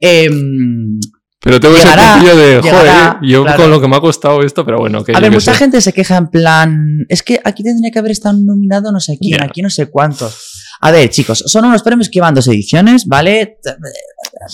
Em, 0.00 0.98
Pero 1.46 1.60
tengo 1.60 1.76
ese 1.76 1.84
Llegará, 1.84 2.14
puntillo 2.14 2.36
de, 2.36 2.60
llegará, 2.60 3.18
joder, 3.20 3.30
yo 3.30 3.42
claro. 3.44 3.62
con 3.62 3.70
lo 3.70 3.80
que 3.80 3.86
me 3.86 3.94
ha 3.94 4.00
costado 4.00 4.42
esto, 4.42 4.64
pero 4.64 4.78
bueno, 4.78 5.04
que 5.04 5.12
a 5.14 5.20
ver, 5.20 5.30
mucha 5.30 5.52
sé. 5.52 5.58
gente 5.58 5.80
se 5.80 5.92
queja 5.92 6.16
en 6.16 6.26
plan, 6.26 7.06
es 7.08 7.22
que 7.22 7.40
aquí 7.44 7.62
tendría 7.62 7.92
que 7.92 8.00
haber 8.00 8.10
estado 8.10 8.36
nominado 8.36 8.90
no 8.90 8.98
sé 8.98 9.16
quién, 9.16 9.40
aquí 9.40 9.62
no 9.62 9.70
sé 9.70 9.86
cuántos. 9.86 10.64
A 10.80 10.90
ver, 10.90 11.08
chicos, 11.08 11.44
son 11.46 11.64
unos 11.64 11.84
premios 11.84 12.08
que 12.08 12.20
van 12.20 12.34
dos 12.34 12.48
ediciones, 12.48 13.06
¿vale? 13.06 13.58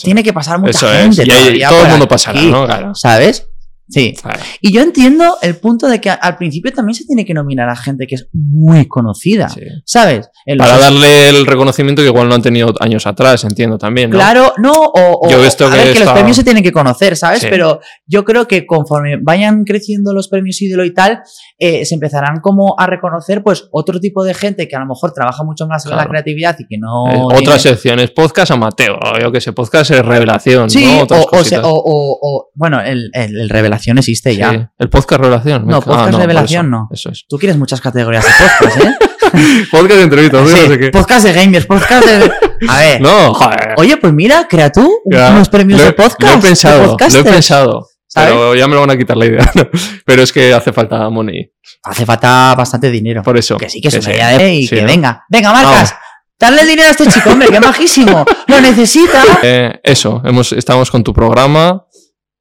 Tiene 0.03 0.23
que 0.23 0.35
pasar 0.35 0.59
mucha 0.59 0.71
Eso 0.71 0.93
es, 0.93 1.17
gente. 1.17 1.25
y 1.27 1.31
ahí 1.31 1.39
todavía 1.39 1.69
todo 1.71 1.83
el 1.85 1.91
mundo 1.93 2.09
pasará, 2.09 2.43
¿no? 2.43 2.67
Claro. 2.67 2.95
¿Sabes? 2.95 3.49
Sí. 3.89 4.15
Claro. 4.21 4.41
Y 4.61 4.73
yo 4.73 4.81
entiendo 4.81 5.37
el 5.43 5.57
punto 5.57 5.87
de 5.89 6.01
que 6.01 6.09
al 6.09 6.37
principio 6.37 6.73
también 6.73 6.95
se 6.95 7.05
tiene 7.05 7.25
que 7.27 7.35
nominar 7.35 7.69
a 7.69 7.77
gente 7.77 8.07
que 8.07 8.15
es 8.15 8.29
muy 8.33 8.87
conocida, 8.89 9.49
Sí. 9.51 9.61
¿sabes? 9.85 10.31
En 10.47 10.57
los 10.59 10.67
Para 10.67 10.79
darle 10.79 11.29
el 11.29 11.45
reconocimiento 11.47 12.01
que 12.01 12.09
igual 12.09 12.29
no 12.29 12.35
han 12.35 12.43
tenido 12.43 12.73
años 12.81 13.07
atrás, 13.07 13.45
entiendo 13.45 13.77
también, 13.79 14.11
¿no? 14.11 14.17
Claro, 14.17 14.55
no, 14.59 14.73
o, 14.73 14.93
o- 15.27 15.31
Yo 15.31 15.39
he 15.41 15.45
visto 15.45 15.67
a 15.67 15.71
que 15.71 15.77
ver, 15.77 15.93
que 15.93 16.01
los 16.01 16.13
premios 16.13 16.37
se 16.37 16.45
tienen 16.45 16.63
que 16.63 16.73
conocer, 16.73 17.17
¿sabes? 17.17 17.41
Sí. 17.41 17.49
Pero 17.51 17.81
yo 18.07 18.25
creo 18.25 18.49
que 18.49 18.65
conforme 18.67 19.19
vayan 19.21 19.65
creciendo 19.65 20.15
los 20.15 20.29
premios 20.29 20.61
ídolo 20.63 20.85
y 20.85 20.95
tal, 20.95 21.21
eh, 21.59 21.85
se 21.85 21.95
empezarán 21.95 22.41
como 22.41 22.75
a 22.79 22.87
reconocer 22.87 23.43
pues 23.43 23.69
otro 23.73 24.01
tipo 24.01 24.25
de 24.25 24.33
gente 24.35 24.69
que 24.69 24.77
a 24.77 24.81
lo 24.81 24.87
mejor 24.87 25.13
trabaja 25.13 25.45
mucho 25.45 25.67
más 25.67 25.85
en 25.85 25.91
la 25.91 25.97
Claro. 25.99 26.11
creatividad 26.11 26.57
y 26.59 26.67
que 26.67 26.79
no... 26.79 27.09
Eh, 27.09 27.13
tiene- 27.13 27.35
Otras 27.49 27.63
secciones, 27.63 28.11
podcast 28.11 28.53
amateur, 28.53 28.99
yo 29.21 29.31
que 29.31 29.41
sé, 29.41 29.53
podcast 29.53 29.91
es 29.91 30.05
revelación, 30.05 30.71
Sí, 30.71 30.85
¿no? 30.87 31.01
o, 31.01 31.03
Otras 31.03 31.21
o 31.21 31.23
se- 31.25 31.37
cositas. 31.37 31.65
o- 31.65 31.71
o- 31.85 32.19
o- 32.23 32.51
bueno, 32.55 32.81
el, 32.81 33.11
el- 33.13 33.41
el 33.41 33.49
revelación 33.51 33.72
existe 33.77 34.37
ya. 34.37 34.73
El 34.79 34.89
podcast 34.91 35.21
revelación. 35.21 35.67
No, 35.67 35.79
me- 35.79 35.83
podcast 35.85 36.15
revelación 36.19 36.67
eso, 36.67 36.71
no. 36.71 36.89
Eso 36.93 37.11
es. 37.11 37.25
Tú 37.29 37.39
quieres 37.39 37.57
muchas 37.59 37.81
categorías 37.81 38.25
de 38.25 38.31
podcast, 38.39 38.85
¿eh? 38.85 38.95
Podcast 39.71 39.95
de 39.97 40.03
entrevistas, 40.03 40.49
Sí, 40.49 40.55
no 40.63 40.69
sé 40.75 40.79
qué. 40.79 40.91
podcast 40.91 41.25
de 41.25 41.33
gamers, 41.33 41.65
podcast 41.65 42.07
de... 42.07 42.33
A 42.69 42.79
ver. 42.81 43.01
No, 43.01 43.33
joder. 43.33 43.75
Oye, 43.79 43.97
pues 43.97 44.13
mira, 44.13 44.47
crea 44.47 44.71
tú 44.71 44.91
Ya. 45.11 45.31
unos 45.31 45.49
premios 45.49 45.81
he- 45.81 45.85
de 45.85 45.93
podcast. 45.95 46.21
Lo 46.35 46.39
he 46.39 46.43
pensado, 46.43 46.97
lo 46.99 47.19
he 47.19 47.25
pensado. 47.25 47.89
¿Sabes? 48.09 48.31
Pero 48.31 48.55
ya 48.55 48.69
me 48.69 48.75
lo 48.75 48.81
van 48.81 48.91
a 48.91 48.99
quitar 48.99 49.17
la 49.17 49.25
idea. 49.25 49.51
pero 50.05 50.23
es 50.23 50.31
que 50.33 50.53
hace 50.53 50.71
falta 50.71 51.09
money. 51.09 51.51
Hace 51.83 52.05
falta 52.05 52.55
bastante 52.55 52.91
dinero. 52.91 53.23
Por 53.23 53.39
eso. 53.39 53.57
Que 53.57 53.71
sí, 53.71 53.81
que 53.81 53.89
es 53.89 53.95
una 53.95 54.03
sí. 54.05 54.11
idea 54.11 54.29
de... 54.37 54.55
Y 54.55 54.67
Sí, 54.67 54.75
que 54.77 54.83
¿no? 54.83 54.89
venga. 54.89 55.25
Venga, 55.31 55.51
Marcas. 55.51 55.95
Darle 56.39 56.61
el 56.63 56.69
dinero 56.69 56.89
a 56.89 56.91
este 56.91 57.07
chico, 57.07 57.31
hombre, 57.31 57.49
que 57.49 57.61
majísimo. 57.61 58.25
Lo 58.49 58.61
necesita. 58.61 59.23
Eh, 59.43 59.81
eso, 59.83 60.21
hemos, 60.27 60.53
estamos 60.53 60.91
con 60.91 61.03
tu 61.03 61.15
programa. 61.15 61.87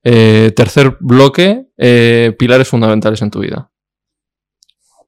Eh, 0.03 0.51
tercer 0.55 0.97
bloque, 0.99 1.67
eh, 1.77 2.35
pilares 2.39 2.67
fundamentales 2.67 3.21
en 3.21 3.29
tu 3.31 3.39
vida. 3.39 3.69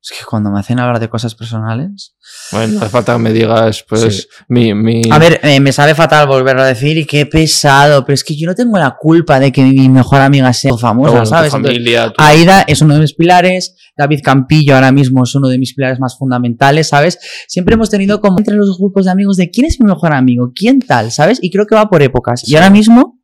Es 0.05 0.11
que 0.19 0.25
cuando 0.25 0.51
me 0.51 0.59
hacen 0.59 0.79
hablar 0.79 0.99
de 0.99 1.07
cosas 1.07 1.33
personales... 1.33 2.13
Bueno, 2.51 2.77
hace 2.81 2.89
falta 2.89 3.13
que 3.13 3.19
me 3.19 3.31
digas, 3.31 3.85
pues, 3.87 4.01
Sí. 4.17 4.27
mi, 4.49 4.73
mi... 4.73 5.01
A 5.09 5.17
ver, 5.17 5.39
eh, 5.43 5.61
me 5.61 5.71
sabe 5.71 5.95
fatal 5.95 6.27
volverlo 6.27 6.61
a 6.61 6.65
decir 6.65 6.97
y 6.97 7.05
qué 7.05 7.25
pesado, 7.25 8.03
pero 8.05 8.13
es 8.13 8.21
que 8.25 8.35
yo 8.35 8.45
no 8.45 8.53
tengo 8.53 8.77
la 8.77 8.97
culpa 8.99 9.39
de 9.39 9.53
que 9.53 9.63
mi 9.63 9.87
mejor 9.87 10.19
amiga 10.19 10.51
sea 10.51 10.75
famosa, 10.75 11.09
bueno, 11.11 11.23
tu 11.23 11.29
¿sabes? 11.29 11.53
Entonces, 11.53 11.77
familia, 11.77 12.09
tu- 12.11 12.21
Aida 12.21 12.65
es 12.67 12.81
uno 12.81 12.95
de 12.95 12.99
mis 12.99 13.13
pilares, 13.13 13.77
David 13.95 14.19
Campillo 14.21 14.75
ahora 14.75 14.91
mismo 14.91 15.23
es 15.23 15.33
uno 15.35 15.47
de 15.47 15.57
mis 15.57 15.73
pilares 15.73 16.01
más 16.01 16.17
fundamentales, 16.17 16.89
¿sabes? 16.89 17.17
Siempre 17.47 17.75
hemos 17.75 17.89
tenido 17.89 18.19
como 18.19 18.39
entre 18.39 18.55
los 18.55 18.77
grupos 18.77 19.05
de 19.05 19.11
amigos 19.11 19.37
de 19.37 19.51
quién 19.51 19.67
es 19.67 19.79
mi 19.79 19.87
mejor 19.87 20.11
amigo, 20.11 20.51
quién 20.53 20.79
tal, 20.81 21.13
¿sabes? 21.13 21.39
Y 21.41 21.49
creo 21.49 21.65
que 21.65 21.75
va 21.75 21.89
por 21.89 22.01
épocas. 22.03 22.41
Sí. 22.41 22.51
Y 22.51 22.55
ahora 22.57 22.69
mismo, 22.69 23.21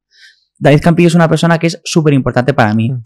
David 0.60 0.82
Campillo 0.82 1.08
es 1.08 1.16
una 1.16 1.28
persona 1.30 1.58
que 1.58 1.68
es 1.68 1.82
súper 1.84 2.14
importante 2.14 2.54
para 2.54 2.74
mí. 2.76 2.92
Mm. 2.92 3.02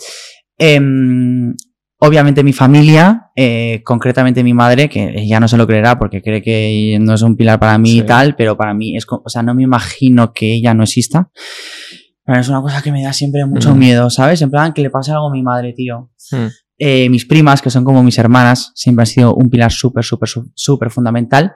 Em, 0.57 1.55
obviamente 1.99 2.43
mi 2.43 2.51
familia, 2.53 3.31
eh, 3.35 3.81
concretamente 3.85 4.43
mi 4.43 4.53
madre, 4.53 4.89
que 4.89 5.13
ella 5.15 5.39
no 5.39 5.47
se 5.47 5.55
lo 5.57 5.65
creerá 5.65 5.97
porque 5.97 6.21
cree 6.21 6.41
que 6.41 6.97
no 6.99 7.13
es 7.13 7.21
un 7.21 7.35
pilar 7.37 7.59
para 7.59 7.77
mí 7.77 7.91
Sí. 7.91 7.97
y 7.99 8.03
tal, 8.03 8.35
pero 8.35 8.57
para 8.57 8.73
mí 8.73 8.97
es, 8.97 9.05
o 9.09 9.29
sea, 9.29 9.41
no 9.43 9.53
me 9.55 9.63
imagino 9.63 10.33
que 10.33 10.53
ella 10.55 10.73
no 10.73 10.83
exista. 10.83 11.29
Pero 12.25 12.39
es 12.39 12.47
una 12.49 12.61
cosa 12.61 12.81
que 12.81 12.91
me 12.91 13.03
da 13.03 13.11
siempre 13.13 13.45
mucho 13.45 13.75
Mm. 13.75 13.79
miedo, 13.79 14.09
¿sabes? 14.09 14.41
En 14.41 14.49
plan, 14.49 14.73
que 14.73 14.81
le 14.81 14.89
pase 14.89 15.11
algo 15.11 15.27
a 15.27 15.31
mi 15.31 15.43
madre, 15.43 15.73
tío. 15.73 16.11
Mm. 16.31 16.47
Eh, 16.85 17.07
mis 17.07 17.25
primas, 17.25 17.61
que 17.61 17.69
son 17.69 17.85
como 17.85 18.03
mis 18.03 18.17
hermanas, 18.17 18.73
siempre 18.75 19.03
han 19.03 19.07
sido 19.07 19.35
un 19.35 19.49
pilar 19.49 19.71
súper, 19.71 20.03
súper, 20.03 20.27
súper 20.53 20.89
fundamental. 20.89 21.53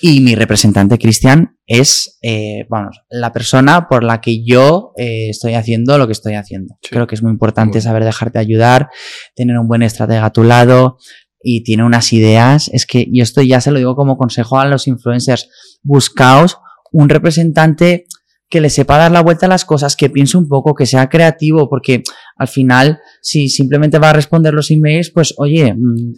Y 0.00 0.20
mi 0.20 0.34
representante, 0.34 0.96
Cristian, 0.96 1.58
es, 1.66 2.18
eh, 2.22 2.64
vamos, 2.70 3.02
la 3.10 3.34
persona 3.34 3.86
por 3.86 4.02
la 4.02 4.22
que 4.22 4.42
yo 4.46 4.92
eh, 4.96 5.28
estoy 5.28 5.52
haciendo 5.52 5.98
lo 5.98 6.06
que 6.06 6.14
estoy 6.14 6.36
haciendo. 6.36 6.78
Sí. 6.80 6.88
Creo 6.88 7.06
que 7.06 7.16
es 7.16 7.22
muy 7.22 7.32
importante 7.32 7.76
Muy 7.76 7.82
saber 7.82 8.02
dejarte 8.02 8.38
ayudar, 8.38 8.88
tener 9.34 9.58
un 9.58 9.68
buen 9.68 9.82
estratega 9.82 10.24
a 10.24 10.32
tu 10.32 10.42
lado 10.42 10.96
y 11.42 11.62
tiene 11.62 11.84
unas 11.84 12.14
ideas. 12.14 12.70
Es 12.72 12.86
que, 12.86 13.06
y 13.06 13.20
esto 13.20 13.42
ya 13.42 13.60
se 13.60 13.70
lo 13.70 13.76
digo 13.76 13.94
como 13.94 14.16
consejo 14.16 14.58
a 14.58 14.64
los 14.64 14.86
influencers, 14.86 15.50
buscaos 15.82 16.56
un 16.92 17.10
representante 17.10 18.06
que 18.48 18.60
le 18.60 18.70
sepa 18.70 18.96
dar 18.98 19.10
la 19.10 19.22
vuelta 19.22 19.46
a 19.46 19.48
las 19.48 19.64
cosas, 19.64 19.96
que 19.96 20.08
piense 20.10 20.36
un 20.38 20.48
poco, 20.48 20.74
que 20.74 20.86
sea 20.86 21.08
creativo, 21.08 21.68
porque 21.68 22.02
al 22.36 22.48
final, 22.48 22.98
si 23.20 23.48
simplemente 23.48 23.98
va 23.98 24.10
a 24.10 24.12
responder 24.12 24.54
los 24.54 24.70
emails, 24.70 25.10
pues 25.10 25.34
oye, 25.38 25.74
mm, 25.74 26.12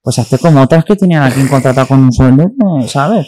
pues 0.00 0.18
hace 0.20 0.38
como 0.38 0.62
otras 0.62 0.84
que 0.84 0.96
tenían 0.96 1.22
aquí 1.24 1.40
un 1.40 1.48
contrato 1.48 1.86
con 1.86 1.98
un 2.00 2.12
sueldo. 2.12 2.50
¿sabes? 2.86 3.26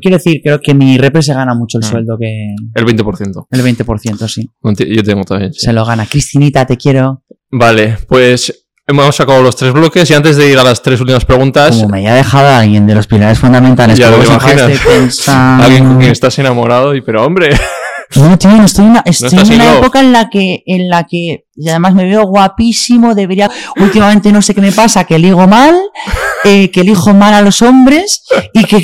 Quiero 0.00 0.18
decir, 0.18 0.40
creo 0.44 0.60
que 0.60 0.74
mi 0.74 0.96
repre 0.98 1.22
se 1.22 1.32
gana 1.34 1.54
mucho 1.54 1.78
el 1.78 1.84
Ah. 1.84 1.88
sueldo 1.88 2.16
que 2.18 2.54
El 2.74 2.84
20%. 2.84 3.46
el 3.50 3.62
20%, 3.62 4.28
sí. 4.28 4.48
Yo 4.62 5.02
tengo 5.02 5.24
también. 5.24 5.52
sí. 5.52 5.60
Se 5.60 5.72
lo 5.72 5.84
gana. 5.84 6.06
Cristinita, 6.06 6.64
te 6.66 6.76
quiero. 6.76 7.24
Vale, 7.50 7.96
pues 8.06 8.61
hemos 8.86 9.14
sacado 9.16 9.42
los 9.42 9.56
tres 9.56 9.72
bloques 9.72 10.10
y 10.10 10.14
antes 10.14 10.36
de 10.36 10.50
ir 10.50 10.58
a 10.58 10.64
las 10.64 10.82
tres 10.82 11.00
últimas 11.00 11.24
preguntas, 11.24 11.76
Como 11.76 11.88
me 11.88 11.98
haya 11.98 12.14
dejado 12.14 12.48
alguien 12.48 12.86
de 12.86 12.94
los 12.94 13.06
pilares 13.06 13.38
fundamentales, 13.38 13.98
Ya 13.98 14.10
lo 14.10 14.22
imaginas. 14.24 14.70
pensando- 14.84 15.64
alguien 15.64 15.84
con 15.86 15.98
quien 15.98 16.12
estás 16.12 16.38
enamorado 16.38 16.94
y 16.94 17.00
pero 17.00 17.24
hombre, 17.24 17.50
No, 18.14 18.36
tío, 18.36 18.50
no 18.50 18.64
estoy 18.66 18.84
en, 18.84 18.90
una- 18.90 19.02
estoy 19.06 19.38
en 19.54 19.60
época 19.62 20.00
en 20.00 20.12
la 20.12 20.28
que, 20.28 20.62
en 20.66 20.90
la 20.90 21.04
que, 21.04 21.46
y 21.56 21.68
además 21.70 21.94
me 21.94 22.04
veo 22.04 22.24
guapísimo, 22.24 23.14
debería, 23.14 23.50
últimamente 23.76 24.30
no 24.32 24.42
sé 24.42 24.54
qué 24.54 24.60
me 24.60 24.70
pasa, 24.70 25.04
que 25.04 25.18
ligo 25.18 25.46
mal, 25.46 25.74
eh, 26.44 26.70
que 26.70 26.82
elijo 26.82 27.14
mal 27.14 27.32
a 27.32 27.40
los 27.40 27.62
hombres, 27.62 28.22
y 28.52 28.64
que- 28.64 28.82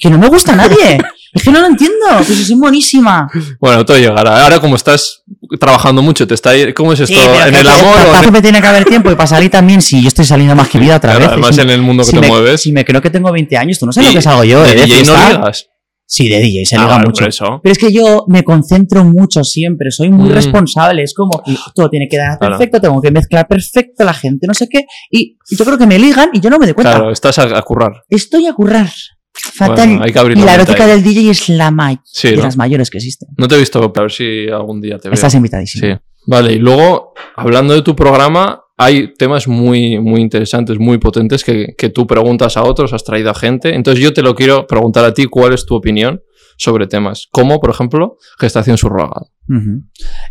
que 0.00 0.10
no 0.10 0.18
me 0.18 0.28
gusta 0.28 0.52
a 0.52 0.56
nadie. 0.56 0.98
Es 1.36 1.42
que 1.44 1.50
no 1.52 1.60
lo 1.60 1.66
entiendo, 1.66 1.96
que 2.26 2.34
soy 2.34 2.54
buenísima. 2.56 3.28
bueno, 3.60 3.84
todo 3.84 3.98
llegará. 3.98 4.42
Ahora 4.44 4.58
como 4.60 4.74
estás 4.76 5.22
trabajando 5.60 6.02
mucho, 6.02 6.26
te 6.26 6.34
está 6.34 6.52
¿cómo 6.74 6.92
es 6.94 7.00
esto? 7.00 7.14
Sí, 7.14 7.20
¿En 7.46 7.54
el 7.54 7.66
amor 7.68 7.84
pa- 7.94 8.02
o 8.02 8.06
pa- 8.10 8.16
en- 8.16 8.20
siempre 8.20 8.42
tiene 8.42 8.60
que 8.60 8.66
haber 8.66 8.84
tiempo 8.84 9.10
y 9.10 9.14
para 9.14 9.26
salir 9.26 9.50
también, 9.50 9.82
si 9.82 10.00
yo 10.02 10.08
estoy 10.08 10.24
saliendo 10.24 10.54
más 10.56 10.68
que 10.68 10.78
vida 10.78 10.96
otra 10.96 11.10
Claro, 11.12 11.20
vez. 11.20 11.32
además 11.32 11.54
Si- 11.54 11.60
en 11.60 11.70
el 11.70 11.82
mundo 11.82 12.02
que 12.02 12.10
si 12.10 12.14
te 12.16 12.20
me, 12.22 12.28
mueves? 12.28 12.60
Si 12.62 12.72
me 12.72 12.84
creo 12.84 13.00
que 13.02 13.10
tengo 13.10 13.30
20 13.30 13.56
años, 13.56 13.78
tú 13.78 13.86
no 13.86 13.92
sabes 13.92 14.10
Y- 14.10 14.12
lo 14.14 14.18
que 14.18 14.22
salgo 14.22 14.44
yo, 14.44 14.62
de 14.62 14.72
¿eh? 14.72 14.86
DJ 14.86 15.04
no 15.04 15.28
ligas. 15.28 15.68
Sí, 16.08 16.28
de 16.28 16.38
DJ, 16.38 16.64
se 16.64 16.76
Ah, 16.76 16.82
liga 16.84 16.98
mucho. 17.00 17.26
eso. 17.26 17.60
Pero 17.64 17.72
es 17.72 17.78
que 17.78 17.92
yo 17.92 18.24
me 18.28 18.44
concentro 18.44 19.04
mucho 19.04 19.42
siempre, 19.42 19.90
soy 19.90 20.08
muy 20.08 20.30
Mm. 20.30 20.34
responsable, 20.34 21.02
es 21.02 21.12
como 21.12 21.42
todo 21.74 21.90
tiene 21.90 22.06
que 22.08 22.16
dar 22.16 22.38
Claro. 22.38 22.56
perfecto, 22.56 22.80
tengo 22.80 23.02
que 23.02 23.10
mezclar 23.10 23.48
perfecto 23.48 24.04
la 24.04 24.14
gente, 24.14 24.46
no 24.46 24.54
sé 24.54 24.68
qué, 24.70 24.84
y 25.10 25.36
yo 25.50 25.64
creo 25.64 25.76
que 25.76 25.86
me 25.86 25.98
ligan 25.98 26.30
y 26.32 26.40
yo 26.40 26.48
no 26.48 26.58
me 26.58 26.66
doy 26.66 26.74
cuenta. 26.74 26.92
Claro, 26.92 27.10
estás 27.10 27.38
a, 27.40 27.58
a 27.58 27.62
currar. 27.62 28.04
Estoy 28.08 28.46
a 28.46 28.52
currar. 28.54 28.88
Fatal. 29.36 29.98
Bueno, 29.98 30.30
y 30.34 30.44
la 30.44 30.54
erótica 30.54 30.84
ahí. 30.84 30.90
del 30.90 31.02
DJ 31.02 31.30
es 31.30 31.48
la 31.48 31.70
may 31.70 31.98
Sí, 32.04 32.30
de 32.30 32.36
¿no? 32.36 32.42
las 32.44 32.56
mayores 32.56 32.90
que 32.90 32.98
existen. 32.98 33.28
No 33.36 33.48
te 33.48 33.56
he 33.56 33.58
visto, 33.58 33.82
a 33.82 34.00
ver 34.00 34.10
si 34.10 34.48
algún 34.48 34.80
día 34.80 34.98
te 34.98 35.08
veo. 35.08 35.14
Estás 35.14 35.34
invitadísimo. 35.34 35.86
Sí. 35.86 36.00
Vale, 36.26 36.52
y 36.54 36.58
luego, 36.58 37.14
hablando 37.36 37.74
de 37.74 37.82
tu 37.82 37.94
programa, 37.94 38.62
hay 38.76 39.14
temas 39.14 39.48
muy, 39.48 39.98
muy 40.00 40.20
interesantes, 40.20 40.78
muy 40.78 40.98
potentes 40.98 41.44
que, 41.44 41.74
que 41.78 41.88
tú 41.88 42.06
preguntas 42.06 42.56
a 42.56 42.64
otros, 42.64 42.92
has 42.92 43.04
traído 43.04 43.30
a 43.30 43.34
gente. 43.34 43.74
Entonces 43.74 44.02
yo 44.02 44.12
te 44.12 44.22
lo 44.22 44.34
quiero 44.34 44.66
preguntar 44.66 45.04
a 45.04 45.14
ti, 45.14 45.26
¿cuál 45.26 45.52
es 45.54 45.64
tu 45.64 45.74
opinión 45.74 46.20
sobre 46.56 46.86
temas? 46.86 47.28
Como, 47.30 47.60
por 47.60 47.70
ejemplo, 47.70 48.16
gestación 48.38 48.76
subrogada. 48.78 49.26
Ujú. 49.48 49.84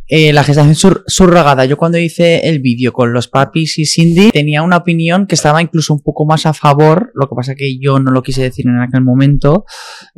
Eh, 0.07 0.33
la 0.33 0.43
gestación 0.43 0.75
sur- 0.75 1.03
subrogada. 1.07 1.63
Yo 1.65 1.77
cuando 1.77 1.97
hice 1.97 2.49
el 2.49 2.59
vídeo 2.59 2.91
con 2.91 3.13
los 3.13 3.27
papis 3.29 3.79
y 3.79 3.85
Cindy 3.85 4.31
tenía 4.31 4.61
una 4.61 4.77
opinión 4.77 5.25
que 5.25 5.35
estaba 5.35 5.61
incluso 5.61 5.93
un 5.93 6.01
poco 6.01 6.25
más 6.25 6.45
a 6.45 6.53
favor, 6.53 7.11
lo 7.15 7.27
que 7.29 7.35
pasa 7.35 7.55
que 7.55 7.77
yo 7.79 7.99
no 7.99 8.11
lo 8.11 8.21
quise 8.23 8.41
decir 8.43 8.65
en 8.67 8.79
aquel 8.81 9.01
momento, 9.01 9.63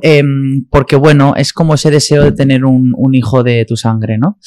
em, 0.01 0.65
porque 0.71 0.95
bueno, 0.95 1.33
es 1.35 1.53
como 1.53 1.75
ese 1.75 1.91
deseo 1.91 2.23
de 2.23 2.31
tener 2.31 2.65
un, 2.65 2.93
un 2.97 3.13
hijo 3.13 3.43
de 3.43 3.65
tu 3.65 3.75
sangre, 3.77 4.17
¿no? 4.17 4.39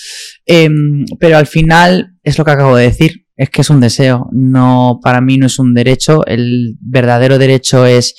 Em, 0.46 1.04
pero 1.20 1.36
al 1.36 1.46
final 1.46 2.14
es 2.22 2.36
lo 2.38 2.44
que 2.44 2.50
acabo 2.50 2.74
de 2.76 2.84
decir, 2.84 3.26
es 3.36 3.50
que 3.50 3.61
es 3.62 3.70
un 3.70 3.80
deseo, 3.80 4.28
no, 4.32 4.98
para 5.02 5.20
mí 5.20 5.38
no 5.38 5.46
es 5.46 5.58
un 5.58 5.72
derecho, 5.74 6.26
el 6.26 6.76
verdadero 6.80 7.38
derecho 7.38 7.86
es 7.86 8.14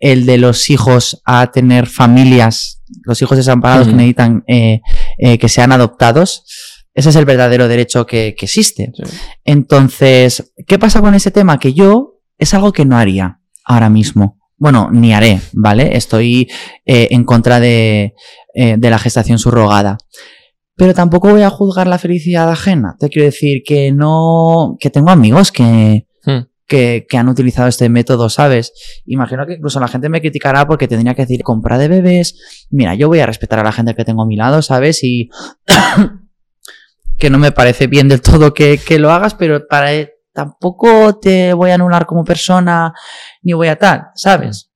el 0.00 0.26
de 0.26 0.36
los 0.36 0.68
hijos 0.68 1.22
a 1.24 1.50
tener 1.50 1.86
familias, 1.86 2.75
los 3.04 3.20
hijos 3.22 3.36
desamparados 3.36 3.88
que 3.88 3.94
necesitan 3.94 4.44
eh, 4.46 4.80
eh, 5.18 5.38
que 5.38 5.48
sean 5.48 5.72
adoptados. 5.72 6.44
Ese 6.94 7.10
es 7.10 7.16
el 7.16 7.26
verdadero 7.26 7.68
derecho 7.68 8.06
que, 8.06 8.34
que 8.38 8.46
existe. 8.46 8.90
Sí. 8.94 9.02
Entonces, 9.44 10.52
¿qué 10.66 10.78
pasa 10.78 11.00
con 11.00 11.14
ese 11.14 11.30
tema? 11.30 11.58
Que 11.58 11.74
yo 11.74 12.20
es 12.38 12.54
algo 12.54 12.72
que 12.72 12.84
no 12.84 12.96
haría 12.96 13.40
ahora 13.64 13.90
mismo. 13.90 14.38
bueno, 14.58 14.88
ni 14.90 15.12
haré, 15.12 15.40
¿vale? 15.52 15.96
Estoy 15.96 16.48
eh, 16.86 17.08
en 17.10 17.24
contra 17.24 17.60
de, 17.60 18.14
eh, 18.54 18.76
de 18.78 18.90
la 18.90 18.98
gestación 18.98 19.38
subrogada. 19.38 19.98
Pero 20.76 20.94
tampoco 20.94 21.30
voy 21.30 21.42
a 21.42 21.50
juzgar 21.50 21.86
la 21.86 21.98
felicidad 21.98 22.50
ajena. 22.50 22.96
Te 22.98 23.08
quiero 23.10 23.26
decir 23.26 23.62
que 23.66 23.92
no, 23.92 24.76
que 24.80 24.90
tengo 24.90 25.10
amigos 25.10 25.52
que. 25.52 26.06
Que, 26.66 27.06
que 27.08 27.16
han 27.16 27.28
utilizado 27.28 27.68
este 27.68 27.88
método, 27.88 28.28
¿sabes? 28.28 28.72
Imagino 29.06 29.46
que 29.46 29.54
incluso 29.54 29.80
la 29.80 29.88
gente 29.88 30.08
me 30.08 30.20
criticará 30.20 30.66
porque 30.66 30.88
tendría 30.88 31.14
que 31.14 31.22
decir 31.22 31.42
compra 31.42 31.78
de 31.78 31.88
bebés. 31.88 32.66
Mira, 32.70 32.94
yo 32.94 33.08
voy 33.08 33.20
a 33.20 33.26
respetar 33.26 33.58
a 33.58 33.64
la 33.64 33.72
gente 33.72 33.94
que 33.94 34.04
tengo 34.04 34.22
a 34.22 34.26
mi 34.26 34.36
lado, 34.36 34.62
¿sabes? 34.62 35.02
Y 35.02 35.30
que 37.18 37.30
no 37.30 37.38
me 37.38 37.52
parece 37.52 37.86
bien 37.86 38.08
del 38.08 38.20
todo 38.20 38.52
que, 38.52 38.78
que 38.78 38.98
lo 38.98 39.10
hagas, 39.10 39.34
pero 39.34 39.66
para 39.66 39.90
tampoco 40.36 41.18
te 41.18 41.54
voy 41.54 41.70
a 41.70 41.74
anular 41.74 42.06
como 42.06 42.24
persona 42.24 42.92
ni 43.42 43.54
voy 43.54 43.68
a 43.68 43.78
tal, 43.78 44.08
¿sabes? 44.14 44.70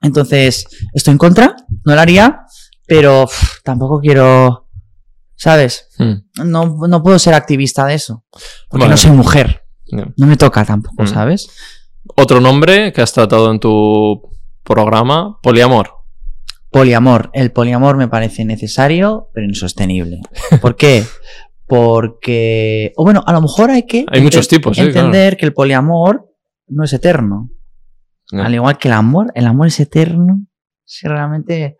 Entonces, 0.00 0.66
estoy 0.92 1.12
en 1.12 1.18
contra, 1.18 1.56
no 1.84 1.94
lo 1.94 2.00
haría, 2.00 2.42
pero 2.86 3.28
tampoco 3.62 4.00
quiero, 4.00 4.68
¿sabes? 5.36 5.88
Hmm. 5.98 6.14
No, 6.44 6.76
no 6.88 7.02
puedo 7.02 7.18
ser 7.18 7.34
activista 7.34 7.86
de 7.86 7.94
eso, 7.94 8.24
porque 8.68 8.88
no 8.88 8.96
soy 8.96 9.12
mujer, 9.12 9.63
No 9.90 10.26
me 10.26 10.36
toca 10.36 10.64
tampoco, 10.64 11.02
Mm. 11.02 11.06
¿sabes? 11.06 11.48
Otro 12.16 12.40
nombre 12.40 12.92
que 12.92 13.00
has 13.02 13.12
tratado 13.12 13.50
en 13.50 13.60
tu 13.60 14.22
programa, 14.62 15.38
poliamor. 15.42 15.90
Poliamor. 16.70 17.30
El 17.32 17.52
poliamor 17.52 17.96
me 17.96 18.08
parece 18.08 18.44
necesario, 18.44 19.30
pero 19.32 19.46
insostenible. 19.46 20.20
¿Por 20.60 20.76
qué? 20.76 21.04
Porque. 21.66 22.92
O 22.96 23.04
bueno, 23.04 23.22
a 23.26 23.32
lo 23.32 23.40
mejor 23.40 23.70
hay 23.70 23.84
que. 23.84 24.04
Hay 24.10 24.20
muchos 24.20 24.48
tipos, 24.48 24.76
sí, 24.76 24.82
Entender 24.82 25.36
que 25.36 25.46
el 25.46 25.52
poliamor 25.54 26.28
no 26.68 26.84
es 26.84 26.92
eterno. 26.92 27.50
Al 28.32 28.54
igual 28.54 28.78
que 28.78 28.88
el 28.88 28.94
amor, 28.94 29.30
el 29.34 29.46
amor 29.46 29.68
es 29.68 29.78
eterno. 29.80 30.46
Si 30.84 31.06
realmente. 31.06 31.76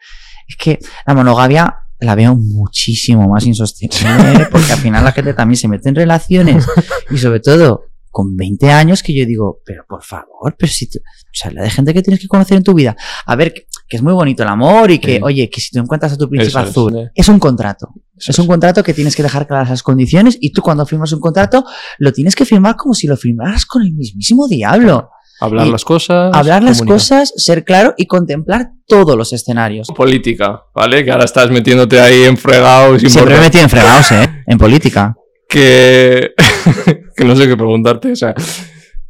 Es 0.47 0.57
que 0.57 0.79
la 1.07 1.15
monogamia 1.15 1.75
la 2.01 2.15
veo 2.15 2.37
muchísimo 2.37 3.29
más 3.29 3.47
insostenible, 3.47 4.47
porque 4.53 4.73
al 4.73 4.79
final 4.79 5.05
la 5.05 5.13
gente 5.13 5.33
también 5.35 5.57
se 5.57 5.69
mete 5.69 5.89
en 5.89 5.95
relaciones 5.95 6.67
y 7.11 7.17
sobre 7.17 7.41
todo 7.41 7.85
con 8.15 8.37
20 8.37 8.71
años 8.71 9.03
que 9.03 9.13
yo 9.13 9.27
digo, 9.27 9.59
pero 9.67 9.85
por 9.89 10.05
favor, 10.05 10.55
pero 10.57 10.71
si 10.71 10.89
tú, 10.89 11.01
o 11.01 11.29
sea, 11.33 11.51
la 11.51 11.65
de 11.65 11.71
gente 11.71 11.93
que 11.93 12.01
tienes 12.01 12.21
que 12.21 12.29
conocer 12.29 12.57
en 12.57 12.63
tu 12.63 12.73
vida. 12.75 12.95
A 13.27 13.35
ver, 13.35 13.53
que, 13.53 13.67
que 13.89 13.97
es 13.97 14.03
muy 14.05 14.13
bonito 14.13 14.45
el 14.45 14.49
amor 14.49 14.93
y 14.93 15.01
que, 15.01 15.17
Sí. 15.17 15.21
oye, 15.21 15.51
que 15.51 15.61
si 15.61 15.71
tú 15.73 15.81
encuentras 15.81 16.13
a 16.13 16.17
tu 16.17 16.29
príncipe 16.31 16.49
Eso 16.51 16.61
es, 16.61 16.69
azul, 16.71 17.11
es 17.13 17.29
un 17.29 17.41
contrato. 17.41 17.89
Eso 18.17 18.31
Es 18.31 18.39
un 18.39 18.47
contrato 18.47 18.85
que 18.85 18.95
tienes 18.95 19.17
que 19.17 19.25
dejar 19.25 19.49
claras 19.49 19.69
las 19.71 19.83
condiciones 19.83 20.39
y 20.41 20.53
tú 20.53 20.63
cuando 20.63 20.87
firmas 20.87 21.13
un 21.13 21.19
contrato 21.19 21.65
lo 21.99 22.13
tienes 22.13 22.37
que 22.37 22.45
firmar 22.45 22.77
como 22.77 22.95
si 22.95 23.09
lo 23.09 23.17
firmaras 23.17 23.67
con 23.67 23.83
el 23.83 23.93
mismísimo 23.93 24.47
diablo. 24.47 25.11
Hablar 25.41 25.67
Y 25.67 25.71
las 25.73 25.85
cosas. 25.85 26.31
Hablar 26.33 26.63
las 26.63 26.79
comunicar. 26.79 26.95
cosas, 26.97 27.33
ser 27.37 27.65
claro 27.65 27.95
y 27.97 28.07
contemplar 28.07 28.71
todos 28.87 29.17
los 29.17 29.33
escenarios. 29.33 29.89
Política, 29.97 30.63
¿vale? 30.73 31.05
Que 31.05 31.11
ahora 31.11 31.25
estás 31.25 31.51
metiéndote 31.51 32.01
ahí 32.01 32.23
en 32.23 32.37
fregados. 32.37 33.03
Siempre 33.03 33.35
me 33.35 33.41
metí 33.41 33.59
en 33.59 33.69
fregados, 33.69 34.13
¿eh? 34.13 34.45
En 34.47 34.57
política. 34.57 35.17
Que... 35.55 36.35
que 37.17 37.25
no 37.25 37.37
sé 37.37 37.47
qué 37.47 37.57
preguntarte, 37.57 38.11
o 38.11 38.17
sea... 38.17 38.35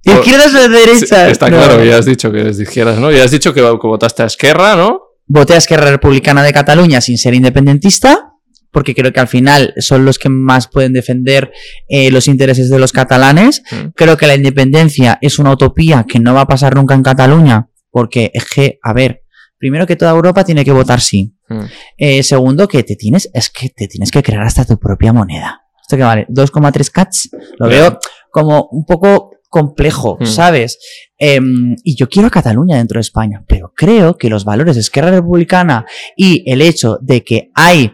Izquierdas 0.02 0.54
o 0.54 0.62
sí, 0.62 0.68
derechas. 0.68 1.30
está 1.30 1.48
No. 1.48 1.56
claro, 1.56 1.82
ya 1.82 1.96
has 1.96 2.04
dicho 2.04 2.30
que 2.30 2.40
eres 2.40 2.58
de 2.58 2.64
izquierdas, 2.64 2.98
¿no? 2.98 3.10
Ya 3.10 3.24
has 3.24 3.30
dicho 3.30 3.54
que, 3.54 3.60
que 3.60 3.86
votaste 3.86 4.22
a 4.22 4.26
Esquerra, 4.26 4.76
¿no? 4.76 5.00
Voté 5.26 5.54
a 5.54 5.56
Esquerra 5.56 5.90
Republicana 5.90 6.42
de 6.42 6.52
Cataluña 6.52 7.00
sin 7.00 7.16
ser 7.16 7.32
independentista, 7.32 8.34
porque 8.70 8.94
creo 8.94 9.14
que 9.14 9.20
al 9.20 9.28
final 9.28 9.72
son 9.78 10.04
los 10.04 10.18
que 10.18 10.28
más 10.28 10.68
pueden 10.68 10.92
defender 10.92 11.50
eh, 11.88 12.10
los 12.10 12.28
intereses 12.28 12.68
de 12.68 12.78
los 12.78 12.92
catalanes. 12.92 13.62
Mm. 13.70 13.92
Creo 13.96 14.18
que 14.18 14.26
la 14.26 14.34
independencia 14.34 15.18
es 15.22 15.38
una 15.38 15.52
utopía 15.52 16.04
que 16.06 16.20
no 16.20 16.34
va 16.34 16.42
a 16.42 16.46
pasar 16.46 16.74
nunca 16.74 16.94
en 16.94 17.02
Cataluña, 17.02 17.70
porque 17.90 18.30
es 18.34 18.44
que, 18.44 18.78
a 18.82 18.92
ver, 18.92 19.22
primero 19.56 19.86
que 19.86 19.96
toda 19.96 20.10
Europa 20.10 20.44
tiene 20.44 20.66
que 20.66 20.72
votar 20.72 21.00
sí. 21.00 21.34
Mm. 21.48 21.60
Eh, 21.96 22.22
segundo, 22.22 22.68
que 22.68 22.82
te 22.82 22.96
tienes, 22.96 23.30
es 23.32 23.48
que 23.48 23.70
te 23.70 23.88
tienes 23.88 24.10
que 24.10 24.22
crear 24.22 24.42
hasta 24.42 24.66
tu 24.66 24.78
propia 24.78 25.14
moneda. 25.14 25.63
¿Esto 25.84 25.96
que 25.98 26.02
vale? 26.02 26.26
2,3 26.28 26.90
cats. 26.90 27.28
Lo 27.58 27.68
veo 27.68 27.98
como 28.30 28.68
un 28.72 28.84
poco 28.86 29.30
complejo, 29.50 30.16
Mm. 30.18 30.24
¿sabes? 30.26 30.78
Em, 31.18 31.76
y 31.84 31.94
yo 31.96 32.08
quiero 32.08 32.26
a 32.28 32.30
Cataluña 32.30 32.78
dentro 32.78 32.96
de 32.98 33.02
España, 33.02 33.44
pero 33.46 33.72
creo 33.76 34.16
que 34.16 34.28
los 34.28 34.44
valores 34.44 34.74
de 34.74 34.80
Esquerra 34.80 35.10
Republicana 35.12 35.84
y 36.16 36.42
el 36.50 36.60
hecho 36.62 36.98
de 37.00 37.22
que 37.22 37.50
hay 37.54 37.92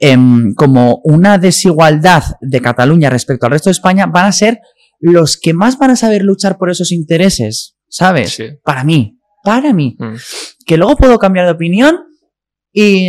em, 0.00 0.52
como 0.54 1.00
una 1.04 1.38
desigualdad 1.38 2.22
de 2.40 2.60
Cataluña 2.60 3.08
respecto 3.10 3.46
al 3.46 3.52
resto 3.52 3.70
de 3.70 3.72
España 3.72 4.06
van 4.06 4.26
a 4.26 4.32
ser 4.32 4.60
los 5.00 5.36
que 5.38 5.54
más 5.54 5.78
van 5.78 5.90
a 5.92 5.96
saber 5.96 6.22
luchar 6.22 6.58
por 6.58 6.70
esos 6.70 6.92
intereses, 6.92 7.76
¿sabes? 7.88 8.32
Sí. 8.34 8.44
Para 8.62 8.84
mí, 8.84 9.18
para 9.42 9.72
mí 9.72 9.96
Mm. 9.98 10.14
que 10.66 10.76
luego 10.76 10.96
puedo 10.96 11.18
cambiar 11.18 11.46
de 11.46 11.52
opinión 11.52 11.96
y... 12.72 13.08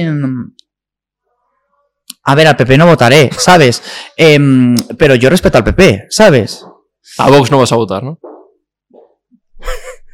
A 2.26 2.36
ver, 2.36 2.48
al 2.48 2.56
PP 2.58 2.78
no 2.78 2.86
votaré, 2.88 3.30
¿sabes? 3.38 3.82
Em, 4.18 4.76
pero 4.98 5.16
yo 5.16 5.30
respeto 5.30 5.58
al 5.60 5.64
PP, 5.64 6.08
¿sabes? 6.10 6.66
A 7.20 7.30
Vox 7.30 7.52
no 7.52 7.60
vas 7.60 7.72
a 7.72 7.76
votar, 7.76 8.04
¿no? 8.04 8.20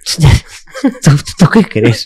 ¿Tú, 1.03 1.11
tú 1.37 1.45
qué 1.53 1.63
crees? 1.63 2.05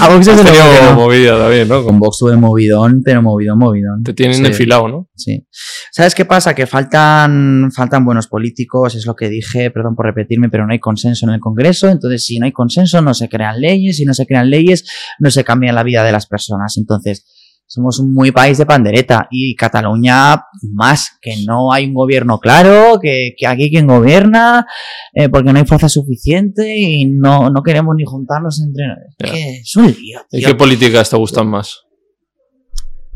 A 0.00 0.08
Vox 0.08 0.26
tenido 0.26 0.82
no. 0.82 0.94
movida 0.96 1.38
también, 1.38 1.68
¿no? 1.68 1.84
Con 1.84 1.98
Vox 2.00 2.18
tuve 2.18 2.36
movidón, 2.36 3.00
pero 3.04 3.22
movidón, 3.22 3.58
movidón. 3.58 4.02
Te 4.02 4.12
tienen 4.12 4.38
Sí. 4.38 4.44
enfilado, 4.46 4.88
¿no? 4.88 5.08
Sí. 5.14 5.46
¿Sabes 5.92 6.14
qué 6.14 6.24
pasa? 6.24 6.54
Que 6.54 6.66
faltan, 6.66 7.70
faltan 7.74 8.04
buenos 8.04 8.26
políticos, 8.26 8.94
es 8.96 9.06
lo 9.06 9.14
que 9.14 9.28
dije, 9.28 9.70
perdón 9.70 9.94
por 9.94 10.06
repetirme, 10.06 10.48
pero 10.48 10.66
no 10.66 10.72
hay 10.72 10.80
consenso 10.80 11.26
en 11.26 11.34
el 11.34 11.40
Congreso. 11.40 11.88
Entonces, 11.88 12.24
si 12.24 12.38
no 12.40 12.46
hay 12.46 12.52
consenso, 12.52 13.00
no 13.02 13.14
se 13.14 13.28
crean 13.28 13.60
leyes. 13.60 13.96
Si 13.98 14.04
no 14.04 14.14
se 14.14 14.26
crean 14.26 14.50
leyes, 14.50 14.84
no 15.20 15.30
se 15.30 15.44
cambia 15.44 15.72
la 15.72 15.84
vida 15.84 16.02
de 16.02 16.12
las 16.12 16.26
personas. 16.26 16.76
Entonces, 16.76 17.24
somos 17.66 17.98
un 17.98 18.14
muy 18.14 18.30
país 18.30 18.58
de 18.58 18.66
pandereta 18.66 19.26
y 19.30 19.56
Cataluña 19.56 20.42
más, 20.72 21.18
que 21.20 21.34
no 21.44 21.72
hay 21.72 21.86
un 21.86 21.94
gobierno 21.94 22.38
claro, 22.38 22.98
que, 23.02 23.34
que 23.36 23.46
aquí 23.46 23.70
quien 23.70 23.86
gobierna, 23.86 24.66
eh, 25.12 25.28
porque 25.28 25.52
no 25.52 25.58
hay 25.58 25.66
fuerza 25.66 25.88
suficiente 25.88 26.76
y 26.76 27.06
no, 27.06 27.50
no 27.50 27.62
queremos 27.62 27.94
ni 27.96 28.04
juntarnos 28.04 28.62
entre... 28.62 28.84
Ya. 29.18 29.32
Que 29.32 29.56
es 29.58 29.76
un 29.76 29.86
lío, 29.86 30.20
¿Y 30.30 30.44
qué 30.44 30.54
políticas 30.54 31.10
te 31.10 31.16
gustan 31.16 31.48
más? 31.48 31.82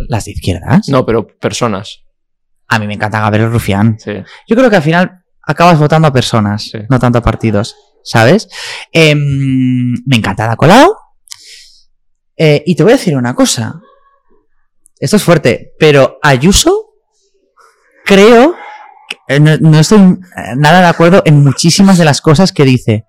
Las 0.08 0.24
de 0.24 0.32
izquierdas. 0.32 0.88
No, 0.88 1.06
pero 1.06 1.26
personas. 1.26 2.00
A 2.66 2.78
mí 2.78 2.86
me 2.86 2.94
encanta 2.94 3.20
Gabriel 3.20 3.52
Rufián. 3.52 3.98
Sí. 3.98 4.12
Yo 4.48 4.56
creo 4.56 4.70
que 4.70 4.76
al 4.76 4.82
final 4.82 5.22
acabas 5.46 5.78
votando 5.78 6.08
a 6.08 6.12
personas, 6.12 6.64
Sí. 6.64 6.78
no 6.88 6.98
tanto 6.98 7.18
a 7.18 7.22
partidos, 7.22 7.76
¿sabes? 8.02 8.48
Em, 8.92 9.92
me 10.06 10.16
encanta 10.16 10.44
Ada 10.44 10.56
Colau. 10.56 10.94
Eh, 12.36 12.62
y 12.64 12.74
te 12.74 12.82
voy 12.82 12.92
a 12.92 12.96
decir 12.96 13.16
una 13.16 13.34
cosa. 13.34 13.80
Esto 15.00 15.16
es 15.16 15.22
fuerte, 15.24 15.72
pero 15.78 16.18
Ayuso, 16.22 16.92
creo, 18.04 18.54
eh, 19.28 19.40
no, 19.40 19.56
no 19.58 19.78
estoy 19.80 19.98
eh, 19.98 20.16
nada 20.56 20.80
de 20.80 20.86
acuerdo 20.86 21.22
en 21.24 21.42
muchísimas 21.42 21.98
de 21.98 22.04
las 22.04 22.20
cosas 22.20 22.52
que 22.52 22.64
dice. 22.64 23.06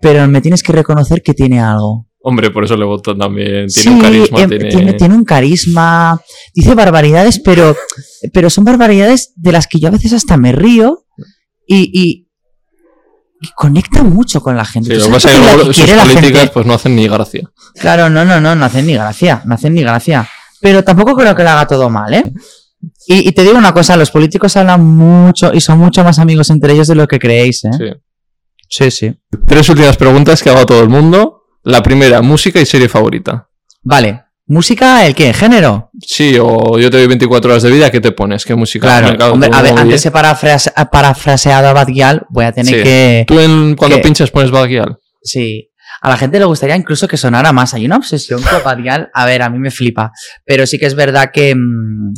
Pero 0.00 0.26
me 0.28 0.40
tienes 0.40 0.62
que 0.62 0.72
reconocer 0.72 1.22
que 1.22 1.34
tiene 1.34 1.60
algo. 1.60 2.06
Hombre, 2.26 2.50
por 2.50 2.64
eso 2.64 2.76
le 2.76 2.84
voto 2.86 3.14
también. 3.16 3.66
Tiene 3.66 3.68
Sí, 3.68 3.88
un 3.90 4.00
carisma, 4.00 4.40
em, 4.40 4.48
tiene... 4.48 4.68
tiene, 4.70 4.92
tiene 4.94 5.14
un 5.14 5.24
carisma, 5.24 6.20
dice 6.54 6.74
barbaridades, 6.74 7.38
pero, 7.38 7.76
pero 8.32 8.48
son 8.48 8.64
barbaridades 8.64 9.32
de 9.36 9.52
las 9.52 9.66
que 9.66 9.78
yo 9.78 9.88
a 9.88 9.92
veces 9.92 10.14
hasta 10.14 10.36
me 10.38 10.52
río 10.52 11.04
y, 11.66 11.90
y- 11.92 12.24
y 13.42 13.48
conecta 13.54 14.02
mucho 14.02 14.40
con 14.40 14.56
la 14.56 14.64
gente. 14.64 14.88
Sí, 14.88 14.96
¿Tú 14.96 15.00
lo 15.02 15.06
que 15.08 15.12
pasa 15.12 15.28
es 15.30 15.34
que 15.38 15.64
sus 15.74 15.84
políticas 15.84 16.08
gente? 16.40 16.50
pues 16.54 16.64
no 16.64 16.72
hacen 16.74 16.96
ni 16.96 17.06
gracia. 17.06 17.50
Claro, 17.74 18.08
no, 18.08 18.24
no, 18.24 18.40
no, 18.40 18.54
no 18.54 18.64
hacen 18.64 18.86
ni 18.86 18.94
gracia, 18.94 19.42
no 19.44 19.54
hacen 19.54 19.74
ni 19.74 19.82
gracia. 19.82 20.26
Pero 20.64 20.82
tampoco 20.82 21.14
creo 21.14 21.34
que 21.36 21.42
lo 21.42 21.50
haga 21.50 21.66
todo 21.66 21.90
mal, 21.90 22.14
¿eh? 22.14 22.24
Y, 23.06 23.28
y 23.28 23.32
te 23.32 23.42
digo 23.42 23.58
una 23.58 23.74
cosa, 23.74 23.98
los 23.98 24.10
políticos 24.10 24.56
hablan 24.56 24.82
mucho 24.82 25.52
y 25.52 25.60
son 25.60 25.78
mucho 25.78 26.02
más 26.02 26.18
amigos 26.18 26.48
entre 26.48 26.72
ellos 26.72 26.86
de 26.88 26.94
lo 26.94 27.06
que 27.06 27.18
creéis, 27.18 27.64
¿eh? 27.66 27.70
Sí. 27.76 27.84
Sí, 28.70 28.90
sí. 28.90 29.14
Tres 29.46 29.68
últimas 29.68 29.98
preguntas 29.98 30.42
que 30.42 30.48
hago 30.48 30.60
a 30.60 30.66
todo 30.66 30.82
el 30.82 30.88
mundo. 30.88 31.42
La 31.64 31.82
primera, 31.82 32.22
música 32.22 32.60
y 32.62 32.64
serie 32.66 32.88
favorita. 32.88 33.46
Vale. 33.82 34.22
¿Música, 34.46 35.04
el 35.06 35.14
qué? 35.14 35.34
¿Género? 35.34 35.90
Sí, 36.00 36.38
o 36.40 36.78
yo 36.78 36.90
te 36.90 36.96
doy 36.96 37.06
24 37.08 37.50
horas 37.50 37.62
de 37.62 37.70
vida, 37.70 37.90
¿qué 37.90 38.00
te 38.00 38.12
pones? 38.12 38.44
¿Qué 38.46 38.54
música? 38.54 38.86
Claro, 38.86 39.32
hombre, 39.34 39.50
a 39.52 39.60
ver, 39.60 39.78
antes 39.78 40.04
he 40.06 40.10
parafrase- 40.12 40.72
parafraseado 40.90 41.68
a 41.68 41.72
Bad 41.74 41.88
Gyal, 41.88 42.26
voy 42.30 42.46
a 42.46 42.52
tener 42.52 42.74
Sí. 42.74 42.82
que... 42.82 43.24
Tú 43.26 43.38
en- 43.38 43.74
cuando 43.76 43.96
¿Qué? 43.98 44.02
pinchas 44.02 44.30
pones 44.30 44.50
Bad 44.50 44.66
Gyal. 44.68 44.96
Sí. 45.22 45.70
A 46.04 46.10
la 46.10 46.16
gente 46.18 46.38
le 46.38 46.44
gustaría 46.44 46.76
incluso 46.76 47.08
que 47.08 47.16
sonara 47.16 47.52
más. 47.52 47.72
Hay 47.74 47.86
una 47.86 47.96
obsesión 47.96 48.40
con 48.50 48.62
Badial. 48.62 49.10
A 49.14 49.24
ver, 49.26 49.42
a 49.42 49.48
mí 49.50 49.58
me 49.58 49.70
flipa. 49.70 50.12
Pero 50.44 50.66
sí 50.66 50.78
que 50.78 50.86
es 50.86 50.94
verdad 50.94 51.30
que. 51.32 51.54
mm, 51.54 52.12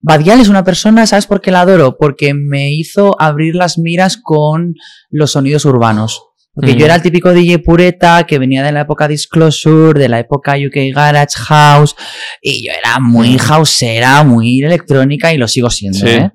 Badial 0.00 0.40
es 0.40 0.48
una 0.48 0.62
persona, 0.62 1.06
¿sabes 1.06 1.26
por 1.26 1.40
qué 1.40 1.50
la 1.50 1.62
adoro? 1.62 1.96
Porque 1.98 2.32
me 2.32 2.70
hizo 2.72 3.20
abrir 3.20 3.56
las 3.56 3.76
miras 3.78 4.16
con 4.22 4.74
los 5.10 5.32
sonidos 5.32 5.64
urbanos. 5.64 6.22
Porque 6.54 6.74
Mm. 6.74 6.76
yo 6.78 6.84
era 6.86 6.94
el 6.94 7.02
típico 7.02 7.32
DJ 7.32 7.58
pureta 7.58 8.24
que 8.24 8.38
venía 8.38 8.62
de 8.62 8.72
la 8.72 8.82
época 8.82 9.08
Disclosure, 9.08 9.98
de 10.00 10.08
la 10.08 10.20
época 10.20 10.54
UK 10.54 10.92
Garage 10.94 11.34
House, 11.48 11.94
y 12.40 12.66
yo 12.66 12.72
era 12.78 12.98
muy 13.00 13.34
Mm. 13.34 13.38
houseera, 13.50 14.22
muy 14.22 14.62
electrónica 14.62 15.34
y 15.34 15.38
lo 15.38 15.48
sigo 15.48 15.68
siendo, 15.70 15.98
Sí. 15.98 16.06
¿eh? 16.08 16.30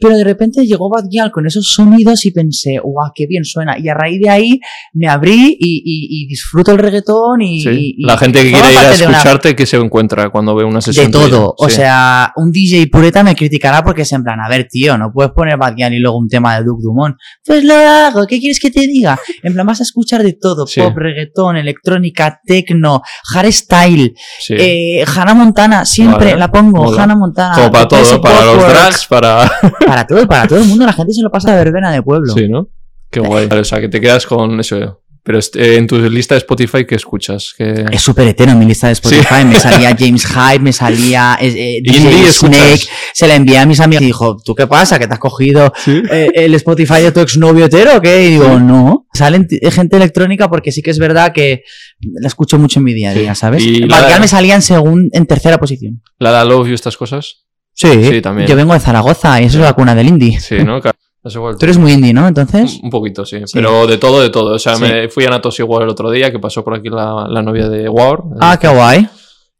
Pero 0.00 0.16
de 0.16 0.24
repente 0.24 0.66
llegó 0.66 0.88
Bad 0.88 1.04
Gyal 1.10 1.30
con 1.30 1.46
esos 1.46 1.68
sonidos 1.68 2.24
y 2.24 2.30
pensé, 2.30 2.78
guau, 2.82 3.10
qué 3.14 3.26
bien 3.26 3.44
suena. 3.44 3.78
Y 3.78 3.88
a 3.88 3.94
raíz 3.94 4.20
de 4.20 4.30
ahí 4.30 4.60
me 4.94 5.08
abrí 5.08 5.56
y, 5.60 5.82
y- 5.84 6.24
y 6.24 6.26
disfruto 6.28 6.72
el 6.72 6.78
reggaetón 6.78 7.42
y... 7.42 7.62
Sí. 7.62 7.94
y- 7.98 8.02
La 8.06 8.16
gente 8.18 8.42
que 8.42 8.50
quiere 8.52 8.72
ir 8.72 8.78
a 8.78 8.90
de 8.96 9.06
una- 9.06 9.12
escucharte, 9.18 9.54
¿qué 9.54 9.66
se 9.66 9.76
encuentra 9.76 10.30
cuando 10.30 10.54
ve 10.54 10.64
una 10.64 10.76
de 10.78 10.82
sesión? 10.82 11.10
tuya? 11.10 11.28
todo. 11.28 11.54
O 11.58 11.68
Sí. 11.68 11.76
sea, 11.76 12.32
un 12.36 12.50
DJ 12.50 12.86
pureta 12.88 13.22
me 13.22 13.34
criticará 13.36 13.82
porque 13.84 14.02
es 14.02 14.12
en 14.12 14.22
plan, 14.24 14.40
a 14.40 14.48
ver, 14.48 14.66
tío, 14.70 14.96
no 14.98 15.12
puedes 15.12 15.32
poner 15.32 15.56
Bad 15.58 15.74
Gyal 15.76 15.94
y 15.94 15.98
luego 15.98 16.16
un 16.18 16.28
tema 16.28 16.56
de 16.56 16.64
Duke 16.64 16.80
Dumont. 16.82 17.16
Pues 17.44 17.62
lo 17.64 17.74
hago, 17.74 18.26
¿qué 18.26 18.38
quieres 18.40 18.58
que 18.58 18.70
te 18.70 18.80
diga? 18.80 19.18
En 19.42 19.52
plan, 19.54 19.66
vas 19.66 19.80
a 19.80 19.84
escuchar 19.84 20.22
de 20.22 20.32
todo. 20.32 20.66
Sí. 20.66 20.80
Pop, 20.80 20.96
reggaetón, 20.96 21.56
electrónica, 21.56 22.40
techno, 22.44 23.02
hardstyle, 23.32 24.14
Sí. 24.38 24.54
eh, 24.58 25.04
Hannah 25.06 25.34
Montana, 25.34 25.84
siempre 25.84 26.26
Vale, 26.26 26.36
la 26.38 26.50
pongo, 26.50 26.84
mola. 26.84 27.02
Hannah 27.02 27.16
Montana. 27.16 27.54
Como 27.54 27.70
para 27.70 27.88
todo, 27.88 28.20
para 28.20 28.44
los 28.44 28.56
drags, 28.68 29.06
para... 29.06 29.50
Para 29.90 30.06
todo, 30.06 30.26
para 30.26 30.46
todo 30.48 30.60
el 30.60 30.66
mundo, 30.66 30.86
la 30.86 30.92
gente 30.92 31.12
se 31.12 31.22
lo 31.22 31.30
pasa 31.30 31.50
de 31.52 31.56
verbena 31.64 31.92
de 31.92 32.02
pueblo. 32.02 32.32
Sí, 32.34 32.48
¿no? 32.48 32.68
Qué 33.10 33.20
guay. 33.20 33.46
Vale, 33.46 33.62
o 33.62 33.64
sea, 33.64 33.80
que 33.80 33.88
te 33.88 34.00
quedas 34.00 34.26
con 34.26 34.58
eso. 34.60 35.02
Pero 35.22 35.38
este, 35.38 35.76
en 35.76 35.86
tu 35.86 35.98
lista 36.08 36.34
de 36.34 36.38
Spotify, 36.38 36.86
¿qué 36.86 36.94
escuchas? 36.94 37.52
¿Qué... 37.56 37.84
Es 37.92 38.00
súper 38.00 38.26
hetero 38.28 38.52
en 38.52 38.58
mi 38.58 38.64
lista 38.64 38.86
de 38.86 38.94
Spotify. 38.94 39.44
Me 39.44 39.54
salía 39.60 39.94
James 39.96 40.24
Hype, 40.26 40.60
me 40.60 40.72
salía 40.72 41.36
eh, 41.38 41.48
eh, 41.76 41.82
escuchas. 41.84 42.36
Snake. 42.36 42.88
Se 43.12 43.28
la 43.28 43.34
envié 43.34 43.58
a 43.58 43.66
mis 43.66 43.80
amigos 43.80 44.00
y 44.02 44.06
dijo, 44.06 44.38
¿tú 44.42 44.54
qué 44.54 44.66
pasa? 44.66 44.98
¿Que 44.98 45.06
te 45.06 45.12
has 45.12 45.18
cogido 45.18 45.74
Sí. 45.84 46.00
eh, 46.10 46.30
el 46.34 46.54
Spotify 46.54 47.02
de 47.02 47.12
tu 47.12 47.20
exnovio 47.20 47.66
hetero 47.66 47.98
o 47.98 48.00
qué? 48.00 48.24
Y 48.24 48.30
digo, 48.30 48.58
no. 48.58 49.06
Salen 49.12 49.46
gente 49.70 49.96
electrónica 49.98 50.48
porque 50.48 50.72
sí 50.72 50.80
que 50.80 50.90
es 50.90 50.98
verdad 50.98 51.32
que 51.34 51.64
la 52.00 52.26
escucho 52.28 52.58
mucho 52.58 52.80
en 52.80 52.84
mi 52.84 52.94
día 52.94 53.10
a 53.10 53.14
día, 53.14 53.34
¿sabes? 53.34 53.62
Gyal 53.62 54.20
me 54.20 54.26
salía 54.28 54.54
en, 54.54 54.62
segun- 54.62 55.10
en 55.12 55.26
tercera 55.26 55.58
posición. 55.58 56.00
La 56.18 56.30
da 56.30 56.46
Love 56.46 56.68
y 56.70 56.72
estas 56.72 56.96
cosas. 56.96 57.44
Sí, 57.88 58.04
Sí, 58.04 58.20
también. 58.20 58.48
Yo 58.48 58.56
vengo 58.56 58.74
de 58.74 58.80
Zaragoza 58.80 59.40
y 59.40 59.44
eso 59.46 59.54
Sí. 59.54 59.58
es 59.58 59.64
la 59.64 59.72
cuna 59.72 59.94
del 59.94 60.08
indie. 60.08 60.38
Sí, 60.40 60.58
¿no? 60.64 60.80
Claro. 60.80 60.96
Es 61.22 61.34
igual. 61.34 61.56
Tú 61.58 61.66
eres 61.66 61.76
muy 61.78 61.92
indie, 61.92 62.12
¿no? 62.14 62.26
Entonces. 62.26 62.78
Un 62.82 62.90
poquito, 62.90 63.24
sí. 63.26 63.38
Sí. 63.44 63.52
Pero 63.54 63.86
de 63.86 63.98
todo, 63.98 64.20
de 64.22 64.30
todo. 64.30 64.54
O 64.54 64.58
sea, 64.58 64.76
me 64.78 65.08
fui 65.08 65.24
a 65.26 65.30
Natos 65.30 65.58
igual 65.60 65.82
el 65.82 65.88
otro 65.90 66.10
día, 66.10 66.30
que 66.32 66.38
pasó 66.38 66.64
por 66.64 66.74
aquí 66.74 66.88
la, 66.88 67.26
la 67.28 67.42
novia 67.42 67.68
de 67.68 67.88
War. 67.88 68.22
Ah, 68.40 68.58
qué 68.58 68.68
guay. 68.68 69.06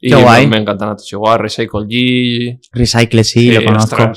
Y 0.00 0.08
qué 0.08 0.16
me- 0.16 0.22
guay. 0.22 0.46
Me, 0.46 0.56
encanta 0.56 0.86
Natos 0.86 1.12
igual, 1.12 1.38
Recycle 1.38 1.80
G. 1.86 2.58
Recycle, 2.72 3.24
sí, 3.24 3.50
lo 3.52 3.62
conozco. 3.64 4.12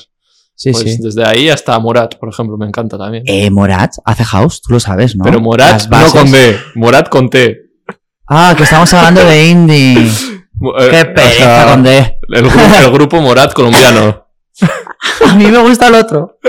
Sí, 0.55 0.71
Pues 0.71 0.83
sí. 0.83 0.97
desde 1.01 1.25
ahí 1.25 1.49
hasta 1.49 1.77
Morat, 1.79 2.15
por 2.15 2.29
ejemplo, 2.29 2.57
me 2.57 2.65
encanta 2.67 2.97
también. 2.97 3.23
Eh, 3.25 3.49
Morat 3.49 3.91
hace 4.05 4.23
house, 4.23 4.61
tú 4.61 4.71
lo 4.73 4.79
sabes, 4.79 5.15
¿no? 5.15 5.23
Pero 5.25 5.41
Morat 5.41 5.89
no 5.89 6.11
con 6.11 6.31
D, 6.31 6.55
Morat 6.75 7.09
con 7.09 7.29
T. 7.29 7.57
Ah, 8.29 8.53
que 8.55 8.63
estamos 8.63 8.93
hablando 8.93 9.25
de 9.25 9.47
indie. 9.49 10.07
Eh, 10.61 10.87
Qué 10.91 11.01
o 11.01 11.13
pereza 11.13 11.65
sea, 11.65 11.77
D. 11.77 12.17
El 12.29 12.41
grupo, 12.43 12.59
el 12.85 12.91
grupo 12.93 13.21
Morat 13.21 13.53
colombiano. 13.53 14.27
A 15.27 15.35
mí 15.35 15.45
me 15.47 15.57
gusta 15.59 15.87
el 15.87 15.95
otro. 15.95 16.37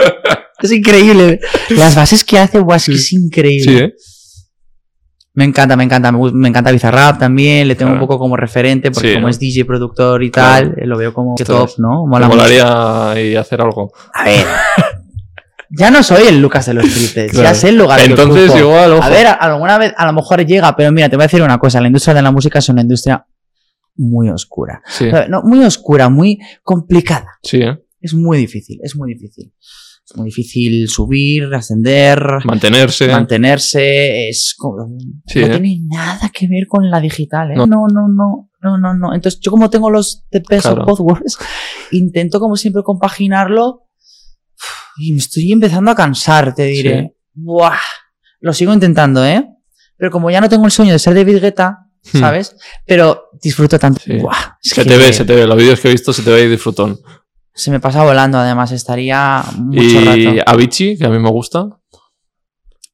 Es 0.63 0.73
increíble. 0.73 1.41
Las 1.71 1.95
bases 1.95 2.25
que 2.25 2.39
hace, 2.39 2.59
guau, 2.59 2.77
es 2.77 2.87
que 2.87 3.17
increíble. 3.17 3.65
Sí, 3.65 3.77
¿eh? 3.85 3.93
Me 5.35 5.45
encanta, 5.45 5.77
me 5.77 5.85
encanta. 5.85 6.11
Me, 6.13 6.49
encanta 6.49 6.71
Bizarrap 6.71 7.19
también. 7.19 7.67
Le 7.69 7.75
tengo 7.75 7.91
Claro. 7.91 8.03
un 8.03 8.09
poco 8.09 8.19
como 8.19 8.37
referente 8.37 8.91
porque 8.91 9.09
Sí, 9.09 9.15
como 9.15 9.27
¿no? 9.27 9.31
es 9.31 9.39
DJ, 9.39 9.65
productor 9.67 10.23
y 10.23 10.31
tal, 10.31 10.75
eh, 10.79 10.87
lo 10.87 10.97
veo 10.97 11.13
como 11.13 11.35
que 11.35 11.45
top, 11.45 11.71
¿no? 11.79 12.05
Me 12.07 12.11
Mola 12.13 12.29
molaría 12.29 13.15
y 13.21 13.35
hacer 13.37 13.61
algo. 13.61 13.93
A 14.15 14.25
ver. 14.25 14.47
Ya 15.77 15.91
no 15.91 16.05
soy 16.05 16.29
el 16.29 16.41
Lucas 16.41 16.67
de 16.67 16.75
los 16.75 16.87
Claro. 16.87 17.33
ya 17.43 17.53
sé 17.55 17.71
el 17.71 17.77
lugar 17.79 17.99
que 17.99 18.07
Entonces, 18.07 18.45
ocupo. 18.51 18.59
igual, 18.61 18.93
ojo. 18.93 19.03
A 19.03 19.09
ver, 19.09 19.27
alguna 19.27 19.77
vez, 19.77 19.93
a 19.97 20.07
lo 20.07 20.13
mejor 20.13 20.47
llega, 20.47 20.77
pero 20.77 20.93
mira, 20.93 21.09
te 21.09 21.17
voy 21.17 21.25
a 21.25 21.27
decir 21.27 21.43
una 21.43 21.59
cosa. 21.59 21.81
La 21.81 21.89
industria 21.89 22.15
de 22.15 22.23
la 22.23 22.31
música 22.31 22.61
es 22.61 22.69
una 22.69 22.83
industria 22.83 23.27
muy 23.97 24.29
oscura. 24.31 24.83
Sí, 24.87 25.07
No, 25.29 25.43
muy 25.43 25.65
oscura, 25.65 26.09
muy 26.09 26.39
complicada. 26.62 27.29
sí, 27.43 27.59
¿eh? 27.59 27.79
Es 28.01 28.12
muy 28.12 28.37
difícil, 28.39 28.79
es 28.83 28.97
muy 28.97 29.15
difícil. 29.15 29.55
Es 30.07 30.15
muy 30.16 30.27
difícil 30.27 30.89
subir, 30.91 31.45
ascender, 31.55 32.23
Mantenerse. 32.45 33.09
mantenerse. 33.09 34.29
Es 34.29 34.55
como, 34.59 34.99
Sí, 35.27 35.41
no 35.41 35.47
¿eh? 35.47 35.51
tiene 35.59 35.79
nada 35.87 36.31
que 36.31 36.47
ver 36.47 36.66
con 36.69 36.91
la 36.91 37.01
digital, 37.01 37.53
¿eh? 37.53 37.55
No. 37.57 37.66
No, 37.66 37.87
no, 37.91 38.09
no, 38.09 38.51
no, 38.61 38.77
no, 38.77 38.93
no. 38.95 39.15
Entonces, 39.15 39.41
yo 39.41 39.51
como 39.51 39.71
tengo 39.71 39.89
los 39.89 40.27
de 40.31 40.43
peso 40.43 40.75
Claro. 40.75 40.95
intento 41.93 42.39
como 42.41 42.57
siempre 42.57 42.83
compaginarlo 42.83 43.87
y 44.99 45.12
me 45.12 45.19
estoy 45.19 45.51
empezando 45.53 45.91
a 45.91 45.95
cansar, 45.95 46.55
te 46.55 46.65
diré. 46.65 47.16
Buah. 47.33 47.79
Lo 48.41 48.53
sigo 48.53 48.75
intentando, 48.75 49.25
¿eh? 49.25 49.49
Pero 49.97 50.11
como 50.11 50.31
ya 50.31 50.43
no 50.43 50.51
tengo 50.51 50.66
el 50.66 50.71
sueño 50.71 50.93
de 50.93 50.99
ser 50.99 51.15
David 51.15 51.39
Guetta. 51.41 51.84
¿Sabes? 52.13 52.57
Pero 52.87 53.31
disfruto 53.43 53.79
tanto. 53.79 54.01
Sí. 54.05 54.17
Buah, 54.19 54.59
es 54.63 54.71
Se 54.71 54.83
que 54.83 54.89
te 54.89 54.97
ve, 54.97 55.13
se 55.13 55.25
te 55.25 55.35
ve. 55.35 55.47
Los 55.47 55.57
vídeos 55.57 55.81
que 55.81 55.89
he 55.89 55.93
visto 55.93 56.13
se 56.13 56.23
te 56.23 56.31
ve 56.31 56.43
ahí 56.43 56.49
disfrutón. 56.49 56.99
se 57.55 57.71
me 57.71 57.81
pasa 57.81 58.03
volando, 58.05 58.39
además, 58.39 58.73
estaría 58.73 59.43
mucho 59.57 59.81
Y 59.83 60.05
rato. 60.37 60.51
Avicii, 60.51 60.99
que 60.99 61.07
a 61.07 61.09
mí 61.11 61.19
me 61.19 61.31
gusta. 61.31 61.67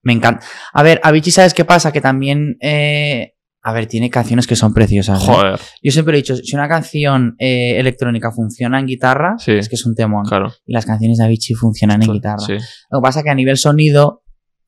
Me 0.02 0.12
encanta. 0.12 0.44
A 0.72 0.82
ver, 0.82 1.00
Avicii, 1.02 1.32
¿sabes 1.32 1.54
qué 1.54 1.64
pasa? 1.64 1.92
Que 1.92 2.00
también. 2.00 2.56
eh, 2.60 3.34
a 3.62 3.74
ver, 3.74 3.86
tiene 3.86 4.08
canciones 4.08 4.46
que 4.46 4.56
son 4.56 4.72
preciosas. 4.72 5.22
¿eh? 5.22 5.26
Joder, 5.26 5.60
Yo 5.82 5.92
siempre 5.92 6.14
he 6.14 6.16
dicho, 6.16 6.34
si 6.34 6.56
una 6.56 6.66
canción 6.66 7.34
eh, 7.38 7.78
electrónica 7.78 8.32
funciona 8.32 8.78
en 8.80 8.86
guitarra, 8.86 9.34
Sí. 9.38 9.52
es 9.52 9.68
que 9.68 9.74
es 9.76 9.84
un 9.84 9.94
temón. 9.94 10.24
claro. 10.24 10.50
Y 10.64 10.72
las 10.72 10.86
canciones 10.86 11.18
de 11.18 11.24
Avicii 11.24 11.54
funcionan 11.54 12.02
en 12.02 12.10
guitarra. 12.10 12.38
Sí. 12.38 12.54
Lo 12.90 13.00
que 13.00 13.02
pasa 13.02 13.18
es 13.20 13.24
que 13.24 13.30
a 13.30 13.34
nivel 13.34 13.58
sonido 13.58 14.22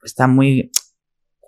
está 0.05 0.27
muy. 0.27 0.71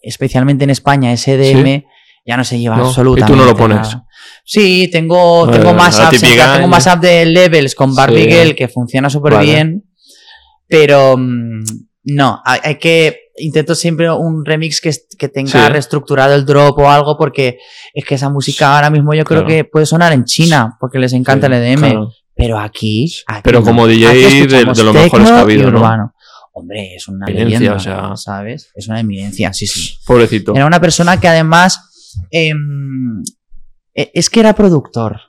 Especialmente 0.01 0.65
en 0.65 0.71
España, 0.71 1.15
SDM 1.17 1.85
ya 2.25 2.37
no 2.37 2.45
se 2.45 2.59
lleva 2.59 2.77
No, 2.77 2.87
absolutamente. 2.87 3.33
y 3.33 3.37
tú 3.37 3.41
no 3.41 3.47
lo 3.51 3.57
pones. 3.57 3.79
nada. 3.79 4.07
Sí, 4.45 4.89
tengo, 4.93 5.49
tengo 5.51 5.73
más 5.75 5.99
apps. 6.01 6.21
típica, 6.21 6.55
tengo 6.57 6.69
más 6.69 7.01
de 7.01 7.25
Levels 7.27 7.75
con 7.75 7.95
Barbie 7.95 8.31
Sí. 8.49 8.55
Que 8.55 8.69
funciona 8.69 9.09
súper 9.11 9.35
Vale. 9.35 9.47
bien. 9.47 9.85
Pero 10.69 11.17
mm, 11.17 11.65
no, 12.05 12.41
hay, 12.45 12.61
hay 12.63 12.79
que. 12.79 13.21
Intento 13.37 13.75
siempre 13.75 14.09
un 14.13 14.45
remix 14.45 14.81
que, 14.81 14.93
que 15.19 15.29
tenga 15.29 15.51
Sí. 15.51 15.73
reestructurado 15.73 16.35
el 16.37 16.47
drop 16.47 16.79
o 16.79 16.89
algo, 16.89 17.17
porque 17.19 17.59
es 17.93 18.05
que 18.05 18.15
esa 18.15 18.31
música 18.31 18.77
ahora 18.77 18.91
mismo 18.91 19.13
yo 19.13 19.25
creo 19.25 19.41
Claro. 19.41 19.49
que 19.49 19.65
puede 19.65 19.87
sonar 19.87 20.13
en 20.13 20.25
China, 20.25 20.77
porque 20.79 21.01
les 21.01 21.13
encanta 21.15 21.49
Sí, 21.49 21.53
el 21.53 21.59
EDM. 21.63 21.81
claro. 21.81 22.09
Pero 22.37 22.59
aquí, 22.61 23.13
aquí 23.27 23.41
Pero 23.43 23.59
no. 23.61 23.65
como 23.67 23.87
DJ 23.89 24.15
de- 24.15 24.47
de 24.47 24.83
lo 24.85 24.93
mejores 24.93 25.29
que 25.29 25.35
ha 25.35 25.41
habido, 25.41 25.71
¿no? 25.73 26.13
Hombre, 26.53 26.95
es 26.95 27.09
una 27.09 27.27
Eminencia, 27.27 27.59
leyenda, 27.59 27.77
o 27.77 27.81
sea. 27.81 28.17
¿sabes? 28.17 28.71
Es 28.77 28.87
una 28.87 29.01
eminencia, 29.01 29.53
sí, 29.53 29.67
sí. 29.67 29.97
Pobrecito. 30.07 30.55
Era 30.55 30.67
una 30.67 30.81
persona 30.81 31.19
que 31.19 31.27
además 31.27 31.81
em, 32.31 33.23
e- 33.95 34.11
es 34.15 34.31
que 34.31 34.41
era 34.41 34.55
productor, 34.55 35.21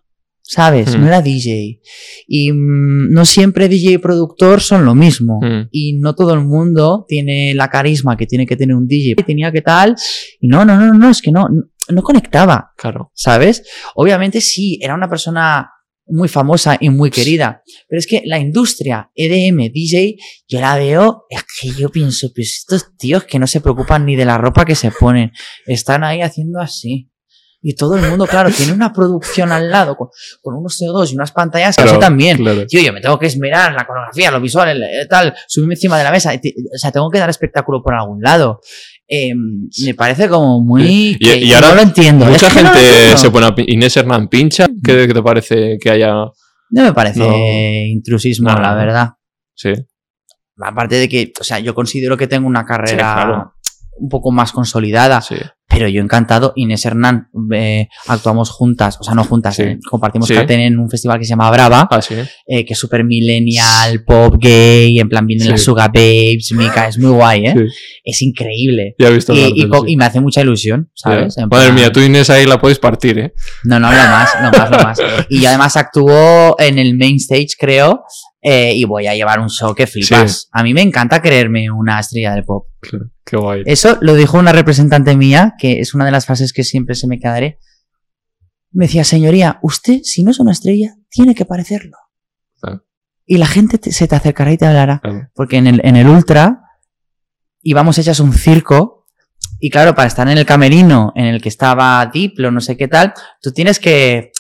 ¿sabes? 0.42 0.96
Mm. 0.96 1.02
No 1.02 1.08
era 1.08 1.22
DJ. 1.22 1.82
Y 2.28 2.52
mm, 2.52 3.12
no 3.12 3.26
siempre 3.26 3.70
DJ 3.70 3.94
y 3.94 3.98
productor 3.98 4.62
son 4.62 4.86
lo 4.86 4.96
mismo. 4.96 5.40
Mm. 5.42 5.70
Y 5.72 5.94
no 5.94 6.16
todo 6.16 6.34
el 6.34 6.42
mundo 6.42 7.06
tiene 7.08 7.54
la 7.54 7.70
carisma 7.70 8.18
que 8.18 8.28
tiene 8.28 8.46
que 8.46 8.56
tener 8.56 8.76
un 8.76 8.88
DJ. 8.88 9.16
Tenía 9.26 9.52
que 9.52 9.62
tal. 9.62 9.96
Y 10.40 10.48
no, 10.48 10.66
no, 10.66 10.80
no, 10.80 10.94
no, 10.94 11.10
es 11.10 11.22
que 11.22 11.32
no, 11.32 11.48
no 11.90 12.02
conectaba. 12.04 12.72
Claro. 12.78 13.12
¿sabes? 13.14 13.64
Obviamente 13.96 14.42
sí, 14.42 14.80
era 14.82 14.96
una 14.96 15.10
persona 15.10 15.72
muy 16.08 16.28
famosa 16.28 16.78
y 16.80 16.90
muy 16.90 17.10
querida, 17.10 17.64
pero 17.88 18.00
es 18.00 18.06
que 18.08 18.22
la 18.26 18.38
industria 18.40 19.10
EDM, 19.16 19.72
DJ, 19.74 20.18
yo 20.48 20.62
la 20.62 20.76
veo, 20.78 21.26
es 21.30 21.44
que 21.60 21.70
yo 21.72 21.90
pienso, 21.90 22.32
pues 22.36 22.58
estos 22.60 22.96
tíos 22.98 23.24
que 23.24 23.40
no 23.40 23.48
se 23.48 23.62
preocupan 23.62 24.06
ni 24.06 24.16
de 24.16 24.26
la 24.26 24.38
ropa 24.38 24.66
que 24.66 24.76
se 24.76 24.92
ponen, 24.92 25.32
están 25.66 26.04
ahí 26.04 26.22
haciendo 26.22 26.60
así. 26.60 27.10
Y 27.68 27.74
todo 27.74 27.96
el 27.96 28.08
mundo, 28.08 28.28
claro, 28.28 28.52
tiene 28.52 28.74
una 28.74 28.94
producción 28.94 29.52
al 29.52 29.72
lado 29.72 29.96
con, 29.98 30.10
con 30.44 30.54
unos 30.56 30.80
CO2 30.80 31.12
y 31.12 31.16
unas 31.16 31.32
pantallas, 31.32 31.76
que 31.76 31.82
Claro, 31.82 31.98
también. 31.98 32.38
claro. 32.38 32.64
Tío, 32.68 32.80
yo 32.80 32.94
me 32.94 33.02
tengo 33.02 33.18
que 33.18 33.26
esmerar 33.26 33.74
la 33.74 33.88
coreografía, 33.88 34.30
lo 34.30 34.40
visual, 34.40 34.70
el- 34.70 34.84
el 34.84 35.08
tal, 35.08 35.34
subirme 35.48 35.74
encima 35.74 35.98
de 35.98 36.04
la 36.04 36.12
mesa. 36.12 36.32
O 36.32 36.78
sea, 36.78 36.92
tengo 36.92 37.10
que 37.10 37.18
dar 37.18 37.28
espectáculo 37.32 37.82
por 37.82 37.96
algún 37.96 38.22
lado. 38.22 38.62
Eh, 39.08 39.34
me 39.86 39.94
parece 39.94 40.28
como 40.28 40.62
muy. 40.62 41.18
Y- 41.20 41.54
ahora 41.54 41.70
no 41.70 41.76
lo 41.76 41.82
entiendo. 41.82 42.26
Mucha 42.26 42.48
es 42.48 42.54
que 42.54 42.64
no 42.64 42.70
gente 42.70 42.88
entiendo. 42.90 43.18
se 43.18 43.32
pone 43.32 43.46
a 43.46 43.54
Inés 43.68 43.98
Hernán 43.98 44.28
pincha. 44.28 44.68
¿Qué, 44.84 45.08
qué 45.08 45.14
te 45.14 45.22
parece 45.22 45.78
que 45.80 45.90
haya.? 45.92 46.14
No 46.72 46.84
me 46.84 46.94
parece 46.94 47.20
No. 47.20 47.36
intrusismo, 47.38 48.50
la 48.50 48.74
verdad. 48.74 49.10
Sí. 49.54 49.72
Aparte 50.58 50.96
de 50.96 51.08
que, 51.10 51.32
o 51.40 51.44
sea, 51.44 51.60
yo 51.60 51.76
considero 51.76 52.18
que 52.18 52.28
tengo 52.28 52.48
una 52.48 52.66
carrera 52.66 52.90
Sí, 52.90 52.96
claro. 52.96 53.54
un 54.00 54.10
poco 54.10 54.32
más 54.32 54.52
consolidada, 54.52 55.22
Sí. 55.22 55.36
Pero 55.76 55.90
yo 55.90 56.02
encantado. 56.02 56.54
Inés 56.56 56.86
Hernán, 56.86 57.28
eh, 57.54 57.90
actuamos 58.08 58.50
juntas, 58.50 58.98
o 59.00 59.04
sea, 59.04 59.14
no 59.14 59.24
juntas, 59.26 59.56
Sí. 59.58 59.64
eh, 59.64 59.80
compartimos 59.90 60.28
Sí. 60.28 60.34
cartel 60.34 60.62
en 60.62 60.80
un 60.80 60.90
festival 60.90 61.20
que 61.20 61.26
se 61.26 61.32
llama 61.32 61.52
Brava, 61.52 61.88
Ah, 61.92 62.02
sí. 62.02 62.16
eh, 62.48 62.64
que 62.66 62.74
es 62.74 62.80
súper 62.80 63.04
millennial, 63.04 64.04
pop, 64.06 64.36
gay, 64.40 64.98
en 65.00 65.10
plan 65.10 65.26
vienen 65.28 65.50
las 65.50 65.62
Sugar 65.62 65.92
Babes, 65.94 66.52
Mika, 66.54 66.88
es 66.88 66.98
muy 66.98 67.12
guay, 67.12 67.46
¿eh? 67.48 67.56
Es 68.04 68.22
increíble. 68.22 68.96
Ya 68.98 69.10
he 69.10 69.14
visto 69.14 69.34
Y, 69.34 69.54
y 69.64 69.68
y 69.88 69.98
me 69.98 70.06
hace 70.06 70.22
mucha 70.22 70.42
ilusión, 70.42 70.90
¿sabes? 70.94 71.36
Madre 71.38 71.48
plan- 71.68 71.76
mía, 71.76 71.92
tú 71.92 72.00
Inés 72.00 72.30
ahí 72.30 72.46
la 72.46 72.60
puedes 72.60 72.80
partir, 72.80 73.20
¿eh? 73.20 73.34
No, 73.66 73.80
no, 73.80 73.92
lo 73.92 73.98
más, 73.98 74.30
lo 74.42 74.52
más, 74.58 74.70
lo 74.72 74.78
más. 74.78 74.98
Y 75.30 75.42
yo 75.42 75.50
además 75.50 75.76
actuó 75.76 76.56
en 76.60 76.80
el 76.80 76.96
main 76.98 77.18
stage, 77.18 77.50
creo, 77.60 78.04
eh, 78.48 78.74
y 78.76 78.84
voy 78.86 79.08
a 79.08 79.16
llevar 79.16 79.40
un 79.40 79.50
show 79.50 79.74
que 79.74 79.88
flipas. 79.88 80.42
Sí. 80.42 80.48
A 80.52 80.62
mí 80.64 80.74
me 80.74 80.82
encanta 80.82 81.22
creerme 81.22 81.72
una 81.72 82.00
estrella 82.00 82.34
del 82.36 82.44
pop. 82.46 82.68
Qué 83.26 83.38
guay. 83.38 83.64
Eso 83.66 83.98
lo 84.02 84.14
dijo 84.14 84.38
una 84.38 84.52
representante 84.52 85.16
mía, 85.18 85.56
que 85.58 85.80
es 85.80 85.96
una 85.96 86.06
de 86.06 86.12
las 86.12 86.26
frases 86.28 86.54
que 86.54 86.64
siempre 86.64 86.94
se 86.96 87.08
me 87.08 87.18
quedaré. 87.20 87.58
Me 88.72 88.86
decía, 88.86 89.04
señoría, 89.04 89.58
usted, 89.64 90.02
si 90.04 90.24
no 90.24 90.32
es 90.32 90.40
una 90.40 90.52
estrella, 90.52 90.96
tiene 91.10 91.34
que 91.34 91.46
parecerlo. 91.46 91.98
Claro. 92.62 92.84
y 93.26 93.38
la 93.38 93.48
gente 93.48 93.78
te- 93.80 93.92
se 93.92 94.08
te 94.08 94.16
acercará 94.16 94.52
y 94.52 94.58
te 94.58 94.66
hablará. 94.68 95.02
Porque 95.34 95.58
en 95.58 95.66
el, 95.68 95.82
en 95.84 95.96
el 95.96 96.08
Ultra 96.08 96.62
íbamos 97.64 97.98
hechas 97.98 98.20
un 98.20 98.32
circo. 98.34 99.08
Y 99.60 99.70
claro, 99.72 99.96
para 99.96 100.08
estar 100.08 100.28
en 100.30 100.38
el 100.38 100.46
camerino 100.46 101.12
en 101.16 101.26
el 101.26 101.42
que 101.42 101.50
estaba 101.50 102.06
Diplo, 102.14 102.52
no 102.52 102.62
sé 102.62 102.78
qué 102.78 102.88
tal, 102.88 103.14
tú 103.42 103.52
tienes 103.52 103.80
que. 103.80 104.32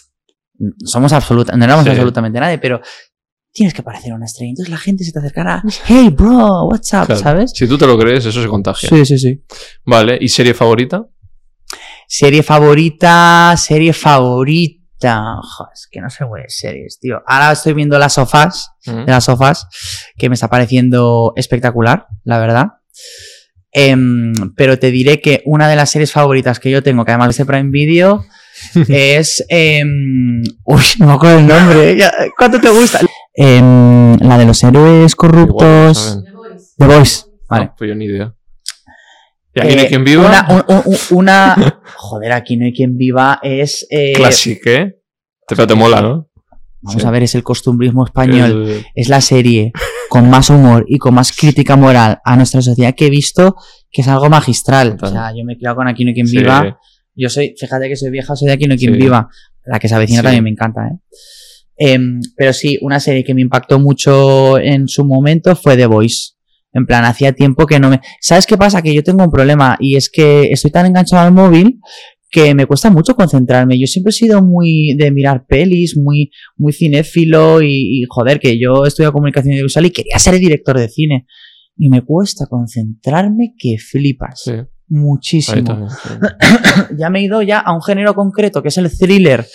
Somos 0.85 1.11
absoluta, 1.13 1.55
no 1.57 1.65
éramos 1.65 1.83
Sí. 1.85 1.89
absolutamente 1.91 2.39
nadie, 2.39 2.57
pero 2.59 2.81
tienes 3.55 3.73
que 3.73 3.81
parecer 3.81 4.13
una 4.13 4.25
estrella. 4.25 4.49
Entonces 4.49 4.69
la 4.69 4.77
gente 4.77 5.03
se 5.05 5.11
te 5.13 5.19
acercará. 5.19 5.63
Hey, 5.85 6.09
bro, 6.09 6.65
what's 6.65 6.93
up? 6.93 7.05
Claro. 7.05 7.21
¿Sabes? 7.21 7.51
Si 7.55 7.67
tú 7.67 7.77
te 7.77 7.87
lo 7.87 7.97
crees, 7.97 8.25
eso 8.25 8.41
se 8.41 8.47
contagia. 8.49 8.89
Sí, 8.89 9.05
sí, 9.05 9.17
sí. 9.17 9.41
Vale, 9.85 10.17
¿y 10.21 10.27
serie 10.27 10.53
favorita? 10.53 11.07
Serie 12.07 12.43
favorita, 12.43 13.55
serie 13.57 13.93
favorita. 13.93 15.39
Joder, 15.41 15.71
es 15.73 15.87
que 15.89 16.01
no 16.01 16.09
sé 16.09 16.25
güey, 16.25 16.43
series, 16.47 16.99
tío. 16.99 17.21
Ahora 17.25 17.53
estoy 17.53 17.73
viendo 17.73 17.97
las 17.97 18.13
sofás, 18.13 18.71
de 18.85 19.05
las 19.05 19.23
sofás, 19.23 19.67
que 20.17 20.29
me 20.29 20.35
está 20.35 20.47
pareciendo 20.49 21.33
espectacular, 21.35 22.07
la 22.23 22.39
verdad. 22.39 22.67
Em, 23.71 24.33
pero 24.55 24.77
te 24.79 24.91
diré 24.91 25.19
que 25.21 25.41
una 25.45 25.67
de 25.67 25.75
las 25.75 25.89
series 25.89 26.11
favoritas 26.11 26.59
que 26.59 26.71
yo 26.71 26.81
tengo, 26.83 27.03
que 27.05 27.11
además 27.11 27.31
es 27.31 27.37
de 27.37 27.45
Prime 27.45 27.71
Video, 27.71 28.25
es. 28.87 29.43
em, 29.49 30.43
uy, 30.63 30.83
no 30.99 31.07
me 31.07 31.13
acuerdo 31.13 31.39
el 31.39 31.47
nombre. 31.47 31.97
¿Cuánto 32.37 32.59
te 32.61 32.69
gusta? 32.69 32.99
Em, 33.37 34.17
la 34.19 34.37
de 34.37 34.45
los 34.45 34.63
héroes 34.63 35.15
corruptos. 35.15 36.23
The 36.77 36.85
Voice. 36.85 37.25
Vale. 37.49 37.65
No, 37.65 37.75
pues 37.77 37.89
yo 37.89 37.95
ni 37.95 38.05
idea. 38.05 38.33
¿Y 39.53 39.59
aquí 39.61 39.73
no 39.75 39.79
hay 39.81 39.85
Eh, 39.85 39.89
quien 39.89 40.03
viva? 40.03 40.25
Una, 40.25 40.47
un- 40.67 40.81
un- 40.85 40.97
una- 41.17 41.81
joder, 41.95 42.31
aquí 42.33 42.57
no 42.57 42.65
hay 42.65 42.73
quien 42.73 42.97
viva. 42.97 43.39
Es. 43.41 43.85
eh, 43.89 44.13
Clásico, 44.15 44.69
¿eh? 44.69 44.99
Te, 45.47 45.55
pero 45.55 45.67
te 45.67 45.75
mola, 45.75 46.01
¿no? 46.01 46.29
Vamos 46.81 47.01
Sí. 47.01 47.07
a 47.07 47.11
ver, 47.11 47.23
es 47.23 47.35
el 47.35 47.43
costumbrismo 47.43 48.05
español. 48.05 48.67
El- 48.69 48.85
Es 48.93 49.09
la 49.09 49.21
serie 49.21 49.71
con 50.09 50.29
más 50.29 50.49
humor 50.49 50.85
y 50.87 50.97
con 50.97 51.13
más 51.13 51.35
crítica 51.35 51.75
moral 51.75 52.19
a 52.23 52.35
nuestra 52.35 52.61
sociedad 52.61 52.93
que 52.95 53.07
he 53.07 53.09
visto, 53.09 53.55
que 53.91 54.01
es 54.01 54.07
algo 54.07 54.29
magistral. 54.29 54.91
Total. 54.97 55.09
O 55.09 55.11
sea, 55.13 55.31
yo 55.35 55.43
me 55.45 55.53
he 55.53 55.57
criado 55.57 55.77
con 55.77 55.87
Aquí 55.87 56.03
no 56.03 56.09
hay 56.09 56.13
quien 56.13 56.27
Sí. 56.27 56.37
viva. 56.37 56.77
Yo 57.15 57.29
soy, 57.29 57.55
fíjate 57.57 57.87
que 57.87 57.95
soy 57.95 58.11
vieja, 58.11 58.35
soy 58.35 58.47
de 58.47 58.53
Aquí 58.53 58.65
no 58.65 58.73
hay 58.73 58.77
quien 58.79 58.93
Sí. 58.93 58.99
viva. 58.99 59.29
La 59.65 59.79
que 59.79 59.87
se 59.87 59.95
avecina 59.95 60.19
Sí. 60.19 60.23
también 60.25 60.43
me 60.43 60.49
encanta, 60.51 60.87
¿eh? 60.87 60.99
Em, 61.77 62.19
pero 62.35 62.53
sí, 62.53 62.77
una 62.81 62.99
serie 62.99 63.23
que 63.23 63.33
me 63.33 63.41
impactó 63.41 63.79
mucho 63.79 64.57
en 64.57 64.87
su 64.87 65.05
momento 65.05 65.55
fue 65.55 65.75
The 65.75 65.85
Voice. 65.87 66.33
En 66.73 66.85
plan, 66.85 67.05
hacía 67.05 67.31
tiempo 67.31 67.65
que 67.65 67.79
no 67.79 67.89
me... 67.89 68.01
¿Sabes 68.19 68.45
qué 68.45 68.57
pasa? 68.57 68.81
Que 68.81 68.93
yo 68.93 69.01
tengo 69.03 69.23
un 69.23 69.31
problema 69.31 69.77
y 69.79 69.95
es 69.95 70.09
que 70.09 70.51
estoy 70.51 70.71
tan 70.71 70.85
enganchado 70.85 71.25
al 71.25 71.33
móvil 71.33 71.79
que 72.29 72.53
me 72.53 72.65
cuesta 72.65 72.89
mucho 72.89 73.15
concentrarme. 73.15 73.79
Yo 73.79 73.87
siempre 73.87 74.09
he 74.09 74.13
sido 74.13 74.41
muy 74.41 74.93
de 74.97 75.09
mirar 75.09 75.45
pelis, 75.47 75.95
muy, 75.97 76.31
muy 76.57 76.73
cinéfilo 76.73 77.61
y, 77.61 78.01
y, 78.01 78.03
joder, 78.09 78.41
que 78.41 78.59
yo 78.59 78.85
estudio 78.85 79.13
comunicación 79.13 79.53
audiovisual 79.53 79.85
y 79.85 79.91
quería 79.91 80.19
ser 80.19 80.37
director 80.37 80.77
de 80.77 80.89
cine. 80.89 81.27
Y 81.77 81.89
me 81.89 82.01
cuesta 82.01 82.45
concentrarme 82.47 83.53
que 83.57 83.77
flipas. 83.77 84.41
Sí, 84.43 84.51
Muchísimo. 84.89 85.63
también. 85.63 85.89
sí. 85.89 86.09
Ya 86.97 87.09
me 87.09 87.19
he 87.19 87.23
ido 87.23 87.41
ya 87.41 87.59
a 87.59 87.73
un 87.73 87.81
género 87.81 88.13
concreto, 88.13 88.61
que 88.61 88.67
es 88.67 88.77
el 88.77 88.91
thriller. 88.91 89.45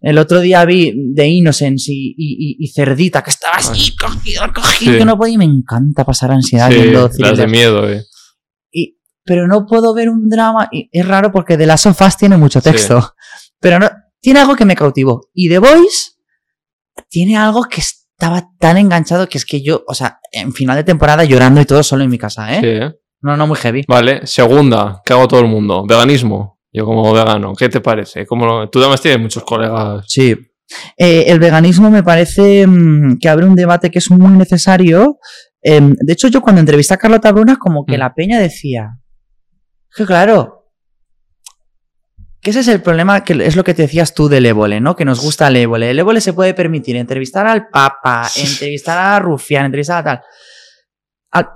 El 0.00 0.18
otro 0.18 0.40
día 0.40 0.64
vi 0.64 0.94
The 1.14 1.26
Innocence 1.26 1.90
y, 1.92 2.14
y- 2.16 2.56
y- 2.58 2.64
y 2.64 2.68
Cerdita, 2.68 3.22
que 3.22 3.30
estaba 3.30 3.56
así, 3.56 3.96
cogido, 3.96 4.42
cogido, 4.54 4.92
Sí. 4.92 4.98
que 4.98 5.04
no 5.04 5.16
podía 5.18 5.34
y 5.34 5.38
me 5.38 5.44
encanta 5.44 6.04
pasar 6.04 6.30
ansiedad 6.32 6.68
Sí, 6.70 6.74
viendo 6.76 7.10
las 7.18 7.38
de 7.38 7.46
miedo, 7.46 7.90
¿eh? 7.90 8.04
Y- 8.72 8.98
pero 9.24 9.46
no 9.48 9.66
puedo 9.66 9.92
ver 9.94 10.08
un 10.08 10.28
drama. 10.28 10.68
Y 10.70 10.88
es 10.92 11.06
raro 11.06 11.32
porque 11.32 11.56
The 11.56 11.66
Last 11.66 11.86
of 11.86 12.00
Us 12.00 12.16
tiene 12.16 12.36
mucho 12.36 12.60
Sí. 12.60 12.70
texto. 12.70 13.14
Pero 13.60 13.78
no, 13.78 13.88
tiene 14.20 14.40
algo 14.40 14.54
que 14.56 14.64
me 14.64 14.76
cautivó. 14.76 15.28
Y 15.34 15.48
The 15.48 15.58
Voice 15.58 16.12
tiene 17.08 17.36
algo 17.36 17.64
que 17.64 17.80
estaba 17.80 18.48
tan 18.58 18.76
enganchado 18.78 19.28
que 19.28 19.38
es 19.38 19.44
que 19.44 19.62
yo, 19.62 19.84
o 19.86 19.94
sea, 19.94 20.20
en 20.32 20.52
final 20.52 20.76
de 20.76 20.84
temporada 20.84 21.24
llorando 21.24 21.60
y 21.60 21.64
todo 21.64 21.82
solo 21.82 22.04
en 22.04 22.10
mi 22.10 22.18
casa, 22.18 22.54
¿eh? 22.56 22.60
Sí. 22.90 22.96
No, 23.22 23.36
no, 23.36 23.46
muy 23.46 23.56
heavy. 23.56 23.84
Vale, 23.88 24.26
segunda, 24.26 25.02
¿qué 25.04 25.12
hago 25.12 25.26
todo 25.26 25.40
el 25.40 25.46
mundo? 25.48 25.84
Veganismo. 25.86 26.55
Yo 26.76 26.84
como 26.84 27.10
vegano, 27.10 27.54
¿qué 27.54 27.70
te 27.70 27.80
parece? 27.80 28.26
¿Cómo 28.26 28.44
lo- 28.44 28.68
Tú 28.68 28.80
además 28.80 29.00
tienes 29.00 29.18
muchos 29.18 29.42
colegas. 29.44 30.04
Sí. 30.06 30.36
Eh, 30.98 31.24
el 31.28 31.38
veganismo 31.38 31.90
me 31.90 32.02
parece 32.02 32.66
mm, 32.66 33.16
que 33.18 33.28
abre 33.30 33.46
un 33.46 33.54
debate 33.54 33.90
que 33.90 33.98
es 33.98 34.10
muy 34.10 34.30
necesario. 34.36 35.18
Em, 35.62 35.94
de 35.98 36.12
hecho, 36.12 36.28
yo 36.28 36.42
cuando 36.42 36.60
entrevisté 36.60 36.92
a 36.92 36.98
Carlota 36.98 37.32
Bruna, 37.32 37.56
como 37.56 37.86
que 37.86 37.96
Mm. 37.96 38.00
la 38.00 38.12
peña 38.14 38.38
decía 38.38 38.98
que 39.96 40.04
claro, 40.04 40.66
que 42.42 42.50
ese 42.50 42.60
es 42.60 42.68
el 42.68 42.82
problema, 42.82 43.24
que 43.24 43.32
es 43.46 43.56
lo 43.56 43.64
que 43.64 43.72
te 43.72 43.82
decías 43.82 44.12
tú 44.12 44.28
del 44.28 44.44
Évole, 44.44 44.78
¿no? 44.80 44.94
Que 44.94 45.04
nos 45.06 45.20
gusta 45.22 45.48
el 45.48 45.56
Évole. 45.56 45.90
El 45.90 45.98
Évole 45.98 46.20
se 46.20 46.34
puede 46.34 46.52
permitir 46.52 46.94
entrevistar 46.96 47.46
al 47.46 47.68
Papa, 47.68 48.28
entrevistar 48.36 48.98
a 48.98 49.18
Rufián, 49.18 49.64
entrevistar 49.64 49.98
a 50.00 50.04
tal. 50.04 50.20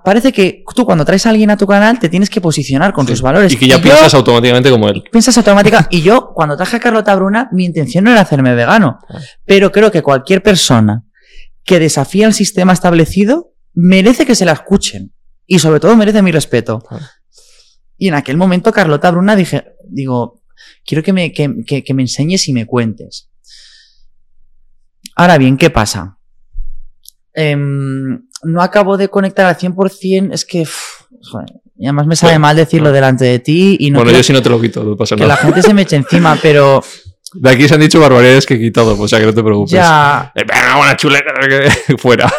Parece 0.05 0.33
que 0.33 0.65
tú 0.75 0.85
cuando 0.85 1.05
traes 1.05 1.27
a 1.27 1.31
alguien 1.31 1.51
a 1.51 1.57
tu 1.57 1.67
canal 1.67 1.99
te 1.99 2.09
tienes 2.09 2.29
que 2.31 2.41
posicionar 2.41 2.93
con 2.93 3.07
Sí. 3.07 3.13
tus 3.13 3.23
valores. 3.23 3.53
Y 3.53 3.57
que 3.57 3.67
ya 3.69 3.81
piensas 3.81 4.13
automáticamente 4.15 4.71
como 4.71 4.89
él. 4.89 5.03
piensas 5.11 5.37
automática. 5.39 5.87
Y 5.91 6.03
yo, 6.03 6.33
cuando 6.35 6.57
traje 6.57 6.77
a 6.77 6.81
Carlota 6.81 7.15
Bruna, 7.15 7.49
mi 7.53 7.65
intención 7.65 8.05
no 8.05 8.11
era 8.11 8.21
hacerme 8.23 8.55
vegano. 8.55 8.99
Pero 9.45 9.71
creo 9.73 9.91
que 9.91 10.03
cualquier 10.03 10.43
persona 10.43 11.05
que 11.65 11.79
desafía 11.79 12.27
el 12.27 12.35
sistema 12.35 12.73
establecido 12.73 13.53
merece 13.75 14.27
que 14.27 14.35
se 14.35 14.45
la 14.45 14.53
escuchen. 14.53 15.13
Y 15.47 15.59
sobre 15.59 15.81
todo 15.81 15.97
merece 15.97 16.23
mi 16.23 16.33
respeto. 16.33 16.83
Y 17.97 18.09
en 18.09 18.15
aquel 18.15 18.37
momento, 18.37 18.73
Carlota 18.73 19.11
Bruna, 19.11 19.37
dije, 19.37 19.65
digo, 19.89 20.43
quiero 20.87 21.03
que 21.03 21.13
me, 21.13 21.33
que, 21.33 21.53
que- 21.67 21.85
que 21.85 21.95
me 21.95 22.03
enseñes 22.03 22.49
y 22.49 22.53
me 22.53 22.67
cuentes. 22.67 23.29
Ahora 25.17 25.39
bien, 25.39 25.57
¿qué 25.57 25.71
pasa? 25.71 26.19
Em, 27.35 28.27
no 28.43 28.63
acabo 28.63 28.97
de 28.97 29.09
conectar 29.09 29.47
al 29.47 29.57
100%, 29.57 30.33
es 30.33 30.45
que, 30.45 30.63
uf, 30.63 31.03
joder, 31.23 31.49
y 31.77 31.87
además 31.87 32.07
me 32.07 32.17
sabe 32.17 32.33
Bueno, 32.35 32.41
mal 32.43 32.57
decirlo 32.57 32.93
delante 32.93 33.25
de 33.25 33.39
ti 33.39 33.77
y 33.81 33.91
no 33.91 33.99
bueno, 34.01 34.13
yo 34.17 34.23
sí 34.23 34.33
no 34.33 34.43
te 34.43 34.51
lo 34.51 34.61
quito, 34.61 34.83
no 34.85 34.97
pasa 34.97 35.17
que 35.17 35.23
la 35.23 35.29
nada. 35.29 35.41
gente 35.43 35.63
se 35.63 35.73
me 35.75 35.83
eche 35.83 35.97
encima, 35.97 36.37
pero 36.43 36.83
De 37.35 37.51
aquí 37.51 37.69
se 37.69 37.75
han 37.75 37.81
dicho 37.81 38.01
barbaridades 38.01 38.45
que 38.47 38.55
he 38.55 38.59
quitado, 38.59 38.99
o 39.01 39.09
sea 39.09 39.19
que 39.21 39.27
no 39.27 39.35
te 39.35 39.43
preocupes. 39.43 39.71
ya. 39.73 40.33
Eh, 40.35 40.45
buena 40.77 40.97
chuleta, 40.97 41.31
fuera. 41.99 42.31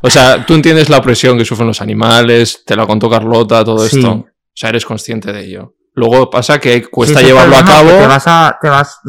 O 0.00 0.10
sea, 0.10 0.44
tú 0.46 0.54
entiendes 0.54 0.88
la 0.88 0.98
opresión 0.98 1.36
que 1.38 1.44
sufren 1.44 1.66
los 1.66 1.80
animales, 1.80 2.62
te 2.64 2.76
la 2.76 2.86
contó 2.86 3.10
Carlota, 3.10 3.64
todo 3.64 3.80
Sí. 3.80 3.98
esto. 3.98 4.10
O 4.12 4.26
sea, 4.54 4.70
eres 4.70 4.84
consciente 4.84 5.32
de 5.32 5.44
ello. 5.44 5.74
Luego 5.94 6.30
pasa 6.30 6.60
que 6.60 6.82
cuesta 6.88 7.18
Sí, 7.20 7.26
llevarlo 7.26 7.56
a 7.56 7.64
cabo. 7.64 7.88
Te 7.90 8.06
vas 8.06 8.24
a, 8.26 8.58
te 8.60 8.68
vas, 8.68 9.00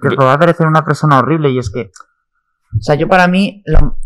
te, 0.00 0.08
te 0.10 0.14
va 0.16 0.34
a 0.34 0.38
parecer 0.38 0.66
una 0.66 0.84
persona 0.84 1.18
horrible 1.18 1.50
y 1.50 1.58
es 1.58 1.70
que, 1.70 1.90
o 2.78 2.82
sea, 2.82 2.94
yo 2.94 3.08
para 3.08 3.26
mí, 3.28 3.62
lo- 3.66 3.98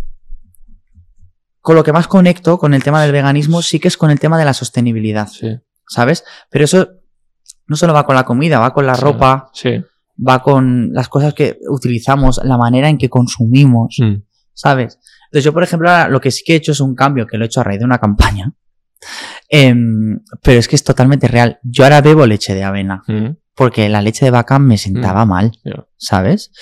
con 1.60 1.76
lo 1.76 1.84
que 1.84 1.92
más 1.92 2.06
conecto 2.08 2.58
con 2.58 2.72
el 2.74 2.82
tema 2.82 3.02
del 3.02 3.12
veganismo 3.12 3.60
sí 3.62 3.78
que 3.78 3.88
es 3.88 3.96
con 3.96 4.10
el 4.10 4.18
tema 4.18 4.38
de 4.38 4.44
la 4.46 4.54
sostenibilidad, 4.54 5.28
Sí, 5.28 5.58
¿sabes? 5.86 6.24
Pero 6.50 6.64
eso 6.64 6.88
no 7.66 7.76
solo 7.76 7.92
va 7.92 8.04
con 8.06 8.14
la 8.16 8.24
comida, 8.24 8.58
va 8.58 8.72
con 8.72 8.86
la 8.86 8.94
Sí. 8.94 9.02
ropa, 9.02 9.50
sí. 9.52 9.82
va 10.22 10.42
con 10.42 10.92
las 10.92 11.08
cosas 11.08 11.32
que 11.32 11.58
utilizamos, 11.70 12.40
la 12.44 12.58
manera 12.58 12.90
en 12.90 12.98
que 12.98 13.08
consumimos, 13.08 13.96
Mm. 14.00 14.16
¿sabes? 14.52 14.98
Entonces 15.26 15.44
yo, 15.44 15.52
por 15.54 15.62
ejemplo, 15.62 15.88
ahora 15.88 16.08
lo 16.08 16.20
que 16.20 16.30
sí 16.30 16.42
que 16.44 16.52
he 16.52 16.56
hecho 16.56 16.72
es 16.72 16.80
un 16.80 16.94
cambio 16.94 17.26
que 17.26 17.38
lo 17.38 17.44
he 17.44 17.46
hecho 17.46 17.60
a 17.60 17.64
raíz 17.64 17.78
de 17.78 17.86
una 17.86 17.98
campaña. 17.98 18.52
Em, 19.48 20.20
pero 20.42 20.58
es 20.58 20.68
que 20.68 20.76
es 20.76 20.84
totalmente 20.84 21.26
real. 21.26 21.58
Yo 21.62 21.84
ahora 21.84 22.02
bebo 22.02 22.26
leche 22.26 22.54
de 22.54 22.64
avena 22.64 23.02
Mm. 23.08 23.28
porque 23.54 23.88
la 23.88 24.02
leche 24.02 24.26
de 24.26 24.30
vaca 24.30 24.58
me 24.58 24.76
sentaba 24.76 25.24
mal. 25.24 25.52
¿sabes? 25.96 26.52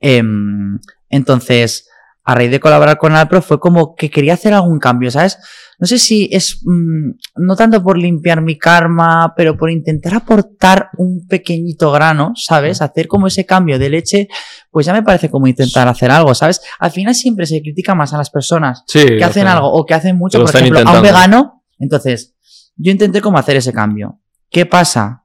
Em, 0.00 0.78
entonces, 1.12 1.88
a 2.24 2.34
raíz 2.34 2.50
de 2.50 2.60
colaborar 2.60 2.98
con 2.98 3.14
Alpro 3.14 3.42
fue 3.42 3.60
como 3.60 3.94
que 3.94 4.10
quería 4.10 4.34
hacer 4.34 4.54
algún 4.54 4.78
cambio, 4.78 5.10
¿sabes? 5.10 5.38
No 5.78 5.86
sé 5.86 5.98
si 5.98 6.28
es 6.30 6.60
mm, 6.64 7.10
no 7.36 7.56
tanto 7.56 7.82
por 7.82 7.98
limpiar 7.98 8.40
mi 8.40 8.56
karma, 8.56 9.34
pero 9.36 9.56
por 9.56 9.70
intentar 9.70 10.14
aportar 10.14 10.90
un 10.96 11.26
pequeñito 11.26 11.90
grano, 11.90 12.32
¿sabes? 12.36 12.80
Hacer 12.80 13.08
como 13.08 13.26
ese 13.26 13.44
cambio 13.44 13.78
de 13.78 13.90
leche, 13.90 14.28
pues 14.70 14.86
ya 14.86 14.92
me 14.92 15.02
parece 15.02 15.28
como 15.28 15.48
intentar 15.48 15.88
hacer 15.88 16.10
algo, 16.10 16.34
¿sabes? 16.34 16.60
Al 16.78 16.92
final 16.92 17.14
siempre 17.14 17.46
se 17.46 17.60
critica 17.60 17.94
más 17.94 18.12
a 18.14 18.18
las 18.18 18.30
personas 18.30 18.84
Sí, 18.86 19.04
que 19.04 19.24
hacen 19.24 19.44
sea, 19.44 19.54
algo 19.54 19.72
o 19.72 19.84
que 19.84 19.94
hacen 19.94 20.16
mucho, 20.16 20.40
por 20.40 20.54
ejemplo, 20.54 20.80
a 20.84 20.92
un 20.92 21.02
vegano. 21.02 21.64
Entonces, 21.78 22.36
yo 22.76 22.92
intenté 22.92 23.20
como 23.20 23.38
hacer 23.38 23.56
ese 23.56 23.72
cambio. 23.72 24.20
¿Qué 24.48 24.66
pasa? 24.66 25.21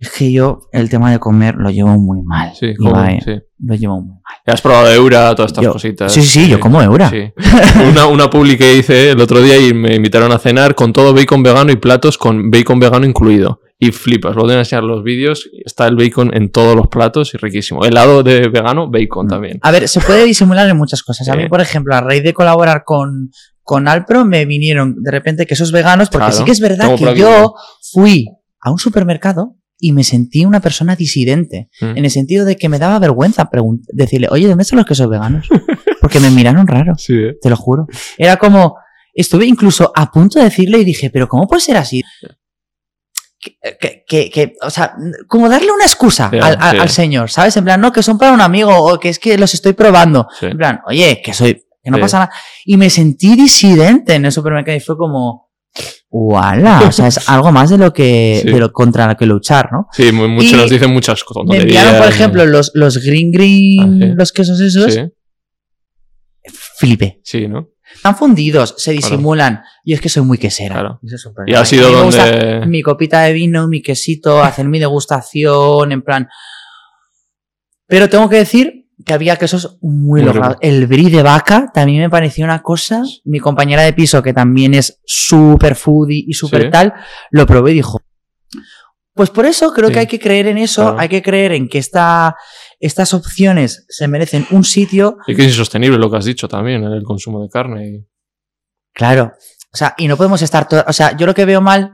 Es 0.00 0.10
que 0.10 0.30
yo 0.32 0.60
el 0.72 0.88
tema 0.88 1.10
de 1.10 1.18
comer 1.18 1.56
lo 1.56 1.70
llevo 1.70 1.98
muy 1.98 2.22
mal. 2.22 2.52
Sí, 2.54 2.74
como- 2.76 2.90
Ibai, 2.90 3.20
sí. 3.20 3.32
Lo 3.60 3.74
llevo 3.74 4.00
muy 4.00 4.12
mal. 4.22 4.22
Has 4.46 4.60
probado 4.62 4.92
Eura, 4.92 5.34
todas 5.34 5.50
estas 5.50 5.64
Yo- 5.64 5.72
cositas. 5.72 6.12
sí, 6.12 6.22
sí, 6.22 6.44
sí, 6.44 6.48
yo 6.48 6.60
como 6.60 6.80
Eura. 6.80 7.10
Sí. 7.10 7.32
Una, 7.90 8.06
una 8.06 8.30
publi 8.30 8.56
que 8.56 8.76
hice 8.76 9.10
el 9.10 9.20
otro 9.20 9.42
día 9.42 9.58
y 9.58 9.74
me 9.74 9.96
invitaron 9.96 10.30
a 10.30 10.38
cenar 10.38 10.76
con 10.76 10.92
todo 10.92 11.12
bacon 11.12 11.42
vegano 11.42 11.72
y 11.72 11.76
platos 11.76 12.16
con 12.16 12.48
bacon 12.50 12.78
vegano 12.78 13.04
incluido. 13.06 13.60
Y 13.80 13.90
flipas, 13.92 14.34
luego 14.34 14.48
de 14.48 14.58
enseñar 14.58 14.82
los 14.84 15.02
vídeos, 15.04 15.48
está 15.64 15.86
el 15.88 15.96
bacon 15.96 16.30
en 16.34 16.50
todos 16.50 16.74
los 16.76 16.88
platos 16.88 17.34
y 17.34 17.38
riquísimo. 17.38 17.84
Helado 17.84 18.22
de 18.22 18.48
vegano, 18.48 18.88
bacon 18.90 19.26
Mm. 19.26 19.28
también. 19.28 19.58
A 19.62 19.70
ver, 19.72 19.88
se 19.88 20.00
puede 20.00 20.24
disimular 20.24 20.68
en 20.68 20.76
muchas 20.76 21.02
cosas. 21.02 21.28
A 21.28 21.34
mí, 21.36 21.48
por 21.48 21.60
ejemplo, 21.60 21.94
a 21.94 22.00
raíz 22.00 22.22
de 22.22 22.32
colaborar 22.32 22.82
con, 22.84 23.30
con 23.62 23.86
Alpro, 23.88 24.24
me 24.24 24.44
vinieron 24.46 25.02
de 25.02 25.10
repente 25.10 25.46
quesos 25.46 25.70
veganos, 25.72 26.08
porque 26.08 26.26
Claro. 26.26 26.36
sí 26.38 26.44
que 26.44 26.52
es 26.52 26.60
verdad 26.60 26.94
que 26.96 27.14
yo 27.16 27.54
fui 27.92 28.26
a 28.60 28.70
un 28.72 28.78
supermercado 28.78 29.54
y 29.80 29.92
me 29.92 30.02
sentí 30.04 30.44
una 30.44 30.60
persona 30.60 30.96
disidente. 30.96 31.68
Mm. 31.80 31.96
En 31.98 32.04
el 32.04 32.10
sentido 32.10 32.44
de 32.44 32.56
que 32.56 32.68
me 32.68 32.78
daba 32.78 32.98
vergüenza 32.98 33.48
decirle, 33.92 34.28
oye, 34.30 34.48
¿dónde 34.48 34.62
están 34.62 34.76
los 34.78 34.86
quesos 34.86 35.08
veganos? 35.08 35.46
Porque 36.00 36.20
me 36.20 36.30
miraron 36.30 36.66
raro, 36.66 36.94
Sí, 36.96 37.14
¿eh? 37.14 37.36
te 37.40 37.50
lo 37.50 37.56
juro. 37.56 37.86
Era 38.16 38.36
como, 38.36 38.76
estuve 39.14 39.46
incluso 39.46 39.92
a 39.94 40.10
punto 40.10 40.38
de 40.38 40.46
decirle 40.46 40.78
y 40.78 40.84
dije, 40.84 41.10
pero 41.10 41.28
¿cómo 41.28 41.46
puede 41.46 41.60
ser 41.60 41.76
así? 41.76 42.02
Que, 43.40 43.56
que- 43.80 44.04
que- 44.06 44.30
que, 44.30 44.52
o 44.62 44.70
sea, 44.70 44.94
como 45.28 45.48
darle 45.48 45.70
una 45.70 45.84
excusa 45.84 46.28
al, 46.28 46.56
al- 46.60 46.88
señor, 46.88 47.30
¿sabes? 47.30 47.56
En 47.56 47.64
plan, 47.64 47.80
no, 47.80 47.92
que 47.92 48.02
son 48.02 48.18
para 48.18 48.32
un 48.32 48.40
amigo 48.40 48.76
o 48.76 48.98
que 48.98 49.08
es 49.10 49.18
que 49.20 49.38
los 49.38 49.54
estoy 49.54 49.74
probando. 49.74 50.26
En 50.42 50.56
plan, 50.58 50.80
oye, 50.86 51.22
que 51.24 51.32
soy, 51.32 51.54
que 51.82 51.90
no 51.90 52.00
pasa 52.00 52.18
nada. 52.18 52.32
Y 52.64 52.76
me 52.76 52.90
sentí 52.90 53.36
disidente 53.36 54.14
en 54.14 54.24
el 54.24 54.32
supermercado 54.32 54.76
y 54.76 54.80
fue 54.80 54.96
como, 54.96 55.47
¡Wala! 56.10 56.82
O 56.88 56.92
sea, 56.92 57.08
es 57.08 57.18
algo 57.28 57.52
más 57.52 57.68
de 57.70 57.78
lo 57.78 57.92
que, 57.92 58.40
Sí. 58.42 58.50
de 58.50 58.58
lo 58.58 58.72
contra 58.72 59.06
lo 59.06 59.16
que 59.16 59.26
luchar, 59.26 59.70
¿no? 59.72 59.88
Sí, 59.92 60.10
mu- 60.12 60.28
muchos 60.28 60.52
Y 60.52 60.56
nos 60.56 60.70
dicen 60.70 60.92
muchas 60.92 61.22
cosas. 61.24 61.44
Me 61.46 61.58
enviaron, 61.58 61.98
por 61.98 62.06
ejemplo, 62.08 62.46
los, 62.46 62.70
los 62.74 62.96
green 63.04 63.30
green, 63.30 64.02
Ah, 64.02 64.06
sí. 64.06 64.12
los 64.16 64.32
quesos 64.32 64.60
esos, 64.60 64.94
Sí, 64.94 65.00
flipé. 66.78 67.20
sí, 67.24 67.48
¿no? 67.48 67.70
Están 67.94 68.16
fundidos, 68.16 68.74
se 68.78 68.92
disimulan. 68.92 69.62
Y 69.82 69.94
es 69.94 70.00
que 70.00 70.08
soy 70.10 70.22
muy 70.22 70.36
quesera. 70.38 70.74
Claro. 70.74 71.00
Eso 71.02 71.16
es 71.16 71.22
súper 71.22 71.48
Y 71.48 71.54
ha 71.54 71.64
sido 71.64 71.90
me 71.90 72.02
gusta 72.02 72.30
donde... 72.30 72.66
Mi 72.66 72.82
copita 72.82 73.22
de 73.22 73.32
vino, 73.32 73.66
mi 73.66 73.80
quesito, 73.82 74.42
hacer 74.42 74.66
mi 74.68 74.78
degustación, 74.78 75.90
en 75.92 76.02
plan. 76.02 76.28
Pero 77.86 78.08
tengo 78.10 78.28
que 78.28 78.36
decir 78.36 78.77
que 79.08 79.14
había 79.14 79.34
quesos 79.36 79.78
muy, 79.80 80.20
Muy 80.20 80.22
logrados. 80.22 80.58
El 80.60 80.86
brie 80.86 81.10
de 81.10 81.22
vaca 81.24 81.70
también 81.74 82.02
me 82.02 82.10
pareció 82.10 82.44
una 82.44 82.62
cosa. 82.62 83.02
Mi 83.24 83.40
compañera 83.40 83.82
de 83.82 83.92
piso, 83.92 84.22
que 84.22 84.32
también 84.32 84.74
es 84.74 85.00
súper 85.04 85.74
foodie 85.74 86.24
y 86.28 86.34
súper 86.34 86.62
Sí. 86.66 86.70
tal, 86.70 86.94
lo 87.32 87.44
probé 87.46 87.72
y 87.72 87.74
dijo. 87.74 87.98
Pues 89.14 89.30
por 89.30 89.46
eso 89.46 89.72
creo 89.72 89.88
Sí. 89.88 89.94
que 89.94 89.98
hay 90.00 90.06
que 90.06 90.20
creer 90.20 90.46
en 90.46 90.58
eso, 90.58 90.82
Claro. 90.82 91.00
hay 91.00 91.08
que 91.08 91.22
creer 91.22 91.50
en 91.52 91.68
que 91.68 91.78
esta, 91.78 92.36
estas 92.78 93.12
opciones 93.14 93.84
se 93.88 94.06
merecen 94.06 94.46
un 94.52 94.62
sitio. 94.62 95.16
Y 95.26 95.34
que 95.34 95.42
es 95.42 95.48
insostenible 95.48 95.98
lo 95.98 96.08
que 96.08 96.18
has 96.18 96.24
dicho 96.24 96.46
también, 96.46 96.84
el 96.84 97.02
consumo 97.02 97.42
de 97.42 97.48
carne. 97.48 97.88
y- 97.88 98.06
Claro. 98.94 99.32
O 99.72 99.76
sea, 99.76 99.94
y 99.98 100.08
no 100.08 100.16
podemos 100.16 100.40
estar 100.42 100.66
todo. 100.66 100.82
O 100.86 100.92
sea, 100.92 101.16
yo 101.16 101.26
lo 101.26 101.34
que 101.34 101.44
veo 101.44 101.60
mal 101.60 101.92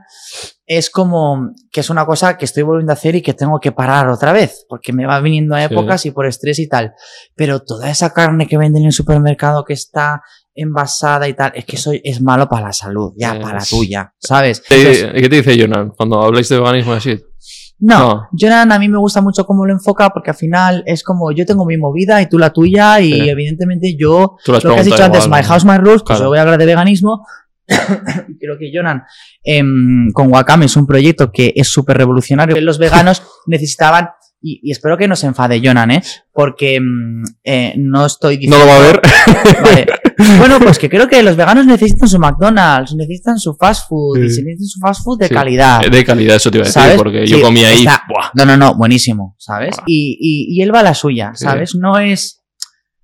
es 0.67 0.91
como 0.91 1.51
que 1.73 1.81
es 1.81 1.91
una 1.91 2.07
cosa 2.07 2.39
que 2.39 2.45
estoy 2.45 2.63
volviendo 2.63 2.93
a 2.93 2.95
hacer 2.95 3.17
y 3.17 3.23
que 3.23 3.35
tengo 3.35 3.59
que 3.61 3.73
parar 3.73 4.09
otra 4.09 4.33
vez, 4.33 4.65
porque 4.69 4.93
me 4.93 5.07
va 5.07 5.21
viniendo 5.21 5.55
a 5.57 5.59
Sí. 5.67 5.75
épocas 5.75 6.07
y 6.07 6.11
por 6.13 6.27
estrés 6.27 6.59
y 6.61 6.69
tal. 6.69 6.95
Pero 7.35 7.61
toda 7.65 7.91
esa 7.91 8.13
carne 8.13 8.47
que 8.47 8.57
venden 8.59 8.83
en 8.83 8.87
el 8.87 8.93
supermercado 8.93 9.65
que 9.65 9.73
está 9.75 10.23
envasada 10.55 11.27
y 11.29 11.35
tal, 11.35 11.51
es 11.57 11.65
que 11.65 11.75
eso 11.77 11.91
es 12.03 12.23
malo 12.23 12.49
para 12.49 12.67
la 12.67 12.73
salud, 12.73 13.13
ya, 13.17 13.35
Eh, 13.35 13.41
para 13.41 13.55
la 13.55 13.61
sí. 13.61 13.77
tuya, 13.77 14.15
¿sabes? 14.19 14.61
¿Qué, 14.67 14.77
Entonces, 14.79 15.13
qué 15.23 15.29
te 15.29 15.37
dice 15.43 15.61
Jonan 15.61 15.91
cuando 15.97 16.23
habláis 16.23 16.49
de 16.49 16.59
veganismo 16.59 16.93
así? 16.93 17.21
no, 17.81 17.99
no. 17.99 18.29
Jonan 18.39 18.71
a 18.71 18.79
mí 18.79 18.89
me 18.89 18.99
gusta 18.99 19.21
mucho 19.21 19.45
cómo 19.45 19.67
lo 19.67 19.73
enfoca 19.73 20.11
porque 20.11 20.31
al 20.31 20.37
final 20.37 20.85
es 20.87 21.03
como 21.03 21.33
yo 21.33 21.45
tengo 21.45 21.67
mi 21.67 21.77
movida 21.77 22.23
y 22.23 22.29
tú 22.29 22.39
la 22.39 22.53
tuya 22.53 23.01
y 23.01 23.13
Sí. 23.13 23.29
evidentemente 23.29 23.97
yo 23.99 24.37
lo 24.47 24.61
que 24.61 24.69
has 24.69 24.85
dicho 24.85 24.97
preguntado 24.97 25.05
antes, 25.07 25.25
igual, 25.27 25.41
My 25.41 25.43
¿no? 25.43 25.49
House, 25.53 25.65
My 25.65 25.77
Rules, 25.79 26.03
pues 26.03 26.17
Claro. 26.17 26.23
yo 26.23 26.29
voy 26.29 26.39
a 26.39 26.43
hablar 26.43 26.59
de 26.59 26.67
veganismo. 26.67 27.27
Creo 28.41 28.59
que 28.59 28.70
Jonan 28.74 29.03
em, 29.43 30.11
con 30.12 30.31
Wakame 30.32 30.66
es 30.66 30.77
un 30.77 30.86
proyecto 30.86 31.31
que 31.32 31.53
es 31.57 31.69
súper 31.69 31.97
revolucionario. 31.97 32.61
Los 32.61 32.78
veganos 32.78 33.23
necesitaban, 33.47 34.09
y, 34.41 34.61
y 34.62 34.73
espero 34.73 34.99
que 34.99 35.09
no 35.09 35.16
se 35.16 35.27
enfade 35.27 35.61
Jonan, 35.65 35.91
¿eh? 35.91 36.03
Porque 36.32 36.74
em, 36.77 37.23
eh, 37.45 37.74
no 37.78 38.05
estoy 38.07 38.47
No 38.47 38.57
diciendo... 38.57 38.59
lo 38.59 38.66
va 38.66 38.77
a 38.77 38.81
ver. 38.81 39.01
Vale. 39.62 39.86
Bueno, 40.39 40.61
pues 40.61 40.78
que 40.78 40.89
creo 40.89 41.09
que 41.09 41.20
los 41.24 41.35
veganos 41.35 41.66
necesitan 41.66 42.09
su 42.09 42.20
McDonald's, 42.20 42.95
necesitan 42.95 43.36
su 43.36 43.57
fast 43.57 43.89
food, 43.89 44.19
y 44.23 44.31
se 44.31 44.43
necesitan 44.45 44.66
su 44.69 44.78
fast 44.81 45.03
food 45.03 45.19
de 45.19 45.27
Sí. 45.28 45.35
calidad. 45.35 45.81
De 45.91 46.05
calidad, 46.05 46.36
eso 46.36 46.53
te 46.53 46.59
iba 46.59 46.65
a 46.65 46.69
decir, 46.69 46.81
¿Sabes? 46.82 46.97
porque 46.97 47.27
Sí, 47.27 47.32
yo 47.32 47.43
comí 47.43 47.65
ahí. 47.65 47.78
está- 47.81 48.05
¡buah! 48.09 48.31
No, 48.35 48.45
no, 48.45 48.57
no, 48.57 48.77
buenísimo, 48.77 49.35
¿sabes? 49.39 49.77
Buah. 49.77 49.85
Y, 49.89 50.16
y, 50.20 50.57
y 50.57 50.62
él 50.62 50.73
va 50.73 50.81
a 50.81 50.82
la 50.85 50.95
suya. 50.95 51.32
¿sabes? 51.35 51.74
No 51.74 51.99
es... 51.99 52.44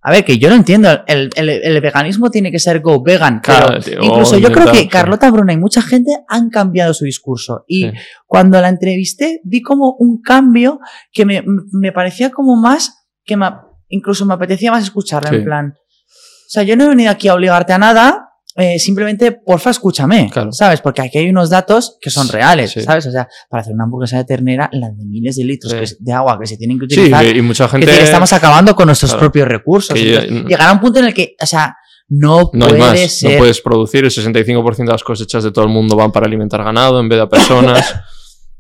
A 0.03 0.11
ver, 0.11 0.25
que 0.25 0.39
yo 0.39 0.49
lo 0.49 0.55
entiendo, 0.55 0.89
el, 1.07 1.29
el, 1.37 1.49
el 1.51 1.81
veganismo 1.83 2.31
tiene 2.31 2.51
que 2.51 2.59
ser 2.59 2.81
go 2.81 3.03
vegan, 3.03 3.43
pero 3.45 3.67
Claro, 3.67 3.81
tío, 3.81 3.99
incluso 4.01 4.39
yo 4.39 4.51
creo 4.51 4.73
que. 4.73 4.89
Carlota 4.89 5.31
Bruna 5.31 5.53
y 5.53 5.59
mucha 5.59 5.83
gente 5.83 6.11
han 6.27 6.49
cambiado 6.49 6.95
su 6.95 7.05
discurso. 7.05 7.65
Y 7.67 7.83
Sí. 7.85 7.93
cuando 8.27 8.59
la 8.61 8.69
entrevisté, 8.71 9.41
vi 9.45 9.61
como 9.61 9.97
un 9.99 10.23
cambio 10.23 10.81
que 11.13 11.27
me, 11.27 11.45
me 11.73 11.93
parecía 11.93 12.31
como 12.31 12.57
más, 12.57 13.07
que 13.25 13.37
me, 13.37 13.51
incluso 13.89 14.25
me 14.25 14.35
apetecía 14.35 14.71
más 14.71 14.85
escucharla, 14.85 15.29
Sí. 15.31 15.37
en 15.37 15.45
plan... 15.45 15.75
O 15.77 16.53
sea, 16.53 16.63
yo 16.65 16.77
no 16.77 16.85
he 16.85 16.89
venido 16.89 17.11
aquí 17.11 17.29
a 17.29 17.35
obligarte 17.35 17.73
a 17.75 17.79
nada, 17.79 18.30
eh, 18.57 18.79
simplemente, 18.79 19.33
porfa, 19.33 19.71
escúchame, 19.71 20.29
Claro. 20.33 20.53
¿sabes? 20.53 20.81
Porque 20.81 21.03
aquí 21.03 21.19
hay 21.19 21.29
unos 21.31 21.51
datos 21.51 21.97
que 22.01 22.11
son 22.11 22.29
reales, 22.29 22.73
Sí. 22.73 22.81
¿sabes? 22.83 23.07
O 23.07 23.11
sea, 23.13 23.29
para 23.49 23.63
hacer 23.63 23.73
una 23.75 23.85
hamburguesa 23.85 24.17
de 24.19 24.25
ternera, 24.25 24.69
las 24.73 24.97
de 24.97 25.05
miles 25.05 25.37
de 25.37 25.45
litros 25.45 25.73
Sí. 25.89 25.97
de 26.01 26.13
agua 26.13 26.39
que 26.41 26.47
se 26.47 26.57
tienen 26.57 26.79
que 26.79 26.87
Sí, 26.93 27.01
utilizar, 27.01 27.25
y 27.37 27.43
mucha 27.43 27.69
gente. 27.69 28.03
estamos 28.03 28.33
acabando 28.33 28.75
con 28.75 28.87
nuestros 28.87 29.13
Claro. 29.13 29.21
propios 29.21 29.49
recursos. 29.49 29.97
Entonces, 29.97 30.45
llegará 30.47 30.73
un 30.73 30.81
punto 30.81 30.99
en 31.01 31.07
el 31.07 31.15
que, 31.15 31.35
o 31.41 31.47
sea, 31.47 31.77
no, 32.09 32.51
No 32.53 32.67
hay 32.67 32.73
puede 32.73 33.03
más, 33.03 33.13
ser... 33.13 33.33
no 33.33 33.39
puedes 33.39 33.61
producir. 33.61 34.05
El 34.05 34.11
65% 34.11 34.91
de 34.91 34.95
las 34.95 35.05
cosechas 35.05 35.45
de 35.45 35.53
todo 35.53 35.65
el 35.65 35.71
mundo 35.71 35.95
van 35.95 36.11
para 36.11 36.27
alimentar 36.27 36.65
ganado 36.65 36.99
en 36.99 37.09
vez 37.09 37.19
de 37.19 37.23
a 37.23 37.29
personas. 37.29 37.95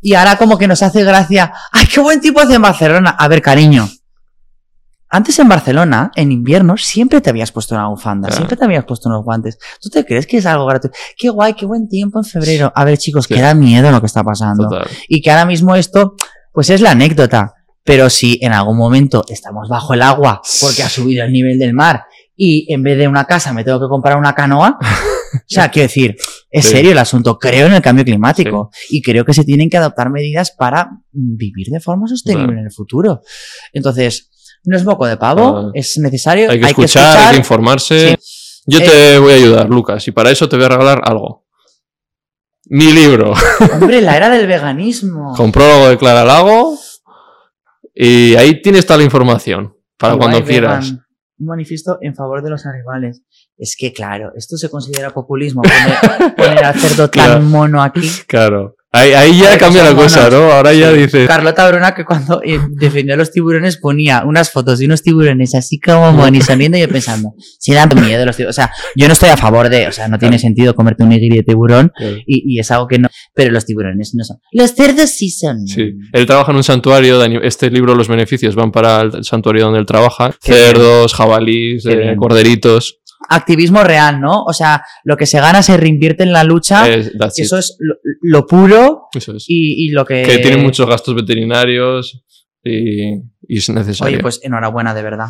Y 0.02 0.14
ahora 0.14 0.38
como 0.38 0.56
que 0.56 0.66
nos 0.66 0.82
hace 0.82 1.04
gracia, 1.04 1.52
¡ay, 1.72 1.84
qué 1.92 2.00
buen 2.00 2.22
tipo 2.22 2.40
hace 2.40 2.54
en 2.54 2.62
Barcelona! 2.62 3.10
A 3.18 3.28
ver, 3.28 3.42
cariño. 3.42 3.86
Antes 5.10 5.38
en 5.40 5.48
Barcelona, 5.48 6.12
en 6.14 6.30
invierno, 6.30 6.76
siempre 6.76 7.20
te 7.20 7.30
habías 7.30 7.50
puesto 7.50 7.74
una 7.74 7.88
bufanda, 7.88 8.28
Claro. 8.28 8.36
siempre 8.36 8.56
te 8.56 8.64
habías 8.64 8.84
puesto 8.84 9.08
unos 9.08 9.24
guantes. 9.24 9.58
¿Tú 9.80 9.88
te 9.90 10.04
crees 10.04 10.26
que 10.26 10.36
es 10.38 10.46
algo 10.46 10.66
gratuito? 10.66 10.96
¡Qué 11.16 11.28
guay, 11.30 11.54
qué 11.54 11.66
buen 11.66 11.88
tiempo 11.88 12.20
en 12.20 12.24
febrero! 12.24 12.72
A 12.76 12.84
ver, 12.84 12.96
chicos, 12.96 13.24
Sí. 13.26 13.34
que 13.34 13.40
da 13.40 13.54
miedo 13.54 13.90
lo 13.90 14.00
que 14.00 14.06
está 14.06 14.22
pasando. 14.22 14.68
Total. 14.68 14.86
Y 15.08 15.20
que 15.20 15.30
ahora 15.30 15.46
mismo 15.46 15.74
esto, 15.74 16.14
pues 16.52 16.70
es 16.70 16.80
la 16.80 16.92
anécdota. 16.92 17.54
Pero 17.82 18.08
si 18.10 18.38
en 18.42 18.52
algún 18.52 18.76
momento 18.76 19.24
estamos 19.28 19.68
bajo 19.68 19.94
el 19.94 20.02
agua 20.02 20.42
porque 20.60 20.82
ha 20.82 20.88
subido 20.88 21.24
el 21.24 21.32
nivel 21.32 21.58
del 21.58 21.72
mar 21.72 22.04
y 22.36 22.72
en 22.72 22.82
vez 22.82 22.96
de 22.98 23.08
una 23.08 23.24
casa 23.24 23.52
me 23.54 23.64
tengo 23.64 23.80
que 23.80 23.88
comprar 23.88 24.16
una 24.18 24.34
canoa, 24.34 24.78
o 25.34 25.38
sea, 25.48 25.70
quiero 25.70 25.88
decir, 25.88 26.14
es 26.50 26.66
Sí. 26.66 26.72
serio 26.72 26.92
el 26.92 26.98
asunto. 26.98 27.38
Creo 27.38 27.66
en 27.66 27.72
el 27.72 27.80
cambio 27.82 28.04
climático 28.04 28.70
y 28.90 29.00
creo 29.02 29.24
que 29.24 29.32
se 29.34 29.44
tienen 29.44 29.70
que 29.70 29.78
adoptar 29.78 30.10
medidas 30.10 30.50
para 30.52 30.90
vivir 31.10 31.68
de 31.68 31.80
forma 31.80 32.06
sostenible 32.06 32.46
Claro. 32.48 32.60
en 32.60 32.66
el 32.66 32.72
futuro. 32.72 33.22
Entonces, 33.72 34.30
no 34.64 34.76
es 34.76 34.84
moco 34.84 35.06
de 35.06 35.16
pavo, 35.16 35.52
Claro. 35.52 35.70
es 35.74 35.98
necesario. 35.98 36.50
Hay 36.50 36.60
que 36.60 36.66
escuchar, 36.68 37.18
hay 37.18 37.30
que 37.32 37.36
informarse. 37.38 38.16
Yo 38.66 38.78
Eh, 38.78 38.82
te 38.82 39.18
voy 39.18 39.32
a 39.32 39.36
ayudar, 39.36 39.68
Lucas, 39.68 40.06
y 40.08 40.12
para 40.12 40.30
eso 40.30 40.48
te 40.48 40.56
voy 40.56 40.66
a 40.66 40.68
regalar 40.68 41.00
algo. 41.04 41.46
Mi 42.66 42.92
libro, 42.92 43.32
Hombre, 43.74 44.00
la 44.00 44.16
era 44.16 44.28
del 44.28 44.46
veganismo. 44.46 45.34
con 45.36 45.50
prólogo 45.50 45.88
de 45.88 45.98
Clara 45.98 46.24
Lago. 46.24 46.78
Y 47.94 48.34
ahí 48.36 48.62
tienes 48.62 48.86
toda 48.86 48.98
la 48.98 49.04
información 49.04 49.74
para 49.98 50.16
cuando 50.16 50.42
quieras. 50.44 50.90
vegan. 50.90 51.06
Un 51.38 51.46
manifiesto 51.46 51.98
en 52.02 52.14
favor 52.14 52.42
de 52.42 52.50
los 52.50 52.66
animales. 52.66 53.22
Es 53.56 53.74
que, 53.78 53.92
claro, 53.92 54.32
esto 54.36 54.56
se 54.58 54.68
considera 54.70 55.10
populismo. 55.10 55.62
Poner, 55.62 56.34
poner 56.34 56.64
al 56.64 56.74
cerdo 56.78 57.08
tan 57.10 57.24
Claro. 57.26 57.40
mono 57.42 57.82
aquí. 57.82 58.08
Claro. 58.26 58.76
Ahí, 58.92 59.12
ahí 59.12 59.38
ya 59.38 59.56
cambia 59.56 59.84
la 59.84 59.94
cosa, 59.94 60.24
monos. 60.24 60.40
¿no? 60.40 60.52
Ahora 60.52 60.72
ya 60.72 60.92
dices. 60.92 61.28
Carlota 61.28 61.68
Bruna, 61.68 61.94
que 61.94 62.04
cuando 62.04 62.42
eh, 62.42 62.58
defendió 62.70 63.14
a 63.14 63.16
los 63.16 63.30
tiburones, 63.30 63.76
ponía 63.76 64.24
unas 64.24 64.50
fotos 64.50 64.80
de 64.80 64.86
unos 64.86 65.02
tiburones 65.02 65.54
así 65.54 65.78
como 65.78 66.20
sonriendo 66.40 66.76
y 66.76 66.80
yo 66.80 66.88
pensando, 66.88 67.34
si 67.38 67.72
dan 67.72 67.88
miedo 67.94 68.26
los 68.26 68.36
tiburones. 68.36 68.58
O 68.58 68.60
sea, 68.60 68.72
yo 68.96 69.06
no 69.06 69.12
estoy 69.12 69.28
a 69.28 69.36
favor 69.36 69.68
de, 69.68 69.86
o 69.86 69.92
sea, 69.92 70.08
no 70.08 70.18
tiene 70.18 70.38
sentido 70.40 70.74
comerte 70.74 71.04
un 71.04 71.10
nigiri 71.10 71.36
de 71.36 71.42
tiburón 71.44 71.92
y, 72.26 72.54
y 72.54 72.58
es 72.58 72.70
algo 72.72 72.88
que 72.88 72.98
no. 72.98 73.08
Pero 73.32 73.52
los 73.52 73.64
tiburones 73.64 74.12
no 74.14 74.24
son. 74.24 74.38
Los 74.52 74.72
cerdos 74.72 75.10
sí 75.10 75.30
son. 75.30 75.66
Sí. 75.66 75.92
Él 76.12 76.26
trabaja 76.26 76.50
en 76.50 76.56
un 76.56 76.64
santuario. 76.64 77.22
Este 77.42 77.70
libro, 77.70 77.94
los 77.94 78.08
beneficios 78.08 78.54
van 78.56 78.72
para 78.72 79.02
el 79.02 79.24
santuario 79.24 79.64
donde 79.64 79.78
él 79.78 79.86
trabaja. 79.86 80.34
Cerdos, 80.40 81.14
jabalís, 81.14 81.84
Qué 81.84 82.12
eh, 82.12 82.16
corderitos. 82.16 82.99
Activismo 83.32 83.84
real, 83.84 84.20
¿no? 84.20 84.42
O 84.42 84.52
sea, 84.52 84.82
lo 85.04 85.16
que 85.16 85.24
se 85.24 85.40
gana 85.40 85.62
se 85.62 85.76
reinvierte 85.76 86.24
en 86.24 86.32
la 86.32 86.42
lucha. 86.44 86.88
It. 86.88 87.12
eso 87.36 87.58
es 87.58 87.76
lo, 87.78 87.94
lo 88.22 88.46
puro 88.46 89.04
Eso 89.14 89.36
es. 89.36 89.44
y, 89.48 89.86
y 89.86 89.90
lo 89.90 90.04
que. 90.04 90.22
Que 90.22 90.38
tiene 90.38 90.56
muchos 90.56 90.86
gastos 90.88 91.14
veterinarios 91.14 92.24
y, 92.64 93.14
y 93.14 93.58
es 93.58 93.68
necesario. 93.70 94.14
Oye, 94.16 94.22
pues 94.22 94.40
enhorabuena, 94.42 94.94
de 94.94 95.02
verdad. 95.02 95.28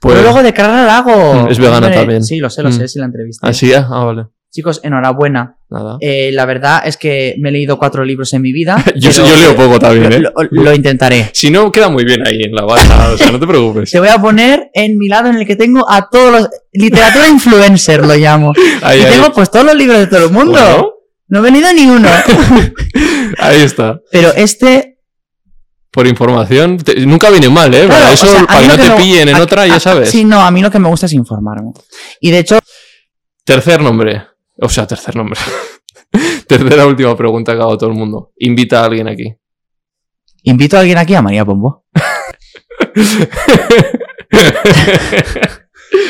Pues- 0.00 0.14
Pero 0.14 0.22
luego 0.24 0.42
de 0.42 0.52
Carla 0.52 0.84
Lago. 0.84 1.48
Es 1.48 1.58
vegana 1.58 1.90
también. 1.90 2.22
Sí, 2.24 2.38
lo 2.38 2.50
sé, 2.50 2.62
lo 2.62 2.68
Mm. 2.70 2.72
sé, 2.72 2.88
sí 2.88 2.98
la 2.98 3.06
entrevista. 3.06 3.46
¿Ah, 3.48 3.52
sí? 3.52 3.72
Ah, 3.72 3.88
ah, 3.90 4.04
vale. 4.04 4.26
Chicos, 4.50 4.80
enhorabuena. 4.82 5.55
Nada. 5.68 5.96
Eh, 6.00 6.30
la 6.32 6.46
verdad 6.46 6.82
es 6.86 6.96
que 6.96 7.34
me 7.38 7.48
he 7.48 7.52
leído 7.52 7.76
cuatro 7.76 8.04
libros 8.04 8.32
en 8.34 8.42
mi 8.42 8.52
vida. 8.52 8.84
yo, 8.96 9.10
leo 9.36 9.56
poco 9.56 9.78
también, 9.80 10.12
¿eh? 10.12 10.18
Lo, 10.20 10.30
lo- 10.50 10.62
lo 10.62 10.74
intentaré. 10.74 11.30
Si 11.32 11.50
no, 11.50 11.72
queda 11.72 11.88
muy 11.88 12.04
bien 12.04 12.24
ahí 12.26 12.40
en 12.42 12.54
la 12.54 12.62
bata, 12.62 13.10
o 13.12 13.16
sea, 13.18 13.32
no 13.32 13.40
te 13.40 13.46
preocupes. 13.48 13.90
Te 13.90 13.98
voy 13.98 14.08
a 14.08 14.18
poner 14.18 14.70
en 14.74 14.96
mi 14.96 15.08
lado 15.08 15.28
en 15.28 15.36
el 15.36 15.46
que 15.46 15.56
tengo 15.56 15.84
a 15.90 16.08
todos 16.08 16.30
los. 16.32 16.48
Literatura 16.72 17.28
influencer 17.28 18.06
lo 18.06 18.14
llamo. 18.14 18.52
Ahí, 18.82 19.00
y 19.00 19.04
ahí. 19.04 19.12
tengo 19.12 19.32
pues 19.32 19.50
todos 19.50 19.66
los 19.66 19.74
libros 19.74 19.98
de 19.98 20.06
todo 20.06 20.26
el 20.26 20.30
mundo. 20.32 20.52
Bueno, 20.52 20.90
No 21.28 21.38
he 21.40 21.42
venido 21.42 21.72
ni 21.72 21.86
uno. 21.86 22.08
ahí 23.38 23.60
está. 23.62 24.00
Pero 24.12 24.32
este. 24.34 24.98
Por 25.90 26.06
información, 26.06 26.76
te- 26.76 26.94
nunca 27.06 27.30
viene 27.30 27.48
mal, 27.48 27.72
¿eh? 27.74 27.86
claro, 27.86 27.92
para 27.94 28.10
o 28.10 28.12
eso, 28.14 28.26
sea, 28.26 28.40
a 28.42 28.46
para 28.46 28.60
que 28.60 28.66
no 28.68 28.76
te 28.76 28.88
me- 28.90 28.96
pillen 28.96 29.28
en 29.30 29.36
a- 29.36 29.42
otra, 29.42 29.62
a- 29.62 29.66
ya 29.66 29.80
sabes. 29.80 30.10
Sí, 30.10 30.24
no, 30.24 30.40
a 30.42 30.50
mí 30.50 30.60
lo 30.60 30.70
que 30.70 30.78
me 30.78 30.88
gusta 30.88 31.06
es 31.06 31.12
informarme. 31.14 31.72
Y 32.20 32.30
de 32.30 32.38
hecho, 32.40 32.58
Tercer 33.44 33.80
nombre. 33.80 34.22
O 34.58 34.68
sea, 34.68 34.86
tercer 34.86 35.16
nombre. 35.16 35.38
Tercera 36.48 36.86
última 36.86 37.16
pregunta 37.16 37.54
que 37.54 37.60
hago 37.60 37.76
todo 37.76 37.90
el 37.90 37.96
mundo. 37.96 38.32
Invita 38.36 38.80
a 38.82 38.86
alguien 38.86 39.08
aquí. 39.08 39.34
Invito 40.44 40.76
a 40.76 40.80
alguien 40.80 40.98
aquí 40.98 41.14
a 41.14 41.22
María 41.22 41.44
Pombo. 41.44 41.84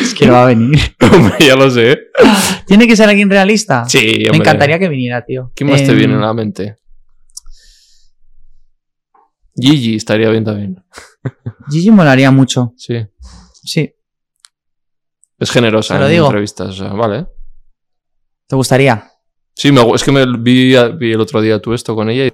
Es 0.02 0.14
que 0.14 0.26
no 0.26 0.32
va 0.32 0.44
a 0.44 0.46
venir. 0.46 0.78
Hombre, 1.00 1.34
ya 1.40 1.54
lo 1.54 1.70
sé. 1.70 1.98
¿Tiene 2.66 2.86
que 2.86 2.96
ser 2.96 3.08
alguien 3.08 3.28
realista? 3.30 3.84
Sí, 3.88 3.98
hombre. 4.24 4.30
Me 4.32 4.36
encantaría 4.38 4.78
que 4.78 4.88
viniera, 4.88 5.24
tío. 5.24 5.52
¿Quién 5.54 5.70
más 5.70 5.82
te 5.84 5.90
Em, 5.92 5.98
viene 5.98 6.14
a 6.14 6.18
la 6.18 6.34
mente? 6.34 6.76
Gigi 9.54 9.96
estaría 9.96 10.28
bien 10.30 10.44
también. 10.44 10.82
Gigi 11.70 11.90
molaría 11.90 12.30
mucho. 12.30 12.72
Sí. 12.76 13.06
Sí. 13.62 13.94
Es 15.38 15.50
generosa 15.50 15.94
Te 15.94 16.00
lo 16.00 16.06
en 16.06 16.12
digo. 16.12 16.26
entrevistas, 16.26 16.68
o 16.68 16.72
sea, 16.72 16.88
vale. 16.88 17.26
¿Te 18.46 18.56
gustaría? 18.56 19.10
Sí, 19.54 19.72
me, 19.72 19.80
es 19.94 20.04
que 20.04 20.12
me 20.12 20.24
vi, 20.38 20.74
vi 20.98 21.12
el 21.12 21.20
otro 21.20 21.40
día 21.40 21.60
tú 21.60 21.72
esto 21.72 21.94
con 21.94 22.10
ella 22.10 22.26
y... 22.26 22.32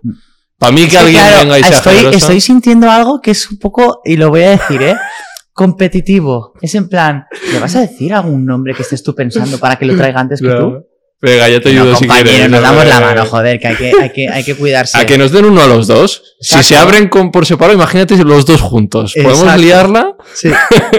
Para 0.59 0.73
mí 0.73 0.87
que 0.87 0.97
alguien 0.97 1.17
claro, 1.17 1.39
venga 1.41 1.59
y 1.59 1.63
sea 1.63 1.77
estoy, 1.79 1.95
generosa... 1.97 2.19
estoy 2.19 2.41
sintiendo 2.41 2.91
algo 2.91 3.21
que 3.21 3.33
es 3.33 3.51
un 3.51 3.59
poco, 3.59 4.01
y 4.05 4.17
lo 4.17 4.31
voy 4.31 4.43
a 4.43 4.51
decir, 4.51 4.81
¿eh? 4.83 4.97
Competitivo. 5.53 6.53
Es 6.63 6.75
en 6.77 6.89
plan, 6.89 7.27
¿le 7.53 7.59
vas 7.59 7.75
a 7.77 7.81
decir 7.81 8.15
algún 8.15 8.47
nombre 8.47 8.73
que 8.75 8.83
estés 8.83 9.03
tú 9.03 9.15
pensando 9.15 9.59
para 9.59 9.77
que 9.77 9.85
lo 9.85 9.97
traiga 9.97 10.21
antes 10.21 10.41
que 10.41 10.49
tú? 10.49 10.87
Venga, 11.25 11.49
ya 11.49 11.61
te 11.61 11.73
No, 11.73 11.83
ayudo 11.83 11.95
si 11.95 12.01
compañero, 12.01 12.29
quieres. 12.31 12.51
nos 12.51 12.63
damos 12.63 12.85
la 12.85 13.01
mano, 13.01 13.25
joder, 13.27 13.61
que 13.61 13.69
hay 13.69 13.77
que, 13.77 13.93
hay 14.01 14.11
que, 14.11 14.29
hay 14.29 14.43
que 14.43 14.57
cuidarse. 14.57 14.99
A 15.01 15.07
que 15.07 15.17
nos 15.17 15.31
den 15.31 15.45
uno 15.45 15.63
a 15.63 15.69
los 15.69 15.87
dos. 15.87 16.35
Si 16.41 16.61
se 16.65 16.77
abren 16.77 17.09
con, 17.09 17.31
por 17.31 17.47
separado, 17.47 17.75
imagínate 17.79 18.17
los 18.25 18.45
dos 18.45 18.61
juntos. 18.61 19.13
¿Podemos 19.15 19.39
Exacto. 19.43 19.63
liarla? 19.63 20.17
Sí. 20.35 20.51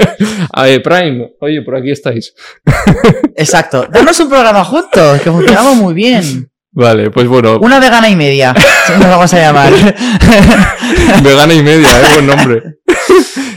A 0.54 0.64
ver, 0.64 0.82
Prime, 0.82 1.34
oye, 1.41 1.62
por 1.62 1.76
aquí 1.76 1.91
estáis. 1.91 2.34
Exacto. 3.36 3.86
Danos 3.91 4.18
un 4.22 4.30
programa 4.30 4.64
juntos, 4.64 5.20
que 5.22 5.30
funcionamos 5.30 5.76
muy 5.76 5.94
bien. 5.94 6.50
Vale, 6.72 7.12
pues 7.12 7.28
bueno, 7.28 7.60
Una 7.60 7.80
vegana 7.80 8.10
y 8.10 8.16
media, 8.16 8.56
nos 8.98 9.08
vamos 9.08 9.32
a 9.34 9.38
llamar. 9.40 9.72
vegana 11.22 11.54
y 11.54 11.62
media, 11.62 11.88
¿eh? 11.88 12.06
buen 12.14 12.28
nombre. 12.28 12.64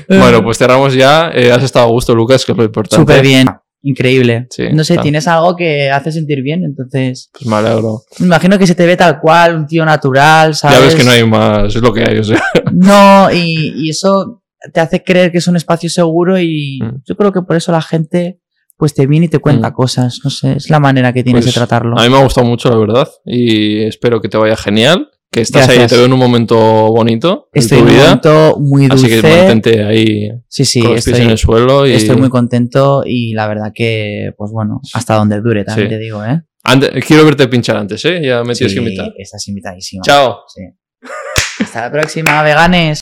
Bueno, 0.09 0.43
pues 0.43 0.59
cerramos 0.59 0.94
ya. 0.94 1.30
Eh, 1.32 1.51
has 1.51 1.62
estado 1.62 1.86
a 1.86 1.88
gusto, 1.88 2.14
Lucas, 2.14 2.44
que 2.44 2.52
es 2.52 2.59
lo 2.59 2.64
importante. 2.64 2.97
Súper 2.97 3.22
bien. 3.22 3.47
Increíble. 3.88 4.46
Sí, 4.50 4.64
no 4.72 4.82
sé, 4.82 4.94
está. 4.94 5.02
tienes 5.02 5.28
algo 5.28 5.54
que 5.54 5.90
hace 5.90 6.10
sentir 6.10 6.42
bien, 6.42 6.64
entonces. 6.64 7.30
Pues 7.32 7.46
me 7.46 7.54
alegro. 7.56 8.02
Me 8.18 8.26
imagino 8.26 8.58
que 8.58 8.66
se 8.66 8.74
te 8.74 8.84
ve 8.84 8.96
tal 8.96 9.20
cual, 9.20 9.54
un 9.56 9.66
tío 9.66 9.84
natural, 9.84 10.54
¿sabes? 10.56 10.78
Ya 10.78 10.84
ves 10.84 10.94
que 10.96 11.04
no 11.04 11.10
hay 11.12 11.24
más, 11.24 11.74
es 11.74 11.80
lo 11.82 11.92
que 11.92 12.02
hay, 12.02 12.18
o 12.18 12.24
sea. 12.24 12.42
No, 12.72 13.30
y, 13.32 13.72
y 13.76 13.90
eso 13.90 14.42
te 14.72 14.80
hace 14.80 15.04
creer 15.04 15.30
que 15.30 15.38
es 15.38 15.46
un 15.46 15.54
espacio 15.56 15.88
seguro 15.88 16.38
y 16.40 16.80
Mm. 16.82 17.02
yo 17.06 17.16
creo 17.16 17.32
que 17.32 17.42
por 17.42 17.56
eso 17.56 17.70
la 17.72 17.80
gente 17.82 18.40
pues 18.78 18.92
te 18.92 19.06
viene 19.06 19.26
y 19.26 19.28
te 19.30 19.38
cuenta 19.38 19.70
Mm. 19.70 19.72
cosas. 19.74 20.20
No 20.24 20.30
sé, 20.30 20.54
es 20.56 20.68
la 20.68 20.80
manera 20.80 21.12
que 21.12 21.22
tienes 21.22 21.44
Pues, 21.44 21.54
de 21.54 21.58
tratarlo. 21.60 21.96
A 21.98 22.02
mí 22.02 22.10
me 22.10 22.18
ha 22.18 22.22
gustado 22.24 22.46
mucho, 22.46 22.68
la 22.68 22.76
verdad, 22.76 23.08
y 23.24 23.82
espero 23.84 24.20
que 24.20 24.28
te 24.28 24.36
vaya 24.36 24.56
genial. 24.56 25.08
Que 25.36 25.42
estás 25.42 25.68
ahí, 25.68 25.74
Gracias. 25.76 25.90
te 25.90 25.96
veo 25.98 26.06
en 26.06 26.14
un 26.14 26.18
momento 26.18 26.56
bonito 26.56 27.50
Estoy 27.52 27.76
en 27.78 27.84
un 27.84 27.90
vida. 27.90 28.04
momento 28.04 28.56
muy 28.58 28.86
Así 28.86 29.02
dulce. 29.06 29.20
que 29.20 29.36
mantente 29.36 29.84
ahí 29.84 30.30
sí, 30.48 30.64
sí, 30.64 30.80
con 30.80 30.94
los 30.94 31.04
pies 31.04 31.08
estoy, 31.08 31.24
en 31.26 31.30
el 31.30 31.36
suelo. 31.36 31.86
Y... 31.86 31.92
estoy 31.92 32.16
muy 32.16 32.30
contento 32.30 33.02
y 33.04 33.34
la 33.34 33.46
verdad 33.46 33.70
que, 33.74 34.30
pues 34.38 34.50
bueno, 34.50 34.80
hasta 34.94 35.14
donde 35.16 35.42
dure, 35.42 35.62
también 35.64 35.88
Sí. 35.88 35.94
te 35.94 35.98
digo, 36.00 36.24
¿eh? 36.24 36.40
Antes- 36.64 37.04
quiero 37.06 37.22
verte 37.26 37.48
pinchar 37.48 37.76
antes, 37.76 38.02
¿eh? 38.06 38.22
Ya 38.24 38.42
me 38.44 38.54
tienes 38.54 38.72
que 38.72 38.78
invitar. 38.80 39.12
Estás 39.18 39.46
invitadísimo. 39.48 40.02
Chao. 40.06 40.38
Hasta 41.60 41.80
la 41.82 41.92
próxima, 41.92 42.42
veganes. 42.42 43.00